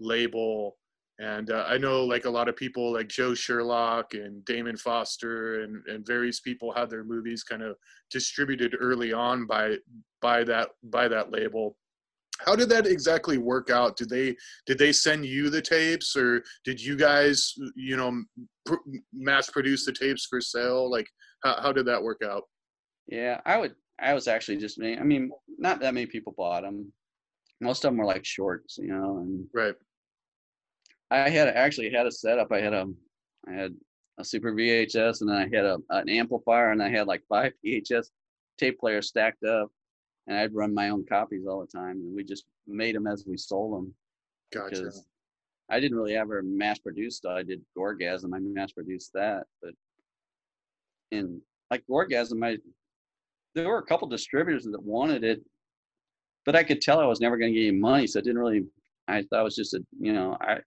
label. 0.00 0.76
And 1.18 1.50
uh, 1.50 1.66
I 1.68 1.76
know 1.76 2.04
like 2.04 2.24
a 2.24 2.30
lot 2.30 2.48
of 2.48 2.56
people 2.56 2.92
like 2.92 3.08
Joe 3.08 3.34
Sherlock 3.34 4.14
and 4.14 4.44
Damon 4.46 4.76
Foster 4.76 5.62
and, 5.62 5.82
and 5.86 6.06
various 6.06 6.40
people 6.40 6.72
had 6.72 6.88
their 6.88 7.04
movies 7.04 7.42
kind 7.42 7.62
of 7.62 7.76
distributed 8.10 8.74
early 8.80 9.12
on 9.12 9.46
by 9.46 9.76
by 10.22 10.44
that 10.44 10.70
by 10.84 11.08
that 11.08 11.30
label. 11.30 11.76
How 12.38 12.56
did 12.56 12.70
that 12.70 12.86
exactly 12.86 13.36
work 13.36 13.68
out? 13.68 13.98
Did 13.98 14.08
they 14.08 14.34
did 14.64 14.78
they 14.78 14.92
send 14.92 15.26
you 15.26 15.50
the 15.50 15.60
tapes 15.60 16.16
or 16.16 16.42
did 16.64 16.82
you 16.82 16.96
guys 16.96 17.52
you 17.76 17.98
know 17.98 18.22
pr- 18.64 18.76
mass 19.12 19.50
produce 19.50 19.84
the 19.84 19.92
tapes 19.92 20.24
for 20.24 20.40
sale? 20.40 20.90
Like 20.90 21.06
how, 21.44 21.60
how 21.60 21.72
did 21.72 21.84
that 21.84 22.02
work 22.02 22.22
out? 22.24 22.44
Yeah 23.10 23.40
i 23.44 23.58
would 23.58 23.74
i 24.00 24.14
was 24.14 24.28
actually 24.28 24.56
just 24.56 24.78
me 24.78 24.96
i 24.96 25.02
mean 25.02 25.30
not 25.58 25.80
that 25.80 25.94
many 25.94 26.06
people 26.06 26.34
bought 26.36 26.62
them 26.62 26.90
most 27.60 27.84
of 27.84 27.90
them 27.90 27.98
were 27.98 28.06
like 28.06 28.24
shorts 28.24 28.78
you 28.78 28.88
know 28.88 29.18
and 29.18 29.44
right 29.52 29.74
i 31.10 31.28
had 31.28 31.48
actually 31.48 31.90
had 31.90 32.06
a 32.06 32.12
setup 32.12 32.50
i 32.52 32.60
had 32.60 32.72
a 32.72 32.86
i 33.48 33.52
had 33.52 33.74
a 34.18 34.24
super 34.24 34.52
vhs 34.52 35.20
and 35.20 35.30
then 35.30 35.36
i 35.36 35.56
had 35.56 35.64
a, 35.64 35.78
an 35.90 36.08
amplifier 36.08 36.72
and 36.72 36.82
i 36.82 36.88
had 36.88 37.06
like 37.06 37.22
five 37.28 37.52
vhs 37.66 38.06
tape 38.58 38.78
players 38.78 39.08
stacked 39.08 39.44
up 39.44 39.70
and 40.26 40.38
I'd 40.38 40.54
run 40.54 40.72
my 40.72 40.90
own 40.90 41.04
copies 41.06 41.44
all 41.46 41.60
the 41.60 41.78
time, 41.78 41.96
and 41.96 42.14
we 42.14 42.22
just 42.22 42.44
made 42.66 42.94
them 42.94 43.08
as 43.08 43.24
we 43.26 43.36
sold 43.36 43.74
them. 43.74 43.94
Gotcha. 44.52 44.92
I 45.68 45.80
didn't 45.80 45.96
really 45.96 46.16
ever 46.16 46.40
mass 46.42 46.78
produce 46.78 47.16
stuff. 47.16 47.36
I 47.36 47.42
did 47.42 47.62
Gorgasm. 47.76 48.34
I 48.34 48.38
mass 48.38 48.72
produced 48.72 49.10
that, 49.14 49.44
but 49.60 49.72
in 51.10 51.40
like 51.70 51.84
Gorgasm, 51.90 52.44
I 52.44 52.58
there 53.56 53.68
were 53.68 53.78
a 53.78 53.86
couple 53.86 54.08
distributors 54.08 54.64
that 54.64 54.82
wanted 54.82 55.24
it, 55.24 55.42
but 56.44 56.54
I 56.54 56.62
could 56.62 56.80
tell 56.80 57.00
I 57.00 57.06
was 57.06 57.20
never 57.20 57.36
going 57.36 57.52
to 57.52 57.58
get 57.58 57.68
any 57.68 57.76
money, 57.76 58.06
so 58.06 58.20
it 58.20 58.24
didn't 58.24 58.38
really. 58.38 58.64
I 59.08 59.22
thought 59.22 59.40
it 59.40 59.44
was 59.44 59.56
just 59.56 59.74
a 59.74 59.84
you 59.98 60.12
know 60.12 60.36
I 60.40 60.58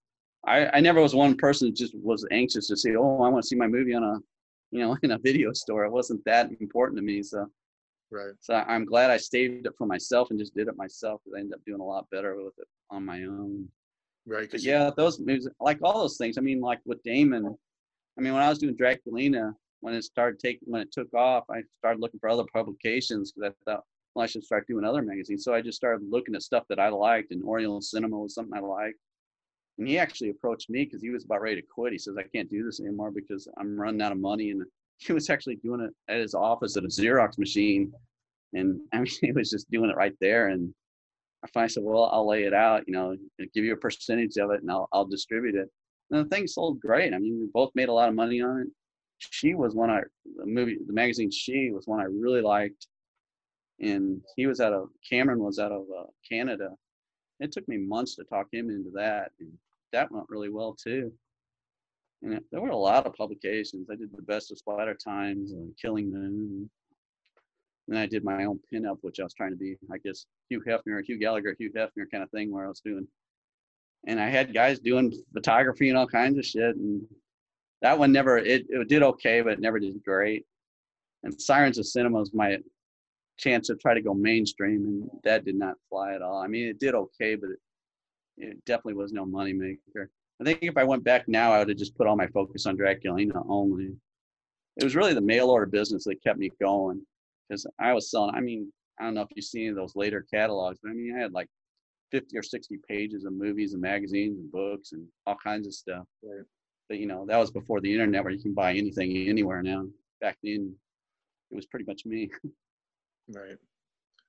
I, 0.46 0.78
I 0.78 0.80
never 0.80 1.02
was 1.02 1.16
one 1.16 1.36
person 1.36 1.70
that 1.70 1.76
just 1.76 1.96
was 1.96 2.26
anxious 2.32 2.68
to 2.68 2.78
see, 2.78 2.96
oh, 2.96 3.22
I 3.22 3.30
want 3.30 3.44
to 3.44 3.48
see 3.48 3.56
my 3.56 3.68
movie 3.68 3.94
on 3.94 4.04
a, 4.04 4.20
you 4.72 4.80
know, 4.80 4.98
in 5.04 5.12
a 5.12 5.18
video 5.18 5.54
store. 5.54 5.86
It 5.86 5.92
wasn't 5.92 6.24
that 6.26 6.50
important 6.60 6.98
to 6.98 7.04
me. 7.04 7.24
So, 7.24 7.48
right. 8.12 8.34
So 8.42 8.56
I'm 8.56 8.86
glad 8.86 9.10
I 9.10 9.18
saved 9.18 9.66
it 9.66 9.74
for 9.78 9.88
myself 9.88 10.30
and 10.32 10.40
just 10.40 10.56
did 10.56 10.68
it 10.68 10.78
myself 10.78 11.22
because 11.24 11.38
I 11.38 11.40
ended 11.40 11.56
up 11.56 11.66
doing 11.66 11.82
a 11.82 11.86
lot 11.86 12.10
better 12.12 12.36
with 12.36 12.54
it 12.58 12.68
on 12.90 13.06
my 13.06 13.24
own. 13.24 13.68
Right. 14.26 14.50
But 14.50 14.62
yeah, 14.62 14.90
those 14.96 15.20
movies, 15.20 15.48
like 15.60 15.80
all 15.82 16.00
those 16.00 16.18
things. 16.18 16.38
I 16.38 16.42
mean, 16.42 16.62
like 16.62 16.80
with 16.86 17.02
Damon, 17.04 17.58
I 18.18 18.22
mean, 18.22 18.34
when 18.34 18.44
I 18.44 18.50
was 18.50 18.60
doing 18.60 18.76
Draculina, 18.76 19.54
when 19.82 19.94
it 19.94 20.04
started 20.04 20.40
taking, 20.40 20.68
when 20.72 20.82
it 20.82 20.92
took 20.92 21.14
off, 21.14 21.44
I 21.50 21.62
started 21.80 22.00
looking 22.00 22.20
for 22.20 22.30
other 22.30 22.46
publications 22.54 23.32
because 23.32 23.52
I 23.52 23.72
thought, 23.72 23.84
well, 24.16 24.24
I 24.24 24.28
should 24.28 24.44
start 24.44 24.68
doing 24.68 24.86
other 24.86 25.02
magazines. 25.02 25.44
So 25.44 25.54
I 25.54 25.62
just 25.62 25.76
started 25.76 26.08
looking 26.10 26.36
at 26.36 26.44
stuff 26.44 26.64
that 26.70 26.80
I 26.80 26.90
liked, 26.90 27.32
and 27.32 27.44
Oriental 27.44 27.82
Cinema 27.82 28.18
was 28.18 28.34
something 28.34 28.58
I 28.58 28.62
liked. 28.62 29.00
And 29.78 29.88
he 29.88 29.98
actually 29.98 30.30
approached 30.30 30.70
me 30.70 30.86
because 30.86 31.02
he 31.02 31.10
was 31.10 31.26
about 31.26 31.42
ready 31.42 31.62
to 31.62 31.68
quit. 31.68 31.94
He 31.94 32.00
says, 32.00 32.16
I 32.18 32.24
can't 32.24 32.50
do 32.50 32.64
this 32.64 32.80
anymore 32.80 33.12
because 33.12 33.48
I'm 33.58 33.80
running 33.80 34.02
out 34.02 34.12
of 34.12 34.20
money. 34.20 34.52
And 34.52 34.64
he 34.98 35.14
was 35.14 35.30
actually 35.30 35.56
doing 35.58 35.82
it 35.82 35.92
at 36.12 36.20
his 36.20 36.34
office 36.34 36.78
at 36.78 36.84
a 36.84 36.88
Xerox 36.88 37.38
machine. 37.38 37.92
And 38.54 38.80
I 38.94 38.98
mean, 38.98 39.08
he 39.22 39.32
was 39.32 39.50
just 39.50 39.70
doing 39.72 39.90
it 39.90 39.96
right 39.96 40.14
there. 40.22 40.50
And 40.50 40.74
I 41.44 41.48
finally 41.54 41.70
said, 41.70 41.84
well, 41.84 42.10
I'll 42.12 42.28
lay 42.28 42.44
it 42.44 42.54
out, 42.54 42.84
you 42.88 42.94
know, 42.94 43.16
give 43.54 43.66
you 43.66 43.74
a 43.74 43.78
percentage 43.78 44.38
of 44.38 44.52
it 44.52 44.62
and 44.62 44.72
I'll, 44.72 44.88
I'll 44.94 45.06
distribute 45.06 45.56
it. 45.56 45.70
And 46.12 46.26
the 46.26 46.30
thing 46.30 46.48
sold 46.48 46.80
great. 46.80 47.14
I 47.14 47.18
mean, 47.18 47.40
we 47.40 47.48
both 47.54 47.72
made 47.76 47.90
a 47.90 47.94
lot 47.94 48.08
of 48.08 48.16
money 48.16 48.42
on 48.42 48.62
it. 48.62 48.68
She 49.18 49.54
was 49.56 49.74
one 49.74 49.90
I, 49.90 50.02
the 50.38 50.46
movie, 50.46 50.78
the 50.86 50.94
magazine 50.94 51.32
She 51.32 51.72
was 51.72 51.88
one 51.88 52.00
I 52.00 52.04
really 52.04 52.42
liked. 52.42 52.88
And 53.80 54.22
he 54.36 54.48
was 54.48 54.62
out 54.62 54.74
of, 54.74 54.90
Cameron 55.10 55.40
was 55.40 55.60
out 55.60 55.72
of 55.72 55.82
uh, 55.82 56.04
Canada 56.30 56.70
it 57.44 57.52
took 57.52 57.68
me 57.68 57.78
months 57.78 58.16
to 58.16 58.24
talk 58.24 58.48
him 58.52 58.70
into 58.70 58.90
that, 58.96 59.32
and 59.40 59.52
that 59.92 60.12
went 60.12 60.26
really 60.30 60.50
well 60.50 60.74
too. 60.74 61.12
And 62.22 62.36
it, 62.36 62.44
there 62.52 62.62
were 62.62 62.70
a 62.70 62.76
lot 62.76 63.06
of 63.06 63.14
publications. 63.14 63.90
I 63.92 63.96
did 63.96 64.16
the 64.16 64.22
best 64.22 64.52
of 64.52 64.58
Splatter 64.58 64.96
Times 64.96 65.52
and 65.52 65.76
Killing 65.80 66.12
Moon. 66.12 66.70
And 67.90 68.00
I 68.00 68.06
did 68.06 68.24
my 68.24 68.46
own 68.46 68.62
pinup, 68.74 69.00
which 69.02 69.20
I 69.20 69.24
was 69.24 69.34
trying 69.34 69.50
to 69.50 69.58
be, 69.58 69.76
I 69.92 69.98
guess, 69.98 70.26
Hugh 70.48 70.64
Hefner, 70.66 71.04
Hugh 71.06 71.20
Gallagher, 71.20 71.54
Hugh 71.60 71.72
Hefner 71.76 72.10
kind 72.10 72.24
of 72.24 72.32
thing, 72.32 72.50
where 72.50 72.64
I 72.64 72.70
was 72.70 72.80
doing. 72.80 73.06
And 74.08 74.22
I 74.22 74.30
had 74.30 74.54
guys 74.54 74.80
doing 74.80 75.14
photography 75.34 75.90
and 75.90 75.98
all 75.98 76.08
kinds 76.08 76.38
of 76.38 76.46
shit. 76.46 76.78
And 76.78 77.02
that 77.82 78.00
one 78.00 78.14
never, 78.14 78.38
it, 78.38 78.66
it 78.70 78.88
did 78.88 79.04
okay, 79.04 79.42
but 79.42 79.54
it 79.54 79.60
never 79.60 79.80
did 79.80 80.02
great. 80.02 80.46
And 81.24 81.42
Sirens 81.42 81.78
of 81.78 81.86
Cinema 81.86 82.20
was 82.20 82.34
my 82.34 82.58
chance 83.38 83.68
to 83.68 83.76
try 83.76 83.94
to 83.94 84.02
go 84.02 84.14
mainstream, 84.14 84.86
and 84.86 85.10
that 85.24 85.46
did 85.46 85.56
not 85.56 85.76
fly 85.90 86.14
at 86.14 86.22
all. 86.22 86.38
I 86.38 86.48
mean, 86.48 86.68
it 86.68 86.80
did 86.80 86.96
okay, 86.96 87.36
but 87.36 87.50
it, 87.50 87.60
it 88.38 88.66
definitely 88.66 88.96
was 88.96 89.12
no 89.12 89.26
moneymaker. 89.26 90.08
I 90.42 90.44
think 90.44 90.60
if 90.62 90.78
I 90.78 90.84
went 90.84 91.04
back 91.04 91.28
now, 91.28 91.52
I 91.54 91.60
would 91.60 91.70
have 91.70 91.78
just 91.78 91.96
put 91.96 92.08
all 92.08 92.16
my 92.16 92.28
focus 92.28 92.66
on 92.66 92.78
Draculina 92.78 93.46
only. 93.48 93.96
It 94.78 94.84
was 94.84 94.96
really 94.96 95.14
the 95.14 95.22
mail 95.22 95.50
order 95.50 95.66
business 95.66 96.04
that 96.06 96.24
kept 96.24 96.40
me 96.40 96.50
going 96.60 97.02
because 97.48 97.68
I 97.80 97.94
was 97.94 98.10
selling. 98.10 98.34
I 98.36 98.42
mean, 98.42 98.72
I 99.00 99.04
don't 99.04 99.14
know 99.14 99.22
if 99.22 99.30
you 99.36 99.42
see 99.42 99.62
any 99.62 99.70
of 99.70 99.76
those 99.76 99.96
later 99.96 100.26
catalogs, 100.34 100.80
but 100.82 100.90
I 100.90 100.94
mean, 100.94 101.16
I 101.16 101.22
had 101.22 101.34
like 101.34 101.48
50 102.12 102.38
or 102.38 102.44
60 102.44 102.80
pages 102.88 103.26
of 103.26 103.34
movies 103.34 103.74
and 103.74 103.82
magazines 103.82 104.40
and 104.40 104.52
books 104.52 104.92
and 104.92 105.06
all 105.26 105.38
kinds 105.44 105.68
of 105.68 105.74
stuff. 105.74 106.06
Right. 106.24 106.46
But 106.90 106.98
you 107.00 107.08
know, 107.08 107.26
that 107.28 107.38
was 107.38 107.52
before 107.52 107.82
the 107.82 107.92
internet 107.92 108.24
where 108.24 108.34
you 108.34 108.42
can 108.42 108.54
buy 108.54 108.74
anything 108.74 109.16
anywhere 109.30 109.62
now. 109.64 109.86
Back 110.22 110.38
then, 110.44 110.76
it 111.52 111.56
was 111.56 111.66
pretty 111.66 111.86
much 111.86 112.06
me. 112.06 112.30
Right. 113.28 113.58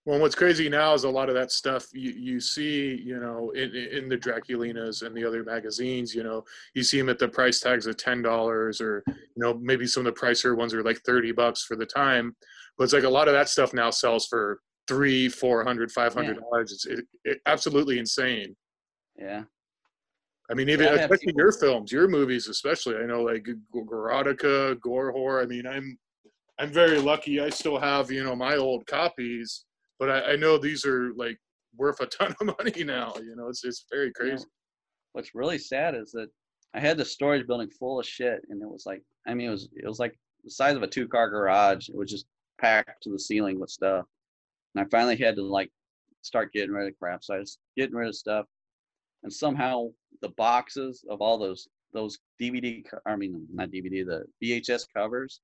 Well, 0.07 0.21
what's 0.21 0.35
crazy 0.35 0.69
now 0.69 0.93
is 0.93 1.05
a 1.05 1.09
lot 1.09 1.31
of 1.31 1.35
that 1.35 1.51
stuff 1.51 1.87
you, 1.95 2.11
you 2.11 2.39
see, 2.39 2.95
you 3.03 3.19
know, 3.19 3.51
in, 3.53 3.75
in 3.75 4.09
the 4.09 4.19
Draculinas 4.19 5.03
and 5.03 5.17
the 5.17 5.25
other 5.25 5.45
magazines, 5.45 6.15
you 6.15 6.23
know, 6.23 6.45
you 6.75 6.83
see 6.83 6.99
them 6.99 7.09
at 7.09 7.19
the 7.19 7.27
price 7.27 7.61
tags 7.61 7.87
of 7.87 7.97
$10 7.97 8.81
or, 8.83 9.03
you 9.09 9.15
know, 9.37 9.55
maybe 9.63 9.87
some 9.87 10.07
of 10.07 10.15
the 10.15 10.21
pricier 10.21 10.57
ones 10.57 10.75
are 10.75 10.83
like 10.83 11.01
30 11.07 11.33
bucks 11.33 11.65
for 11.65 11.75
the 11.75 11.87
time. 11.87 12.37
But 12.77 12.85
it's 12.85 12.93
like 12.93 13.05
a 13.05 13.09
lot 13.09 13.29
of 13.29 13.35
that 13.35 13.49
stuff 13.49 13.73
now 13.73 13.89
sells 13.89 14.27
for 14.27 14.61
three, 14.87 15.29
four 15.29 15.65
hundred, 15.65 15.91
five 15.91 16.15
hundred 16.15 16.39
dollars. 16.41 16.73
It's 16.73 16.87
it, 16.87 17.05
it, 17.25 17.39
absolutely 17.47 17.99
insane. 17.99 18.55
Yeah. 19.19 19.45
I 20.51 20.55
mean, 20.55 20.69
even 20.69 20.87
yeah, 20.87 20.95
especially 20.97 21.33
your 21.37 21.53
films, 21.53 21.91
your 21.91 22.07
movies, 22.07 22.49
especially. 22.49 22.97
I 22.97 23.07
know 23.07 23.23
like 23.23 23.49
Gorotica, 23.75 24.79
Gore 24.81 25.15
Whore. 25.15 25.43
I 25.43 25.47
mean, 25.47 25.67
I'm 25.67 25.99
I'm 26.59 26.73
very 26.73 26.99
lucky. 26.99 27.41
I 27.41 27.51
still 27.51 27.79
have 27.79 28.11
you 28.11 28.23
know 28.23 28.37
my 28.37 28.57
old 28.57 28.87
copies, 28.87 29.65
but 29.99 30.11
I, 30.11 30.33
I 30.33 30.37
know 30.37 30.59
these 30.59 30.85
are 30.85 31.13
like 31.15 31.39
worth 31.77 32.01
a 32.01 32.07
ton 32.07 32.35
of 32.41 32.47
money 32.59 32.85
now. 32.85 33.15
You 33.17 33.37
know, 33.37 33.49
it's 33.49 33.65
it's 33.65 33.87
very 33.91 34.13
crazy. 34.13 34.45
Yeah. 34.45 34.51
What's 35.13 35.35
really 35.35 35.59
sad 35.59 35.95
is 35.95 36.11
that 36.13 36.29
I 36.75 36.81
had 36.81 36.97
the 36.97 37.05
storage 37.05 37.47
building 37.47 37.71
full 37.71 38.01
of 38.01 38.07
shit, 38.07 38.43
and 38.49 38.63
it 38.63 38.69
was 38.69 38.85
like 38.87 39.03
I 39.27 39.35
mean 39.35 39.49
it 39.49 39.53
was 39.53 39.69
it 39.75 39.87
was 39.87 39.99
like 39.99 40.17
the 40.45 40.51
size 40.51 40.77
of 40.77 40.83
a 40.83 40.89
two 40.89 41.09
car 41.09 41.29
garage. 41.29 41.89
It 41.89 41.97
was 41.97 42.11
just 42.11 42.27
packed 42.61 43.03
to 43.03 43.11
the 43.11 43.19
ceiling 43.19 43.59
with 43.59 43.71
stuff, 43.71 44.07
and 44.75 44.85
I 44.85 44.89
finally 44.91 45.17
had 45.17 45.37
to 45.37 45.43
like 45.43 45.71
start 46.23 46.53
getting 46.53 46.71
rid 46.71 46.89
of 46.89 46.99
crap. 46.99 47.25
So 47.25 47.35
I 47.35 47.39
was 47.39 47.59
getting 47.77 47.97
rid 47.97 48.09
of 48.09 48.15
stuff, 48.15 48.47
and 49.25 49.33
somehow 49.33 49.89
the 50.23 50.31
boxes 50.31 51.05
of 51.11 51.21
all 51.21 51.39
those 51.39 51.69
those 51.93 52.19
DVD, 52.41 52.85
I 53.07 53.17
mean 53.17 53.47
not 53.53 53.71
DVD, 53.71 54.05
the 54.05 54.25
VHS 54.43 54.87
covers 54.95 55.41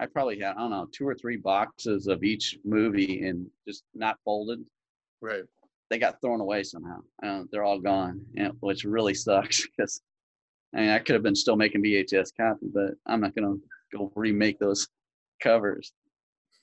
I 0.00 0.06
probably 0.06 0.40
had, 0.40 0.56
I 0.56 0.60
don't 0.60 0.70
know, 0.70 0.88
two 0.90 1.06
or 1.06 1.14
three 1.14 1.36
boxes 1.36 2.06
of 2.06 2.24
each 2.24 2.58
movie 2.64 3.26
and 3.26 3.46
just 3.68 3.84
not 3.94 4.16
folded. 4.24 4.64
Right. 5.20 5.44
They 5.90 5.98
got 5.98 6.20
thrown 6.22 6.40
away 6.40 6.62
somehow. 6.62 7.00
Uh, 7.22 7.42
they're 7.52 7.64
all 7.64 7.78
gone, 7.78 8.24
and, 8.36 8.54
which 8.60 8.84
really 8.84 9.12
sucks 9.26 9.66
because 9.66 10.00
I 10.74 10.80
mean, 10.80 10.88
I 10.90 10.98
could 11.00 11.14
have 11.14 11.22
been 11.22 11.36
still 11.36 11.56
making 11.56 11.82
VHS 11.82 12.30
copy, 12.34 12.66
but 12.72 12.92
I'm 13.06 13.20
not 13.20 13.34
going 13.34 13.60
to 13.60 13.96
go 13.96 14.10
remake 14.14 14.58
those 14.58 14.88
covers, 15.42 15.92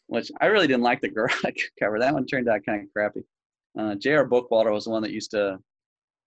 which 0.07 0.31
I 0.41 0.47
really 0.47 0.67
didn't 0.67 0.83
like 0.83 1.01
the 1.01 1.09
garage 1.09 1.63
cover. 1.79 1.99
That 1.99 2.13
one 2.13 2.25
turned 2.25 2.49
out 2.49 2.65
kind 2.65 2.83
of 2.83 2.93
crappy. 2.93 3.23
Uh, 3.77 3.95
J.R. 3.95 4.27
Bookwalter 4.27 4.71
was 4.71 4.85
the 4.85 4.91
one 4.91 5.03
that 5.03 5.11
used 5.11 5.31
to, 5.31 5.59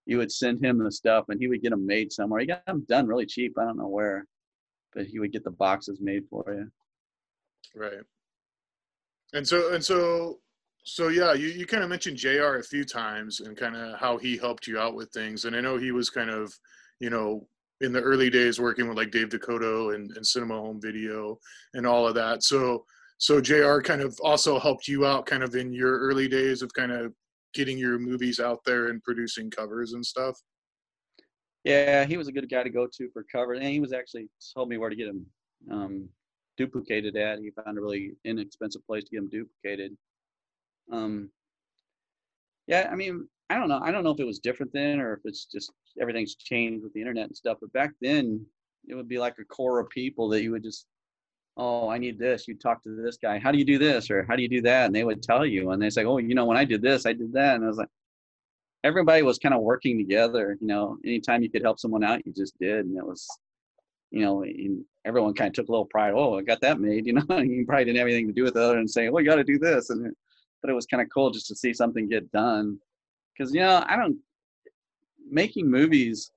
you 0.07 0.19
would 0.19 0.31
send 0.31 0.65
him 0.65 0.79
the 0.79 0.93
stuff 0.93 1.25
and 1.29 1.41
he 1.41 1.49
would 1.49 1.63
get 1.63 1.71
them 1.71 1.87
made 1.87 2.13
somewhere. 2.13 2.41
He 2.41 2.47
got 2.47 2.65
them 2.67 2.85
done 2.89 3.09
really 3.09 3.27
cheap. 3.27 3.55
I 3.59 3.65
don't 3.65 3.79
know 3.79 3.89
where, 3.89 4.27
but 4.95 5.07
he 5.07 5.19
would 5.19 5.33
get 5.33 5.43
the 5.43 5.51
boxes 5.51 5.99
made 6.01 6.25
for 6.31 6.45
you. 6.49 6.71
Right. 7.75 8.03
And 9.33 9.47
so 9.47 9.75
and 9.75 9.85
so 9.85 10.41
so 10.85 11.09
yeah, 11.09 11.35
you, 11.35 11.49
you 11.49 11.67
kind 11.67 11.83
of 11.83 11.91
mentioned 11.91 12.17
JR 12.17 12.57
a 12.57 12.63
few 12.63 12.85
times 12.85 13.41
and 13.41 13.57
kind 13.57 13.77
of 13.77 13.99
how 13.99 14.17
he 14.17 14.37
helped 14.37 14.67
you 14.67 14.79
out 14.79 14.95
with 14.95 15.11
things. 15.11 15.45
And 15.45 15.55
I 15.55 15.61
know 15.61 15.77
he 15.77 15.93
was 15.93 16.11
kind 16.11 16.31
of, 16.31 16.53
you 17.01 17.11
know, 17.11 17.47
in 17.81 17.93
the 17.93 18.01
early 18.01 18.31
days 18.31 18.61
working 18.61 18.89
with 18.89 18.97
like 18.97 19.11
Dave 19.11 19.29
DeCoteau 19.29 19.95
and, 19.95 20.11
and 20.17 20.27
Cinema 20.27 20.55
Home 20.55 20.81
Video 20.81 21.39
and 21.75 21.87
all 21.87 22.07
of 22.07 22.15
that. 22.15 22.43
So 22.43 22.85
so 23.19 23.41
JR 23.41 23.81
kind 23.81 24.01
of 24.01 24.19
also 24.23 24.59
helped 24.59 24.89
you 24.89 25.05
out 25.05 25.27
kind 25.27 25.43
of 25.43 25.55
in 25.55 25.73
your 25.73 25.99
early 25.99 26.27
days 26.27 26.63
of 26.63 26.73
kind 26.73 26.91
of 26.91 27.13
getting 27.53 27.77
your 27.77 27.99
movies 27.99 28.41
out 28.41 28.61
there 28.65 28.89
and 28.89 29.03
producing 29.03 29.51
covers 29.51 29.93
and 29.93 30.05
stuff. 30.05 30.41
Yeah, 31.65 32.07
he 32.07 32.17
was 32.17 32.29
a 32.29 32.33
good 32.33 32.49
guy 32.49 32.63
to 32.63 32.71
go 32.71 32.87
to 32.87 33.11
for 33.13 33.25
covers, 33.31 33.59
and 33.59 33.69
he 33.69 33.81
was 33.81 33.93
actually 33.93 34.29
told 34.55 34.71
me 34.71 34.79
where 34.79 34.89
to 34.89 34.97
get 34.97 35.07
them 35.07 35.27
um, 35.71 36.09
duplicated 36.61 37.17
at. 37.17 37.39
He 37.39 37.51
found 37.51 37.79
a 37.79 37.81
really 37.81 38.13
inexpensive 38.25 38.87
place 38.87 39.05
to 39.05 39.11
get 39.11 39.21
them 39.21 39.31
duplicated. 39.31 39.97
Um, 40.93 41.31
yeah, 42.67 42.89
I 42.93 42.97
mean, 42.97 43.27
I 43.49 43.55
don't 43.55 43.69
know. 43.69 43.81
I 43.83 43.91
don't 43.91 44.05
know 44.05 44.11
if 44.11 44.21
it 44.21 44.27
was 44.27 44.41
different 44.41 44.73
then 44.75 45.01
or 45.01 45.15
if 45.15 45.21
it's 45.25 45.47
just 45.47 45.73
everything's 45.99 46.35
changed 46.35 46.83
with 46.85 46.93
the 46.93 47.01
internet 47.01 47.29
and 47.29 47.37
stuff. 47.37 47.57
But 47.63 47.73
back 47.73 47.93
then, 48.03 48.45
it 48.87 48.95
would 48.95 49.09
be 49.09 49.19
like 49.19 49.37
a 49.41 49.45
core 49.45 49.81
of 49.81 49.89
people 49.89 50.29
that 50.29 50.43
you 50.43 50.51
would 50.51 50.63
just, 50.63 50.85
oh, 51.57 51.89
I 51.89 51.97
need 51.97 52.19
this. 52.19 52.47
You 52.47 52.57
talk 52.57 52.83
to 52.83 52.95
this 52.95 53.17
guy. 53.17 53.39
How 53.39 53.51
do 53.53 53.59
you 53.59 53.65
do 53.65 53.79
this 53.79 54.11
or 54.11 54.27
how 54.29 54.37
do 54.37 54.43
you 54.43 54.49
do 54.49 54.61
that? 54.63 54.87
And 54.87 54.95
they 54.95 55.05
would 55.05 55.23
tell 55.23 55.47
you. 55.47 55.71
And 55.71 55.81
they 55.81 55.91
say, 55.91 56.05
oh, 56.05 56.19
you 56.19 56.35
know, 56.35 56.45
when 56.45 56.59
I 56.59 56.67
did 56.67 56.83
this, 56.83 57.07
I 57.07 57.15
did 57.15 57.33
that. 57.33 57.55
And 57.57 57.65
I 57.65 57.69
was 57.69 57.79
like, 57.79 57.89
everybody 58.85 59.23
was 59.23 59.39
kind 59.39 59.55
of 59.55 59.63
working 59.63 59.97
together. 59.97 60.59
You 60.61 60.67
know, 60.67 60.99
anytime 61.07 61.43
you 61.43 61.51
could 61.51 61.63
help 61.63 61.81
someone 61.81 62.05
out, 62.05 62.25
you 62.27 62.35
just 62.35 62.59
did. 62.59 62.85
And 62.85 62.99
it 62.99 63.07
was, 63.07 63.27
you 64.11 64.23
know, 64.23 64.45
everyone 65.05 65.35
kind 65.35 65.49
of 65.49 65.55
took 65.55 65.69
a 65.69 65.73
little 65.73 65.87
pride. 65.87 66.13
Oh, 66.15 66.39
I 66.39 66.43
got 66.43 66.61
that 66.61 66.81
made. 66.81 67.07
You 67.11 67.15
know, 67.15 67.39
you 67.39 67.65
probably 67.67 67.85
didn't 67.85 67.99
have 67.99 68.07
anything 68.07 68.27
to 68.29 68.33
do 68.33 68.45
with 68.45 68.57
it 68.57 68.63
other 68.63 68.77
than 68.77 68.89
saying, 68.89 69.13
"Well, 69.13 69.23
you 69.23 69.31
got 69.31 69.37
to 69.37 69.45
do 69.45 69.59
this." 69.59 69.91
And 69.91 70.15
but 70.63 70.71
it 70.71 70.75
was 70.75 70.87
kind 70.87 71.03
of 71.03 71.09
cool 71.13 71.31
just 71.31 71.47
to 71.49 71.57
see 71.57 71.73
something 71.73 72.09
get 72.09 72.31
done. 72.33 72.79
Because 73.33 73.55
you 73.55 73.61
know, 73.61 73.85
I 73.87 73.97
don't 73.97 74.19
making 75.31 75.71
movies. 75.71 76.33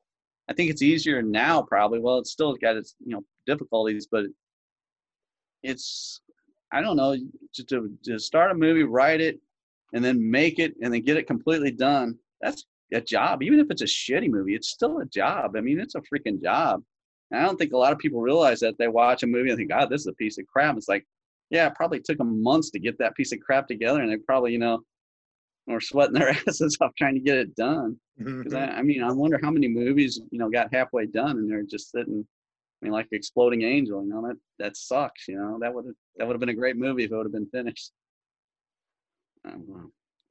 I 0.50 0.54
think 0.54 0.70
it's 0.70 0.82
easier 0.82 1.22
now, 1.22 1.62
probably. 1.62 2.00
Well, 2.00 2.20
it's 2.20 2.32
still 2.32 2.56
got 2.56 2.76
its 2.76 2.96
you 3.06 3.14
know 3.14 3.24
difficulties, 3.46 4.08
but 4.10 4.26
it's 5.64 6.22
I 6.72 6.82
don't 6.82 6.98
know 6.98 7.16
to, 7.54 7.64
to, 7.66 7.98
to 8.04 8.20
start 8.20 8.52
a 8.52 8.56
movie, 8.56 8.84
write 8.84 9.22
it, 9.22 9.40
and 9.94 10.04
then 10.04 10.30
make 10.30 10.60
it, 10.60 10.74
and 10.82 10.94
then 10.94 11.02
get 11.02 11.18
it 11.18 11.28
completely 11.28 11.72
done. 11.72 12.18
That's 12.42 12.66
a 12.94 13.02
job. 13.02 13.44
Even 13.44 13.60
if 13.60 13.68
it's 13.70 13.82
a 13.82 13.86
shitty 13.86 14.30
movie, 14.30 14.56
it's 14.56 14.70
still 14.70 15.00
a 15.00 15.06
job. 15.06 15.56
I 15.56 15.62
mean, 15.62 15.80
it's 15.80 15.96
a 15.96 16.02
freaking 16.02 16.42
job. 16.42 16.84
And 17.34 17.42
I 17.42 17.46
don't 17.46 17.58
think 17.58 17.74
a 17.74 17.78
lot 17.78 17.92
of 17.92 17.98
people 17.98 18.22
realize 18.22 18.60
that 18.60 18.78
they 18.78 18.88
watch 18.88 19.24
a 19.24 19.28
movie 19.28 19.50
and 19.50 19.58
think, 19.58 19.72
God, 19.72 19.90
this 19.90 20.02
is 20.02 20.08
a 20.08 20.14
piece 20.14 20.38
of 20.38 20.46
crap. 20.46 20.78
It's 20.78 20.88
like, 20.88 21.04
yeah, 21.50 21.66
it 21.66 21.74
probably 21.76 22.00
took 22.00 22.20
them 22.20 22.44
months 22.44 22.70
to 22.72 22.80
get 22.80 22.98
that 23.00 23.16
piece 23.16 23.32
of 23.32 23.40
crap 23.40 23.68
together, 23.68 24.02
and 24.02 24.12
they 24.12 24.18
probably, 24.18 24.52
you 24.52 24.60
know, 24.60 24.84
were 25.66 25.82
sweating 25.82 26.14
their 26.20 26.30
asses 26.30 26.78
off 26.80 26.92
trying 26.96 27.16
to 27.16 27.20
get 27.20 27.38
it 27.38 27.56
done. 27.56 28.00
Mm-hmm. 28.22 28.44
Because 28.44 28.54
I, 28.54 28.68
I 28.68 28.82
mean, 28.84 29.02
I 29.02 29.12
wonder 29.12 29.40
how 29.42 29.50
many 29.50 29.68
movies 29.68 30.22
you 30.30 30.38
know 30.38 30.50
got 30.50 30.74
halfway 30.74 31.08
done 31.08 31.38
and 31.38 31.50
they're 31.50 31.64
just 31.64 31.92
sitting. 31.92 32.26
I 32.82 32.86
mean, 32.86 32.94
like 32.94 33.08
Exploding 33.12 33.64
Angel, 33.64 34.04
you 34.04 34.10
know 34.10 34.22
that 34.28 34.38
that 34.60 34.78
sucks. 34.78 35.28
You 35.28 35.38
know 35.38 35.58
that 35.60 35.74
would 35.74 35.86
that 36.18 36.28
would 36.28 36.34
have 36.34 36.40
been 36.40 36.50
a 36.50 36.54
great 36.54 36.78
movie 36.78 37.06
if 37.06 37.12
it 37.12 37.16
would 37.16 37.26
have 37.26 37.34
been 37.34 37.50
finished. 37.50 37.92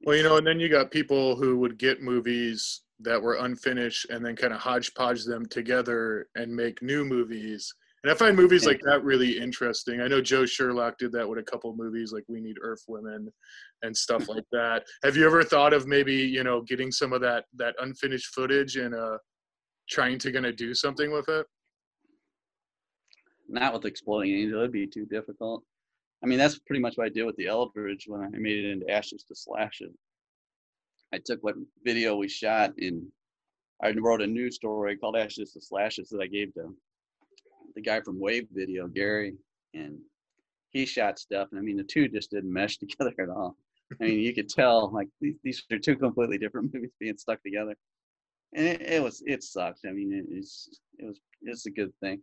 Well, 0.05 0.15
you 0.15 0.23
know, 0.23 0.37
and 0.37 0.47
then 0.47 0.59
you 0.61 0.69
got 0.69 0.91
people 0.91 1.35
who 1.35 1.57
would 1.59 1.77
get 1.77 2.01
movies 2.01 2.82
that 2.99 3.21
were 3.21 3.35
unfinished 3.35 4.07
and 4.09 4.25
then 4.25 4.35
kind 4.35 4.53
of 4.53 4.59
hodgepodge 4.59 5.25
them 5.25 5.45
together 5.47 6.27
and 6.35 6.53
make 6.53 6.81
new 6.81 7.03
movies. 7.03 7.73
And 8.03 8.11
I 8.11 8.15
find 8.15 8.35
movies 8.35 8.65
like 8.65 8.81
that 8.83 9.03
really 9.03 9.37
interesting. 9.37 10.01
I 10.01 10.07
know 10.07 10.21
Joe 10.21 10.45
Sherlock 10.45 10.97
did 10.97 11.13
that 11.13 11.27
with 11.27 11.39
a 11.39 11.43
couple 11.43 11.73
movies 11.75 12.11
like 12.11 12.25
We 12.27 12.41
Need 12.41 12.57
Earth 12.61 12.83
Women 12.87 13.31
and 13.81 13.95
stuff 13.95 14.27
like 14.27 14.43
that. 14.51 14.83
Have 15.03 15.15
you 15.15 15.25
ever 15.25 15.43
thought 15.43 15.73
of 15.73 15.87
maybe, 15.87 16.15
you 16.15 16.43
know, 16.43 16.61
getting 16.61 16.91
some 16.91 17.13
of 17.13 17.21
that 17.21 17.45
that 17.55 17.75
unfinished 17.79 18.33
footage 18.33 18.75
and 18.75 18.93
uh 18.93 19.17
trying 19.89 20.17
to 20.19 20.31
gonna 20.31 20.51
do 20.51 20.73
something 20.73 21.11
with 21.11 21.29
it? 21.29 21.45
not 23.53 23.73
with 23.73 23.85
Exploding 23.85 24.33
Angel, 24.33 24.59
it'd 24.59 24.71
be 24.71 24.87
too 24.87 25.05
difficult. 25.05 25.63
I 26.23 26.27
mean, 26.27 26.37
that's 26.37 26.59
pretty 26.59 26.81
much 26.81 26.97
what 26.97 27.05
I 27.05 27.09
did 27.09 27.25
with 27.25 27.35
the 27.35 27.47
Eldridge 27.47 28.05
when 28.07 28.21
I 28.21 28.29
made 28.29 28.65
it 28.65 28.71
into 28.71 28.89
Ashes 28.89 29.23
to 29.27 29.35
Slashes. 29.35 29.93
I 31.13 31.19
took 31.23 31.43
what 31.43 31.55
video 31.85 32.15
we 32.15 32.27
shot 32.27 32.73
and 32.77 33.05
I 33.83 33.91
wrote 33.91 34.21
a 34.21 34.27
news 34.27 34.55
story 34.55 34.97
called 34.97 35.15
Ashes 35.15 35.53
to 35.53 35.61
Slashes 35.61 36.09
that 36.09 36.21
I 36.21 36.27
gave 36.27 36.53
to 36.55 36.75
the 37.75 37.81
guy 37.81 38.01
from 38.01 38.19
Wave 38.19 38.47
Video, 38.51 38.87
Gary, 38.87 39.35
and 39.73 39.99
he 40.69 40.85
shot 40.85 41.19
stuff. 41.19 41.49
And 41.51 41.59
I 41.59 41.63
mean, 41.63 41.77
the 41.77 41.83
two 41.83 42.07
just 42.07 42.31
didn't 42.31 42.51
mesh 42.51 42.77
together 42.79 43.13
at 43.19 43.29
all. 43.29 43.57
I 43.99 44.05
mean, 44.05 44.19
you 44.19 44.33
could 44.33 44.49
tell 44.49 44.91
like 44.91 45.07
these, 45.21 45.63
are 45.71 45.77
two 45.77 45.95
completely 45.95 46.37
different 46.37 46.73
movies 46.73 46.91
being 46.99 47.17
stuck 47.17 47.43
together, 47.43 47.75
and 48.55 48.65
it, 48.65 48.81
it 48.81 49.03
was 49.03 49.21
it 49.25 49.43
sucked. 49.43 49.81
I 49.85 49.91
mean, 49.91 50.13
it, 50.13 50.25
it's 50.29 50.79
it 50.97 51.05
was 51.05 51.19
it's 51.43 51.65
a 51.67 51.71
good 51.71 51.93
thing. 51.99 52.21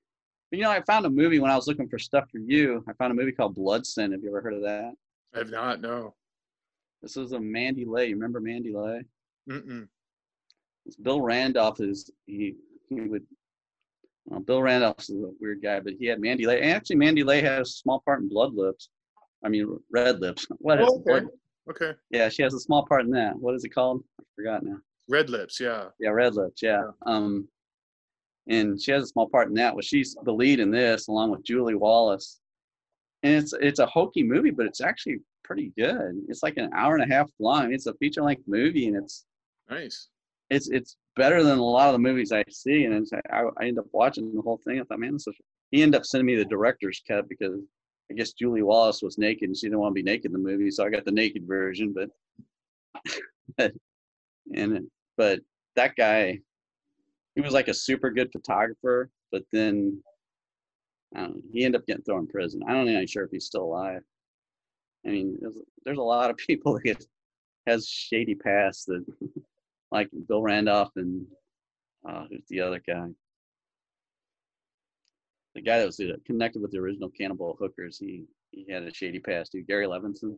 But 0.50 0.58
you 0.58 0.64
know, 0.64 0.70
I 0.70 0.80
found 0.80 1.06
a 1.06 1.10
movie 1.10 1.38
when 1.38 1.50
I 1.50 1.56
was 1.56 1.68
looking 1.68 1.88
for 1.88 1.98
stuff 1.98 2.24
for 2.32 2.38
you. 2.38 2.82
I 2.88 2.92
found 2.94 3.12
a 3.12 3.14
movie 3.14 3.32
called 3.32 3.54
Blood 3.54 3.86
Sin. 3.86 4.10
Have 4.10 4.22
you 4.22 4.30
ever 4.30 4.40
heard 4.40 4.54
of 4.54 4.62
that? 4.62 4.94
I've 5.34 5.50
not, 5.50 5.80
no. 5.80 6.14
This 7.02 7.16
is 7.16 7.32
a 7.32 7.40
Mandy 7.40 7.84
Lay. 7.84 8.08
You 8.08 8.14
remember 8.14 8.40
Mandy 8.40 8.72
Lay? 8.74 9.02
Mm-mm. 9.48 9.88
Bill 11.02 11.20
Randolph 11.20 11.80
is 11.80 12.10
he 12.26 12.54
he 12.88 13.00
would 13.02 13.24
well, 14.26 14.40
Bill 14.40 14.62
Randolph 14.62 15.00
is 15.00 15.10
a 15.10 15.30
weird 15.40 15.62
guy, 15.62 15.80
but 15.80 15.94
he 15.98 16.06
had 16.06 16.20
Mandy 16.20 16.46
Lay. 16.46 16.60
And 16.60 16.70
actually, 16.72 16.96
Mandy 16.96 17.22
Lay 17.24 17.40
has 17.40 17.68
a 17.68 17.72
small 17.72 18.00
part 18.04 18.20
in 18.20 18.28
Blood 18.28 18.54
Lips. 18.54 18.88
I 19.44 19.48
mean, 19.48 19.78
Red 19.90 20.20
Lips. 20.20 20.46
What 20.58 20.80
is 20.80 20.88
Oh, 20.88 20.96
okay. 21.00 21.20
Blood- 21.20 21.28
Okay. 21.68 21.92
Yeah, 22.10 22.28
she 22.28 22.42
has 22.42 22.52
a 22.52 22.58
small 22.58 22.84
part 22.84 23.04
in 23.04 23.10
that. 23.12 23.36
What 23.36 23.54
is 23.54 23.62
it 23.64 23.68
called? 23.68 24.02
I 24.18 24.24
forgot 24.34 24.64
now. 24.64 24.78
Red 25.08 25.30
Lips, 25.30 25.60
yeah. 25.60 25.88
Yeah, 26.00 26.08
Red 26.08 26.34
Lips. 26.34 26.62
Yeah. 26.62 26.82
Um, 27.06 27.46
and 28.48 28.80
she 28.80 28.90
has 28.90 29.04
a 29.04 29.06
small 29.06 29.28
part 29.28 29.48
in 29.48 29.54
that. 29.54 29.72
Well, 29.74 29.82
she's 29.82 30.16
the 30.24 30.32
lead 30.32 30.58
in 30.58 30.72
this, 30.72 31.06
along 31.06 31.30
with 31.30 31.44
Julie 31.44 31.76
Wallace. 31.76 32.40
And 33.22 33.34
it's 33.34 33.52
it's 33.60 33.78
a 33.78 33.86
hokey 33.86 34.24
movie, 34.24 34.50
but 34.50 34.66
it's 34.66 34.80
actually 34.80 35.18
pretty 35.44 35.72
good. 35.76 36.20
It's 36.28 36.42
like 36.42 36.56
an 36.56 36.70
hour 36.74 36.94
and 36.96 37.04
a 37.10 37.14
half 37.14 37.30
long. 37.38 37.72
It's 37.72 37.86
a 37.86 37.94
feature 37.94 38.22
length 38.22 38.44
movie, 38.46 38.86
and 38.88 38.96
it's 38.96 39.24
Nice. 39.68 40.08
it's 40.50 40.68
it's 40.70 40.96
better 41.16 41.42
than 41.42 41.58
a 41.58 41.64
lot 41.64 41.88
of 41.88 41.92
the 41.94 41.98
movies 41.98 42.32
I 42.32 42.44
see. 42.50 42.84
And 42.84 42.94
it's, 42.94 43.12
I 43.30 43.44
I 43.58 43.66
end 43.66 43.78
up 43.78 43.86
watching 43.92 44.34
the 44.34 44.42
whole 44.42 44.60
thing. 44.64 44.80
I 44.80 44.84
thought, 44.84 45.00
man, 45.00 45.12
this 45.14 45.26
is. 45.26 45.34
He 45.70 45.82
ended 45.82 45.98
up 46.00 46.04
sending 46.06 46.26
me 46.26 46.34
the 46.34 46.44
director's 46.44 47.00
cut 47.06 47.28
because 47.28 47.60
I 48.10 48.14
guess 48.14 48.32
Julie 48.32 48.62
Wallace 48.62 49.02
was 49.02 49.18
naked 49.18 49.48
and 49.48 49.56
she 49.56 49.66
didn't 49.66 49.78
want 49.78 49.92
to 49.92 49.94
be 49.94 50.02
naked 50.02 50.26
in 50.26 50.32
the 50.32 50.38
movie, 50.38 50.70
so 50.70 50.84
I 50.84 50.90
got 50.90 51.04
the 51.04 51.12
naked 51.12 51.46
version. 51.46 51.94
But 51.94 52.10
but 53.56 53.72
and 54.54 54.88
but 55.16 55.40
that 55.76 55.94
guy, 55.96 56.40
he 57.36 57.40
was 57.40 57.52
like 57.52 57.68
a 57.68 57.74
super 57.74 58.10
good 58.10 58.30
photographer, 58.32 59.10
but 59.30 59.42
then 59.52 60.02
I 61.14 61.20
don't 61.20 61.36
know, 61.36 61.42
he 61.52 61.64
ended 61.64 61.80
up 61.80 61.86
getting 61.86 62.02
thrown 62.02 62.20
in 62.20 62.26
prison. 62.28 62.62
I 62.66 62.72
don't 62.72 62.88
even 62.88 63.06
sure 63.06 63.24
if 63.24 63.30
he's 63.30 63.46
still 63.46 63.64
alive. 63.64 64.02
I 65.06 65.10
mean, 65.10 65.38
there's, 65.40 65.56
there's 65.84 65.98
a 65.98 66.02
lot 66.02 66.30
of 66.30 66.36
people 66.36 66.74
that 66.74 66.82
get, 66.84 67.04
has 67.66 67.88
shady 67.88 68.34
past 68.34 68.86
that, 68.86 69.04
like 69.92 70.08
Bill 70.28 70.42
Randolph 70.42 70.92
and 70.96 71.26
uh, 72.08 72.24
who's 72.30 72.44
the 72.48 72.60
other 72.60 72.80
guy? 72.86 73.06
The 75.54 75.62
guy 75.62 75.78
that 75.78 75.86
was 75.86 76.00
uh, 76.00 76.12
connected 76.26 76.62
with 76.62 76.70
the 76.70 76.78
original 76.78 77.10
Cannibal 77.10 77.56
Hookers. 77.60 77.98
He 77.98 78.24
he 78.52 78.66
had 78.70 78.82
a 78.84 78.94
shady 78.94 79.18
past 79.18 79.52
too. 79.52 79.62
Gary 79.62 79.86
Levinson. 79.86 80.36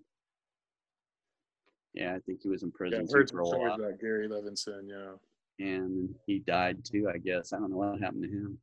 Yeah, 1.95 2.15
I 2.15 2.19
think 2.21 2.41
he 2.43 2.49
was 2.49 2.63
in 2.63 2.69
Yeah, 2.71 2.77
prison 2.79 3.01
I've 3.03 3.09
too 3.09 3.15
heard 3.15 3.31
for 3.31 3.43
a 3.43 3.47
some 3.47 3.55
stories 3.55 3.75
about 3.79 4.01
Gary 4.01 4.29
Levinson, 4.29 4.89
yeah. 4.89 5.65
and 5.67 6.15
he 6.27 6.39
died 6.41 6.85
too. 6.85 7.11
I 7.13 7.19
guess 7.19 7.53
I 7.53 7.59
don't 7.59 7.71
know 7.71 7.77
what 7.77 8.01
happened 8.01 8.23
to 8.23 8.29
him. 8.29 8.59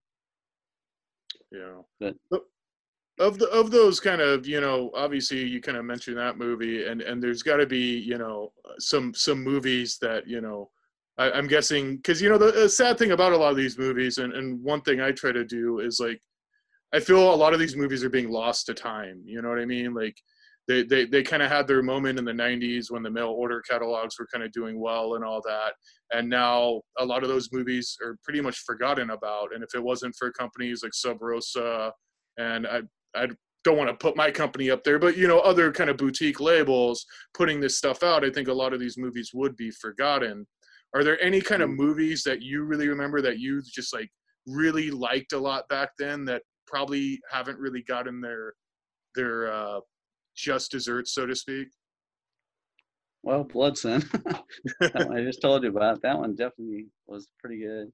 Yeah. 1.51 1.81
But- 1.99 2.15
But 2.31 2.41
of 3.19 3.37
the 3.37 3.47
of 3.49 3.69
those 3.69 3.99
kind 3.99 4.21
of 4.21 4.47
you 4.47 4.61
know 4.61 4.91
obviously 4.95 5.45
you 5.45 5.61
kind 5.61 5.77
of 5.77 5.85
mentioned 5.85 6.17
that 6.17 6.37
movie 6.37 6.87
and 6.87 7.01
and 7.01 7.21
there's 7.21 7.43
got 7.43 7.57
to 7.57 7.65
be 7.65 7.99
you 7.99 8.17
know 8.17 8.51
some 8.79 9.13
some 9.13 9.43
movies 9.43 9.97
that 10.01 10.27
you 10.27 10.41
know 10.41 10.69
I, 11.17 11.31
I'm 11.31 11.47
guessing 11.47 11.97
because 11.97 12.21
you 12.21 12.29
know 12.29 12.37
the, 12.37 12.51
the 12.51 12.69
sad 12.69 12.97
thing 12.97 13.11
about 13.11 13.33
a 13.33 13.37
lot 13.37 13.51
of 13.51 13.57
these 13.57 13.77
movies 13.77 14.17
and 14.17 14.33
and 14.33 14.63
one 14.63 14.81
thing 14.81 15.01
I 15.01 15.11
try 15.11 15.31
to 15.31 15.43
do 15.43 15.79
is 15.79 15.99
like 15.99 16.21
I 16.93 16.99
feel 16.99 17.33
a 17.33 17.35
lot 17.35 17.53
of 17.53 17.59
these 17.59 17.75
movies 17.75 18.03
are 18.03 18.09
being 18.09 18.31
lost 18.31 18.65
to 18.65 18.73
time. 18.73 19.21
You 19.23 19.43
know 19.43 19.49
what 19.49 19.59
I 19.59 19.65
mean? 19.65 19.93
Like 19.93 20.15
they 20.69 20.83
they, 20.83 21.03
they 21.05 21.23
kind 21.23 21.43
of 21.43 21.51
had 21.51 21.67
their 21.67 21.83
moment 21.83 22.19
in 22.19 22.25
the 22.25 22.31
90s 22.31 22.89
when 22.89 23.03
the 23.03 23.09
mail 23.09 23.29
order 23.29 23.61
catalogs 23.61 24.17
were 24.17 24.27
kind 24.31 24.45
of 24.45 24.51
doing 24.53 24.79
well 24.79 25.15
and 25.15 25.25
all 25.25 25.41
that 25.41 25.73
and 26.13 26.29
now 26.29 26.79
a 26.99 27.05
lot 27.05 27.23
of 27.23 27.29
those 27.29 27.49
movies 27.51 27.97
are 28.01 28.17
pretty 28.23 28.39
much 28.39 28.59
forgotten 28.59 29.09
about 29.09 29.53
and 29.53 29.63
if 29.63 29.73
it 29.73 29.83
wasn't 29.83 30.15
for 30.15 30.31
companies 30.31 30.83
like 30.83 30.93
sub 30.93 31.17
rosa 31.21 31.91
and 32.37 32.67
i 32.67 32.81
i 33.15 33.27
don't 33.63 33.77
want 33.77 33.89
to 33.89 33.95
put 33.95 34.15
my 34.15 34.31
company 34.31 34.69
up 34.69 34.83
there 34.83 34.99
but 34.99 35.17
you 35.17 35.27
know 35.27 35.39
other 35.39 35.71
kind 35.71 35.89
of 35.89 35.97
boutique 35.97 36.39
labels 36.39 37.05
putting 37.33 37.59
this 37.59 37.77
stuff 37.77 38.03
out 38.03 38.23
i 38.23 38.29
think 38.29 38.47
a 38.47 38.53
lot 38.53 38.73
of 38.73 38.79
these 38.79 38.97
movies 38.97 39.31
would 39.33 39.55
be 39.57 39.71
forgotten 39.71 40.45
are 40.95 41.03
there 41.03 41.21
any 41.21 41.41
kind 41.41 41.61
of 41.61 41.69
movies 41.69 42.23
that 42.23 42.41
you 42.41 42.63
really 42.63 42.87
remember 42.87 43.21
that 43.21 43.39
you 43.39 43.61
just 43.61 43.93
like 43.93 44.09
really 44.47 44.89
liked 44.89 45.33
a 45.33 45.37
lot 45.37 45.67
back 45.69 45.89
then 45.99 46.25
that 46.25 46.41
probably 46.65 47.19
haven't 47.31 47.59
really 47.59 47.83
gotten 47.83 48.21
their 48.21 48.53
their 49.15 49.51
uh 49.51 49.79
just 50.35 50.71
desserts 50.71 51.13
so 51.13 51.25
to 51.25 51.35
speak 51.35 51.67
Well, 53.23 53.43
Blood 53.43 53.77
Sin. 53.77 54.01
that 54.79 55.07
one 55.07 55.17
I 55.17 55.23
just 55.23 55.41
told 55.41 55.63
you 55.63 55.69
about. 55.69 56.01
That 56.01 56.17
one 56.17 56.35
definitely 56.35 56.87
was 57.07 57.27
pretty 57.39 57.59
good. 57.59 57.91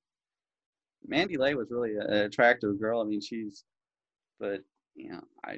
Mandy 1.07 1.37
Lay 1.37 1.55
was 1.55 1.71
really 1.71 1.95
an 1.95 2.13
attractive 2.13 2.79
girl. 2.79 3.01
I 3.01 3.05
mean, 3.05 3.21
she's, 3.21 3.63
but 4.39 4.61
you 4.95 5.09
know, 5.11 5.21
I, 5.45 5.57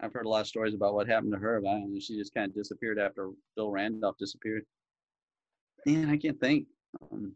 I've 0.00 0.12
heard 0.12 0.26
a 0.26 0.28
lot 0.28 0.40
of 0.42 0.46
stories 0.46 0.74
about 0.74 0.94
what 0.94 1.08
happened 1.08 1.32
to 1.32 1.38
her. 1.38 1.60
But 1.62 1.68
I 1.70 1.72
don't 1.74 1.92
know, 1.94 2.00
she 2.00 2.16
just 2.16 2.34
kind 2.34 2.48
of 2.48 2.54
disappeared 2.54 2.98
after 2.98 3.30
Bill 3.56 3.70
Randolph 3.70 4.16
disappeared. 4.18 4.64
Man, 5.86 6.10
I 6.10 6.16
can't 6.16 6.40
think. 6.40 6.66
Um, 7.12 7.34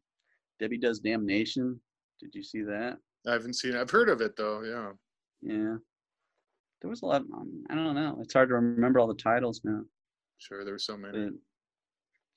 Debbie 0.60 0.78
Does 0.78 0.98
Damnation. 1.00 1.80
Did 2.20 2.34
you 2.34 2.42
see 2.42 2.62
that? 2.62 2.98
i 3.26 3.32
haven't 3.32 3.54
seen 3.54 3.74
it 3.74 3.80
i've 3.80 3.90
heard 3.90 4.08
of 4.08 4.20
it 4.20 4.36
though 4.36 4.62
yeah 4.62 4.92
Yeah. 5.42 5.76
There 6.80 6.88
was 6.88 7.02
a 7.02 7.06
lot. 7.06 7.22
Um, 7.34 7.64
I 7.68 7.74
don't 7.74 7.96
know. 7.96 8.18
It's 8.22 8.32
hard 8.32 8.48
to 8.50 8.54
remember 8.54 9.00
all 9.00 9.08
the 9.08 9.14
titles 9.14 9.60
now. 9.64 9.82
sure 10.38 10.64
there 10.64 10.72
were 10.74 10.78
so 10.78 10.96
many 10.96 11.24
But 11.24 11.32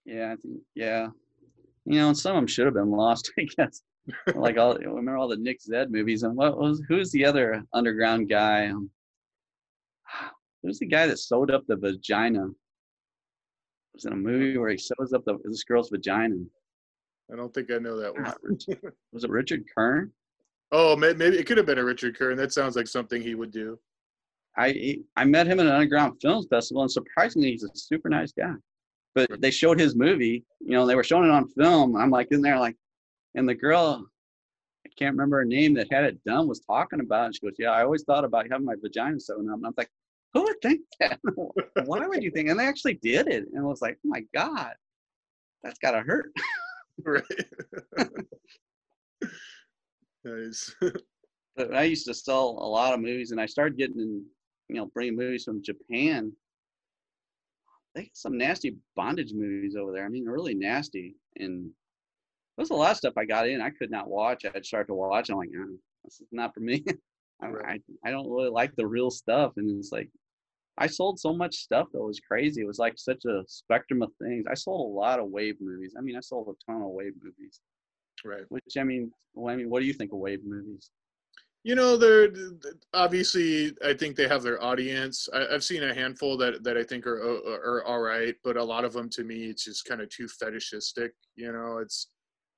yeah, 0.06 0.34
I 0.34 0.36
think 0.38 0.62
yeah, 0.76 1.10
you 1.86 2.00
know, 2.00 2.14
some 2.14 2.36
of 2.36 2.42
them 2.42 2.48
should 2.48 2.66
have 2.66 2.74
been 2.74 2.90
lost. 2.90 3.32
I 3.40 3.44
guess 3.56 3.84
like 4.36 4.58
all 4.58 4.76
remember 4.76 5.18
all 5.18 5.28
the 5.28 5.38
Nick 5.38 5.60
Zedd 5.62 5.90
movies 5.90 6.24
and 6.24 6.36
what 6.36 6.58
was 6.58 6.82
who's 6.88 7.12
the 7.12 7.26
other 7.26 7.64
underground 7.74 8.30
guy? 8.30 8.68
Um, 8.68 8.90
who's 10.64 10.80
the 10.80 10.86
guy 10.86 11.08
that 11.08 11.20
sewed 11.20 11.52
up 11.52 11.66
the 11.68 11.76
vagina? 11.76 12.46
It 12.48 13.96
was 13.96 14.06
in 14.06 14.14
a 14.14 14.18
movie 14.18 14.58
where 14.58 14.70
he 14.70 14.78
sews 14.78 15.14
up 15.14 15.26
the, 15.26 15.38
this 15.44 15.64
girl's 15.64 15.90
vagina. 15.90 16.36
I 17.32 17.36
don't 17.36 17.54
think 17.54 17.72
I 17.72 17.78
know 17.78 18.00
that 18.00 18.14
one. 18.14 18.26
Ah, 18.26 18.36
Was 19.12 19.24
it 19.24 19.30
Richard 19.30 19.64
Kern? 19.76 20.12
Oh, 20.72 20.96
maybe 20.96 21.26
it 21.26 21.46
could 21.46 21.58
have 21.58 21.66
been 21.66 21.78
a 21.78 21.84
Richard 21.84 22.18
Kern. 22.18 22.38
That 22.38 22.54
sounds 22.54 22.76
like 22.76 22.88
something 22.88 23.22
he 23.22 23.36
would 23.36 23.52
do. 23.52 23.78
I 24.58 25.00
I 25.16 25.26
met 25.26 25.48
him 25.48 25.60
at 25.60 25.66
an 25.66 25.72
underground 25.72 26.22
films 26.22 26.48
festival, 26.50 26.82
and 26.82 26.92
surprisingly, 26.92 27.52
he's 27.52 27.64
a 27.64 27.70
super 27.74 28.10
nice 28.10 28.32
guy. 28.32 28.54
But 29.14 29.42
they 29.42 29.52
showed 29.52 29.80
his 29.80 29.96
movie, 29.96 30.46
you 30.60 30.72
know, 30.72 30.86
they 30.86 30.96
were 30.96 31.04
showing 31.04 31.26
it 31.26 31.32
on 31.32 31.50
film. 31.50 31.98
I'm 31.98 32.10
like 32.10 32.32
in 32.32 32.42
there, 32.42 32.58
like, 32.58 32.78
and 33.36 33.48
the 33.48 33.56
girl, 33.56 34.06
I 34.86 34.90
can't 34.98 35.14
remember 35.14 35.38
her 35.38 35.46
name 35.46 35.74
that 35.76 35.92
had 35.92 36.04
it 36.06 36.24
done, 36.24 36.48
was 36.48 36.60
talking 36.62 37.00
about. 37.00 37.30
it. 37.30 37.36
She 37.36 37.42
goes, 37.42 37.56
"Yeah, 37.60 37.72
I 37.72 37.84
always 37.84 38.04
thought 38.04 38.26
about 38.26 38.50
having 38.52 38.66
my 38.66 38.76
vagina 38.82 39.20
sewn 39.20 39.50
up." 39.50 39.58
And 39.58 39.66
I'm 39.68 39.74
like, 39.78 39.90
"Who 40.34 40.44
would 40.44 40.62
think 40.62 40.82
that? 41.00 41.20
Why 41.86 42.08
would 42.08 42.24
you 42.24 42.32
think?" 42.32 42.50
And 42.50 42.60
they 42.60 42.66
actually 42.68 42.96
did 42.96 43.28
it, 43.28 43.46
and 43.54 43.60
I 43.60 43.64
was 43.68 43.82
like, 43.82 43.98
"Oh 44.06 44.10
my 44.10 44.24
god, 44.34 44.74
that's 45.64 45.80
gotta 45.80 46.02
hurt." 46.02 46.32
Right. 47.04 47.24
nice. 50.24 50.76
But 51.56 51.74
I 51.74 51.84
used 51.84 52.06
to 52.08 52.14
sell 52.14 52.50
a 52.60 52.68
lot 52.68 52.94
of 52.94 53.00
movies, 53.00 53.32
and 53.32 53.42
I 53.42 53.46
started 53.48 53.78
getting, 53.78 54.00
in, 54.00 54.26
you 54.70 54.76
know, 54.76 54.86
bringing 54.88 55.16
movies 55.16 55.46
from 55.46 55.64
Japan. 55.64 56.32
They 57.96 58.04
got 58.04 58.16
some 58.16 58.38
nasty 58.38 58.78
bondage 58.96 59.34
movies 59.34 59.76
over 59.76 59.92
there. 59.92 60.06
I 60.06 60.10
mean, 60.10 60.26
really 60.26 60.54
nasty. 60.54 61.16
And 61.38 61.72
was 62.62 62.70
a 62.70 62.76
lot 62.76 62.92
of 62.92 62.98
stuff 62.98 63.14
I 63.18 63.26
got 63.26 63.48
in. 63.48 63.62
I 63.62 63.70
could 63.70 63.92
not 63.92 64.10
watch. 64.10 64.46
I'd 64.46 64.66
start 64.66 64.88
to 64.88 64.94
watch. 64.94 65.30
I'm 65.30 65.38
like, 65.38 65.50
oh, 65.58 65.78
this 66.04 66.22
is 66.22 66.28
not 66.32 66.54
for 66.54 66.62
me. 66.62 66.84
I, 67.44 67.48
I, 67.48 67.80
I 68.06 68.12
don't 68.12 68.30
really 68.30 68.50
like 68.50 68.76
the 68.76 68.88
real 68.88 69.12
stuff. 69.12 69.54
And 69.58 69.78
it's 69.80 69.92
like, 69.92 70.10
I 70.78 70.88
sold 70.88 71.20
so 71.20 71.34
much 71.34 71.56
stuff 71.56 71.88
that 71.92 72.02
was 72.02 72.20
crazy. 72.20 72.62
It 72.62 72.68
was 72.68 72.80
like 72.80 72.94
such 72.98 73.26
a 73.26 73.44
spectrum 73.48 74.02
of 74.02 74.12
things. 74.22 74.46
I 74.50 74.54
sold 74.54 74.82
a 74.82 74.94
lot 75.00 75.20
of 75.20 75.30
wave 75.30 75.58
movies. 75.60 75.94
I 75.98 76.02
mean, 76.02 76.16
I 76.16 76.22
sold 76.22 76.48
a 76.48 76.72
ton 76.72 76.82
of 76.82 76.90
wave 76.90 77.14
movies. 77.22 77.60
Right. 78.24 78.44
Which 78.50 78.78
I 78.78 78.84
mean, 78.84 79.12
well, 79.34 79.54
I 79.54 79.58
mean, 79.58 79.70
what 79.70 79.82
do 79.82 79.86
you 79.86 79.94
think 79.94 80.14
of 80.14 80.20
wave 80.20 80.42
movies? 80.46 80.92
You 81.64 81.76
know, 81.76 81.96
they're 81.96 82.30
obviously. 82.94 83.76
I 83.86 83.94
think 83.94 84.16
they 84.16 84.28
have 84.28 84.42
their 84.42 84.64
audience. 84.64 85.30
I, 85.32 85.52
have 85.52 85.64
seen 85.64 85.84
a 85.84 85.94
handful 85.94 86.36
that 86.38 86.64
that 86.64 86.76
I 86.76 86.84
think 86.84 87.06
are 87.06 87.20
are 87.20 87.84
all 87.86 88.00
right, 88.00 88.36
but 88.44 88.58
a 88.58 88.64
lot 88.64 88.84
of 88.84 88.94
them 88.94 89.10
to 89.12 89.24
me, 89.24 89.46
it's 89.46 89.66
just 89.66 89.86
kind 89.86 90.02
of 90.02 90.10
too 90.10 90.28
fetishistic. 90.28 91.14
You 91.36 91.52
know, 91.52 91.78
it's 91.78 92.08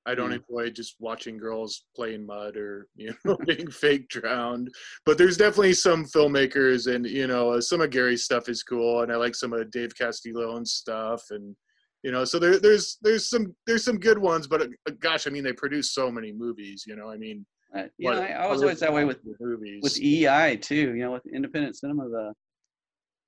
I 0.06 0.16
don't 0.16 0.32
mm. 0.32 0.42
enjoy 0.50 0.70
just 0.72 0.96
watching 1.00 1.38
girls 1.38 1.86
play 1.96 2.14
in 2.14 2.26
mud 2.26 2.58
or 2.58 2.88
you 2.96 3.14
know 3.26 3.38
being 3.46 3.70
fake 3.70 4.10
drowned. 4.10 4.70
But 5.06 5.18
there's 5.18 5.38
definitely 5.38 5.74
some 5.74 6.06
filmmakers, 6.06 6.94
and 6.94 7.06
you 7.06 7.28
know 7.28 7.60
some 7.60 7.82
of 7.82 7.90
Gary's 7.90 8.24
stuff 8.24 8.50
is 8.50 8.64
cool, 8.64 9.02
and 9.02 9.12
I 9.12 9.16
like 9.16 9.36
some 9.36 9.54
of 9.54 9.72
Dave 9.72 9.96
Castiglione's 9.96 10.74
stuff, 10.74 11.24
and 11.30 11.56
you 12.04 12.12
know 12.12 12.26
so 12.26 12.40
there, 12.40 12.60
there's 12.60 12.98
there's 13.02 13.30
some 13.30 13.56
there's 13.66 13.86
some 13.86 14.00
good 14.00 14.18
ones. 14.18 14.48
But 14.48 14.64
uh, 14.64 14.92
gosh, 15.00 15.28
I 15.28 15.30
mean 15.30 15.44
they 15.44 15.54
produce 15.54 15.94
so 15.94 16.12
many 16.12 16.32
movies. 16.32 16.84
You 16.88 16.96
know, 16.96 17.10
I 17.10 17.18
mean. 17.18 17.46
Uh, 17.76 17.88
you 17.98 18.08
what, 18.08 18.20
know, 18.20 18.22
I 18.22 18.48
was 18.48 18.62
always 18.62 18.80
that 18.82 18.94
way 18.94 19.04
with 19.04 19.18
movies. 19.40 19.80
with 19.82 20.00
EI 20.00 20.58
too. 20.58 20.94
You 20.94 21.06
know, 21.06 21.12
with 21.14 21.26
independent 21.34 21.76
cinema, 21.76 22.08
the 22.08 22.34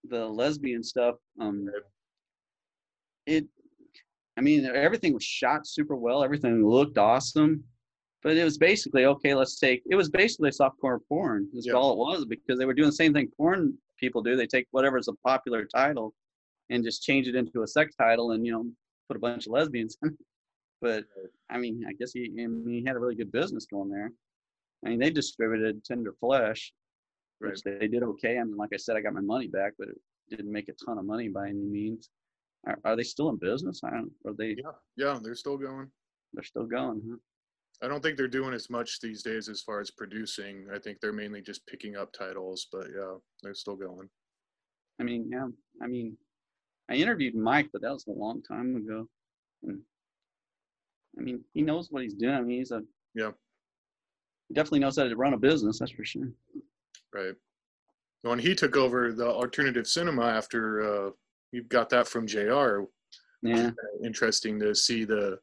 the 0.09 0.23
lesbian 0.23 0.83
stuff. 0.83 1.15
Um, 1.41 1.67
it 3.25 3.47
I 4.37 4.41
mean, 4.41 4.65
everything 4.65 5.13
was 5.13 5.23
shot 5.23 5.67
super 5.67 5.95
well. 5.95 6.23
Everything 6.23 6.67
looked 6.67 6.97
awesome. 6.97 7.63
But 8.21 8.37
it 8.37 8.43
was 8.43 8.57
basically, 8.57 9.05
okay, 9.05 9.35
let's 9.35 9.59
take, 9.59 9.83
it 9.89 9.95
was 9.95 10.09
basically 10.09 10.49
softcore 10.49 10.99
porn. 11.07 11.47
That's 11.53 11.69
all 11.69 11.91
it 11.91 11.97
was 11.97 12.25
because 12.25 12.57
they 12.57 12.65
were 12.65 12.73
doing 12.73 12.89
the 12.89 12.95
same 12.95 13.13
thing 13.13 13.29
porn 13.37 13.77
people 13.99 14.23
do. 14.23 14.35
They 14.35 14.47
take 14.47 14.67
whatever's 14.71 15.07
a 15.07 15.13
popular 15.23 15.65
title 15.65 16.13
and 16.69 16.83
just 16.83 17.03
change 17.03 17.27
it 17.27 17.35
into 17.35 17.61
a 17.61 17.67
sex 17.67 17.93
title 17.95 18.31
and, 18.31 18.43
you 18.43 18.51
know, 18.51 18.65
put 19.07 19.17
a 19.17 19.19
bunch 19.19 19.45
of 19.45 19.51
lesbians 19.53 19.95
in 20.01 20.17
But 20.81 21.05
I 21.49 21.57
mean, 21.57 21.85
I 21.87 21.93
guess 21.93 22.13
he, 22.13 22.31
I 22.39 22.47
mean, 22.47 22.65
he 22.67 22.83
had 22.83 22.95
a 22.95 22.99
really 22.99 23.15
good 23.15 23.31
business 23.31 23.67
going 23.71 23.89
there. 23.89 24.11
I 24.83 24.89
mean, 24.89 24.99
they 24.99 25.11
distributed 25.11 25.83
Tender 25.83 26.13
Flesh, 26.19 26.73
which 27.39 27.61
they 27.61 27.87
did 27.87 28.03
okay. 28.03 28.39
I 28.39 28.43
mean, 28.43 28.57
like 28.57 28.71
I 28.73 28.77
said, 28.77 28.95
I 28.95 29.01
got 29.01 29.13
my 29.13 29.21
money 29.21 29.47
back, 29.47 29.73
but 29.77 29.89
it 29.89 29.97
didn't 30.29 30.51
make 30.51 30.69
a 30.69 30.73
ton 30.85 30.97
of 30.97 31.05
money 31.05 31.29
by 31.29 31.47
any 31.49 31.63
means. 31.63 32.09
Are, 32.67 32.79
are 32.83 32.95
they 32.95 33.03
still 33.03 33.29
in 33.29 33.37
business? 33.37 33.81
I 33.83 33.91
don't. 33.91 34.11
Are 34.25 34.33
they? 34.37 34.55
Yeah, 34.57 34.71
yeah, 34.97 35.19
they're 35.21 35.35
still 35.35 35.57
going. 35.57 35.87
They're 36.33 36.43
still 36.43 36.65
going. 36.65 37.01
Huh? 37.09 37.17
I 37.83 37.87
don't 37.87 38.01
think 38.01 38.17
they're 38.17 38.27
doing 38.27 38.53
as 38.53 38.69
much 38.69 38.99
these 39.01 39.21
days 39.21 39.49
as 39.49 39.61
far 39.61 39.81
as 39.81 39.91
producing. 39.91 40.67
I 40.73 40.79
think 40.79 40.99
they're 40.99 41.13
mainly 41.13 41.41
just 41.41 41.67
picking 41.67 41.95
up 41.97 42.13
titles, 42.13 42.67
but 42.71 42.87
yeah, 42.95 43.15
they're 43.43 43.53
still 43.53 43.75
going. 43.75 44.09
I 44.99 45.03
mean, 45.03 45.29
yeah, 45.29 45.47
I 45.81 45.87
mean, 45.87 46.17
I 46.89 46.95
interviewed 46.95 47.35
Mike, 47.35 47.69
but 47.73 47.81
that 47.81 47.91
was 47.91 48.05
a 48.07 48.11
long 48.11 48.41
time 48.43 48.75
ago. 48.77 49.07
And 49.63 49.81
I 51.19 51.21
mean, 51.21 51.43
he 51.53 51.61
knows 51.61 51.89
what 51.91 52.03
he's 52.03 52.13
doing. 52.13 52.33
I 52.33 52.41
mean, 52.41 52.59
he's 52.59 52.71
a 52.71 52.81
yeah. 53.13 53.31
He 54.47 54.53
definitely 54.53 54.79
knows 54.79 54.97
how 54.97 55.03
to 55.03 55.15
run 55.15 55.33
a 55.33 55.37
business. 55.37 55.79
That's 55.79 55.91
for 55.91 56.05
sure. 56.05 56.29
Right. 57.13 57.33
When 58.21 58.39
he 58.39 58.55
took 58.55 58.77
over 58.77 59.11
the 59.11 59.27
alternative 59.27 59.87
cinema 59.87 60.25
after 60.25 61.07
uh, 61.07 61.09
you 61.55 61.63
got 61.63 61.89
that 61.89 62.07
from 62.07 62.27
Jr. 62.27 62.81
Yeah, 63.41 63.71
interesting 64.03 64.59
to 64.59 64.75
see 64.75 65.05
the 65.05 65.39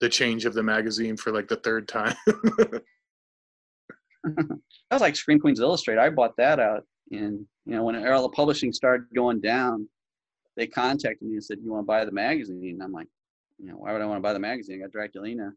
the 0.00 0.08
change 0.08 0.44
of 0.46 0.54
the 0.54 0.62
magazine 0.62 1.16
for 1.16 1.32
like 1.32 1.48
the 1.48 1.56
third 1.56 1.86
time. 1.86 2.16
that 2.26 2.82
was 4.90 5.00
like 5.00 5.16
Scream 5.16 5.38
Queens 5.38 5.60
Illustrated. 5.60 6.00
I 6.00 6.10
bought 6.10 6.36
that 6.38 6.58
out, 6.58 6.84
and 7.10 7.46
you 7.64 7.74
know 7.74 7.84
when 7.84 8.06
all 8.06 8.22
the 8.22 8.28
publishing 8.30 8.72
started 8.72 9.06
going 9.14 9.40
down, 9.40 9.88
they 10.56 10.66
contacted 10.66 11.28
me 11.28 11.34
and 11.34 11.44
said, 11.44 11.58
"You 11.62 11.70
want 11.70 11.84
to 11.84 11.86
buy 11.86 12.04
the 12.04 12.12
magazine?" 12.12 12.74
And 12.74 12.82
I'm 12.82 12.92
like, 12.92 13.08
you 13.58 13.68
know, 13.68 13.76
why 13.76 13.92
would 13.92 14.02
I 14.02 14.06
want 14.06 14.18
to 14.18 14.22
buy 14.22 14.32
the 14.32 14.38
magazine? 14.40 14.82
I 14.82 14.86
got 14.86 14.92
Draculina. 14.92 15.52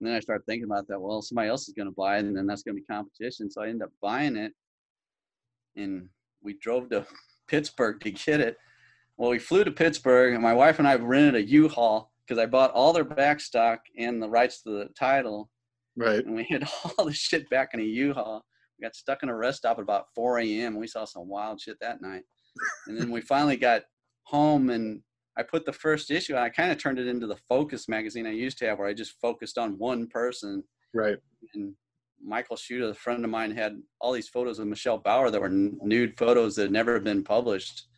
And 0.00 0.08
then 0.08 0.14
I 0.14 0.20
started 0.20 0.46
thinking 0.46 0.64
about 0.64 0.86
that. 0.88 1.00
Well, 1.00 1.20
somebody 1.20 1.48
else 1.48 1.66
is 1.66 1.74
going 1.74 1.88
to 1.88 1.94
buy 1.94 2.18
it, 2.18 2.24
and 2.24 2.36
then 2.36 2.46
that's 2.46 2.62
going 2.62 2.76
to 2.76 2.80
be 2.80 2.86
competition. 2.86 3.50
So 3.50 3.62
I 3.62 3.68
ended 3.68 3.82
up 3.82 3.92
buying 4.00 4.36
it, 4.36 4.52
and 5.76 6.08
we 6.40 6.54
drove 6.54 6.88
to 6.90 7.04
Pittsburgh 7.48 8.00
to 8.00 8.10
get 8.12 8.40
it. 8.40 8.56
Well, 9.18 9.30
we 9.30 9.40
flew 9.40 9.64
to 9.64 9.72
Pittsburgh, 9.72 10.34
and 10.34 10.42
my 10.42 10.54
wife 10.54 10.78
and 10.78 10.86
I 10.86 10.94
rented 10.94 11.34
a 11.34 11.42
U-Haul 11.42 12.12
because 12.24 12.40
I 12.40 12.46
bought 12.46 12.70
all 12.70 12.92
their 12.92 13.04
back 13.04 13.40
stock 13.40 13.80
and 13.98 14.22
the 14.22 14.28
rights 14.28 14.62
to 14.62 14.70
the 14.70 14.88
title. 14.96 15.50
Right. 15.96 16.24
And 16.24 16.36
we 16.36 16.44
had 16.48 16.68
all 16.98 17.06
the 17.06 17.12
shit 17.12 17.50
back 17.50 17.70
in 17.74 17.80
a 17.80 17.84
U-Haul. 17.84 18.44
We 18.78 18.84
got 18.84 18.94
stuck 18.94 19.24
in 19.24 19.28
a 19.28 19.34
rest 19.34 19.58
stop 19.58 19.78
at 19.78 19.82
about 19.82 20.06
4 20.14 20.38
a.m. 20.38 20.78
We 20.78 20.86
saw 20.86 21.04
some 21.04 21.28
wild 21.28 21.60
shit 21.60 21.78
that 21.80 22.00
night. 22.00 22.22
and 22.86 22.96
then 22.96 23.10
we 23.10 23.20
finally 23.20 23.56
got 23.56 23.82
home, 24.22 24.70
and 24.70 25.02
I 25.36 25.42
put 25.42 25.66
the 25.66 25.72
first 25.72 26.12
issue. 26.12 26.36
I 26.36 26.48
kind 26.48 26.70
of 26.70 26.78
turned 26.78 27.00
it 27.00 27.08
into 27.08 27.26
the 27.26 27.38
Focus 27.48 27.88
magazine 27.88 28.26
I 28.26 28.32
used 28.32 28.58
to 28.58 28.66
have, 28.66 28.78
where 28.78 28.86
I 28.86 28.94
just 28.94 29.20
focused 29.20 29.58
on 29.58 29.78
one 29.78 30.06
person. 30.06 30.62
Right. 30.94 31.18
And 31.54 31.74
Michael 32.24 32.56
Schuta, 32.56 32.90
a 32.90 32.94
friend 32.94 33.24
of 33.24 33.32
mine, 33.32 33.50
had 33.50 33.82
all 34.00 34.12
these 34.12 34.28
photos 34.28 34.60
of 34.60 34.68
Michelle 34.68 34.98
Bauer 34.98 35.32
that 35.32 35.40
were 35.40 35.48
nude 35.48 36.16
photos 36.16 36.54
that 36.54 36.62
had 36.62 36.72
never 36.72 37.00
been 37.00 37.24
published 37.24 37.88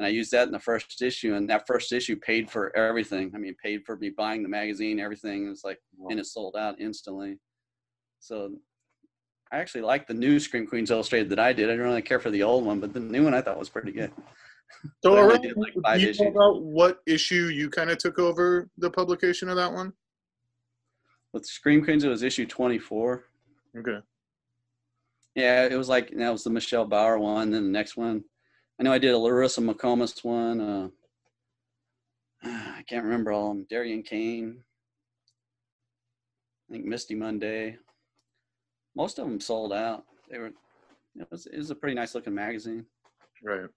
and 0.00 0.06
I 0.06 0.08
used 0.08 0.32
that 0.32 0.46
in 0.46 0.52
the 0.52 0.58
first 0.58 1.02
issue, 1.02 1.34
and 1.34 1.46
that 1.50 1.66
first 1.66 1.92
issue 1.92 2.16
paid 2.16 2.50
for 2.50 2.74
everything. 2.74 3.32
I 3.34 3.38
mean, 3.38 3.54
paid 3.62 3.84
for 3.84 3.98
me 3.98 4.08
buying 4.08 4.42
the 4.42 4.48
magazine, 4.48 4.98
everything. 4.98 5.44
It 5.44 5.50
was 5.50 5.62
like, 5.62 5.78
and 6.08 6.18
it 6.18 6.24
sold 6.24 6.56
out 6.56 6.80
instantly. 6.80 7.36
So 8.18 8.54
I 9.52 9.58
actually 9.58 9.82
like 9.82 10.06
the 10.06 10.14
new 10.14 10.40
Scream 10.40 10.66
Queens 10.66 10.90
Illustrated 10.90 11.28
that 11.28 11.38
I 11.38 11.52
did. 11.52 11.66
I 11.66 11.72
didn't 11.72 11.84
really 11.84 12.00
care 12.00 12.18
for 12.18 12.30
the 12.30 12.42
old 12.42 12.64
one, 12.64 12.80
but 12.80 12.94
the 12.94 13.00
new 13.00 13.24
one 13.24 13.34
I 13.34 13.42
thought 13.42 13.58
was 13.58 13.68
pretty 13.68 13.92
good. 13.92 14.10
So, 15.04 15.16
around, 15.16 15.44
like 15.54 15.74
five 15.82 16.00
you 16.00 16.14
know 16.14 16.30
about 16.30 16.62
what 16.62 17.00
issue 17.04 17.48
you 17.48 17.68
kind 17.68 17.90
of 17.90 17.98
took 17.98 18.18
over 18.18 18.70
the 18.78 18.90
publication 18.90 19.50
of 19.50 19.56
that 19.56 19.70
one? 19.70 19.92
With 21.34 21.44
Scream 21.44 21.84
Queens, 21.84 22.04
it 22.04 22.08
was 22.08 22.22
issue 22.22 22.46
24. 22.46 23.24
Okay. 23.76 23.98
Yeah, 25.34 25.66
it 25.66 25.76
was 25.76 25.90
like 25.90 26.10
that 26.16 26.32
was 26.32 26.42
the 26.42 26.48
Michelle 26.48 26.86
Bauer 26.86 27.18
one. 27.18 27.50
Then 27.50 27.64
the 27.64 27.70
next 27.70 27.98
one 27.98 28.24
I 28.80 28.82
know 28.82 28.92
I 28.94 28.98
did 28.98 29.14
a 29.14 29.18
Lorissa 29.18 29.62
McComas 29.62 30.24
one. 30.24 30.60
Uh, 30.60 30.88
I 32.48 32.82
can't 32.88 33.04
remember 33.04 33.30
all 33.30 33.50
of 33.50 33.56
them. 33.58 33.66
Darian 33.68 34.02
Caine. 34.02 34.56
I 36.68 36.72
think 36.72 36.86
Misty 36.86 37.14
Mundae. 37.14 37.76
Most 38.96 39.18
of 39.18 39.26
them 39.26 39.38
sold 39.38 39.74
out. 39.74 40.04
They 40.30 40.38
were. 40.38 40.52
It 41.16 41.26
was, 41.30 41.46
it 41.46 41.58
was 41.58 41.70
a 41.70 41.74
pretty 41.74 41.94
nice 41.94 42.14
looking 42.14 42.34
magazine. 42.34 42.86
Right. 43.42 43.68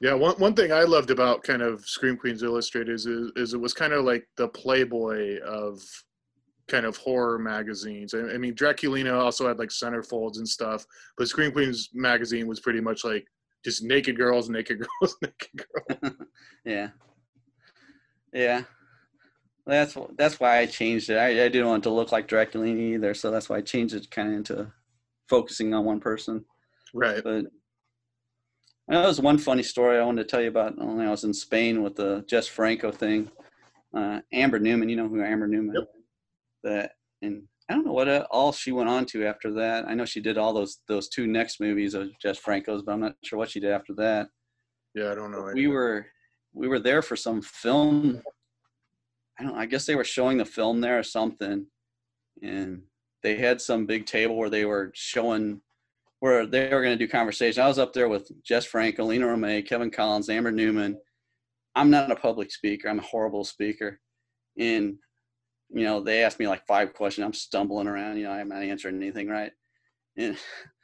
Yeah, 0.00 0.14
one 0.14 0.34
one 0.36 0.54
thing 0.54 0.70
I 0.70 0.82
loved 0.82 1.10
about 1.10 1.42
kind 1.42 1.62
of 1.62 1.86
Scream 1.86 2.18
Queens 2.18 2.42
Illustrated 2.42 2.92
is, 2.92 3.06
is, 3.06 3.32
is 3.36 3.54
it 3.54 3.60
was 3.60 3.72
kind 3.72 3.94
of 3.94 4.04
like 4.04 4.26
the 4.36 4.48
Playboy 4.48 5.38
of 5.40 5.80
kind 6.70 6.86
of 6.86 6.96
horror 6.96 7.38
magazines. 7.38 8.14
I, 8.14 8.20
I 8.34 8.38
mean, 8.38 8.54
Draculina 8.54 9.18
also 9.18 9.48
had 9.48 9.58
like 9.58 9.68
centerfolds 9.68 10.38
and 10.38 10.48
stuff, 10.48 10.86
but 11.18 11.28
Scream 11.28 11.52
Queens 11.52 11.90
magazine 11.92 12.46
was 12.46 12.60
pretty 12.60 12.80
much 12.80 13.04
like 13.04 13.26
just 13.64 13.82
naked 13.82 14.16
girls, 14.16 14.48
naked 14.48 14.78
girls, 15.00 15.16
naked 15.20 15.64
girls. 16.00 16.14
yeah, 16.64 16.88
yeah. 18.32 18.62
That's 19.66 19.96
that's 20.16 20.40
why 20.40 20.58
I 20.58 20.66
changed 20.66 21.10
it. 21.10 21.18
I, 21.18 21.28
I 21.28 21.48
didn't 21.48 21.68
want 21.68 21.84
it 21.84 21.88
to 21.88 21.94
look 21.94 22.12
like 22.12 22.28
Draculina 22.28 22.94
either, 22.94 23.14
so 23.14 23.30
that's 23.30 23.48
why 23.48 23.58
I 23.58 23.60
changed 23.60 23.94
it 23.94 24.10
kind 24.10 24.28
of 24.28 24.34
into 24.34 24.72
focusing 25.28 25.74
on 25.74 25.84
one 25.84 26.00
person. 26.00 26.44
Right. 26.94 27.22
But 27.22 27.46
that 28.88 29.06
was 29.06 29.20
one 29.20 29.38
funny 29.38 29.62
story 29.62 29.98
I 29.98 30.04
wanted 30.04 30.22
to 30.22 30.28
tell 30.28 30.40
you 30.40 30.48
about. 30.48 30.74
Only 30.80 31.06
I 31.06 31.10
was 31.10 31.24
in 31.24 31.34
Spain 31.34 31.82
with 31.82 31.94
the 31.94 32.24
Jess 32.26 32.48
Franco 32.48 32.90
thing. 32.90 33.30
Uh, 33.94 34.20
Amber 34.32 34.58
Newman, 34.58 34.88
you 34.88 34.96
know 34.96 35.08
who 35.08 35.22
Amber 35.22 35.46
Newman? 35.46 35.74
Yep 35.74 35.99
that 36.64 36.92
and 37.22 37.42
I 37.68 37.74
don't 37.74 37.86
know 37.86 37.92
what 37.92 38.08
all 38.32 38.50
she 38.52 38.72
went 38.72 38.88
on 38.88 39.06
to 39.06 39.24
after 39.24 39.52
that. 39.52 39.86
I 39.86 39.94
know 39.94 40.04
she 40.04 40.20
did 40.20 40.38
all 40.38 40.52
those 40.52 40.78
those 40.88 41.08
two 41.08 41.28
next 41.28 41.60
movies 41.60 41.94
of 41.94 42.10
Jess 42.20 42.36
Franco's, 42.36 42.82
but 42.82 42.92
I'm 42.92 43.00
not 43.00 43.14
sure 43.24 43.38
what 43.38 43.50
she 43.50 43.60
did 43.60 43.70
after 43.70 43.94
that. 43.94 44.28
Yeah, 44.94 45.12
I 45.12 45.14
don't 45.14 45.30
know. 45.30 45.50
We 45.54 45.68
were 45.68 46.06
we 46.52 46.66
were 46.66 46.80
there 46.80 47.00
for 47.00 47.14
some 47.14 47.40
film. 47.42 48.22
I 49.38 49.44
don't. 49.44 49.56
I 49.56 49.66
guess 49.66 49.86
they 49.86 49.94
were 49.94 50.04
showing 50.04 50.38
the 50.38 50.44
film 50.44 50.80
there 50.80 50.98
or 50.98 51.04
something, 51.04 51.66
and 52.42 52.82
they 53.22 53.36
had 53.36 53.60
some 53.60 53.86
big 53.86 54.04
table 54.04 54.36
where 54.36 54.50
they 54.50 54.64
were 54.64 54.90
showing 54.94 55.60
where 56.18 56.46
they 56.46 56.74
were 56.74 56.82
going 56.82 56.98
to 56.98 57.04
do 57.04 57.10
conversation. 57.10 57.62
I 57.62 57.68
was 57.68 57.78
up 57.78 57.92
there 57.92 58.08
with 58.08 58.30
Jess 58.42 58.64
Franco, 58.64 59.04
Lina 59.04 59.26
Romay, 59.26 59.64
Kevin 59.64 59.92
Collins, 59.92 60.28
Amber 60.28 60.50
Newman. 60.50 60.98
I'm 61.76 61.88
not 61.88 62.10
a 62.10 62.16
public 62.16 62.50
speaker. 62.50 62.88
I'm 62.88 62.98
a 62.98 63.02
horrible 63.02 63.44
speaker, 63.44 64.00
and 64.58 64.96
you 65.72 65.84
know, 65.84 66.00
they 66.00 66.22
asked 66.22 66.38
me 66.38 66.48
like 66.48 66.66
five 66.66 66.94
questions. 66.94 67.24
I'm 67.24 67.32
stumbling 67.32 67.86
around, 67.86 68.16
you 68.16 68.24
know, 68.24 68.32
I'm 68.32 68.48
not 68.48 68.62
answering 68.62 68.96
anything 68.96 69.28
right. 69.28 69.52
And 70.16 70.36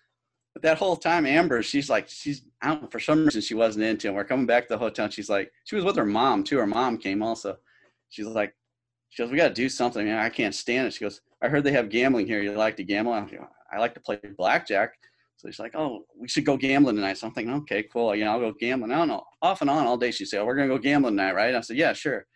but 0.55 0.63
that 0.63 0.79
whole 0.79 0.97
time, 0.97 1.27
Amber, 1.27 1.63
she's 1.63 1.91
like, 1.91 2.09
she's 2.09 2.43
don't 2.63 2.91
for 2.91 3.01
some 3.01 3.25
reason 3.25 3.41
she 3.41 3.55
wasn't 3.55 3.85
into 3.85 4.09
him. 4.09 4.15
We're 4.15 4.25
coming 4.25 4.47
back 4.47 4.65
to 4.65 4.75
the 4.75 4.79
hotel. 4.79 5.07
And 5.07 5.15
she's 5.15 5.29
like, 5.29 5.51
she 5.65 5.77
was 5.77 5.85
with 5.85 5.97
her 5.97 6.07
mom 6.07 6.45
too. 6.45 6.59
Her 6.59 6.67
mom 6.67 6.99
came 6.99 7.23
also. 7.23 7.57
She's 8.09 8.27
like, 8.27 8.55
she 9.17 9.23
goes, 9.23 9.31
"We 9.31 9.39
got 9.39 9.49
to 9.49 9.55
do 9.55 9.69
something." 9.71 10.11
I 10.11 10.29
can't 10.29 10.55
stand 10.55 10.87
it. 10.87 10.93
She 10.93 11.05
goes, 11.05 11.23
"I 11.43 11.49
heard 11.49 11.65
they 11.65 11.73
have 11.73 11.89
gambling 11.89 12.27
here. 12.27 12.43
You 12.43 12.53
like 12.53 12.77
to 12.77 12.85
gamble?" 12.85 13.15
I, 13.15 13.21
go, 13.23 13.49
I 13.73 13.79
like 13.79 13.95
to 13.95 14.01
play 14.01 14.21
blackjack. 14.37 14.93
So 15.37 15.49
she's 15.49 15.59
like, 15.59 15.75
"Oh, 15.75 16.05
we 16.19 16.29
should 16.29 16.45
go 16.45 16.59
gambling 16.59 16.97
tonight." 16.97 17.17
So 17.17 17.27
I'm 17.27 17.33
thinking, 17.33 17.55
"Okay, 17.55 17.85
cool. 17.85 18.15
You 18.15 18.25
know, 18.25 18.33
I'll 18.33 18.41
go 18.41 18.53
gambling." 18.53 18.93
I 18.93 18.99
don't 18.99 19.09
know. 19.09 19.25
Off 19.41 19.63
and 19.63 19.71
on 19.71 19.87
all 19.87 19.97
day, 19.97 20.11
she 20.11 20.27
said, 20.27 20.41
oh, 20.41 20.45
"We're 20.45 20.57
gonna 20.57 20.69
go 20.69 20.79
gambling 20.79 21.17
tonight, 21.17 21.35
right?" 21.35 21.55
I 21.55 21.61
said, 21.61 21.79
"Yeah, 21.79 21.95
sure." 21.95 22.27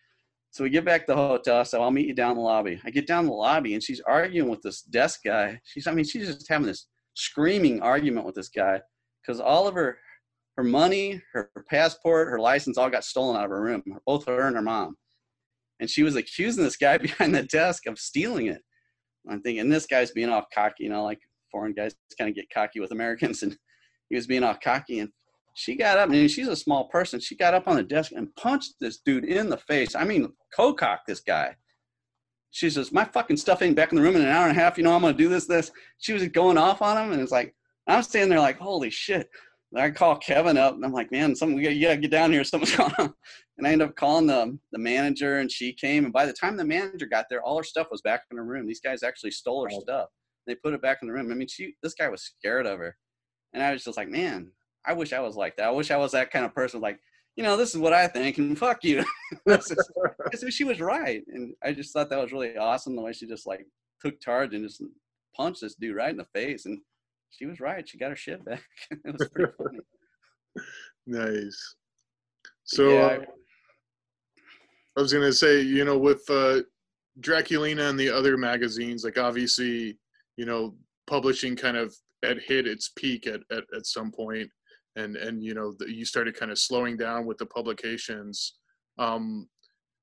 So 0.50 0.64
we 0.64 0.70
get 0.70 0.84
back 0.84 1.06
to 1.06 1.12
the 1.12 1.16
hotel. 1.16 1.64
So 1.64 1.80
I'll 1.82 1.90
meet 1.90 2.06
you 2.08 2.14
down 2.14 2.36
the 2.36 2.42
lobby. 2.42 2.80
I 2.84 2.90
get 2.90 3.06
down 3.06 3.26
the 3.26 3.32
lobby, 3.32 3.74
and 3.74 3.82
she's 3.82 4.00
arguing 4.00 4.50
with 4.50 4.62
this 4.62 4.82
desk 4.82 5.20
guy. 5.24 5.60
She's, 5.64 5.86
I 5.86 5.92
mean, 5.92 6.04
she's 6.04 6.26
just 6.26 6.48
having 6.48 6.66
this 6.66 6.86
screaming 7.14 7.80
argument 7.82 8.26
with 8.26 8.34
this 8.34 8.48
guy 8.48 8.80
because 9.22 9.40
all 9.40 9.68
of 9.68 9.74
her, 9.74 9.98
her 10.56 10.64
money, 10.64 11.22
her, 11.32 11.50
passport, 11.70 12.28
her 12.28 12.38
license, 12.38 12.78
all 12.78 12.90
got 12.90 13.04
stolen 13.04 13.36
out 13.36 13.44
of 13.44 13.50
her 13.50 13.62
room. 13.62 13.82
Both 14.06 14.26
her 14.26 14.46
and 14.46 14.56
her 14.56 14.62
mom 14.62 14.96
and 15.80 15.90
she 15.90 16.02
was 16.02 16.14
accusing 16.14 16.62
this 16.62 16.76
guy 16.76 16.98
behind 16.98 17.34
the 17.34 17.42
desk 17.42 17.86
of 17.86 17.98
stealing 17.98 18.46
it. 18.46 18.62
I'm 19.28 19.42
thinking 19.42 19.68
this 19.68 19.86
guy's 19.86 20.12
being 20.12 20.28
all 20.28 20.46
cocky, 20.54 20.84
you 20.84 20.90
know, 20.90 21.04
like 21.04 21.20
foreign 21.50 21.72
guys 21.72 21.94
kind 22.16 22.28
of 22.28 22.36
get 22.36 22.50
cocky 22.54 22.80
with 22.80 22.92
Americans, 22.92 23.42
and 23.42 23.56
he 24.08 24.16
was 24.16 24.26
being 24.26 24.44
all 24.44 24.56
cocky. 24.62 25.00
And 25.00 25.10
she 25.54 25.76
got 25.76 25.98
up, 25.98 26.10
and 26.10 26.30
she's 26.30 26.48
a 26.48 26.56
small 26.56 26.84
person. 26.84 27.20
She 27.20 27.36
got 27.36 27.54
up 27.54 27.68
on 27.68 27.76
the 27.76 27.82
desk 27.82 28.12
and 28.14 28.34
punched 28.36 28.74
this 28.80 28.98
dude 29.04 29.24
in 29.24 29.48
the 29.48 29.56
face. 29.56 29.94
I 29.94 30.04
mean, 30.04 30.32
co-cock 30.54 31.00
this 31.06 31.20
guy. 31.20 31.56
She 32.50 32.70
says, 32.70 32.92
"My 32.92 33.04
fucking 33.04 33.36
stuff 33.36 33.62
ain't 33.62 33.76
back 33.76 33.92
in 33.92 33.96
the 33.96 34.02
room 34.02 34.16
in 34.16 34.22
an 34.22 34.28
hour 34.28 34.48
and 34.48 34.56
a 34.56 34.60
half. 34.60 34.76
You 34.76 34.84
know, 34.84 34.94
I'm 34.94 35.02
gonna 35.02 35.14
do 35.14 35.28
this, 35.28 35.46
this." 35.46 35.70
She 35.98 36.12
was 36.12 36.26
going 36.28 36.58
off 36.58 36.82
on 36.82 36.96
him, 36.96 37.12
and 37.12 37.20
it's 37.20 37.32
like 37.32 37.54
I'm 37.86 38.02
standing 38.02 38.30
there 38.30 38.40
like, 38.40 38.58
"Holy 38.58 38.90
shit!" 38.90 39.28
I 39.76 39.90
call 39.90 40.16
Kevin 40.16 40.58
up 40.58 40.74
and 40.74 40.84
I'm 40.84 40.92
like, 40.92 41.12
man, 41.12 41.34
something 41.36 41.56
we 41.56 41.62
got, 41.62 41.74
you 41.74 41.86
gotta 41.86 42.00
get 42.00 42.10
down 42.10 42.32
here. 42.32 42.42
Something's 42.44 42.76
going 42.76 42.92
on. 42.98 43.14
And 43.58 43.66
I 43.66 43.72
end 43.72 43.82
up 43.82 43.94
calling 43.94 44.26
the 44.26 44.58
the 44.72 44.78
manager 44.78 45.38
and 45.38 45.50
she 45.50 45.72
came. 45.72 46.04
And 46.04 46.12
by 46.12 46.26
the 46.26 46.32
time 46.32 46.56
the 46.56 46.64
manager 46.64 47.06
got 47.06 47.26
there, 47.30 47.42
all 47.42 47.58
her 47.58 47.62
stuff 47.62 47.88
was 47.90 48.00
back 48.00 48.22
in 48.30 48.36
the 48.36 48.42
room. 48.42 48.66
These 48.66 48.80
guys 48.80 49.02
actually 49.02 49.30
stole 49.30 49.64
her 49.64 49.70
stuff. 49.70 50.08
They 50.46 50.54
put 50.56 50.74
it 50.74 50.82
back 50.82 50.98
in 51.02 51.08
the 51.08 51.14
room. 51.14 51.30
I 51.30 51.34
mean, 51.34 51.48
she 51.48 51.74
this 51.82 51.94
guy 51.94 52.08
was 52.08 52.22
scared 52.22 52.66
of 52.66 52.78
her. 52.78 52.96
And 53.52 53.62
I 53.62 53.72
was 53.72 53.84
just 53.84 53.96
like, 53.96 54.08
man, 54.08 54.50
I 54.86 54.92
wish 54.92 55.12
I 55.12 55.20
was 55.20 55.36
like 55.36 55.56
that. 55.56 55.68
I 55.68 55.70
wish 55.70 55.90
I 55.90 55.96
was 55.96 56.12
that 56.12 56.30
kind 56.30 56.44
of 56.44 56.54
person. 56.54 56.80
Like, 56.80 56.98
you 57.36 57.42
know, 57.42 57.56
this 57.56 57.74
is 57.74 57.80
what 57.80 57.92
I 57.92 58.06
think, 58.06 58.38
and 58.38 58.58
fuck 58.58 58.82
you. 58.84 59.04
so 59.60 60.48
she 60.50 60.64
was 60.64 60.80
right, 60.80 61.22
and 61.28 61.54
I 61.62 61.72
just 61.72 61.92
thought 61.92 62.10
that 62.10 62.20
was 62.20 62.32
really 62.32 62.56
awesome 62.56 62.96
the 62.96 63.02
way 63.02 63.12
she 63.12 63.26
just 63.26 63.46
like 63.46 63.66
took 64.00 64.20
charge 64.20 64.54
and 64.54 64.66
just 64.66 64.82
punched 65.36 65.60
this 65.60 65.74
dude 65.74 65.96
right 65.96 66.10
in 66.10 66.16
the 66.16 66.26
face. 66.34 66.66
And 66.66 66.78
she 67.30 67.46
was 67.46 67.60
right. 67.60 67.88
She 67.88 67.98
got 67.98 68.10
her 68.10 68.16
shit 68.16 68.44
back. 68.44 68.62
it 68.90 69.12
was 69.18 69.28
pretty 69.28 69.52
funny. 69.56 69.78
nice. 71.06 71.76
So 72.64 72.90
yeah, 72.90 73.06
uh, 73.06 73.24
I 74.96 75.00
was 75.00 75.12
gonna 75.12 75.32
say, 75.32 75.60
you 75.60 75.84
know, 75.84 75.98
with 75.98 76.22
uh, 76.28 76.60
Draculina 77.20 77.90
and 77.90 77.98
the 77.98 78.10
other 78.10 78.36
magazines, 78.36 79.04
like 79.04 79.18
obviously, 79.18 79.98
you 80.36 80.46
know, 80.46 80.74
publishing 81.06 81.56
kind 81.56 81.76
of 81.76 81.94
had 82.22 82.38
hit 82.38 82.66
its 82.66 82.90
peak 82.96 83.26
at, 83.26 83.40
at, 83.50 83.64
at 83.74 83.86
some 83.86 84.10
point, 84.12 84.50
and 84.96 85.16
and 85.16 85.42
you 85.42 85.54
know, 85.54 85.74
the, 85.78 85.90
you 85.90 86.04
started 86.04 86.36
kind 86.36 86.50
of 86.50 86.58
slowing 86.58 86.96
down 86.96 87.26
with 87.26 87.38
the 87.38 87.46
publications. 87.46 88.54
Um, 88.98 89.48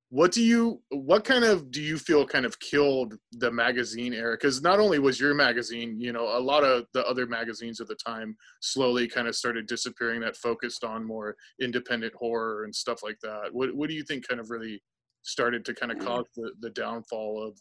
what 0.09 0.31
do 0.31 0.41
you 0.41 0.81
what 0.89 1.25
kind 1.25 1.43
of 1.43 1.69
do 1.69 1.81
you 1.81 1.97
feel 1.97 2.25
kind 2.25 2.45
of 2.45 2.57
killed 2.59 3.15
the 3.33 3.51
magazine 3.51 4.13
era 4.13 4.35
because 4.35 4.61
not 4.61 4.79
only 4.79 4.99
was 4.99 5.19
your 5.19 5.33
magazine 5.33 5.99
you 5.99 6.13
know 6.13 6.37
a 6.37 6.39
lot 6.39 6.63
of 6.63 6.85
the 6.93 7.05
other 7.05 7.27
magazines 7.27 7.81
at 7.81 7.87
the 7.87 7.95
time 7.95 8.35
slowly 8.61 9.07
kind 9.07 9.27
of 9.27 9.35
started 9.35 9.67
disappearing 9.67 10.21
that 10.21 10.37
focused 10.37 10.85
on 10.85 11.05
more 11.05 11.35
independent 11.61 12.13
horror 12.15 12.63
and 12.63 12.73
stuff 12.73 13.03
like 13.03 13.19
that 13.21 13.49
what, 13.51 13.75
what 13.75 13.89
do 13.89 13.95
you 13.95 14.03
think 14.03 14.25
kind 14.25 14.39
of 14.39 14.49
really 14.49 14.81
started 15.23 15.65
to 15.65 15.73
kind 15.73 15.91
of 15.91 15.97
mm. 15.97 16.05
cause 16.05 16.25
the, 16.37 16.51
the 16.61 16.69
downfall 16.69 17.45
of 17.45 17.59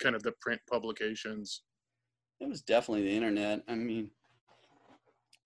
kind 0.00 0.14
of 0.14 0.22
the 0.22 0.32
print 0.40 0.60
publications 0.70 1.62
it 2.40 2.48
was 2.48 2.62
definitely 2.62 3.02
the 3.02 3.16
internet 3.16 3.62
i 3.66 3.74
mean 3.74 4.08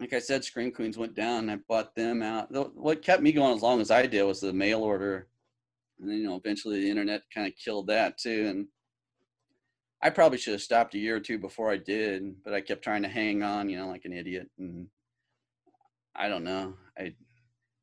like 0.01 0.13
i 0.13 0.19
said 0.19 0.45
scream 0.45 0.73
queens 0.73 0.99
went 0.99 1.15
down 1.15 1.49
and 1.49 1.51
i 1.51 1.57
bought 1.69 1.95
them 1.95 2.23
out 2.23 2.49
what 2.75 3.03
kept 3.03 3.23
me 3.23 3.33
going 3.33 3.55
as 3.55 3.63
long 3.63 3.81
as 3.81 3.91
i 3.91 4.07
did 4.07 4.23
was 4.25 4.41
the 4.41 4.53
mail 4.53 4.83
order 4.83 5.29
and 6.01 6.09
then, 6.09 6.19
you 6.19 6.25
know, 6.25 6.37
eventually 6.37 6.81
the 6.81 6.91
internet 6.91 7.23
kind 7.33 7.47
of 7.47 7.57
killed 7.57 7.87
that 7.89 8.19
too. 8.19 8.47
And 8.49 8.67
I 10.03 10.11
probably 10.11 10.39
should 10.39 10.53
have 10.53 10.63
stopped 10.63 10.95
a 10.95 10.99
year 10.99 11.17
or 11.17 11.21
two 11.21 11.39
before 11.39 11.71
I 11.71 11.77
did, 11.77 12.43
but 12.45 12.55
I 12.55 12.61
kept 12.61 12.83
trying 12.83 13.03
to 13.03 13.09
hang 13.09 13.43
on, 13.43 13.69
you 13.69 13.79
know, 13.79 13.89
like 13.89 14.05
an 14.05 14.13
idiot. 14.13 14.49
And 14.59 14.89
I 16.15 16.29
don't 16.29 16.45
know. 16.45 16.75
I, 16.99 17.15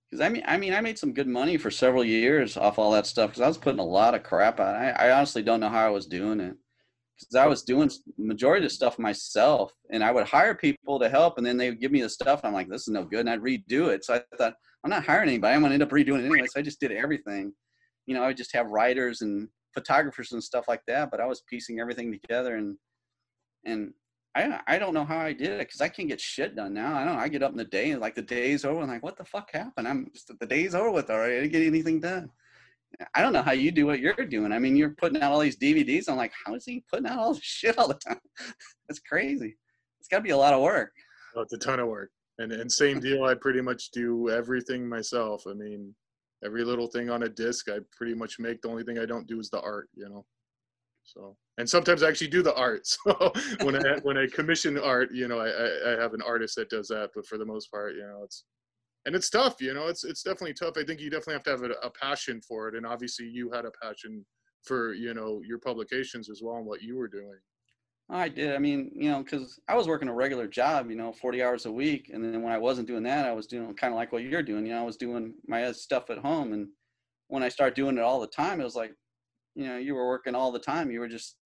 because 0.09 0.25
I 0.25 0.29
mean, 0.29 0.43
I 0.45 0.57
mean, 0.57 0.73
I 0.73 0.81
made 0.81 0.99
some 0.99 1.13
good 1.13 1.27
money 1.27 1.57
for 1.57 1.71
several 1.71 2.03
years 2.03 2.57
off 2.57 2.77
all 2.77 2.91
that 2.91 3.07
stuff 3.07 3.31
because 3.31 3.41
I 3.41 3.47
was 3.47 3.57
putting 3.57 3.79
a 3.79 3.85
lot 3.85 4.13
of 4.13 4.23
crap 4.23 4.59
out. 4.59 4.75
I, 4.75 4.89
I 4.91 5.11
honestly 5.11 5.41
don't 5.41 5.61
know 5.61 5.69
how 5.69 5.85
I 5.85 5.89
was 5.89 6.05
doing 6.05 6.41
it 6.41 6.57
because 7.21 7.35
I 7.35 7.47
was 7.47 7.63
doing 7.63 7.89
majority 8.17 8.65
of 8.65 8.69
the 8.69 8.75
stuff 8.75 8.99
myself, 8.99 9.73
and 9.91 10.03
I 10.03 10.11
would 10.11 10.27
hire 10.27 10.55
people 10.55 10.99
to 10.99 11.09
help, 11.09 11.37
and 11.37 11.45
then 11.45 11.57
they 11.57 11.69
would 11.69 11.81
give 11.81 11.91
me 11.91 12.01
the 12.01 12.09
stuff. 12.09 12.41
And 12.41 12.47
I'm 12.47 12.53
like, 12.53 12.69
this 12.69 12.83
is 12.83 12.89
no 12.89 13.03
good, 13.05 13.21
and 13.21 13.29
I'd 13.29 13.41
redo 13.41 13.89
it. 13.89 14.03
So 14.05 14.15
I 14.15 14.21
thought, 14.37 14.55
I'm 14.83 14.89
not 14.89 15.05
hiring 15.05 15.29
anybody. 15.29 15.55
I'm 15.55 15.61
gonna 15.61 15.73
end 15.73 15.83
up 15.83 15.89
redoing 15.89 16.19
it 16.19 16.25
anyway. 16.25 16.47
So 16.47 16.59
I 16.59 16.63
just 16.63 16.79
did 16.79 16.91
everything 16.91 17.53
you 18.05 18.15
know, 18.15 18.23
I 18.23 18.27
would 18.27 18.37
just 18.37 18.53
have 18.53 18.69
writers 18.69 19.21
and 19.21 19.47
photographers 19.73 20.31
and 20.31 20.43
stuff 20.43 20.65
like 20.67 20.81
that, 20.87 21.11
but 21.11 21.21
I 21.21 21.25
was 21.25 21.43
piecing 21.49 21.79
everything 21.79 22.11
together 22.11 22.55
and, 22.55 22.75
and 23.65 23.93
I, 24.35 24.59
I 24.67 24.79
don't 24.79 24.93
know 24.93 25.05
how 25.05 25.19
I 25.19 25.33
did 25.33 25.49
it 25.49 25.59
because 25.59 25.81
I 25.81 25.89
can't 25.89 26.07
get 26.07 26.21
shit 26.21 26.55
done 26.55 26.73
now. 26.73 26.95
I 26.95 27.03
don't 27.03 27.17
I 27.17 27.27
get 27.27 27.43
up 27.43 27.51
in 27.51 27.57
the 27.57 27.65
day 27.65 27.91
and 27.91 28.01
like 28.01 28.15
the 28.15 28.21
day's 28.21 28.63
over. 28.63 28.81
I'm 28.81 28.87
like, 28.87 29.03
what 29.03 29.17
the 29.17 29.25
fuck 29.25 29.49
happened? 29.53 29.87
I'm 29.87 30.09
just 30.13 30.31
the 30.39 30.45
day's 30.45 30.73
over 30.73 30.91
with 30.91 31.09
already. 31.09 31.35
I 31.35 31.39
didn't 31.41 31.51
get 31.51 31.67
anything 31.67 31.99
done. 31.99 32.29
I 33.15 33.21
don't 33.21 33.33
know 33.33 33.41
how 33.41 33.51
you 33.51 33.71
do 33.71 33.85
what 33.85 33.99
you're 33.99 34.13
doing. 34.13 34.51
I 34.51 34.59
mean, 34.59 34.75
you're 34.75 34.95
putting 34.95 35.21
out 35.21 35.31
all 35.31 35.39
these 35.39 35.57
DVDs. 35.57 36.09
I'm 36.09 36.17
like, 36.17 36.33
how 36.45 36.55
is 36.55 36.65
he 36.65 36.83
putting 36.89 37.07
out 37.07 37.19
all 37.19 37.33
this 37.33 37.43
shit 37.43 37.77
all 37.77 37.87
the 37.87 37.95
time? 37.95 38.19
That's 38.87 38.99
crazy. 38.99 39.55
It's 39.99 40.07
got 40.07 40.17
to 40.17 40.23
be 40.23 40.31
a 40.31 40.37
lot 40.37 40.53
of 40.53 40.61
work. 40.61 40.91
Oh, 41.35 41.41
it's 41.41 41.53
a 41.53 41.57
ton 41.57 41.79
of 41.79 41.87
work. 41.87 42.11
And 42.37 42.51
and 42.51 42.71
same 42.71 42.99
deal. 43.01 43.23
I 43.23 43.33
pretty 43.35 43.61
much 43.61 43.91
do 43.91 44.29
everything 44.29 44.87
myself. 44.87 45.43
I 45.47 45.53
mean, 45.53 45.93
every 46.43 46.63
little 46.63 46.87
thing 46.87 47.09
on 47.09 47.23
a 47.23 47.29
disc 47.29 47.69
I 47.69 47.79
pretty 47.91 48.13
much 48.13 48.39
make. 48.39 48.61
The 48.61 48.69
only 48.69 48.83
thing 48.83 48.99
I 48.99 49.05
don't 49.05 49.27
do 49.27 49.39
is 49.39 49.49
the 49.49 49.61
art, 49.61 49.89
you 49.95 50.09
know. 50.09 50.25
So 51.03 51.35
and 51.57 51.69
sometimes 51.69 52.03
I 52.03 52.09
actually 52.09 52.29
do 52.29 52.41
the 52.41 52.55
art. 52.55 52.87
So 53.05 53.33
when 53.61 53.75
I 53.75 53.99
when 54.03 54.17
I 54.17 54.27
commission 54.27 54.77
art, 54.77 55.11
you 55.13 55.27
know, 55.27 55.39
I, 55.39 55.49
I, 55.49 55.93
I 55.93 56.01
have 56.01 56.13
an 56.13 56.21
artist 56.21 56.55
that 56.55 56.69
does 56.69 56.87
that. 56.87 57.09
But 57.15 57.25
for 57.25 57.37
the 57.37 57.45
most 57.45 57.69
part, 57.71 57.95
you 57.95 58.01
know, 58.01 58.21
it's 58.23 58.43
and 59.05 59.15
it's 59.15 59.29
tough. 59.29 59.61
You 59.61 59.73
know, 59.73 59.87
it's 59.87 60.03
it's 60.03 60.23
definitely 60.23 60.53
tough. 60.53 60.77
I 60.77 60.83
think 60.83 60.99
you 60.99 61.09
definitely 61.09 61.33
have 61.33 61.43
to 61.43 61.51
have 61.51 61.63
a, 61.63 61.71
a 61.85 61.89
passion 61.89 62.41
for 62.47 62.67
it. 62.67 62.75
And 62.75 62.85
obviously, 62.85 63.27
you 63.27 63.51
had 63.51 63.65
a 63.65 63.71
passion 63.81 64.25
for 64.63 64.93
you 64.93 65.13
know 65.13 65.41
your 65.45 65.59
publications 65.59 66.29
as 66.29 66.41
well 66.43 66.57
and 66.57 66.65
what 66.65 66.81
you 66.81 66.97
were 66.97 67.07
doing. 67.07 67.39
I 68.11 68.27
did. 68.27 68.53
I 68.53 68.57
mean, 68.57 68.91
you 68.93 69.09
know, 69.09 69.23
because 69.23 69.59
I 69.69 69.75
was 69.75 69.87
working 69.87 70.09
a 70.09 70.13
regular 70.13 70.45
job, 70.45 70.89
you 70.89 70.97
know, 70.97 71.13
40 71.13 71.41
hours 71.41 71.65
a 71.65 71.71
week. 71.71 72.11
And 72.13 72.21
then 72.21 72.41
when 72.41 72.51
I 72.51 72.57
wasn't 72.57 72.87
doing 72.87 73.03
that, 73.03 73.25
I 73.25 73.31
was 73.31 73.47
doing 73.47 73.73
kind 73.75 73.93
of 73.93 73.97
like 73.97 74.11
what 74.11 74.23
you're 74.23 74.43
doing. 74.43 74.65
You 74.65 74.73
know, 74.73 74.81
I 74.81 74.85
was 74.85 74.97
doing 74.97 75.33
my 75.47 75.71
stuff 75.71 76.09
at 76.09 76.17
home. 76.17 76.51
And 76.51 76.67
when 77.29 77.41
I 77.41 77.47
started 77.47 77.75
doing 77.75 77.97
it 77.97 78.03
all 78.03 78.19
the 78.19 78.27
time, 78.27 78.59
it 78.59 78.65
was 78.65 78.75
like, 78.75 78.93
you 79.55 79.65
know, 79.65 79.77
you 79.77 79.95
were 79.95 80.09
working 80.09 80.35
all 80.35 80.51
the 80.51 80.59
time. 80.59 80.91
You 80.91 80.99
were 80.99 81.07
just, 81.07 81.37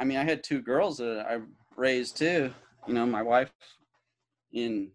I 0.00 0.04
mean, 0.04 0.16
I 0.16 0.24
had 0.24 0.42
two 0.42 0.62
girls 0.62 0.96
that 0.98 1.26
I 1.28 1.40
raised 1.76 2.16
too. 2.16 2.50
You 2.88 2.94
know, 2.94 3.04
my 3.04 3.22
wife, 3.22 3.52
in, 4.54 4.90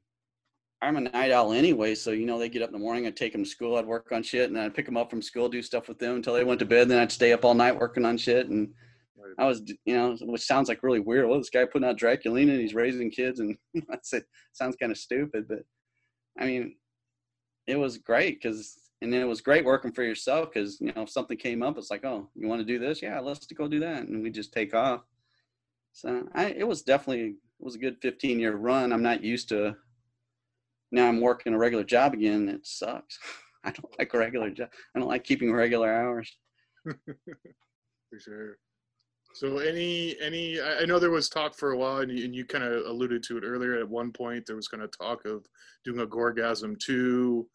I'm 0.82 0.98
a 0.98 1.02
night 1.02 1.32
owl 1.32 1.54
anyway. 1.54 1.96
So, 1.96 2.12
you 2.12 2.26
know, 2.26 2.38
they 2.38 2.50
get 2.50 2.62
up 2.62 2.70
in 2.70 2.74
the 2.74 2.80
morning, 2.80 3.08
I'd 3.08 3.16
take 3.16 3.32
them 3.32 3.44
to 3.44 3.50
school, 3.50 3.78
I'd 3.78 3.86
work 3.86 4.12
on 4.12 4.22
shit, 4.24 4.48
and 4.48 4.56
then 4.56 4.66
I'd 4.66 4.74
pick 4.74 4.86
them 4.86 4.98
up 4.98 5.10
from 5.10 5.22
school, 5.22 5.50
do 5.50 5.62
stuff 5.62 5.88
with 5.88 6.00
them 6.00 6.16
until 6.16 6.34
they 6.34 6.44
went 6.44 6.60
to 6.60 6.66
bed. 6.66 6.90
Then 6.90 7.00
I'd 7.00 7.12
stay 7.12 7.34
up 7.34 7.46
all 7.46 7.54
night 7.54 7.80
working 7.80 8.06
on 8.06 8.18
shit. 8.18 8.50
And, 8.50 8.74
I 9.38 9.46
was, 9.46 9.62
you 9.86 9.96
know, 9.96 10.16
which 10.22 10.44
sounds 10.44 10.70
like 10.70 10.84
really 10.84 11.00
weird. 11.00 11.28
Well, 11.28 11.40
this 11.40 11.50
guy 11.50 11.66
putting 11.66 11.88
out 11.88 11.98
Draculina 11.98 12.52
and 12.52 12.62
he's 12.62 12.76
raising 12.76 13.12
kids, 13.12 13.40
and 13.40 13.58
I 13.92 13.98
said, 14.02 14.24
sounds 14.54 14.76
kind 14.76 14.92
of 14.92 14.98
stupid, 14.98 15.48
but 15.48 15.60
I 16.40 16.46
mean, 16.46 16.76
it 17.68 17.76
was 17.76 17.98
great 17.98 18.42
because, 18.42 18.78
and 19.02 19.12
then 19.12 19.22
it 19.22 19.28
was 19.28 19.42
great 19.42 19.66
working 19.66 19.92
for 19.92 20.04
yourself 20.04 20.50
because, 20.54 20.80
you 20.80 20.94
know, 20.94 21.04
if 21.04 21.10
something 21.10 21.38
came 21.38 21.64
up, 21.64 21.78
it's 21.78 21.92
like, 21.92 22.06
oh, 22.06 22.30
you 22.36 22.48
want 22.48 22.62
to 22.62 22.66
do 22.66 22.80
this? 22.80 23.02
Yeah, 23.02 23.20
let's 23.20 23.46
go 23.48 23.68
do 23.68 23.80
that, 23.80 24.04
and 24.04 24.22
we 24.22 24.30
just 24.30 24.54
take 24.54 24.74
off. 24.74 25.02
So 25.94 26.28
I, 26.34 26.48
it 26.48 26.68
was 26.68 26.82
definitely 26.82 27.36
it 27.60 27.64
was 27.64 27.76
a 27.76 27.80
good 27.80 27.98
15 28.02 28.40
year 28.40 28.56
run. 28.56 28.92
I'm 28.92 29.04
not 29.04 29.24
used 29.24 29.50
to. 29.50 29.76
Now 30.96 31.10
I'm 31.10 31.20
working 31.20 31.54
a 31.54 31.58
regular 31.58 31.84
job 31.84 32.14
again. 32.14 32.48
It 32.48 32.66
sucks. 32.66 33.20
I 33.66 33.72
don't 33.72 34.00
like 34.00 34.14
a 34.14 34.18
regular 34.18 34.50
job. 34.50 34.70
I 34.96 35.00
don't 35.00 35.10
like 35.10 35.26
keeping 35.26 35.52
regular 35.52 35.94
hours. 35.94 36.34
for 36.86 38.20
sure. 38.20 38.58
So 39.34 39.58
any 39.58 40.16
any 40.22 40.62
I 40.62 40.86
know 40.86 40.98
there 40.98 41.12
was 41.12 41.28
talk 41.28 41.54
for 41.58 41.72
a 41.72 41.78
while, 41.78 41.98
and 41.98 42.18
you, 42.18 42.24
and 42.24 42.34
you 42.34 42.46
kind 42.46 42.64
of 42.64 42.86
alluded 42.86 43.24
to 43.24 43.38
it 43.38 43.44
earlier. 43.44 43.76
At 43.76 43.90
one 43.90 44.14
point, 44.14 44.46
there 44.46 44.56
was 44.56 44.70
kind 44.70 44.82
of 44.82 44.98
talk 44.98 45.26
of 45.26 45.46
doing 45.84 46.00
a 46.00 46.08
Gorgasm 46.08 46.80
two, 46.80 47.46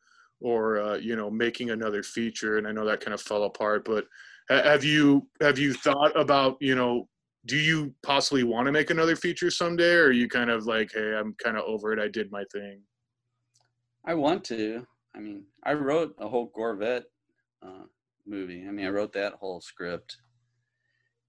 or 0.41 0.79
uh, 0.79 0.97
you 0.97 1.17
know 1.17 1.31
making 1.31 1.71
another 1.71 2.03
feature, 2.03 2.59
and 2.59 2.69
I 2.69 2.73
know 2.73 2.85
that 2.85 3.01
kind 3.01 3.15
of 3.15 3.23
fell 3.23 3.45
apart. 3.45 3.87
But 3.87 4.05
have 4.51 4.85
you 4.85 5.27
have 5.41 5.59
you 5.59 5.73
thought 5.73 6.15
about 6.15 6.59
you 6.61 6.75
know 6.75 7.09
do 7.47 7.57
you 7.57 7.95
possibly 8.03 8.45
want 8.45 8.67
to 8.67 8.73
make 8.73 8.91
another 8.91 9.17
feature 9.17 9.51
someday, 9.51 9.95
or 9.95 10.11
you 10.11 10.29
kind 10.29 10.51
of 10.51 10.67
like, 10.67 10.91
hey, 10.93 11.15
I'm 11.15 11.35
kind 11.43 11.57
of 11.57 11.65
over 11.65 11.95
it. 11.95 11.99
I 11.99 12.09
did 12.09 12.31
my 12.31 12.45
thing. 12.53 12.83
I 14.05 14.15
want 14.15 14.45
to. 14.45 14.87
I 15.15 15.21
mean, 15.21 15.45
I 15.65 15.75
wrote 15.75 16.15
a 16.19 16.29
whole 16.29 16.51
Gore 16.55 16.77
vet 16.77 17.05
uh, 17.63 17.85
movie. 18.27 18.65
I 18.67 18.71
mean, 18.71 18.87
I 18.87 18.91
wrote 18.91 19.13
that 19.15 19.35
whole 19.35 19.61
script, 19.61 20.17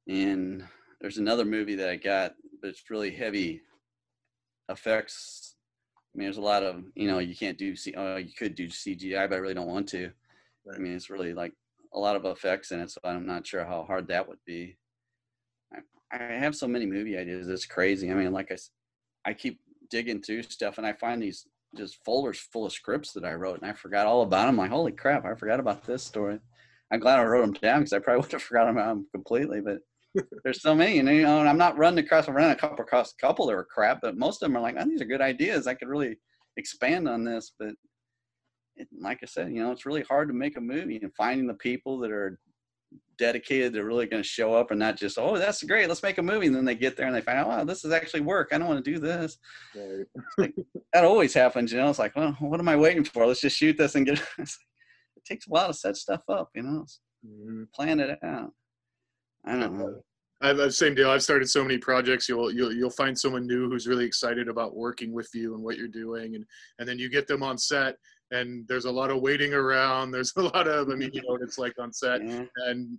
and 0.07 0.63
there's 1.01 1.17
another 1.17 1.45
movie 1.45 1.75
that 1.75 1.89
I 1.89 1.95
got, 1.95 2.33
but 2.61 2.69
it's 2.69 2.89
really 2.89 3.11
heavy 3.11 3.61
effects. 4.69 5.55
I 6.13 6.17
mean, 6.17 6.25
there's 6.27 6.37
a 6.37 6.41
lot 6.41 6.63
of 6.63 6.83
you 6.95 7.07
know 7.07 7.19
you 7.19 7.35
can't 7.35 7.57
do 7.57 7.75
C. 7.75 7.93
Oh, 7.97 8.17
you 8.17 8.33
could 8.37 8.55
do 8.55 8.67
CGI, 8.67 9.29
but 9.29 9.35
I 9.35 9.39
really 9.39 9.53
don't 9.53 9.67
want 9.67 9.87
to. 9.89 10.11
Right. 10.65 10.77
I 10.77 10.79
mean, 10.79 10.93
it's 10.93 11.09
really 11.09 11.33
like 11.33 11.53
a 11.93 11.99
lot 11.99 12.15
of 12.15 12.25
effects 12.25 12.71
in 12.71 12.79
it, 12.79 12.91
so 12.91 13.01
I'm 13.03 13.25
not 13.25 13.45
sure 13.45 13.65
how 13.65 13.83
hard 13.83 14.07
that 14.07 14.27
would 14.27 14.39
be. 14.45 14.77
I, 15.73 16.15
I 16.15 16.23
have 16.37 16.55
so 16.55 16.67
many 16.67 16.85
movie 16.85 17.17
ideas. 17.17 17.49
It's 17.49 17.65
crazy. 17.65 18.11
I 18.11 18.13
mean, 18.13 18.31
like 18.31 18.51
I, 18.51 19.29
I 19.29 19.33
keep 19.33 19.59
digging 19.89 20.21
through 20.21 20.43
stuff, 20.43 20.77
and 20.77 20.87
I 20.87 20.93
find 20.93 21.21
these 21.21 21.47
just 21.77 22.03
folders 22.03 22.39
full 22.39 22.65
of 22.65 22.73
scripts 22.73 23.13
that 23.13 23.25
I 23.25 23.33
wrote, 23.33 23.61
and 23.61 23.69
I 23.69 23.73
forgot 23.73 24.07
all 24.07 24.21
about 24.23 24.47
them. 24.47 24.57
Like, 24.57 24.71
holy 24.71 24.91
crap, 24.91 25.25
I 25.25 25.35
forgot 25.35 25.59
about 25.59 25.83
this 25.83 26.03
story. 26.03 26.39
I'm 26.91 26.99
glad 26.99 27.19
I 27.19 27.23
wrote 27.23 27.41
them 27.41 27.53
down 27.53 27.79
because 27.79 27.93
I 27.93 27.99
probably 27.99 28.21
would 28.23 28.31
have 28.31 28.43
forgotten 28.43 28.75
about 28.75 28.89
them 28.89 29.07
completely. 29.13 29.61
But 29.61 29.79
there's 30.43 30.61
so 30.61 30.75
many, 30.75 30.99
and 30.99 31.07
you 31.09 31.23
know, 31.23 31.39
and 31.39 31.49
I'm 31.49 31.57
not 31.57 31.77
running 31.77 32.03
across. 32.03 32.27
I'm 32.27 32.35
running 32.35 32.51
a 32.51 32.55
couple 32.55 32.83
across 32.83 33.13
a 33.13 33.21
couple 33.21 33.47
that 33.47 33.55
were 33.55 33.65
crap, 33.65 33.99
but 34.01 34.17
most 34.17 34.41
of 34.41 34.47
them 34.47 34.57
are 34.57 34.61
like, 34.61 34.75
oh, 34.77 34.85
these 34.85 35.01
are 35.01 35.05
good 35.05 35.21
ideas. 35.21 35.67
I 35.67 35.73
could 35.73 35.87
really 35.87 36.17
expand 36.57 37.07
on 37.07 37.23
this, 37.23 37.53
but 37.57 37.69
it, 38.75 38.87
like 38.99 39.19
I 39.23 39.25
said, 39.25 39.51
you 39.53 39.63
know, 39.63 39.71
it's 39.71 39.85
really 39.85 40.03
hard 40.03 40.27
to 40.27 40.33
make 40.33 40.57
a 40.57 40.61
movie 40.61 40.99
and 41.01 41.13
finding 41.15 41.47
the 41.47 41.53
people 41.55 41.97
that 41.99 42.11
are 42.11 42.39
dedicated 43.17 43.71
they're 43.71 43.85
really 43.85 44.07
going 44.07 44.21
to 44.21 44.27
show 44.27 44.53
up 44.53 44.71
and 44.71 44.79
not 44.79 44.97
just 44.97 45.19
oh 45.19 45.37
that's 45.37 45.61
great 45.63 45.87
let's 45.87 46.01
make 46.01 46.17
a 46.17 46.21
movie 46.21 46.47
and 46.47 46.55
then 46.55 46.65
they 46.65 46.73
get 46.73 46.97
there 46.97 47.05
and 47.05 47.15
they 47.15 47.21
find 47.21 47.37
out 47.37 47.47
wow 47.47 47.63
this 47.63 47.85
is 47.85 47.91
actually 47.91 48.21
work 48.21 48.49
i 48.51 48.57
don't 48.57 48.67
want 48.67 48.83
to 48.83 48.91
do 48.91 48.99
this 48.99 49.37
right. 49.75 50.05
like, 50.37 50.55
that 50.91 51.03
always 51.03 51.33
happens 51.33 51.71
you 51.71 51.77
know 51.77 51.89
it's 51.89 51.99
like 51.99 52.15
well 52.15 52.35
what 52.39 52.59
am 52.59 52.67
i 52.67 52.75
waiting 52.75 53.03
for 53.03 53.27
let's 53.27 53.41
just 53.41 53.55
shoot 53.55 53.77
this 53.77 53.93
and 53.95 54.07
get 54.07 54.17
it 54.39 54.49
it 55.15 55.25
takes 55.25 55.45
a 55.45 55.49
while 55.49 55.67
to 55.67 55.73
set 55.73 55.95
stuff 55.95 56.23
up 56.29 56.49
you 56.55 56.63
know 56.63 56.83
mm-hmm. 57.25 57.63
plan 57.75 57.99
it 57.99 58.17
out 58.23 58.51
i 59.45 59.51
don't 59.51 59.77
know 59.77 60.01
I've 60.43 60.57
the 60.57 60.71
same 60.71 60.95
deal. 60.95 61.11
I've 61.11 61.21
started 61.21 61.47
so 61.49 61.61
many 61.61 61.77
projects. 61.77 62.27
You'll 62.27 62.51
you'll 62.51 62.73
you'll 62.73 62.89
find 62.89 63.17
someone 63.17 63.45
new 63.45 63.69
who's 63.69 63.85
really 63.85 64.05
excited 64.05 64.47
about 64.47 64.75
working 64.75 65.13
with 65.13 65.29
you 65.33 65.53
and 65.53 65.63
what 65.63 65.77
you're 65.77 65.87
doing, 65.87 66.35
and 66.35 66.45
and 66.79 66.89
then 66.89 66.97
you 66.97 67.09
get 67.09 67.27
them 67.27 67.43
on 67.43 67.59
set, 67.59 67.97
and 68.31 68.67
there's 68.67 68.85
a 68.85 68.91
lot 68.91 69.11
of 69.11 69.21
waiting 69.21 69.53
around. 69.53 70.11
There's 70.11 70.33
a 70.37 70.41
lot 70.41 70.67
of 70.67 70.89
I 70.89 70.95
mean, 70.95 71.11
you 71.13 71.21
know 71.21 71.33
what 71.33 71.41
it's 71.41 71.57
like 71.57 71.77
on 71.79 71.93
set, 71.93 72.25
yeah. 72.25 72.45
and 72.67 72.97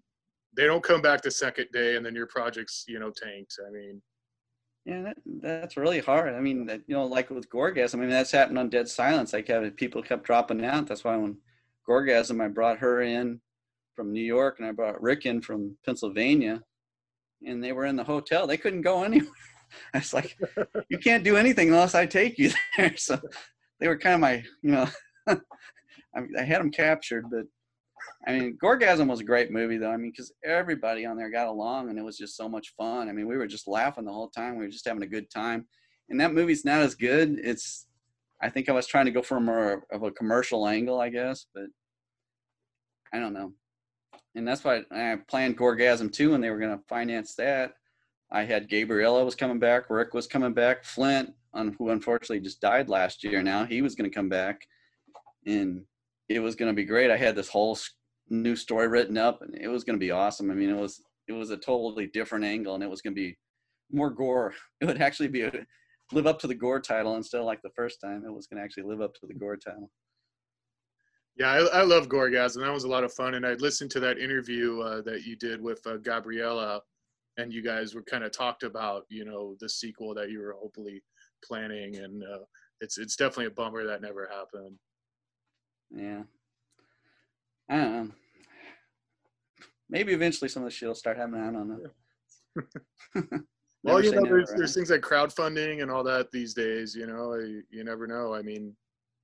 they 0.56 0.66
don't 0.66 0.82
come 0.82 1.00
back 1.00 1.22
the 1.22 1.30
second 1.30 1.68
day 1.72 1.96
and 1.96 2.04
then 2.04 2.14
your 2.14 2.26
project's 2.26 2.84
you 2.86 2.98
know 2.98 3.10
tanked. 3.10 3.56
I 3.66 3.70
mean 3.70 4.02
yeah 4.84 5.02
that, 5.02 5.16
that's 5.40 5.76
really 5.76 6.00
hard. 6.00 6.34
I 6.34 6.40
mean 6.40 6.66
that, 6.66 6.82
you 6.86 6.94
know 6.94 7.06
like 7.06 7.30
with 7.30 7.48
gorgasm 7.48 7.94
i 7.94 7.98
mean 7.98 8.10
that's 8.10 8.32
happened 8.32 8.58
on 8.58 8.68
dead 8.68 8.88
silence. 8.88 9.32
Like 9.32 9.48
uh, 9.50 9.70
people 9.76 10.02
kept 10.02 10.24
dropping 10.24 10.64
out. 10.64 10.86
That's 10.86 11.04
why 11.04 11.16
when 11.16 11.36
gorgasm 11.88 12.42
i 12.42 12.48
brought 12.48 12.78
her 12.78 13.02
in 13.02 13.40
from 13.96 14.12
new 14.12 14.22
york 14.22 14.58
and 14.58 14.68
i 14.68 14.70
brought 14.70 15.02
rick 15.02 15.26
in 15.26 15.42
from 15.42 15.76
pennsylvania 15.84 16.62
and 17.44 17.62
they 17.62 17.72
were 17.72 17.86
in 17.86 17.96
the 17.96 18.04
hotel. 18.04 18.46
They 18.46 18.56
couldn't 18.56 18.82
go 18.82 19.02
anywhere. 19.04 19.28
I 19.94 19.98
was 19.98 20.14
like 20.14 20.38
you 20.88 20.98
can't 20.98 21.24
do 21.24 21.36
anything 21.36 21.68
unless 21.68 21.94
i 21.94 22.06
take 22.06 22.38
you 22.38 22.50
there. 22.76 22.96
So 22.96 23.18
they 23.80 23.88
were 23.88 23.98
kind 23.98 24.14
of 24.14 24.20
my 24.20 24.44
you 24.62 24.70
know 24.72 24.88
I, 25.28 26.22
I 26.38 26.42
had 26.42 26.60
them 26.60 26.70
captured 26.70 27.26
but 27.30 27.44
I 28.26 28.32
mean, 28.32 28.58
Gorgasm 28.62 29.08
was 29.08 29.20
a 29.20 29.24
great 29.24 29.50
movie 29.50 29.78
though. 29.78 29.90
I 29.90 29.96
mean, 29.96 30.10
because 30.10 30.32
everybody 30.44 31.06
on 31.06 31.16
there 31.16 31.30
got 31.30 31.48
along 31.48 31.88
and 31.88 31.98
it 31.98 32.04
was 32.04 32.16
just 32.16 32.36
so 32.36 32.48
much 32.48 32.74
fun. 32.76 33.08
I 33.08 33.12
mean, 33.12 33.26
we 33.26 33.36
were 33.36 33.46
just 33.46 33.68
laughing 33.68 34.04
the 34.04 34.12
whole 34.12 34.28
time. 34.28 34.56
We 34.56 34.64
were 34.64 34.70
just 34.70 34.86
having 34.86 35.02
a 35.02 35.08
good 35.08 35.30
time. 35.30 35.66
And 36.08 36.20
that 36.20 36.34
movie's 36.34 36.64
not 36.64 36.80
as 36.80 36.94
good. 36.94 37.40
It's, 37.42 37.86
I 38.40 38.48
think 38.48 38.68
I 38.68 38.72
was 38.72 38.86
trying 38.86 39.06
to 39.06 39.12
go 39.12 39.22
for 39.22 39.40
more 39.40 39.84
of 39.92 40.02
a 40.02 40.10
commercial 40.10 40.66
angle, 40.66 41.00
I 41.00 41.08
guess, 41.08 41.46
but 41.54 41.64
I 43.12 43.18
don't 43.18 43.32
know. 43.32 43.52
And 44.34 44.46
that's 44.46 44.64
why 44.64 44.82
I 44.90 45.18
planned 45.28 45.58
Gorgasm 45.58 46.12
too, 46.12 46.34
and 46.34 46.42
they 46.42 46.50
were 46.50 46.58
going 46.58 46.76
to 46.76 46.84
finance 46.88 47.34
that. 47.34 47.74
I 48.30 48.44
had 48.44 48.70
Gabriella 48.70 49.24
was 49.24 49.34
coming 49.34 49.58
back, 49.58 49.90
Rick 49.90 50.14
was 50.14 50.26
coming 50.26 50.54
back, 50.54 50.84
Flint, 50.84 51.34
who 51.78 51.90
unfortunately 51.90 52.40
just 52.40 52.60
died 52.60 52.88
last 52.88 53.22
year. 53.22 53.42
Now 53.42 53.64
he 53.64 53.82
was 53.82 53.94
going 53.94 54.10
to 54.10 54.14
come 54.14 54.30
back, 54.30 54.66
and 55.46 55.84
it 56.28 56.40
was 56.40 56.54
going 56.54 56.70
to 56.70 56.76
be 56.76 56.84
great. 56.84 57.10
I 57.10 57.16
had 57.16 57.36
this 57.36 57.48
whole 57.48 57.78
new 58.30 58.56
story 58.56 58.88
written 58.88 59.18
up, 59.18 59.42
and 59.42 59.54
it 59.54 59.68
was 59.68 59.84
going 59.84 59.98
to 59.98 60.04
be 60.04 60.10
awesome. 60.10 60.50
I 60.50 60.54
mean, 60.54 60.70
it 60.70 60.80
was 60.80 61.02
it 61.28 61.32
was 61.32 61.50
a 61.50 61.56
totally 61.56 62.08
different 62.08 62.44
angle, 62.44 62.74
and 62.74 62.82
it 62.82 62.90
was 62.90 63.02
going 63.02 63.14
to 63.14 63.20
be 63.20 63.36
more 63.90 64.10
gore. 64.10 64.54
It 64.80 64.86
would 64.86 65.00
actually 65.00 65.28
be 65.28 65.42
a, 65.42 65.52
live 66.12 66.26
up 66.26 66.38
to 66.40 66.46
the 66.46 66.54
gore 66.54 66.80
title 66.80 67.16
instead 67.16 67.40
of 67.40 67.46
like 67.46 67.62
the 67.62 67.70
first 67.76 68.00
time. 68.00 68.24
It 68.26 68.32
was 68.32 68.46
going 68.46 68.58
to 68.58 68.64
actually 68.64 68.84
live 68.84 69.00
up 69.00 69.14
to 69.14 69.26
the 69.26 69.34
gore 69.34 69.56
title. 69.56 69.90
Yeah, 71.36 71.50
I, 71.50 71.80
I 71.80 71.82
love 71.82 72.08
Gorgasm. 72.08 72.60
That 72.60 72.72
was 72.72 72.84
a 72.84 72.88
lot 72.88 73.04
of 73.04 73.12
fun, 73.12 73.34
and 73.34 73.46
I 73.46 73.54
listened 73.54 73.90
to 73.92 74.00
that 74.00 74.18
interview 74.18 74.80
uh, 74.80 75.00
that 75.02 75.24
you 75.24 75.36
did 75.36 75.62
with 75.62 75.80
uh, 75.86 75.96
Gabriella, 75.96 76.82
and 77.38 77.52
you 77.52 77.62
guys 77.62 77.94
were 77.94 78.02
kind 78.02 78.22
of 78.22 78.32
talked 78.32 78.64
about, 78.64 79.04
you 79.08 79.24
know, 79.24 79.56
the 79.58 79.68
sequel 79.68 80.14
that 80.14 80.30
you 80.30 80.40
were 80.40 80.54
hopefully 80.60 81.02
planning, 81.42 81.96
and 81.96 82.22
uh, 82.22 82.44
it's 82.80 82.98
it's 82.98 83.16
definitely 83.16 83.46
a 83.46 83.50
bummer 83.50 83.86
that 83.86 84.02
never 84.02 84.28
happened. 84.30 84.76
Yeah, 85.94 86.22
I 87.68 87.76
don't 87.76 87.92
know. 87.92 88.10
Maybe 89.90 90.12
eventually 90.12 90.48
some 90.48 90.62
of 90.62 90.70
the 90.70 90.74
shit 90.74 90.88
will 90.88 90.94
start 90.94 91.18
happening. 91.18 91.42
I 91.42 91.52
don't 91.52 91.68
know. 91.68 93.34
well, 93.82 94.02
you 94.02 94.12
know, 94.12 94.22
there's, 94.22 94.50
there's 94.56 94.74
things 94.74 94.90
like 94.90 95.02
crowdfunding 95.02 95.82
and 95.82 95.90
all 95.90 96.02
that 96.04 96.30
these 96.30 96.54
days. 96.54 96.94
You 96.94 97.06
know, 97.06 97.34
you, 97.34 97.62
you 97.70 97.84
never 97.84 98.06
know. 98.06 98.34
I 98.34 98.42
mean, 98.42 98.74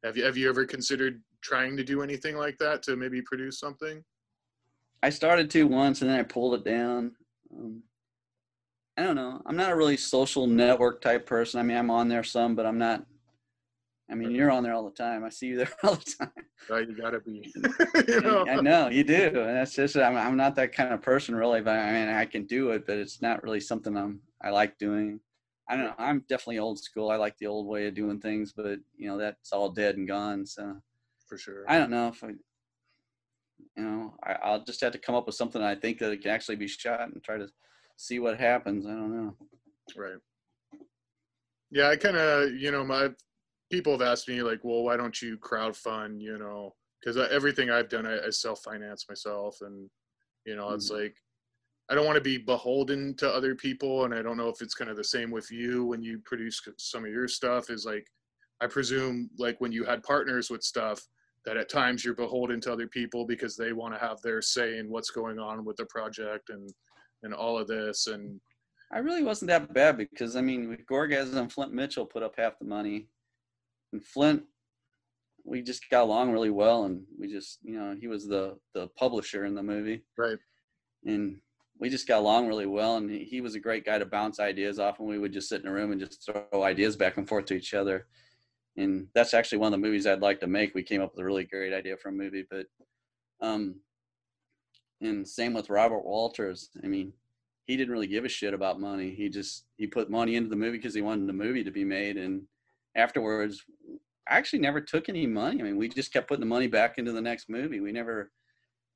have 0.05 0.17
you 0.17 0.25
have 0.25 0.37
you 0.37 0.49
ever 0.49 0.65
considered 0.65 1.23
trying 1.41 1.77
to 1.77 1.85
do 1.85 2.03
anything 2.03 2.37
like 2.37 2.59
that 2.59 2.83
to 2.85 2.97
maybe 2.97 3.23
produce 3.23 3.59
something? 3.59 4.05
I 5.03 5.11
started 5.11 5.51
to 5.53 5.67
once 5.67 6.03
and 6.03 6.11
then 6.11 6.19
I 6.19 6.25
pulled 6.25 6.55
it 6.55 6.65
down. 6.65 7.13
Um, 7.57 7.83
I 8.97 9.03
don't 9.03 9.17
know. 9.17 9.41
I'm 9.47 9.57
not 9.57 9.71
a 9.71 9.77
really 9.77 9.97
social 9.97 10.47
network 10.47 11.01
type 11.01 11.25
person. 11.25 11.61
I 11.61 11.63
mean, 11.63 11.77
I'm 11.77 11.91
on 11.91 12.09
there 12.09 12.25
some, 12.25 12.57
but 12.57 12.67
I'm 12.67 12.79
not 12.79 13.05
I 14.11 14.15
mean, 14.15 14.31
you're 14.31 14.51
on 14.51 14.63
there 14.63 14.73
all 14.73 14.85
the 14.85 14.91
time. 14.91 15.23
I 15.23 15.29
see 15.29 15.49
you 15.49 15.57
there 15.59 15.71
all 15.83 15.95
the 15.95 16.15
time. 16.19 16.33
Right, 16.69 16.89
you 16.89 16.97
gotta 16.97 17.21
be. 17.21 17.53
you 18.09 18.21
know? 18.21 18.47
I 18.47 18.57
know 18.57 18.89
you 18.89 19.05
do, 19.05 19.27
and 19.27 19.57
that's 19.57 19.75
just 19.75 19.97
I'm, 19.97 20.17
I'm 20.17 20.37
not 20.37 20.55
that 20.57 20.73
kind 20.73 20.95
of 20.95 21.03
person 21.03 21.35
really. 21.35 21.61
But 21.61 21.79
I 21.79 21.93
mean, 21.93 22.09
I 22.09 22.25
can 22.25 22.45
do 22.47 22.71
it, 22.71 22.87
but 22.87 22.97
it's 22.97 23.21
not 23.21 23.43
really 23.43 23.61
something 23.61 23.97
I'm 23.97 24.21
I 24.43 24.51
like 24.51 24.79
doing. 24.79 25.21
I 25.69 25.77
don't 25.77 25.85
know. 25.85 25.95
I'm 25.99 26.25
definitely 26.29 26.59
old 26.59 26.79
school. 26.79 27.11
I 27.11 27.17
like 27.17 27.37
the 27.37 27.47
old 27.47 27.67
way 27.67 27.87
of 27.87 27.95
doing 27.95 28.19
things, 28.21 28.55
but 28.57 28.79
you 28.97 29.09
know 29.09 29.19
that's 29.19 29.53
all 29.53 29.69
dead 29.69 29.97
and 29.97 30.09
gone. 30.09 30.47
So 30.47 30.77
for 31.27 31.37
sure, 31.37 31.65
I 31.69 31.79
don't 31.79 31.91
know 31.91 32.09
if 32.09 32.25
I, 32.25 32.29
you 33.77 33.85
know, 33.85 34.15
I, 34.23 34.53
will 34.53 34.65
just 34.65 34.81
have 34.81 34.93
to 34.93 34.99
come 34.99 35.15
up 35.15 35.27
with 35.27 35.35
something 35.35 35.63
I 35.63 35.75
think 35.75 35.99
that 35.99 36.13
it 36.13 36.23
can 36.23 36.31
actually 36.31 36.57
be 36.57 36.67
shot 36.67 37.13
and 37.13 37.23
try 37.23 37.37
to 37.37 37.49
see 37.97 38.19
what 38.19 38.41
happens. 38.41 38.87
I 38.87 38.91
don't 38.91 39.15
know. 39.15 39.35
Right. 39.95 40.19
Yeah, 41.71 41.89
I 41.89 41.97
kind 41.97 42.17
of, 42.17 42.55
you 42.55 42.71
know, 42.71 42.83
my 42.83 43.11
people 43.71 43.93
have 43.93 44.03
asked 44.03 44.29
me 44.29 44.43
like, 44.43 44.61
well, 44.63 44.83
why 44.83 44.97
don't 44.97 45.21
you 45.21 45.37
crowdfund? 45.39 46.21
You 46.21 46.39
know, 46.39 46.75
because 47.01 47.17
everything 47.17 47.71
I've 47.71 47.89
done, 47.89 48.07
I, 48.07 48.27
I 48.27 48.31
self 48.31 48.61
finance 48.63 49.07
myself, 49.09 49.59
and 49.61 49.89
you 50.45 50.57
know, 50.57 50.71
it's 50.71 50.91
mm-hmm. 50.91 51.03
like 51.03 51.17
I 51.91 51.95
don't 51.95 52.07
want 52.07 52.17
to 52.17 52.23
be 52.23 52.39
beholden 52.39 53.15
to 53.17 53.29
other 53.29 53.55
people, 53.55 54.05
and 54.05 54.15
I 54.15 54.23
don't 54.23 54.37
know 54.37 54.49
if 54.49 54.61
it's 54.61 54.75
kind 54.75 54.91
of 54.91 54.97
the 54.97 55.05
same 55.05 55.31
with 55.31 55.51
you 55.51 55.85
when 55.85 56.03
you 56.03 56.21
produce 56.25 56.61
some 56.79 57.05
of 57.05 57.11
your 57.11 57.29
stuff. 57.29 57.71
Is 57.71 57.85
like, 57.85 58.07
I 58.61 58.67
presume 58.67 59.31
like 59.39 59.61
when 59.61 59.73
you 59.73 59.85
had 59.85 60.03
partners 60.03 60.51
with 60.51 60.63
stuff 60.63 61.07
that 61.45 61.57
at 61.57 61.71
times 61.71 62.05
you're 62.05 62.15
beholden 62.15 62.61
to 62.61 62.73
other 62.73 62.87
people 62.87 63.25
because 63.25 63.57
they 63.57 63.73
want 63.73 63.95
to 63.95 64.01
have 64.01 64.21
their 64.21 64.43
say 64.43 64.79
in 64.79 64.91
what's 64.91 65.11
going 65.11 65.39
on 65.39 65.65
with 65.65 65.77
the 65.77 65.87
project 65.87 66.51
and 66.51 66.71
and 67.23 67.33
all 67.33 67.59
of 67.59 67.67
this 67.67 68.07
and 68.07 68.39
I 68.93 68.99
really 68.99 69.23
wasn't 69.23 69.49
that 69.49 69.73
bad 69.73 69.97
because 69.97 70.37
I 70.37 70.43
mean 70.43 70.69
with 70.69 70.81
and 70.91 71.53
Flint 71.53 71.73
Mitchell 71.73 72.07
put 72.07 72.23
up 72.23 72.35
half 72.37 72.59
the 72.59 72.67
money 72.67 73.09
and 73.93 74.05
Flint, 74.05 74.43
we 75.45 75.63
just 75.63 75.89
got 75.91 76.03
along 76.03 76.33
really 76.33 76.51
well, 76.51 76.85
and 76.85 77.03
we 77.19 77.29
just, 77.29 77.59
you 77.63 77.79
know, 77.79 77.97
he 77.99 78.07
was 78.07 78.27
the 78.27 78.59
the 78.75 78.89
publisher 78.89 79.45
in 79.45 79.55
the 79.55 79.63
movie, 79.63 80.03
right? 80.17 80.39
And 81.05 81.41
we 81.79 81.89
just 81.89 82.09
got 82.09 82.19
along 82.19 82.49
really 82.49 82.67
well, 82.67 82.97
and 82.97 83.11
he, 83.11 83.25
he 83.25 83.41
was 83.41 83.55
a 83.55 83.61
great 83.61 83.85
guy 83.85 83.99
to 83.99 84.07
bounce 84.07 84.41
ideas 84.41 84.79
off, 84.79 84.99
and 84.99 85.09
we 85.09 85.19
would 85.19 85.33
just 85.33 85.49
sit 85.49 85.63
in 85.63 85.69
a 85.69 85.73
room 85.73 85.93
and 85.93 86.01
just 86.01 86.27
throw 86.27 86.65
ideas 86.65 86.97
back 86.97 87.17
and 87.17 87.29
forth 87.29 87.47
to 87.47 87.55
each 87.55 87.75
other. 87.75 88.07
And 88.77 89.09
that's 89.15 89.35
actually 89.35 89.59
one 89.59 89.73
of 89.73 89.81
the 89.81 89.87
movies 89.87 90.07
I'd 90.07 90.21
like 90.21 90.41
to 90.41 90.47
make. 90.47 90.75
We 90.75 90.83
came 90.83 91.03
up 91.03 91.13
with 91.13 91.23
a 91.23 91.25
really 91.25 91.45
great 91.45 91.73
idea 91.73 91.97
for 91.97 92.11
a 92.11 92.13
movie, 92.13 92.45
but 92.49 92.67
um, 93.41 93.77
and 95.01 95.27
same 95.27 95.55
with 95.55 95.71
Robert 95.71 96.05
Walters. 96.05 96.71
I 96.83 96.87
mean, 96.87 97.13
he 97.67 97.77
didn't 97.77 97.93
really 97.93 98.07
give 98.07 98.25
a 98.25 98.29
shit 98.29 98.55
about 98.55 98.81
money. 98.81 99.15
He 99.15 99.29
just 99.29 99.65
he 99.77 99.87
put 99.87 100.11
money 100.11 100.37
into 100.37 100.51
the 100.51 100.57
movie 100.57 100.79
because 100.79 100.95
he 100.95 101.03
wanted 101.03 101.29
the 101.29 101.33
movie 101.33 101.65
to 101.65 101.71
be 101.71 101.85
made, 101.85 102.17
and 102.17 102.43
afterwards, 102.97 103.63
I 104.29 104.37
actually 104.37 104.61
never 104.61 104.81
took 104.81 105.09
any 105.09 105.27
money. 105.27 105.61
I 105.61 105.65
mean, 105.65 105.77
we 105.77 105.89
just 105.89 106.13
kept 106.13 106.29
putting 106.29 106.41
the 106.41 106.47
money 106.47 106.67
back 106.67 106.99
into 106.99 107.13
the 107.13 107.21
next 107.21 107.49
movie. 107.49 107.81
We 107.81 107.93
never, 107.93 108.31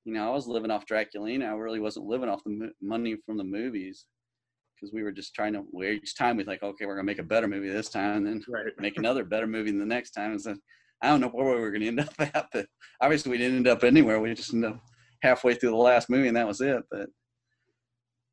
you 0.05 0.13
know, 0.13 0.29
I 0.29 0.35
was 0.35 0.47
living 0.47 0.71
off 0.71 0.87
Draculina. 0.87 1.49
I 1.49 1.55
really 1.55 1.81
wasn't 1.81 2.07
living 2.07 2.29
off 2.29 2.45
the 2.45 2.73
money 2.81 3.17
from 3.25 3.39
the 3.39 3.45
movies 3.45 4.07
because 4.75 4.93
we 4.93 5.03
were 5.03 5.13
just 5.13 5.35
trying 5.35 5.55
to. 5.55 5.65
Each 5.83 6.17
time 6.17 6.37
we 6.37 6.45
think, 6.45 6.63
okay, 6.63 6.87
we're 6.87 6.97
gonna 6.97 7.05
make 7.05 7.19
a 7.19 7.25
better 7.25 7.49
movie 7.49 7.71
this 7.71 7.89
time, 7.89 8.19
and 8.19 8.27
then 8.27 8.45
right. 8.49 8.73
make 8.79 8.99
another 8.99 9.25
better 9.25 9.47
movie 9.47 9.71
the 9.71 9.87
next 9.87 10.11
time. 10.11 10.33
And 10.33 10.41
so 10.41 10.57
I 11.01 11.09
don't 11.09 11.21
know 11.21 11.29
where 11.29 11.55
we 11.55 11.61
were 11.61 11.71
gonna 11.71 11.87
end 11.87 12.01
up 12.01 12.15
at, 12.19 12.49
but 12.53 12.67
obviously 13.01 13.31
we 13.31 13.39
didn't 13.39 13.59
end 13.59 13.69
up 13.69 13.85
anywhere. 13.85 14.21
We 14.21 14.35
just 14.35 14.53
ended 14.53 14.73
up 14.73 14.81
halfway 15.23 15.55
through 15.55 15.71
the 15.71 15.77
last 15.77 16.11
movie 16.11 16.29
and 16.29 16.37
that 16.37 16.47
was 16.47 16.61
it. 16.61 16.83
But 16.91 17.09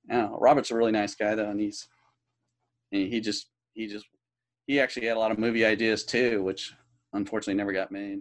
yeah, 0.09 0.29
Robert's 0.37 0.71
a 0.71 0.75
really 0.75 0.91
nice 0.91 1.15
guy 1.15 1.35
though, 1.35 1.49
and 1.49 1.59
he's 1.59 1.87
and 2.91 3.11
he 3.11 3.21
just 3.21 3.49
he 3.73 3.87
just 3.87 4.05
he 4.69 4.79
actually 4.79 5.07
had 5.07 5.17
a 5.17 5.19
lot 5.19 5.31
of 5.31 5.39
movie 5.39 5.65
ideas 5.65 6.03
too, 6.03 6.43
which 6.43 6.75
unfortunately 7.13 7.55
never 7.55 7.73
got 7.73 7.91
made. 7.91 8.19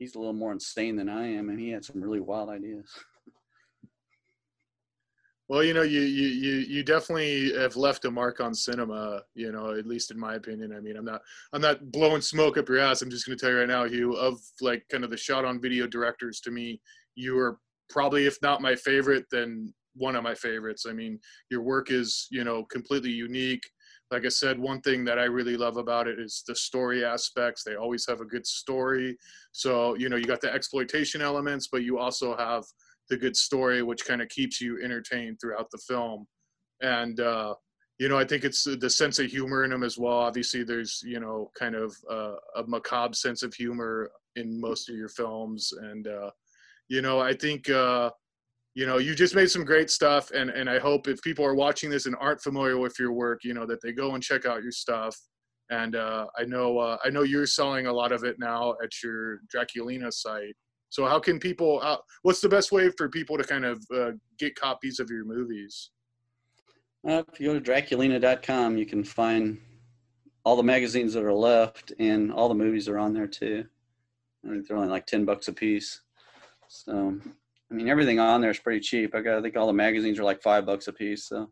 He's 0.00 0.16
a 0.16 0.18
little 0.18 0.32
more 0.32 0.50
insane 0.50 0.96
than 0.96 1.08
I 1.08 1.28
am, 1.28 1.48
and 1.48 1.60
he 1.60 1.70
had 1.70 1.84
some 1.84 2.02
really 2.02 2.20
wild 2.20 2.50
ideas. 2.50 2.90
Well, 5.48 5.62
you 5.62 5.74
know, 5.74 5.82
you 5.82 6.00
you 6.00 6.28
you 6.28 6.52
you 6.60 6.82
definitely 6.82 7.52
have 7.58 7.76
left 7.76 8.06
a 8.06 8.10
mark 8.10 8.40
on 8.40 8.54
cinema. 8.54 9.20
You 9.34 9.52
know, 9.52 9.72
at 9.72 9.86
least 9.86 10.10
in 10.10 10.18
my 10.18 10.36
opinion. 10.36 10.72
I 10.72 10.80
mean, 10.80 10.96
I'm 10.96 11.04
not 11.04 11.20
I'm 11.52 11.60
not 11.60 11.92
blowing 11.92 12.22
smoke 12.22 12.56
up 12.56 12.70
your 12.70 12.78
ass. 12.78 13.02
I'm 13.02 13.10
just 13.10 13.26
going 13.26 13.36
to 13.36 13.44
tell 13.44 13.52
you 13.52 13.58
right 13.58 13.68
now, 13.68 13.84
Hugh, 13.84 14.14
of 14.14 14.40
like 14.62 14.86
kind 14.88 15.04
of 15.04 15.10
the 15.10 15.16
shot 15.16 15.44
on 15.44 15.60
video 15.60 15.86
directors. 15.86 16.40
To 16.42 16.50
me, 16.50 16.80
you 17.16 17.38
are 17.38 17.58
probably, 17.90 18.24
if 18.24 18.40
not 18.40 18.62
my 18.62 18.74
favorite, 18.74 19.26
then 19.30 19.74
one 19.94 20.16
of 20.16 20.22
my 20.22 20.34
favorites. 20.34 20.86
I 20.88 20.92
mean, 20.92 21.18
your 21.50 21.60
work 21.60 21.90
is 21.90 22.28
you 22.30 22.44
know 22.44 22.64
completely 22.64 23.10
unique. 23.10 23.68
Like 24.12 24.26
I 24.26 24.28
said, 24.28 24.58
one 24.58 24.82
thing 24.82 25.04
that 25.06 25.18
I 25.18 25.24
really 25.24 25.56
love 25.56 25.78
about 25.78 26.06
it 26.06 26.20
is 26.20 26.44
the 26.46 26.54
story 26.54 27.02
aspects. 27.04 27.64
They 27.64 27.76
always 27.76 28.06
have 28.06 28.20
a 28.20 28.26
good 28.26 28.46
story. 28.46 29.16
So 29.52 29.94
you 29.94 30.08
know, 30.10 30.16
you 30.16 30.26
got 30.26 30.42
the 30.42 30.52
exploitation 30.52 31.22
elements, 31.22 31.68
but 31.72 31.82
you 31.82 31.98
also 31.98 32.36
have 32.36 32.64
the 33.08 33.16
good 33.16 33.36
story, 33.36 33.82
which 33.82 34.04
kind 34.04 34.20
of 34.20 34.28
keeps 34.28 34.60
you 34.60 34.80
entertained 34.82 35.38
throughout 35.40 35.70
the 35.70 35.78
film. 35.78 36.26
And 36.82 37.18
uh, 37.20 37.54
you 37.98 38.08
know, 38.08 38.18
I 38.18 38.24
think 38.24 38.44
it's 38.44 38.64
the 38.64 38.90
sense 38.90 39.18
of 39.18 39.26
humor 39.26 39.64
in 39.64 39.70
them 39.70 39.82
as 39.82 39.96
well. 39.96 40.18
Obviously, 40.18 40.62
there's 40.62 41.02
you 41.04 41.18
know 41.18 41.50
kind 41.58 41.74
of 41.74 41.96
uh, 42.10 42.34
a 42.56 42.64
macabre 42.66 43.14
sense 43.14 43.42
of 43.42 43.54
humor 43.54 44.10
in 44.36 44.60
most 44.60 44.90
of 44.90 44.96
your 44.96 45.08
films, 45.08 45.72
and 45.80 46.06
uh, 46.06 46.30
you 46.88 47.00
know, 47.00 47.18
I 47.18 47.32
think 47.32 47.70
uh, 47.70 48.10
you 48.74 48.86
know 48.86 48.98
you 48.98 49.14
just 49.14 49.34
made 49.34 49.50
some 49.50 49.64
great 49.64 49.90
stuff, 49.90 50.30
and 50.30 50.50
and 50.50 50.68
I 50.68 50.78
hope 50.78 51.08
if 51.08 51.20
people 51.22 51.44
are 51.44 51.54
watching 51.54 51.90
this 51.90 52.06
and 52.06 52.16
aren't 52.18 52.40
familiar 52.40 52.78
with 52.78 52.98
your 52.98 53.12
work, 53.12 53.44
you 53.44 53.54
know, 53.54 53.66
that 53.66 53.82
they 53.82 53.92
go 53.92 54.14
and 54.14 54.22
check 54.22 54.46
out 54.46 54.62
your 54.62 54.72
stuff. 54.72 55.16
And 55.70 55.96
uh, 55.96 56.26
I 56.38 56.44
know 56.44 56.78
uh, 56.78 56.98
I 57.04 57.10
know 57.10 57.22
you're 57.22 57.46
selling 57.46 57.86
a 57.86 57.92
lot 57.92 58.12
of 58.12 58.24
it 58.24 58.36
now 58.38 58.74
at 58.82 58.90
your 59.02 59.40
Draculina 59.54 60.12
site. 60.12 60.54
So 60.88 61.06
how 61.06 61.18
can 61.18 61.38
people? 61.38 61.80
Uh, 61.82 61.98
what's 62.22 62.40
the 62.40 62.48
best 62.48 62.72
way 62.72 62.90
for 62.96 63.08
people 63.08 63.36
to 63.38 63.44
kind 63.44 63.64
of 63.64 63.82
uh, 63.94 64.10
get 64.38 64.54
copies 64.54 65.00
of 65.00 65.10
your 65.10 65.24
movies? 65.24 65.90
If 67.04 67.40
you 67.40 67.52
go 67.52 67.58
to 67.58 67.72
Draculina.com, 67.72 68.78
you 68.78 68.86
can 68.86 69.02
find 69.02 69.58
all 70.44 70.56
the 70.56 70.62
magazines 70.62 71.14
that 71.14 71.24
are 71.24 71.32
left, 71.32 71.92
and 71.98 72.32
all 72.32 72.48
the 72.48 72.54
movies 72.54 72.88
are 72.88 72.98
on 72.98 73.12
there 73.12 73.26
too. 73.26 73.64
I 74.44 74.50
think 74.50 74.66
they're 74.66 74.76
only 74.76 74.88
like 74.88 75.06
ten 75.06 75.24
bucks 75.24 75.48
a 75.48 75.52
piece. 75.52 76.00
So, 76.68 77.18
I 77.72 77.74
mean, 77.74 77.88
everything 77.88 78.20
on 78.20 78.42
there 78.42 78.50
is 78.50 78.58
pretty 78.58 78.80
cheap. 78.80 79.14
I 79.14 79.22
got, 79.22 79.38
I 79.38 79.42
think 79.42 79.56
all 79.56 79.66
the 79.66 79.72
magazines 79.72 80.18
are 80.18 80.24
like 80.24 80.42
five 80.42 80.66
bucks 80.66 80.88
a 80.88 80.92
piece. 80.92 81.26
So. 81.26 81.50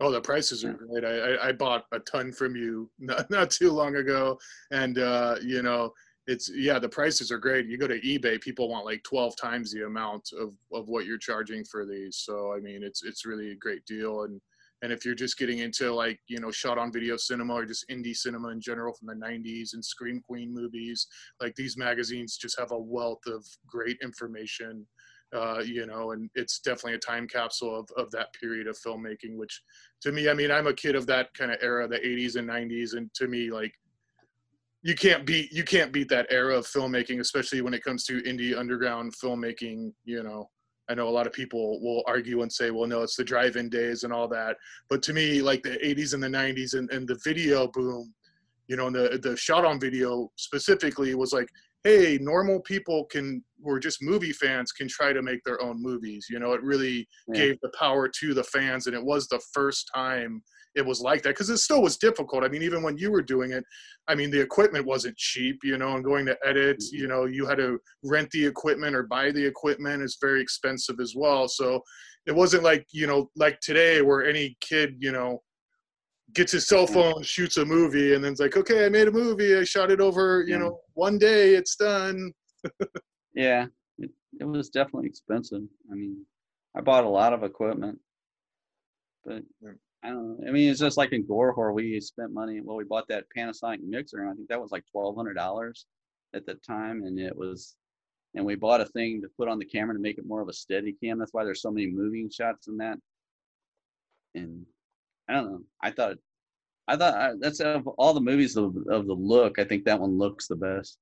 Oh, 0.00 0.10
the 0.10 0.20
prices 0.20 0.64
are 0.64 0.72
great. 0.72 1.04
I, 1.04 1.34
I, 1.34 1.48
I 1.48 1.52
bought 1.52 1.84
a 1.92 2.00
ton 2.00 2.32
from 2.32 2.56
you 2.56 2.90
not, 2.98 3.30
not 3.30 3.50
too 3.50 3.70
long 3.70 3.96
ago, 3.96 4.38
and 4.72 4.98
uh, 4.98 5.36
you 5.40 5.62
know 5.62 5.92
it's 6.26 6.50
yeah 6.54 6.78
the 6.78 6.88
prices 6.88 7.32
are 7.32 7.38
great 7.38 7.66
you 7.66 7.78
go 7.78 7.86
to 7.88 7.98
ebay 8.02 8.38
people 8.38 8.68
want 8.68 8.84
like 8.84 9.02
12 9.02 9.34
times 9.36 9.72
the 9.72 9.86
amount 9.86 10.28
of, 10.38 10.52
of 10.74 10.86
what 10.86 11.06
you're 11.06 11.16
charging 11.16 11.64
for 11.64 11.86
these 11.86 12.18
so 12.18 12.52
i 12.54 12.60
mean 12.60 12.82
it's 12.82 13.02
it's 13.02 13.24
really 13.24 13.52
a 13.52 13.56
great 13.56 13.82
deal 13.86 14.24
and 14.24 14.38
and 14.82 14.92
if 14.92 15.06
you're 15.06 15.14
just 15.14 15.38
getting 15.38 15.60
into 15.60 15.90
like 15.90 16.20
you 16.28 16.38
know 16.38 16.50
shot 16.50 16.76
on 16.76 16.92
video 16.92 17.16
cinema 17.16 17.54
or 17.54 17.64
just 17.64 17.88
indie 17.90 18.14
cinema 18.14 18.48
in 18.48 18.60
general 18.60 18.92
from 18.92 19.08
the 19.08 19.26
90s 19.26 19.72
and 19.72 19.82
scream 19.82 20.20
queen 20.20 20.52
movies 20.52 21.06
like 21.40 21.54
these 21.54 21.78
magazines 21.78 22.36
just 22.36 22.58
have 22.58 22.72
a 22.72 22.78
wealth 22.78 23.26
of 23.26 23.42
great 23.66 23.96
information 24.02 24.86
uh, 25.34 25.60
you 25.64 25.86
know 25.86 26.12
and 26.12 26.30
it's 26.34 26.58
definitely 26.60 26.94
a 26.94 26.98
time 26.98 27.28
capsule 27.28 27.78
of, 27.78 27.88
of 27.96 28.10
that 28.10 28.32
period 28.32 28.66
of 28.66 28.78
filmmaking 28.78 29.36
which 29.36 29.62
to 30.00 30.10
me 30.10 30.28
i 30.28 30.34
mean 30.34 30.50
i'm 30.50 30.66
a 30.66 30.72
kid 30.72 30.96
of 30.96 31.06
that 31.06 31.32
kind 31.34 31.50
of 31.50 31.58
era 31.60 31.86
the 31.86 31.98
80s 31.98 32.36
and 32.36 32.48
90s 32.48 32.96
and 32.96 33.12
to 33.14 33.28
me 33.28 33.50
like 33.50 33.72
you 34.82 34.94
can't 34.94 35.26
beat 35.26 35.52
you 35.52 35.64
can't 35.64 35.92
beat 35.92 36.08
that 36.08 36.26
era 36.30 36.56
of 36.56 36.66
filmmaking, 36.66 37.20
especially 37.20 37.60
when 37.60 37.74
it 37.74 37.82
comes 37.82 38.04
to 38.04 38.22
indie 38.22 38.56
underground 38.56 39.14
filmmaking. 39.22 39.92
You 40.04 40.22
know, 40.22 40.48
I 40.88 40.94
know 40.94 41.08
a 41.08 41.10
lot 41.10 41.26
of 41.26 41.32
people 41.32 41.80
will 41.80 42.04
argue 42.06 42.42
and 42.42 42.52
say, 42.52 42.70
well, 42.70 42.86
no, 42.86 43.02
it's 43.02 43.16
the 43.16 43.24
drive-in 43.24 43.68
days 43.68 44.04
and 44.04 44.12
all 44.12 44.28
that. 44.28 44.56
But 44.88 45.02
to 45.04 45.12
me, 45.12 45.42
like 45.42 45.62
the 45.62 45.78
80s 45.84 46.14
and 46.14 46.22
the 46.22 46.28
90s 46.28 46.74
and, 46.74 46.90
and 46.90 47.08
the 47.08 47.18
video 47.24 47.66
boom, 47.66 48.14
you 48.68 48.76
know, 48.76 48.86
and 48.86 48.96
the 48.96 49.18
the 49.22 49.36
shot 49.36 49.64
on 49.64 49.80
video 49.80 50.30
specifically 50.36 51.14
was 51.14 51.32
like, 51.32 51.48
hey, 51.84 52.18
normal 52.20 52.60
people 52.60 53.04
can 53.04 53.42
who 53.62 53.70
are 53.70 53.80
just 53.80 54.02
movie 54.02 54.32
fans 54.32 54.72
can 54.72 54.88
try 54.88 55.12
to 55.12 55.22
make 55.22 55.42
their 55.44 55.60
own 55.62 55.82
movies. 55.82 56.26
You 56.30 56.38
know, 56.38 56.52
it 56.52 56.62
really 56.62 57.08
yeah. 57.28 57.40
gave 57.40 57.60
the 57.60 57.72
power 57.78 58.08
to 58.20 58.34
the 58.34 58.44
fans, 58.44 58.86
and 58.86 58.94
it 58.94 59.04
was 59.04 59.28
the 59.28 59.40
first 59.52 59.90
time 59.94 60.42
it 60.74 60.86
was 60.86 61.00
like 61.00 61.22
that 61.22 61.30
because 61.30 61.50
it 61.50 61.58
still 61.58 61.82
was 61.82 61.96
difficult. 61.96 62.44
I 62.44 62.48
mean, 62.48 62.62
even 62.62 62.82
when 62.82 62.96
you 62.96 63.10
were 63.10 63.22
doing 63.22 63.52
it, 63.52 63.64
I 64.06 64.14
mean, 64.14 64.30
the 64.30 64.40
equipment 64.40 64.86
wasn't 64.86 65.16
cheap, 65.16 65.60
you 65.64 65.76
know, 65.76 65.94
and 65.94 66.04
going 66.04 66.24
to 66.26 66.38
edit, 66.44 66.78
mm-hmm. 66.78 66.96
you 66.96 67.08
know, 67.08 67.24
you 67.24 67.46
had 67.46 67.58
to 67.58 67.78
rent 68.04 68.30
the 68.30 68.46
equipment 68.46 68.94
or 68.94 69.02
buy 69.02 69.32
the 69.32 69.44
equipment 69.44 70.02
is 70.02 70.18
very 70.20 70.40
expensive 70.40 71.00
as 71.00 71.14
well. 71.16 71.48
So 71.48 71.82
it 72.26 72.34
wasn't 72.34 72.62
like, 72.62 72.86
you 72.92 73.06
know, 73.06 73.30
like 73.36 73.58
today 73.60 74.02
where 74.02 74.24
any 74.24 74.56
kid, 74.60 74.96
you 74.98 75.12
know, 75.12 75.42
gets 76.34 76.52
his 76.52 76.66
cell 76.66 76.84
mm-hmm. 76.84 76.94
phone, 76.94 77.22
shoots 77.22 77.56
a 77.56 77.64
movie, 77.64 78.14
and 78.14 78.24
then 78.24 78.32
it's 78.32 78.40
like, 78.40 78.56
okay, 78.56 78.86
I 78.86 78.88
made 78.88 79.08
a 79.08 79.12
movie. 79.12 79.56
I 79.56 79.64
shot 79.64 79.90
it 79.90 80.00
over, 80.00 80.42
you 80.46 80.54
yeah. 80.54 80.58
know, 80.58 80.80
one 80.94 81.18
day, 81.18 81.54
it's 81.54 81.76
done. 81.76 82.32
yeah, 83.34 83.66
it, 83.98 84.10
it 84.40 84.44
was 84.44 84.70
definitely 84.70 85.08
expensive. 85.08 85.62
I 85.90 85.94
mean, 85.94 86.24
I 86.76 86.80
bought 86.80 87.04
a 87.04 87.08
lot 87.08 87.32
of 87.32 87.42
equipment, 87.42 87.98
but 89.24 89.42
I 90.02 90.08
don't 90.10 90.40
know. 90.40 90.48
I 90.48 90.52
mean, 90.52 90.70
it's 90.70 90.80
just 90.80 90.96
like 90.96 91.12
in 91.12 91.26
Gore 91.26 91.54
Whore, 91.54 91.74
we 91.74 92.00
spent 92.00 92.32
money. 92.32 92.60
Well, 92.60 92.76
we 92.76 92.84
bought 92.84 93.08
that 93.08 93.24
Panasonic 93.36 93.80
mixer, 93.82 94.20
and 94.20 94.30
I 94.30 94.34
think 94.34 94.48
that 94.48 94.60
was 94.60 94.70
like 94.70 94.84
twelve 94.90 95.16
hundred 95.16 95.34
dollars 95.34 95.86
at 96.34 96.46
the 96.46 96.54
time, 96.54 97.02
and 97.04 97.18
it 97.18 97.36
was. 97.36 97.74
And 98.34 98.44
we 98.44 98.56
bought 98.56 98.82
a 98.82 98.84
thing 98.84 99.22
to 99.22 99.28
put 99.38 99.48
on 99.48 99.58
the 99.58 99.64
camera 99.64 99.94
to 99.94 100.00
make 100.00 100.18
it 100.18 100.26
more 100.26 100.42
of 100.42 100.48
a 100.48 100.52
steady 100.52 100.94
cam. 101.02 101.18
That's 101.18 101.32
why 101.32 101.44
there's 101.44 101.62
so 101.62 101.70
many 101.70 101.86
moving 101.86 102.28
shots 102.30 102.68
in 102.68 102.76
that. 102.76 102.98
And 104.34 104.66
I 105.28 105.34
don't 105.34 105.52
know. 105.52 105.60
I 105.82 105.90
thought, 105.90 106.16
I 106.86 106.96
thought 106.96 107.14
I, 107.14 107.32
that's 107.38 107.60
of 107.60 107.86
all 107.86 108.14
the 108.14 108.20
movies 108.20 108.56
of, 108.56 108.76
of 108.88 109.06
the 109.06 109.14
look. 109.14 109.58
I 109.58 109.64
think 109.64 109.84
that 109.84 110.00
one 110.00 110.18
looks 110.18 110.48
the 110.48 110.56
best. 110.56 110.98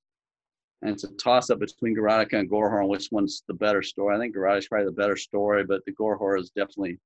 And 0.82 0.90
it's 0.90 1.04
a 1.04 1.08
toss 1.14 1.48
up 1.50 1.58
between 1.58 1.96
Gorotica 1.96 2.38
and 2.38 2.50
Gore 2.50 2.70
Whore 2.70 2.82
on 2.82 2.88
which 2.88 3.08
one's 3.10 3.42
the 3.48 3.54
better 3.54 3.82
story. 3.82 4.14
I 4.14 4.18
think 4.18 4.36
Gorotica 4.36 4.58
is 4.58 4.68
probably 4.68 4.86
the 4.86 4.92
better 4.92 5.16
story, 5.16 5.64
but 5.64 5.84
the 5.86 5.92
Gore 5.92 6.18
Whore 6.18 6.38
is 6.38 6.50
definitely 6.50 6.98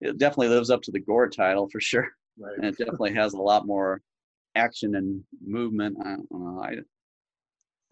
it 0.00 0.18
definitely 0.18 0.48
lives 0.48 0.70
up 0.70 0.82
to 0.82 0.90
the 0.90 1.00
Gore 1.00 1.28
title 1.28 1.68
for 1.70 1.80
sure. 1.80 2.08
Right. 2.38 2.56
And 2.56 2.66
it 2.66 2.76
definitely 2.76 3.14
has 3.14 3.32
a 3.32 3.40
lot 3.40 3.66
more 3.66 4.02
action 4.54 4.96
and 4.96 5.22
movement. 5.44 5.96
I 6.00 6.16
don't 6.16 6.30
know. 6.30 6.62
I, 6.62 6.76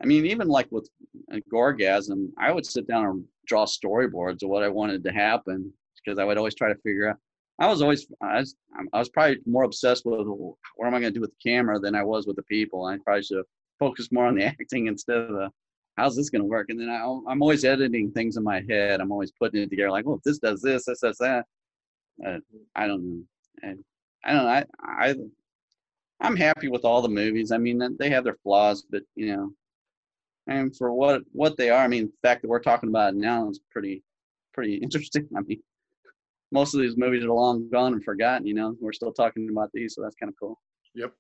I 0.01 0.06
mean, 0.06 0.27
even 0.27 0.48
like 0.48 0.66
with 0.70 0.89
uh, 1.32 1.39
Gorgasm, 1.52 2.28
I 2.39 2.52
would 2.52 2.66
sit 2.66 2.86
down 2.89 3.06
and 3.06 3.24
draw 3.47 3.64
storyboards 3.64 4.43
of 4.43 4.48
what 4.48 4.62
I 4.62 4.69
wanted 4.69 5.05
to 5.05 5.12
happen 5.12 5.73
because 6.05 6.19
I 6.19 6.24
would 6.24 6.39
always 6.39 6.55
try 6.55 6.69
to 6.69 6.81
figure 6.81 7.09
out. 7.09 7.16
I 7.59 7.69
was 7.69 7.83
always, 7.83 8.07
I 8.20 8.41
was, 8.41 8.55
I 8.93 8.99
was 8.99 9.09
probably 9.09 9.39
more 9.47 9.65
obsessed 9.65 10.05
with 10.05 10.27
what 10.27 10.87
am 10.87 10.95
I 10.95 11.01
going 11.01 11.12
to 11.12 11.19
do 11.19 11.20
with 11.20 11.31
the 11.31 11.51
camera 11.51 11.79
than 11.79 11.95
I 11.95 12.03
was 12.03 12.27
with 12.27 12.37
the 12.37 12.43
people. 12.45 12.85
I 12.87 12.99
probably 13.05 13.23
should 13.23 13.45
focus 13.79 14.11
more 14.11 14.27
on 14.27 14.37
the 14.37 14.45
acting 14.61 14.87
instead 14.87 15.19
of 15.19 15.29
the 15.29 15.51
how's 15.97 16.16
this 16.16 16.31
going 16.31 16.43
to 16.43 16.49
work. 16.49 16.70
And 16.70 16.81
then 16.81 16.89
I, 16.89 17.03
I'm 17.29 17.43
always 17.43 17.65
editing 17.65 18.11
things 18.11 18.37
in 18.37 18.43
my 18.43 18.62
head. 18.69 19.01
I'm 19.01 19.12
always 19.12 19.33
putting 19.33 19.62
it 19.62 19.70
together 19.70 19.91
like, 19.91 20.07
well, 20.07 20.16
if 20.16 20.23
this 20.23 20.39
does 20.39 20.62
this, 20.62 20.85
this 20.87 21.01
does 21.01 21.19
that. 21.19 21.45
Uh, 22.27 22.39
I 22.74 22.87
don't 22.87 23.05
know. 23.05 23.23
I, 23.62 23.74
I 24.24 24.33
don't 24.33 24.45
know. 24.45 24.51
I, 24.51 24.65
I, 24.83 25.15
I'm 26.20 26.37
happy 26.37 26.69
with 26.69 26.85
all 26.85 27.03
the 27.03 27.09
movies. 27.09 27.51
I 27.53 27.59
mean, 27.59 27.97
they 27.99 28.11
have 28.11 28.24
their 28.24 28.39
flaws, 28.43 28.85
but 28.89 29.03
you 29.16 29.35
know, 29.35 29.53
and 30.47 30.74
for 30.77 30.93
what 30.93 31.23
what 31.33 31.57
they 31.57 31.70
are, 31.70 31.85
I 31.85 31.89
mean, 31.89 32.07
the 32.07 32.29
fact 32.29 32.43
that 32.43 32.49
we're 32.49 32.61
talking 32.61 32.89
about 32.89 33.15
it 33.15 33.16
now 33.16 33.51
is 33.51 33.61
pretty 33.70 34.03
pretty 34.55 34.74
interesting. 34.83 35.29
I 35.37 35.41
mean, 35.41 35.61
most 36.53 36.74
of 36.74 36.81
these 36.81 36.97
movies 36.97 37.24
are 37.24 37.33
long 37.33 37.69
gone 37.70 37.95
and 37.95 38.05
forgotten. 38.05 38.47
You 38.47 38.55
know, 38.55 38.77
we're 38.81 38.93
still 38.93 39.12
talking 39.12 39.49
about 39.51 39.70
these, 39.73 39.95
so 39.95 40.03
that's 40.03 40.16
kind 40.16 40.31
of 40.31 40.37
cool. 40.39 40.61
Yep. 40.95 41.12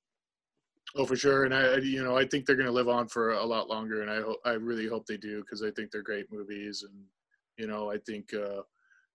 Oh, 0.94 1.06
for 1.06 1.16
sure, 1.16 1.44
and 1.44 1.54
I, 1.54 1.78
you 1.78 2.04
know, 2.04 2.18
I 2.18 2.26
think 2.26 2.44
they're 2.44 2.56
going 2.56 2.66
to 2.66 2.72
live 2.72 2.88
on 2.88 3.08
for 3.08 3.32
a 3.32 3.44
lot 3.44 3.68
longer, 3.68 4.02
and 4.02 4.10
I, 4.10 4.16
ho- 4.20 4.36
I 4.44 4.52
really 4.52 4.86
hope 4.86 5.06
they 5.06 5.16
do 5.16 5.40
because 5.40 5.62
I 5.62 5.70
think 5.70 5.90
they're 5.90 6.02
great 6.02 6.26
movies, 6.30 6.84
and 6.86 6.92
you 7.56 7.66
know, 7.66 7.90
I 7.90 7.96
think 8.06 8.34
uh, 8.34 8.60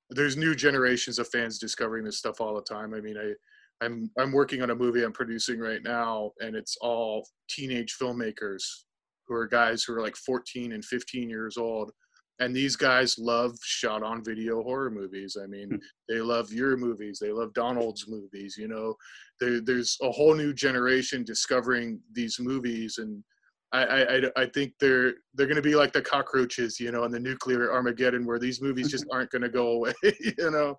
there's 0.10 0.38
new 0.38 0.56
generations 0.56 1.20
of 1.20 1.28
fans 1.28 1.60
discovering 1.60 2.04
this 2.04 2.18
stuff 2.18 2.42
all 2.42 2.56
the 2.56 2.62
time. 2.62 2.94
I 2.94 3.02
mean, 3.02 3.18
I 3.18 3.34
I'm 3.86 4.10
I'm 4.18 4.32
working 4.32 4.62
on 4.62 4.72
a 4.72 4.76
movie 4.76 5.04
I'm 5.04 5.14
producing 5.14 5.60
right 5.60 5.84
now, 5.84 6.32
and 6.40 6.56
it's 6.56 6.78
all 6.82 7.28
teenage 7.50 7.96
filmmakers 8.02 8.64
who 9.28 9.36
are 9.36 9.48
guys 9.48 9.84
who 9.84 9.94
are 9.94 10.02
like 10.02 10.16
14 10.16 10.72
and 10.72 10.84
15 10.84 11.30
years 11.30 11.58
old. 11.58 11.92
And 12.40 12.56
these 12.56 12.76
guys 12.76 13.18
love 13.18 13.58
shot 13.64 14.04
on 14.04 14.24
video 14.24 14.62
horror 14.62 14.92
movies. 14.92 15.38
I 15.42 15.48
mean, 15.48 15.70
mm. 15.70 15.80
they 16.08 16.22
love 16.22 16.52
your 16.52 16.78
movies. 16.78 17.18
They 17.20 17.32
love 17.32 17.54
Donald's 17.54 18.08
movies. 18.08 18.56
You 18.58 18.68
know, 18.68 18.96
there, 19.40 19.60
there's 19.62 19.98
a 20.02 20.12
whole 20.12 20.36
new 20.36 20.54
generation 20.54 21.24
discovering 21.24 22.00
these 22.14 22.40
movies 22.40 23.00
and 23.00 23.24
I, 23.74 23.82
I, 23.84 24.22
I 24.38 24.46
think 24.46 24.74
they're 24.80 25.16
they're 25.34 25.46
going 25.46 25.58
to 25.58 25.62
be 25.62 25.76
like 25.76 25.92
the 25.92 26.02
cockroaches, 26.02 26.80
you 26.80 26.92
know, 26.92 27.04
in 27.04 27.12
the 27.12 27.20
nuclear 27.20 27.72
Armageddon, 27.74 28.26
where 28.26 28.40
these 28.40 28.62
movies 28.62 28.90
just 28.90 29.06
aren't 29.12 29.30
going 29.30 29.42
to 29.42 29.50
go 29.50 29.72
away, 29.72 29.94
you 30.04 30.52
know, 30.52 30.78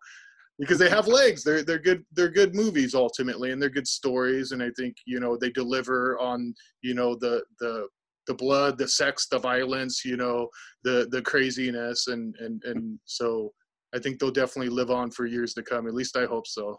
because 0.59 0.79
they 0.79 0.89
have 0.89 1.07
legs. 1.07 1.45
They're 1.45 1.63
they're 1.63 1.79
good. 1.79 2.03
They're 2.13 2.31
good 2.31 2.55
movies 2.55 2.95
ultimately, 2.95 3.53
and 3.53 3.61
they're 3.61 3.69
good 3.69 3.87
stories. 3.87 4.53
And 4.53 4.63
I 4.63 4.71
think 4.77 4.97
you 5.05 5.21
know 5.21 5.37
they 5.37 5.51
deliver 5.51 6.19
on 6.19 6.55
you 6.83 6.95
know 6.95 7.15
the 7.15 7.43
the 7.61 7.89
the 8.29 8.35
blood, 8.35 8.79
the 8.79 8.87
sex, 8.87 9.27
the 9.27 9.41
violence, 9.41 10.05
you 10.05 10.17
know, 10.17 10.49
the 10.85 11.09
the 11.11 11.23
craziness, 11.23 12.07
and 12.07 12.37
and 12.39 12.63
and 12.65 12.99
so 13.05 13.53
I 13.95 13.99
think 13.99 14.21
they'll 14.21 14.31
definitely 14.31 14.69
live 14.69 14.91
on 14.91 15.11
for 15.11 15.27
years 15.27 15.55
to 15.55 15.63
come. 15.63 15.89
At 15.89 15.95
least 15.95 16.17
I 16.17 16.27
hope 16.27 16.47
so. 16.47 16.79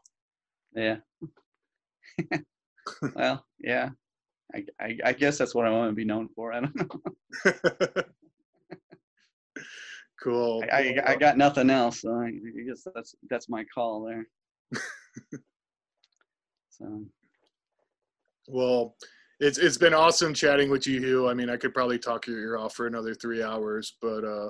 Yeah. 0.75 0.97
well, 3.15 3.43
yeah. 3.59 3.89
I, 4.53 4.63
I, 4.79 4.97
I 5.05 5.13
guess 5.13 5.37
that's 5.37 5.53
what 5.53 5.65
I 5.65 5.71
want 5.71 5.91
to 5.91 5.95
be 5.95 6.05
known 6.05 6.27
for. 6.35 6.53
I 6.53 6.61
don't 6.61 6.75
know. 6.75 8.03
cool. 10.23 10.63
I, 10.71 10.95
I, 11.05 11.11
I, 11.11 11.15
got 11.15 11.37
nothing 11.37 11.69
else. 11.69 12.01
So 12.01 12.13
I 12.13 12.31
guess 12.67 12.85
that's 12.95 13.15
that's 13.29 13.49
my 13.49 13.63
call 13.73 14.05
there. 14.05 14.27
so. 16.69 17.03
Well, 18.47 18.95
it's 19.39 19.57
it's 19.57 19.77
been 19.77 19.93
awesome 19.93 20.33
chatting 20.33 20.69
with 20.69 20.85
you, 20.85 20.99
Hugh. 20.99 21.29
I 21.29 21.33
mean, 21.33 21.49
I 21.49 21.57
could 21.57 21.73
probably 21.73 21.99
talk 21.99 22.27
your 22.27 22.39
ear 22.39 22.57
off 22.57 22.75
for 22.75 22.87
another 22.87 23.13
three 23.13 23.41
hours, 23.41 23.95
but 24.01 24.23
uh, 24.23 24.49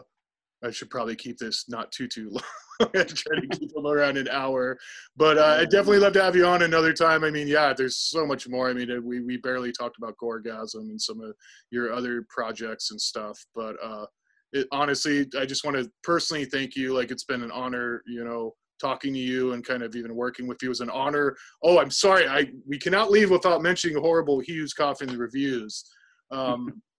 I 0.64 0.72
should 0.72 0.90
probably 0.90 1.16
keep 1.16 1.38
this 1.38 1.66
not 1.70 1.91
too 1.91 2.07
too 2.07 2.30
long. 2.82 2.90
I 2.95 3.03
try 3.03 3.40
to 3.40 3.48
keep 3.60 3.74
them 3.74 3.86
around 3.86 4.18
an 4.18 4.30
hour, 4.30 4.78
but 5.18 5.38
uh, 5.38 5.57
I 5.60 5.66
definitely 5.66 5.99
love 5.99 6.14
to 6.14 6.24
have 6.24 6.36
you 6.36 6.45
on 6.45 6.64
another 6.64 6.94
time. 6.94 7.24
I 7.24 7.30
mean, 7.30 7.48
yeah, 7.48 7.74
there's 7.74 7.98
so 7.98 8.26
much 8.26 8.48
more. 8.48 8.70
I 8.70 8.74
mean, 8.74 8.90
uh, 8.90 9.02
we 9.02 9.20
we 9.22 9.38
barely 9.38 9.72
talked 9.72 9.98
about 9.98 10.16
Gorgasm 10.22 10.90
and 10.90 11.02
some 11.02 11.22
of 11.22 11.34
your 11.72 11.94
other 11.94 12.26
projects 12.30 12.91
and 12.91 12.99
stuff, 12.99 13.38
but 13.53 13.76
uh, 13.84 14.06
it, 14.53 14.68
honestly, 14.72 15.28
I 15.38 15.45
just 15.45 15.64
want 15.64 15.78
to 15.78 15.91
personally 16.03 16.45
thank 16.45 16.76
you. 16.76 16.94
Like, 16.94 17.11
it's 17.11 17.26
been 17.26 17.44
an 17.44 17.52
honor, 17.52 18.02
you 18.07 18.24
know, 18.24 18.56
talking 18.80 19.14
to 19.14 19.19
you 19.19 19.53
and 19.53 19.65
kind 19.65 19.84
of 19.84 19.95
even 19.95 20.15
working 20.15 20.47
with 20.47 20.61
you 20.61 20.69
was 20.69 20.81
an 20.81 20.89
honor. 20.89 21.35
Oh, 21.64 21.80
I'm 21.80 21.91
sorry, 21.91 22.27
I 22.27 22.51
we 22.68 22.77
cannot 22.77 23.11
leave 23.11 23.31
without 23.31 23.61
mentioning 23.61 23.97
horrible 23.97 24.39
Hugh's 24.39 24.73
Coffin 24.73 25.18
reviews. 25.18 25.84
Um, 26.31 26.81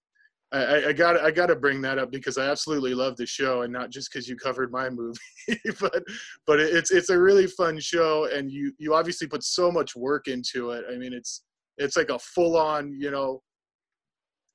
I, 0.53 0.89
I 0.89 0.93
got 0.93 1.21
I 1.21 1.31
got 1.31 1.47
to 1.47 1.57
bring 1.57 1.81
that 1.83 1.99
up 1.99 2.11
because 2.11 2.37
I 2.37 2.51
absolutely 2.51 2.93
love 2.93 3.17
the 3.17 3.27
show, 3.27 3.63
and 3.63 3.73
not 3.73 3.91
just 3.91 4.13
because 4.13 4.29
you 4.29 4.37
covered 4.37 4.73
my 4.73 4.91
movie, 4.91 5.19
but 5.81 6.03
but 6.47 6.59
it's 6.59 6.91
it's 6.91 7.11
a 7.11 7.19
really 7.19 7.47
fun 7.47 7.79
show, 7.79 8.29
and 8.33 8.51
you 8.51 8.73
you 8.79 8.95
obviously 8.95 9.29
put 9.29 9.45
so 9.45 9.71
much 9.71 9.95
work 9.95 10.27
into 10.27 10.71
it. 10.71 10.85
I 10.93 10.97
mean, 10.97 11.13
it's 11.13 11.45
it's 11.79 11.97
like 11.97 12.11
a 12.11 12.19
full 12.19 12.57
on, 12.57 12.93
you 12.99 13.11
know. 13.11 13.43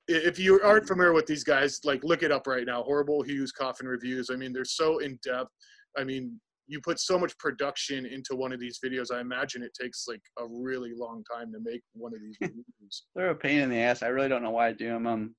If 0.08 0.38
you 0.38 0.62
aren't 0.62 0.88
familiar 0.88 1.14
with 1.14 1.26
these 1.26 1.44
guys, 1.44 1.80
like 1.84 2.04
look 2.04 2.22
it 2.24 2.32
up 2.32 2.46
right 2.46 2.66
now. 2.66 2.84
Horrible 2.84 3.24
Hugh's 3.24 3.52
Coffin 3.52 3.88
reviews. 3.88 4.30
I 4.30 4.36
mean, 4.36 4.54
they're 4.54 4.66
so 4.66 5.00
in 5.00 5.18
depth. 5.24 5.50
I 5.98 6.04
mean, 6.04 6.40
you 6.68 6.82
put 6.82 7.00
so 7.00 7.20
much 7.20 7.38
production 7.38 8.06
into 8.06 8.36
one 8.36 8.52
of 8.52 8.60
these 8.60 8.80
videos. 8.84 9.14
I 9.14 9.20
imagine 9.20 9.64
it 9.64 9.78
takes 9.80 10.06
like 10.08 10.22
a 10.40 10.46
really 10.48 10.94
long 10.96 11.24
time 11.32 11.52
to 11.52 11.60
make 11.60 11.82
one 11.94 12.14
of 12.14 12.22
these 12.22 12.38
videos. 12.44 13.02
they're 13.16 13.30
a 13.30 13.36
pain 13.36 13.60
in 13.60 13.70
the 13.70 13.80
ass. 13.80 14.04
I 14.04 14.08
really 14.08 14.30
don't 14.30 14.44
know 14.44 14.52
why 14.52 14.68
I 14.68 14.74
do 14.74 14.90
them. 14.90 15.08
Um, 15.08 15.36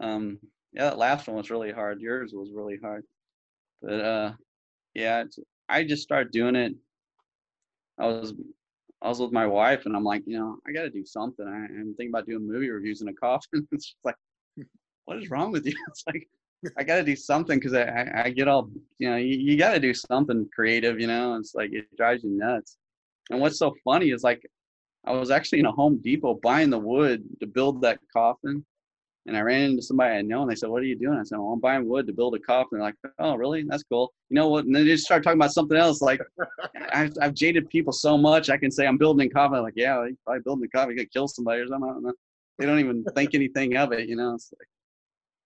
um, 0.00 0.38
yeah, 0.72 0.84
that 0.84 0.98
last 0.98 1.26
one 1.26 1.36
was 1.36 1.50
really 1.50 1.72
hard. 1.72 2.00
Yours 2.00 2.32
was 2.34 2.50
really 2.54 2.78
hard, 2.82 3.04
but 3.82 4.00
uh, 4.00 4.32
yeah, 4.94 5.24
I 5.68 5.84
just 5.84 6.02
started 6.02 6.32
doing 6.32 6.56
it. 6.56 6.74
I 7.98 8.06
was 8.06 8.34
I 9.02 9.08
was 9.08 9.20
with 9.20 9.32
my 9.32 9.46
wife, 9.46 9.86
and 9.86 9.94
I'm 9.94 10.04
like, 10.04 10.22
you 10.26 10.38
know, 10.38 10.58
I 10.66 10.72
got 10.72 10.82
to 10.82 10.90
do 10.90 11.04
something. 11.04 11.46
I, 11.46 11.64
am 11.78 11.94
thinking 11.96 12.10
about 12.10 12.26
doing 12.26 12.46
movie 12.46 12.70
reviews 12.70 13.02
in 13.02 13.08
a 13.08 13.12
coffin. 13.12 13.66
it's 13.72 13.94
like, 14.04 14.16
what 15.04 15.18
is 15.18 15.30
wrong 15.30 15.52
with 15.52 15.66
you? 15.66 15.74
It's 15.88 16.04
like, 16.06 16.28
I 16.76 16.84
got 16.84 16.96
to 16.96 17.02
do 17.02 17.16
something 17.16 17.58
because 17.58 17.74
I, 17.74 17.82
I, 17.82 18.22
I, 18.24 18.30
get 18.30 18.48
all, 18.48 18.70
you 18.98 19.10
know, 19.10 19.16
you, 19.16 19.36
you 19.36 19.56
got 19.56 19.72
to 19.74 19.80
do 19.80 19.94
something 19.94 20.48
creative, 20.54 21.00
you 21.00 21.06
know. 21.06 21.36
It's 21.36 21.54
like 21.54 21.72
it 21.72 21.84
drives 21.96 22.24
you 22.24 22.30
nuts. 22.30 22.76
And 23.30 23.40
what's 23.40 23.58
so 23.58 23.74
funny 23.84 24.10
is 24.10 24.22
like, 24.22 24.42
I 25.04 25.12
was 25.12 25.30
actually 25.30 25.60
in 25.60 25.66
a 25.66 25.72
Home 25.72 26.00
Depot 26.02 26.40
buying 26.42 26.70
the 26.70 26.78
wood 26.78 27.24
to 27.40 27.46
build 27.46 27.82
that 27.82 27.98
coffin, 28.12 28.64
and 29.26 29.36
I 29.36 29.40
ran 29.40 29.62
into 29.62 29.82
somebody 29.82 30.14
I 30.14 30.22
know 30.22 30.42
and 30.42 30.50
they 30.50 30.54
said, 30.54 30.70
What 30.70 30.82
are 30.82 30.86
you 30.86 30.96
doing? 30.96 31.18
I 31.18 31.24
said, 31.24 31.38
Well, 31.38 31.52
I'm 31.52 31.60
buying 31.60 31.88
wood 31.88 32.06
to 32.06 32.12
build 32.12 32.34
a 32.36 32.38
coffin. 32.38 32.78
They're 32.78 32.82
like, 32.82 32.94
Oh, 33.18 33.34
really? 33.34 33.64
That's 33.68 33.82
cool. 33.82 34.12
You 34.30 34.36
know 34.36 34.48
what? 34.48 34.66
And 34.66 34.74
then 34.74 34.84
they 34.84 34.92
just 34.92 35.04
start 35.04 35.24
talking 35.24 35.38
about 35.38 35.52
something 35.52 35.76
else. 35.76 36.00
Like, 36.00 36.20
I've, 36.92 37.12
I've, 37.20 37.34
jaded 37.34 37.68
people 37.68 37.92
so 37.92 38.16
much. 38.16 38.50
I 38.50 38.56
can 38.56 38.70
say, 38.70 38.86
I'm 38.86 38.98
building 38.98 39.28
a 39.28 39.30
coffin. 39.30 39.58
I'm 39.58 39.64
like, 39.64 39.74
yeah, 39.76 39.98
well, 39.98 40.08
probably 40.24 40.42
building 40.42 40.64
a 40.64 40.68
coffin. 40.68 40.96
You 40.96 41.02
could 41.02 41.12
kill 41.12 41.26
somebody 41.26 41.60
or 41.60 41.66
something. 41.66 41.90
I 41.90 41.92
don't 41.92 42.02
know. 42.04 42.12
They 42.58 42.66
don't 42.66 42.78
even 42.78 43.04
think 43.14 43.34
anything 43.34 43.76
of 43.76 43.92
it, 43.92 44.08
you 44.08 44.16
know? 44.16 44.34
It's 44.34 44.52
like, 44.58 44.68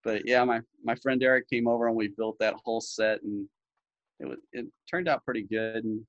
but 0.05 0.27
yeah, 0.27 0.44
my, 0.44 0.60
my 0.85 0.94
friend 0.97 1.22
Eric 1.22 1.48
came 1.48 1.68
over 1.68 1.86
and 1.86 1.97
we 1.97 2.09
built 2.09 2.36
that 2.40 2.55
whole 2.64 2.81
set 2.81 3.22
and 3.22 3.47
it 4.18 4.28
was, 4.28 4.39
it 4.52 4.66
turned 4.90 5.09
out 5.09 5.24
pretty 5.24 5.43
good. 5.43 5.85
And 5.85 6.02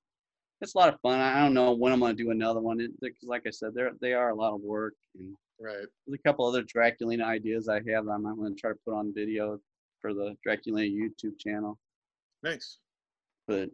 it's 0.61 0.75
a 0.75 0.77
lot 0.77 0.93
of 0.93 0.99
fun. 1.01 1.19
I 1.19 1.39
don't 1.39 1.53
know 1.53 1.71
when 1.71 1.91
I'm 1.91 1.99
going 1.99 2.15
to 2.15 2.23
do 2.23 2.31
another 2.31 2.59
one 2.59 2.77
because, 3.01 3.23
like 3.23 3.43
I 3.47 3.51
said, 3.51 3.71
they're, 3.73 3.91
they 4.01 4.13
are 4.13 4.29
a 4.29 4.35
lot 4.35 4.53
of 4.53 4.61
work. 4.61 4.93
And, 5.17 5.35
Right. 5.61 5.85
There's 6.07 6.19
a 6.19 6.27
couple 6.27 6.45
other 6.45 6.63
Draculina 6.63 7.23
ideas 7.23 7.69
I 7.69 7.75
have 7.75 8.05
that 8.05 8.11
I'm 8.11 8.23
going 8.23 8.55
to 8.55 8.59
try 8.59 8.71
to 8.71 8.79
put 8.83 8.95
on 8.95 9.13
video 9.13 9.59
for 10.01 10.13
the 10.13 10.35
Draculina 10.45 10.91
YouTube 10.91 11.39
channel. 11.39 11.77
Nice. 12.41 12.79
But 13.47 13.69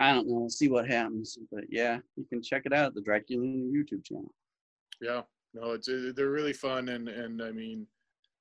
I 0.00 0.12
don't 0.12 0.28
know. 0.28 0.40
We'll 0.40 0.50
see 0.50 0.68
what 0.68 0.86
happens. 0.86 1.38
But 1.50 1.64
yeah, 1.70 1.98
you 2.16 2.26
can 2.28 2.42
check 2.42 2.62
it 2.66 2.74
out 2.74 2.94
the 2.94 3.00
Draculina 3.00 3.72
YouTube 3.72 4.04
channel. 4.04 4.34
Yeah. 5.00 5.22
No, 5.54 5.72
it's 5.72 5.88
they're 6.14 6.28
really 6.28 6.52
fun 6.52 6.90
and 6.90 7.08
and 7.08 7.40
I 7.42 7.52
mean, 7.52 7.86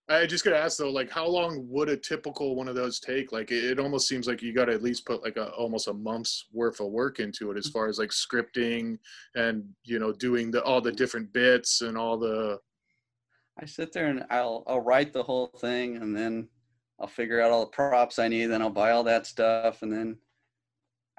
I 0.09 0.25
just 0.25 0.45
gotta 0.45 0.57
ask 0.57 0.77
though, 0.77 0.89
like, 0.89 1.09
how 1.09 1.27
long 1.27 1.67
would 1.69 1.89
a 1.89 1.97
typical 1.97 2.55
one 2.55 2.69
of 2.69 2.75
those 2.75 2.99
take? 2.99 3.33
Like, 3.33 3.51
it, 3.51 3.63
it 3.63 3.79
almost 3.79 4.07
seems 4.07 4.25
like 4.25 4.41
you 4.41 4.53
got 4.53 4.65
to 4.65 4.73
at 4.73 4.81
least 4.81 5.05
put 5.05 5.21
like 5.21 5.35
a 5.35 5.49
almost 5.51 5.89
a 5.89 5.93
month's 5.93 6.45
worth 6.53 6.79
of 6.79 6.87
work 6.87 7.19
into 7.19 7.51
it, 7.51 7.57
as 7.57 7.65
mm-hmm. 7.65 7.73
far 7.73 7.87
as 7.89 7.99
like 7.99 8.11
scripting 8.11 8.97
and 9.35 9.65
you 9.83 9.99
know 9.99 10.13
doing 10.13 10.49
the 10.49 10.63
all 10.63 10.79
the 10.79 10.91
different 10.91 11.31
bits 11.33 11.81
and 11.81 11.97
all 11.97 12.17
the 12.17 12.57
I 13.59 13.65
sit 13.65 13.91
there 13.91 14.07
and 14.07 14.25
I'll 14.29 14.63
I'll 14.67 14.81
write 14.81 15.13
the 15.13 15.23
whole 15.23 15.47
thing 15.59 15.97
and 15.97 16.15
then 16.15 16.47
I'll 16.99 17.07
figure 17.07 17.41
out 17.41 17.51
all 17.51 17.61
the 17.61 17.71
props 17.71 18.19
I 18.19 18.27
need, 18.27 18.47
then 18.47 18.61
I'll 18.61 18.69
buy 18.69 18.91
all 18.91 19.03
that 19.03 19.27
stuff 19.27 19.81
and 19.81 19.91
then 19.91 20.17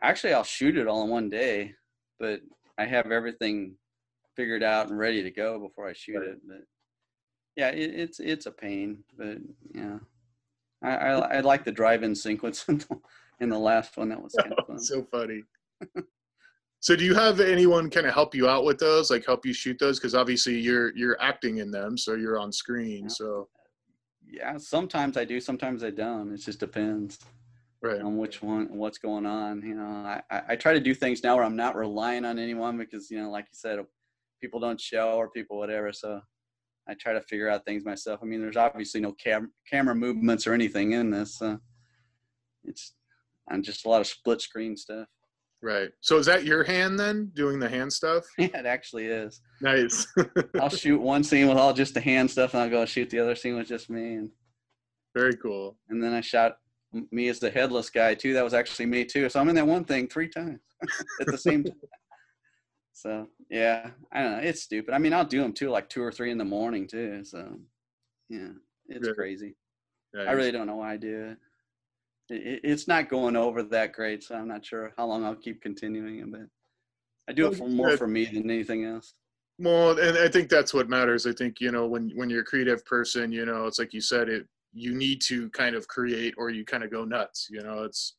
actually 0.03 0.33
I'll 0.33 0.45
shoot 0.45 0.77
it 0.77 0.87
all 0.87 1.05
in 1.05 1.11
one 1.11 1.29
day, 1.29 1.75
but 2.19 2.41
I 2.79 2.87
have 2.87 3.11
everything 3.11 3.77
figured 4.37 4.63
out 4.63 4.89
and 4.89 4.99
ready 4.99 5.23
to 5.23 5.31
go 5.31 5.59
before 5.59 5.89
I 5.89 5.93
shoot 5.93 6.19
right. 6.19 6.29
it. 6.29 6.39
But 6.47 6.63
yeah, 7.59 7.71
it, 7.71 7.91
it's 7.93 8.21
it's 8.21 8.47
a 8.47 8.53
pain, 8.53 9.03
but 9.19 9.39
yeah. 9.75 9.99
I, 10.83 10.91
I, 10.91 11.11
I 11.39 11.41
like 11.41 11.65
the 11.65 11.73
drive-in 11.73 12.15
sequence 12.15 12.65
in 13.41 13.49
the 13.49 13.59
last 13.59 13.97
one. 13.97 14.09
That 14.11 14.23
was 14.23 14.33
kind 14.41 14.53
of 14.53 14.59
oh, 14.63 14.67
fun. 14.69 14.79
so 14.79 15.03
funny. 15.11 15.43
So 16.81 16.95
do 16.95 17.05
you 17.05 17.15
have 17.15 17.41
anyone 17.41 17.91
kind 17.91 18.07
of 18.07 18.15
help 18.15 18.37
you 18.37 18.49
out 18.49 18.65
with 18.65 18.79
those, 18.79 19.11
like 19.11 19.27
help 19.27 19.45
you 19.45 19.53
shoot 19.53 19.77
those? 19.81 19.99
Because 19.99 20.15
obviously 20.15 20.57
you're 20.57 20.97
you're 20.97 21.21
acting 21.21 21.59
in 21.59 21.73
them, 21.73 21.99
so 21.99 22.15
you're 22.15 22.39
on 22.39 22.53
screen. 22.53 23.03
Yeah. 23.03 23.09
So 23.09 23.49
yeah, 24.25 24.57
sometimes 24.59 25.17
I 25.17 25.25
do, 25.25 25.41
sometimes 25.41 25.83
I 25.83 25.91
don't. 25.91 26.33
It 26.33 26.39
just 26.39 26.61
depends 26.61 27.19
right. 27.83 28.01
on 28.01 28.17
which 28.19 28.41
one, 28.41 28.69
what's 28.71 28.99
going 28.99 29.27
on. 29.27 29.63
You 29.63 29.75
know, 29.75 30.21
I, 30.31 30.43
I 30.51 30.55
try 30.55 30.75
to 30.75 30.81
do 30.81 30.95
things 30.95 31.25
now 31.25 31.35
where 31.35 31.45
I'm 31.45 31.57
not 31.57 31.75
relying 31.75 32.25
on 32.25 32.39
anyone 32.39 32.79
because 32.79 33.11
you 33.11 33.21
know, 33.21 33.31
like 33.31 33.47
you 33.47 33.57
said, 33.57 33.81
people 34.41 34.61
don't 34.61 34.81
show 34.81 35.15
or 35.15 35.29
people 35.29 35.59
whatever. 35.59 35.93
So 35.93 36.21
I 36.89 36.95
try 36.95 37.13
to 37.13 37.23
figure 37.23 37.51
out 37.51 37.65
things 37.65 37.85
myself. 37.85 38.21
I 38.23 38.27
mean, 38.27 38.41
there's 38.41 38.57
obviously 38.57 39.01
no 39.01 39.13
cam- 39.13 39.53
camera 39.71 39.95
movements 39.95 40.47
or 40.47 40.55
anything 40.55 40.93
in 40.93 41.11
this. 41.11 41.39
So 41.39 41.59
it's 42.65 42.95
I'm 43.51 43.63
just 43.63 43.87
a 43.87 43.89
lot 43.89 44.01
of 44.01 44.07
split 44.07 44.41
screen 44.41 44.77
stuff. 44.77 45.07
Right. 45.61 45.91
So 46.01 46.19
is 46.19 46.27
that 46.27 46.45
your 46.45 46.63
hand 46.63 46.99
then 46.99 47.33
doing 47.35 47.59
the 47.59 47.69
hand 47.69 47.93
stuff? 47.93 48.25
Yeah, 48.39 48.61
it 48.61 48.67
actually 48.67 49.07
is. 49.07 49.41
Nice. 49.61 50.07
I'll 50.61 50.69
shoot 50.69 51.01
one 51.01 51.25
scene 51.25 51.49
with 51.49 51.59
all 51.59 51.73
just 51.73 51.95
the 51.95 52.01
hand 52.01 52.31
stuff, 52.31 52.55
and 52.55 52.63
I'll 52.63 52.71
go 52.71 52.85
shoot 52.87 53.11
the 53.11 53.19
other 53.19 53.35
scene 53.35 53.57
with 53.57 53.67
just 53.67 53.91
me. 53.91 54.15
And 54.15 54.31
very 55.15 55.37
cool. 55.37 55.77
And 55.89 56.03
then 56.03 56.13
I 56.13 56.21
shot 56.21 56.59
me 57.11 57.29
as 57.29 57.41
the 57.41 57.51
headless 57.51 57.91
guy 57.91 58.15
too. 58.15 58.35
That 58.35 58.45
was 58.45 58.55
actually 58.55 58.87
me 58.87 59.05
too. 59.05 59.29
So 59.29 59.41
I'm 59.41 59.49
in 59.49 59.57
that 59.57 59.67
one 59.67 59.85
thing 59.85 60.07
three 60.07 60.29
times 60.29 60.61
at 61.21 61.27
the 61.27 61.39
same 61.39 61.65
time. 61.65 61.75
So 63.01 63.29
yeah, 63.51 63.91
I 64.13 64.23
don't 64.23 64.33
know. 64.33 64.39
It's 64.39 64.63
stupid. 64.63 64.95
I 64.95 64.99
mean, 64.99 65.13
I'll 65.13 65.25
do 65.25 65.41
them 65.41 65.53
too, 65.53 65.71
like 65.71 65.89
two 65.89 66.03
or 66.03 66.13
three 66.13 66.31
in 66.31 66.39
the 66.39 66.45
morning 66.45 66.87
too. 66.87 67.25
So 67.25 67.59
yeah, 68.29 68.51
it's 68.87 69.09
crazy. 69.13 69.55
I 70.17 70.33
really 70.33 70.53
don't 70.53 70.67
know 70.67 70.77
why 70.77 70.95
I 70.95 70.97
do 70.97 71.31
it 71.31 71.39
it's 72.31 72.89
not 72.89 73.09
going 73.09 73.37
over 73.37 73.63
that 73.63 73.93
great, 73.93 74.23
so 74.23 74.35
I'm 74.35 74.49
not 74.49 74.65
sure 74.65 74.93
how 74.97 75.07
long 75.07 75.25
I'll 75.25 75.35
keep 75.35 75.63
continuing 75.63 76.19
it. 76.19 76.31
But 76.31 76.43
I 77.29 77.33
do 77.33 77.47
it 77.47 77.57
for 77.57 77.69
more 77.69 77.97
for 77.97 78.07
me 78.07 78.27
than 78.27 78.51
anything 78.51 78.85
else. 78.85 79.15
Well, 79.59 79.99
and 79.99 80.17
I 80.19 80.29
think 80.29 80.49
that's 80.49 80.75
what 80.75 80.89
matters. 80.89 81.27
I 81.27 81.33
think 81.33 81.61
you 81.61 81.73
know 81.73 81.87
when 81.87 82.11
when 82.15 82.29
you're 82.29 82.43
a 82.43 82.45
creative 82.45 82.85
person, 82.85 83.33
you 83.33 83.47
know, 83.47 83.67
it's 83.67 83.79
like 83.79 83.95
you 83.95 84.01
said, 84.01 84.29
it 84.29 84.47
you 84.75 84.95
need 84.95 85.23
to 85.23 85.49
kind 85.51 85.75
of 85.75 85.89
create 85.89 86.35
or 86.37 86.51
you 86.51 86.65
kind 86.65 86.85
of 86.85 86.91
go 86.91 87.05
nuts. 87.05 87.49
You 87.51 87.63
know, 87.63 87.85
it's 87.85 88.17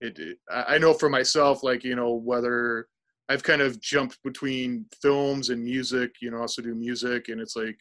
it, 0.00 0.18
it. 0.18 0.38
I 0.50 0.78
know 0.78 0.94
for 0.94 1.10
myself, 1.10 1.62
like 1.62 1.84
you 1.84 1.96
know, 1.96 2.14
whether 2.14 2.88
I've 3.28 3.42
kind 3.42 3.62
of 3.62 3.80
jumped 3.80 4.22
between 4.22 4.86
films 5.00 5.50
and 5.50 5.62
music. 5.62 6.12
You 6.20 6.30
know, 6.30 6.38
also 6.38 6.62
do 6.62 6.74
music, 6.74 7.28
and 7.28 7.40
it's 7.40 7.56
like 7.56 7.78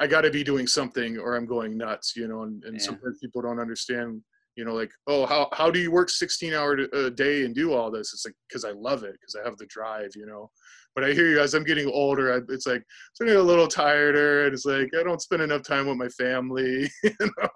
I 0.00 0.06
got 0.06 0.22
to 0.22 0.30
be 0.30 0.44
doing 0.44 0.66
something 0.66 1.18
or 1.18 1.36
I'm 1.36 1.46
going 1.46 1.76
nuts, 1.76 2.14
you 2.16 2.28
know. 2.28 2.42
And, 2.42 2.62
and 2.64 2.76
Yeah. 2.76 2.86
sometimes 2.86 3.18
people 3.18 3.42
don't 3.42 3.58
understand, 3.58 4.22
you 4.56 4.64
know, 4.64 4.74
like, 4.74 4.92
oh, 5.06 5.26
how 5.26 5.48
how 5.52 5.70
do 5.70 5.80
you 5.80 5.90
work 5.90 6.10
16 6.10 6.54
hour 6.54 6.74
a 6.92 7.10
day 7.10 7.44
and 7.44 7.54
do 7.54 7.72
all 7.72 7.90
this? 7.90 8.12
It's 8.12 8.24
like 8.24 8.34
because 8.48 8.64
I 8.64 8.72
love 8.72 9.02
it, 9.04 9.12
because 9.12 9.34
I 9.34 9.44
have 9.44 9.56
the 9.58 9.66
drive, 9.66 10.10
you 10.14 10.26
know. 10.26 10.50
But 10.94 11.04
I 11.04 11.12
hear 11.12 11.28
you 11.28 11.40
as 11.40 11.54
I'm 11.54 11.64
getting 11.64 11.88
older, 11.88 12.34
I, 12.34 12.40
it's 12.52 12.66
like 12.66 12.82
starting 13.14 13.36
a 13.36 13.42
little 13.42 13.68
tireder, 13.68 14.46
and 14.46 14.54
it's 14.54 14.64
like 14.64 14.90
I 14.98 15.02
don't 15.02 15.22
spend 15.22 15.42
enough 15.42 15.62
time 15.62 15.86
with 15.86 15.96
my 15.96 16.08
family. 16.08 16.90
you 17.02 17.12
know? 17.20 17.48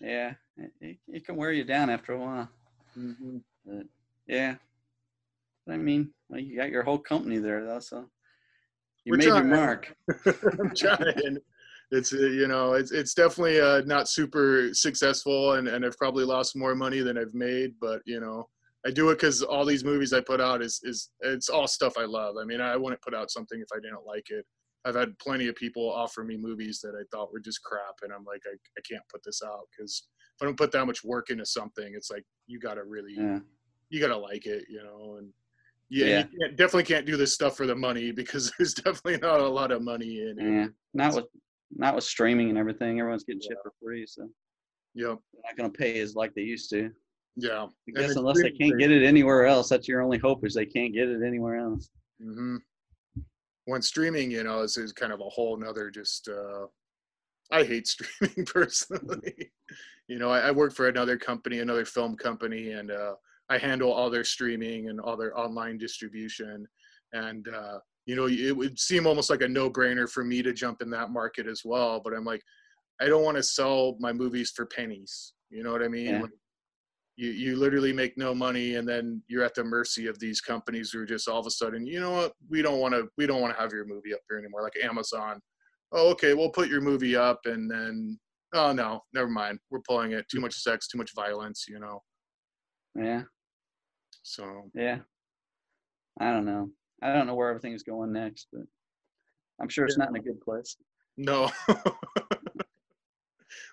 Yeah, 0.00 0.34
it, 0.80 0.98
it, 1.08 1.24
can 1.24 1.36
wear 1.36 1.52
you 1.52 1.64
down 1.64 1.90
after 1.90 2.12
a 2.12 2.18
while. 2.18 2.48
Mm-hmm. 2.96 3.38
But 3.66 3.86
yeah, 4.26 4.56
I 5.70 5.76
mean, 5.76 6.10
well, 6.28 6.40
you 6.40 6.56
got 6.56 6.70
your 6.70 6.82
whole 6.82 6.98
company 6.98 7.38
there 7.38 7.64
though, 7.64 7.80
so 7.80 8.08
you 9.04 9.12
We're 9.12 9.18
made 9.18 9.26
your 9.26 9.44
mark. 9.44 9.94
I'm 10.26 10.74
trying. 10.74 11.38
It's 11.90 12.12
uh, 12.12 12.18
you 12.18 12.48
know 12.48 12.74
it's 12.74 12.92
it's 12.92 13.14
definitely 13.14 13.60
uh, 13.60 13.82
not 13.82 14.08
super 14.08 14.70
successful, 14.72 15.54
and 15.54 15.68
and 15.68 15.84
I've 15.84 15.96
probably 15.96 16.24
lost 16.24 16.56
more 16.56 16.74
money 16.74 17.00
than 17.00 17.16
I've 17.16 17.34
made. 17.34 17.72
But 17.80 18.02
you 18.04 18.20
know 18.20 18.48
I 18.86 18.90
do 18.90 19.10
it 19.10 19.14
because 19.14 19.42
all 19.42 19.64
these 19.64 19.84
movies 19.84 20.12
I 20.12 20.20
put 20.20 20.40
out 20.40 20.62
is 20.62 20.80
is 20.84 21.10
it's 21.20 21.48
all 21.48 21.66
stuff 21.66 21.94
I 21.98 22.04
love. 22.04 22.36
I 22.40 22.44
mean 22.44 22.60
I 22.60 22.76
wouldn't 22.76 23.02
put 23.02 23.14
out 23.14 23.30
something 23.30 23.58
if 23.58 23.68
I 23.72 23.80
didn't 23.80 24.06
like 24.06 24.26
it. 24.30 24.44
I've 24.84 24.94
had 24.94 25.18
plenty 25.18 25.48
of 25.48 25.56
people 25.56 25.90
offer 25.90 26.24
me 26.24 26.36
movies 26.36 26.80
that 26.82 26.94
I 26.94 27.04
thought 27.10 27.32
were 27.32 27.40
just 27.40 27.62
crap, 27.62 27.96
and 28.02 28.12
I'm 28.12 28.24
like 28.24 28.42
I, 28.46 28.52
I 28.52 28.80
can't 28.88 29.02
put 29.10 29.22
this 29.24 29.40
out 29.44 29.66
because 29.70 30.08
if 30.36 30.42
I 30.42 30.44
don't 30.44 30.56
put 30.56 30.72
that 30.72 30.86
much 30.86 31.02
work 31.04 31.30
into 31.30 31.46
something, 31.46 31.92
it's 31.94 32.10
like 32.10 32.24
you 32.46 32.60
got 32.60 32.74
to 32.74 32.84
really 32.84 33.14
Yeah, 33.16 33.40
you 33.90 34.00
gotta 34.00 34.16
like 34.16 34.46
it, 34.46 34.64
you 34.68 34.82
know, 34.82 35.16
and 35.18 35.32
yeah, 35.90 36.06
Yeah. 36.06 36.18
you 36.30 36.38
can't, 36.40 36.56
definitely 36.56 36.84
can't 36.84 37.06
do 37.06 37.16
this 37.16 37.34
stuff 37.34 37.56
for 37.56 37.66
the 37.66 37.74
money 37.74 38.12
because 38.12 38.52
there's 38.58 38.74
definitely 38.74 39.18
not 39.18 39.40
a 39.40 39.48
lot 39.48 39.72
of 39.72 39.82
money 39.82 40.20
in 40.20 40.38
it. 40.38 40.44
yeah. 40.52 40.66
Not 40.94 41.14
with 41.14 41.24
not 41.70 41.94
with 41.94 42.04
streaming 42.04 42.48
and 42.48 42.56
everything. 42.58 42.98
Everyone's 42.98 43.24
getting 43.24 43.42
shit 43.42 43.58
for 43.62 43.72
free, 43.82 44.06
so 44.06 44.22
Yep. 44.94 45.18
they're 45.32 45.42
not 45.44 45.56
gonna 45.56 45.70
pay 45.70 46.00
as 46.00 46.14
like 46.14 46.34
they 46.34 46.42
used 46.42 46.70
to. 46.70 46.90
Yeah. 47.36 47.66
I 47.66 48.00
guess 48.00 48.16
unless 48.16 48.42
they 48.42 48.50
can't 48.50 48.78
get 48.78 48.90
it 48.90 49.04
anywhere 49.04 49.46
else, 49.46 49.68
that's 49.68 49.86
your 49.86 50.02
only 50.02 50.18
hope 50.18 50.44
is 50.46 50.54
they 50.54 50.66
can't 50.66 50.94
get 50.94 51.08
it 51.08 51.22
anywhere 51.22 51.56
else. 51.56 51.90
hmm 52.20 52.56
When 53.66 53.82
streaming, 53.82 54.30
you 54.30 54.42
know, 54.44 54.60
is, 54.62 54.76
is 54.78 54.92
kind 54.92 55.12
of 55.12 55.20
a 55.20 55.28
whole 55.28 55.56
nother 55.56 55.90
just. 55.90 56.28
uh 56.28 56.66
I 57.50 57.64
hate 57.64 57.86
streaming 57.94 58.44
personally. 58.46 59.52
you 60.08 60.18
know, 60.18 60.30
I, 60.30 60.40
I 60.40 60.50
work 60.50 60.74
for 60.74 60.88
another 60.88 61.16
company, 61.16 61.60
another 61.60 61.84
film 61.84 62.14
company, 62.16 62.72
and 62.72 62.90
uh, 62.90 63.14
I 63.50 63.58
handle 63.58 63.92
all 63.92 64.10
their 64.10 64.24
streaming 64.24 64.88
and 64.88 65.00
all 65.00 65.16
their 65.16 65.38
online 65.38 65.78
distribution. 65.78 66.66
And 67.12 67.48
uh, 67.48 67.78
you 68.06 68.16
know, 68.16 68.26
it 68.26 68.56
would 68.56 68.78
seem 68.78 69.06
almost 69.06 69.30
like 69.30 69.42
a 69.42 69.48
no-brainer 69.48 70.08
for 70.08 70.24
me 70.24 70.42
to 70.42 70.52
jump 70.52 70.82
in 70.82 70.90
that 70.90 71.10
market 71.10 71.46
as 71.46 71.62
well. 71.64 72.00
But 72.02 72.14
I'm 72.14 72.24
like, 72.24 72.42
I 73.00 73.06
don't 73.06 73.24
want 73.24 73.36
to 73.36 73.42
sell 73.42 73.96
my 74.00 74.12
movies 74.12 74.50
for 74.54 74.66
pennies. 74.66 75.34
You 75.50 75.62
know 75.62 75.72
what 75.72 75.82
I 75.82 75.88
mean? 75.88 76.06
Yeah. 76.06 76.22
Like, 76.22 76.30
you 77.16 77.30
you 77.30 77.56
literally 77.56 77.92
make 77.92 78.16
no 78.16 78.32
money, 78.32 78.76
and 78.76 78.88
then 78.88 79.22
you're 79.26 79.42
at 79.42 79.54
the 79.54 79.64
mercy 79.64 80.06
of 80.06 80.18
these 80.20 80.40
companies 80.40 80.90
who 80.90 81.00
are 81.00 81.06
just 81.06 81.28
all 81.28 81.40
of 81.40 81.46
a 81.46 81.50
sudden, 81.50 81.84
you 81.84 82.00
know 82.00 82.12
what? 82.12 82.32
We 82.48 82.62
don't 82.62 82.78
want 82.78 82.94
to 82.94 83.08
we 83.18 83.26
don't 83.26 83.40
want 83.40 83.54
to 83.54 83.60
have 83.60 83.72
your 83.72 83.86
movie 83.86 84.14
up 84.14 84.20
here 84.28 84.38
anymore. 84.38 84.62
Like 84.62 84.76
Amazon. 84.82 85.40
Oh, 85.90 86.10
okay, 86.10 86.34
we'll 86.34 86.50
put 86.50 86.68
your 86.68 86.80
movie 86.80 87.16
up, 87.16 87.40
and 87.46 87.68
then 87.68 88.18
oh 88.54 88.72
no, 88.72 89.00
never 89.14 89.28
mind. 89.28 89.58
We're 89.70 89.80
pulling 89.80 90.12
it. 90.12 90.26
Too 90.30 90.40
much 90.40 90.54
sex, 90.54 90.86
too 90.86 90.98
much 90.98 91.12
violence. 91.14 91.66
You 91.68 91.80
know. 91.80 92.02
Yeah, 92.94 93.22
So 94.28 94.70
yeah. 94.74 94.98
I 96.20 96.32
don't 96.32 96.44
know. 96.44 96.70
I 97.02 97.12
don't 97.12 97.26
know 97.26 97.34
where 97.34 97.48
everything's 97.48 97.82
going 97.82 98.12
next, 98.12 98.48
but 98.52 98.62
I'm 99.60 99.68
sure 99.68 99.86
it's 99.86 99.96
not 99.96 100.10
in 100.10 100.16
a 100.16 100.20
good 100.20 100.40
place. 100.40 100.76
no. 101.16 101.50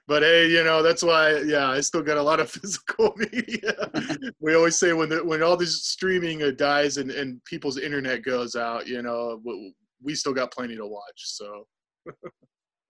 but 0.08 0.24
hey, 0.24 0.48
you 0.48 0.64
know 0.64 0.82
that's 0.82 1.04
why. 1.04 1.40
Yeah, 1.40 1.70
I 1.70 1.82
still 1.82 2.02
got 2.02 2.18
a 2.18 2.24
lot 2.24 2.40
of 2.40 2.50
physical 2.58 3.14
media. 3.18 3.90
we 4.40 4.56
always 4.56 4.78
say 4.78 4.94
when 4.94 5.10
the, 5.10 5.24
when 5.26 5.44
all 5.44 5.58
this 5.58 5.84
streaming 5.84 6.42
uh, 6.44 6.52
dies 6.52 6.98
and 6.98 7.12
and 7.12 7.44
people's 7.44 7.78
internet 7.78 8.24
goes 8.24 8.56
out, 8.56 8.88
you 8.88 9.02
know, 9.02 9.42
we, 9.44 9.76
we 10.02 10.16
still 10.16 10.34
got 10.34 10.54
plenty 10.54 10.78
to 10.78 10.86
watch. 10.86 11.18
So 11.18 11.68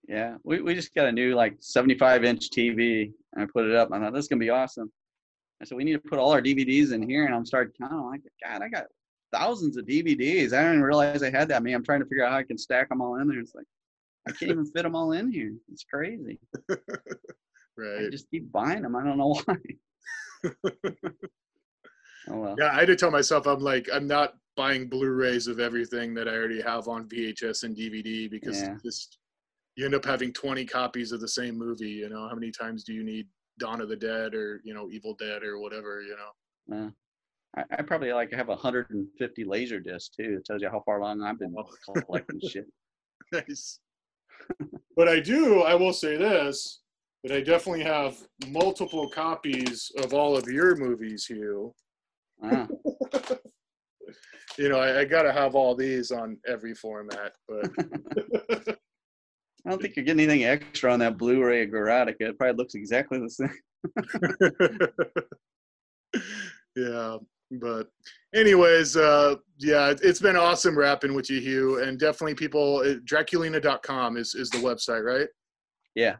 Yeah, 0.08 0.36
we, 0.44 0.60
we 0.60 0.74
just 0.74 0.94
got 0.94 1.08
a 1.08 1.12
new 1.12 1.34
like 1.34 1.56
75 1.58 2.22
inch 2.24 2.50
TV 2.50 3.10
and 3.32 3.42
I 3.42 3.46
put 3.52 3.64
it 3.64 3.74
up. 3.74 3.88
I 3.92 3.98
thought 3.98 4.12
this 4.12 4.26
is 4.26 4.28
gonna 4.28 4.38
be 4.38 4.50
awesome. 4.50 4.92
I 5.60 5.64
said 5.64 5.76
we 5.76 5.84
need 5.84 5.94
to 5.94 5.98
put 5.98 6.18
all 6.18 6.32
our 6.32 6.42
DVDs 6.42 6.92
in 6.92 7.08
here, 7.08 7.24
and 7.26 7.34
I'm 7.34 7.46
starting 7.46 7.72
counting. 7.80 7.98
I'm 7.98 8.06
like, 8.10 8.20
God, 8.44 8.62
I 8.62 8.68
got 8.68 8.84
thousands 9.32 9.76
of 9.76 9.86
DVDs. 9.86 10.52
I 10.52 10.62
didn't 10.62 10.82
realize 10.82 11.22
I 11.22 11.30
had 11.30 11.48
that 11.48 11.62
many. 11.62 11.74
I'm 11.74 11.84
trying 11.84 12.00
to 12.00 12.06
figure 12.06 12.24
out 12.24 12.32
how 12.32 12.38
I 12.38 12.42
can 12.42 12.58
stack 12.58 12.88
them 12.90 13.00
all 13.00 13.16
in 13.16 13.28
there. 13.28 13.40
It's 13.40 13.54
like 13.54 13.66
I 14.28 14.32
can't 14.32 14.50
even 14.50 14.66
fit 14.66 14.82
them 14.82 14.94
all 14.94 15.12
in 15.12 15.30
here. 15.32 15.52
It's 15.72 15.84
crazy. 15.84 16.38
right. 17.76 18.06
I 18.06 18.10
just 18.10 18.30
keep 18.30 18.50
buying 18.52 18.82
them. 18.82 18.96
I 18.96 19.04
don't 19.04 19.18
know 19.18 19.40
why. 19.44 19.56
oh 22.28 22.36
well. 22.38 22.56
Yeah, 22.58 22.70
I 22.72 22.80
had 22.80 22.88
to 22.88 22.96
tell 22.96 23.10
myself 23.10 23.46
I'm 23.46 23.60
like 23.60 23.88
I'm 23.92 24.06
not 24.06 24.34
buying 24.56 24.88
Blu-rays 24.88 25.46
of 25.48 25.60
everything 25.60 26.14
that 26.14 26.28
I 26.28 26.32
already 26.32 26.62
have 26.62 26.88
on 26.88 27.08
VHS 27.08 27.64
and 27.64 27.76
DVD 27.76 28.30
because 28.30 28.62
Yeah. 28.62 28.76
just 28.84 29.18
you 29.76 29.84
end 29.84 29.94
up 29.94 30.04
having 30.04 30.32
20 30.32 30.64
copies 30.64 31.12
of 31.12 31.20
the 31.20 31.28
same 31.28 31.56
movie. 31.58 31.90
You 31.90 32.08
know, 32.08 32.28
how 32.28 32.34
many 32.34 32.50
times 32.50 32.84
do 32.84 32.92
you 32.94 33.04
need 33.04 33.26
Dawn 33.58 33.80
of 33.80 33.88
the 33.88 33.96
Dead 33.96 34.34
or 34.34 34.60
you 34.64 34.74
know 34.74 34.88
Evil 34.90 35.14
Dead 35.14 35.42
or 35.42 35.58
whatever? 35.58 36.02
You 36.02 36.16
know. 36.16 36.76
Uh, 36.76 36.90
I, 37.56 37.78
I 37.78 37.82
probably 37.82 38.12
like 38.12 38.32
have 38.32 38.48
150 38.48 39.44
laser 39.44 39.80
discs 39.80 40.14
too. 40.14 40.38
It 40.38 40.44
tells 40.44 40.62
you 40.62 40.70
how 40.70 40.82
far 40.84 40.98
along 40.98 41.22
I've 41.22 41.38
been 41.38 41.54
collecting 42.06 42.40
shit. 42.48 42.66
Nice. 43.32 43.80
but 44.96 45.08
I 45.08 45.18
do. 45.18 45.62
I 45.62 45.74
will 45.74 45.92
say 45.92 46.16
this. 46.16 46.82
That 47.24 47.34
I 47.34 47.40
definitely 47.40 47.82
have 47.82 48.16
multiple 48.46 49.08
copies 49.08 49.90
of 49.98 50.14
all 50.14 50.36
of 50.36 50.46
your 50.46 50.76
movies, 50.76 51.26
Hugh. 51.26 51.74
Wow. 52.38 52.68
You 54.58 54.70
know, 54.70 54.78
I, 54.78 55.00
I 55.00 55.04
got 55.04 55.22
to 55.22 55.32
have 55.32 55.54
all 55.54 55.74
these 55.74 56.10
on 56.10 56.38
every 56.48 56.74
format, 56.74 57.32
but 57.46 57.70
I 59.66 59.70
don't 59.70 59.82
think 59.82 59.96
you're 59.96 60.04
getting 60.04 60.20
anything 60.24 60.44
extra 60.44 60.92
on 60.92 61.00
that 61.00 61.18
Blu-ray 61.18 61.64
of 61.64 61.70
Gorotica. 61.70 62.20
It 62.20 62.38
probably 62.38 62.56
looks 62.56 62.74
exactly 62.74 63.18
the 63.18 63.30
same. 63.30 63.50
yeah 66.76 67.16
but 67.60 67.86
anyways 68.34 68.96
uh 68.96 69.34
yeah 69.58 69.90
it- 69.90 70.00
it's 70.02 70.20
been 70.20 70.36
awesome 70.36 70.76
rapping 70.76 71.14
with 71.14 71.30
you 71.30 71.40
hugh 71.40 71.82
and 71.82 71.98
definitely 71.98 72.34
people 72.34 72.78
uh, 72.78 72.94
draculina.com 73.04 74.16
is 74.16 74.34
is 74.34 74.50
the 74.50 74.58
website 74.58 75.04
right 75.04 75.28
Yeah. 75.94 76.16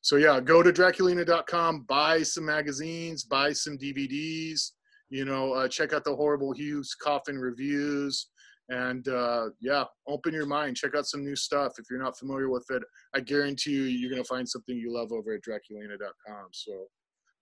so 0.00 0.16
yeah 0.16 0.40
go 0.40 0.62
to 0.62 0.72
draculina.com 0.72 1.82
buy 1.88 2.22
some 2.22 2.46
magazines 2.46 3.24
buy 3.24 3.52
some 3.52 3.76
dvds 3.76 4.70
you 5.10 5.24
know 5.26 5.52
uh, 5.52 5.68
check 5.68 5.92
out 5.92 6.04
the 6.04 6.16
horrible 6.16 6.52
hugh's 6.54 6.94
coffin 6.94 7.38
reviews 7.38 8.28
and 8.72 9.06
uh 9.08 9.50
yeah 9.60 9.84
open 10.08 10.32
your 10.32 10.46
mind. 10.46 10.76
Check 10.76 10.94
out 10.96 11.06
some 11.06 11.22
new 11.22 11.36
stuff. 11.36 11.74
If 11.78 11.84
you're 11.90 12.02
not 12.02 12.18
familiar 12.18 12.48
with 12.48 12.66
it 12.70 12.82
i 13.14 13.20
guarantee 13.20 13.72
you 13.72 13.82
you're 13.82 14.10
going 14.10 14.22
to 14.22 14.28
find 14.28 14.48
something 14.48 14.76
you 14.76 14.92
love 14.92 15.12
over 15.12 15.34
at 15.34 15.42
draculina.com 15.42 16.46
so. 16.52 16.86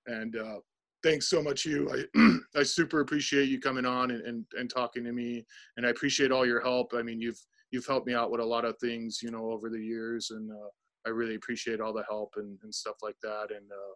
And 0.06 0.36
uh 0.36 0.58
thanks 1.02 1.30
so 1.30 1.42
much 1.42 1.64
you. 1.64 1.88
I 1.90 2.38
i 2.60 2.62
super 2.62 3.00
appreciate 3.00 3.48
you 3.48 3.60
coming 3.60 3.86
on 3.86 4.10
and, 4.10 4.22
and 4.22 4.44
and 4.58 4.68
talking 4.68 5.04
to 5.04 5.12
me. 5.12 5.46
And 5.76 5.86
i 5.86 5.90
appreciate 5.90 6.32
all 6.32 6.46
your 6.46 6.60
help. 6.60 6.92
I 6.94 7.02
mean 7.02 7.20
you've 7.20 7.40
you've 7.70 7.86
helped 7.86 8.06
me 8.06 8.14
out 8.14 8.30
with 8.30 8.40
a 8.40 8.44
lot 8.44 8.64
of 8.64 8.76
things 8.78 9.20
you 9.22 9.30
know 9.30 9.52
over 9.52 9.70
the 9.70 9.82
years. 9.82 10.30
And 10.30 10.50
uh, 10.50 10.68
i 11.06 11.10
really 11.10 11.36
appreciate 11.36 11.80
all 11.80 11.94
the 11.94 12.04
help 12.08 12.34
and, 12.36 12.58
and 12.64 12.74
stuff 12.74 12.96
like 13.02 13.16
that. 13.22 13.48
And 13.50 13.70
uh 13.70 13.94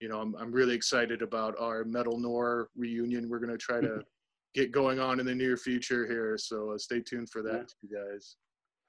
you 0.00 0.08
know 0.08 0.20
i'm, 0.20 0.34
I'm 0.36 0.52
really 0.52 0.74
excited 0.74 1.22
about 1.22 1.54
our 1.58 1.84
Metal 1.84 2.18
Noir 2.18 2.68
reunion. 2.76 3.30
We're 3.30 3.38
going 3.38 3.56
to 3.58 3.58
try 3.58 3.80
to 3.80 4.02
get 4.56 4.72
going 4.72 4.98
on 4.98 5.20
in 5.20 5.26
the 5.26 5.34
near 5.34 5.56
future 5.56 6.06
here 6.06 6.36
so 6.38 6.72
uh, 6.72 6.78
stay 6.78 6.98
tuned 7.00 7.28
for 7.30 7.42
that 7.42 7.66
you 7.82 7.88
guys 7.94 8.36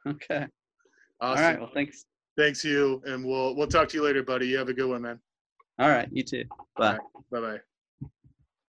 Okay. 0.07 0.47
awesome 1.19 1.43
All 1.43 1.49
right. 1.51 1.59
Well, 1.59 1.71
thanks. 1.73 2.05
thanks 2.37 2.63
you 2.63 3.01
and 3.05 3.23
we'll 3.25 3.53
we'll 3.55 3.67
talk 3.67 3.89
to 3.89 3.97
you 3.97 4.03
later 4.03 4.23
buddy 4.23 4.47
you 4.47 4.57
have 4.57 4.69
a 4.69 4.73
good 4.73 4.89
one 4.89 5.01
man 5.01 5.19
All 5.79 5.89
right. 5.89 6.07
You 6.11 6.23
too. 6.23 6.45
Bye. 6.77 6.97
bye 7.31 7.41
bye 7.41 7.59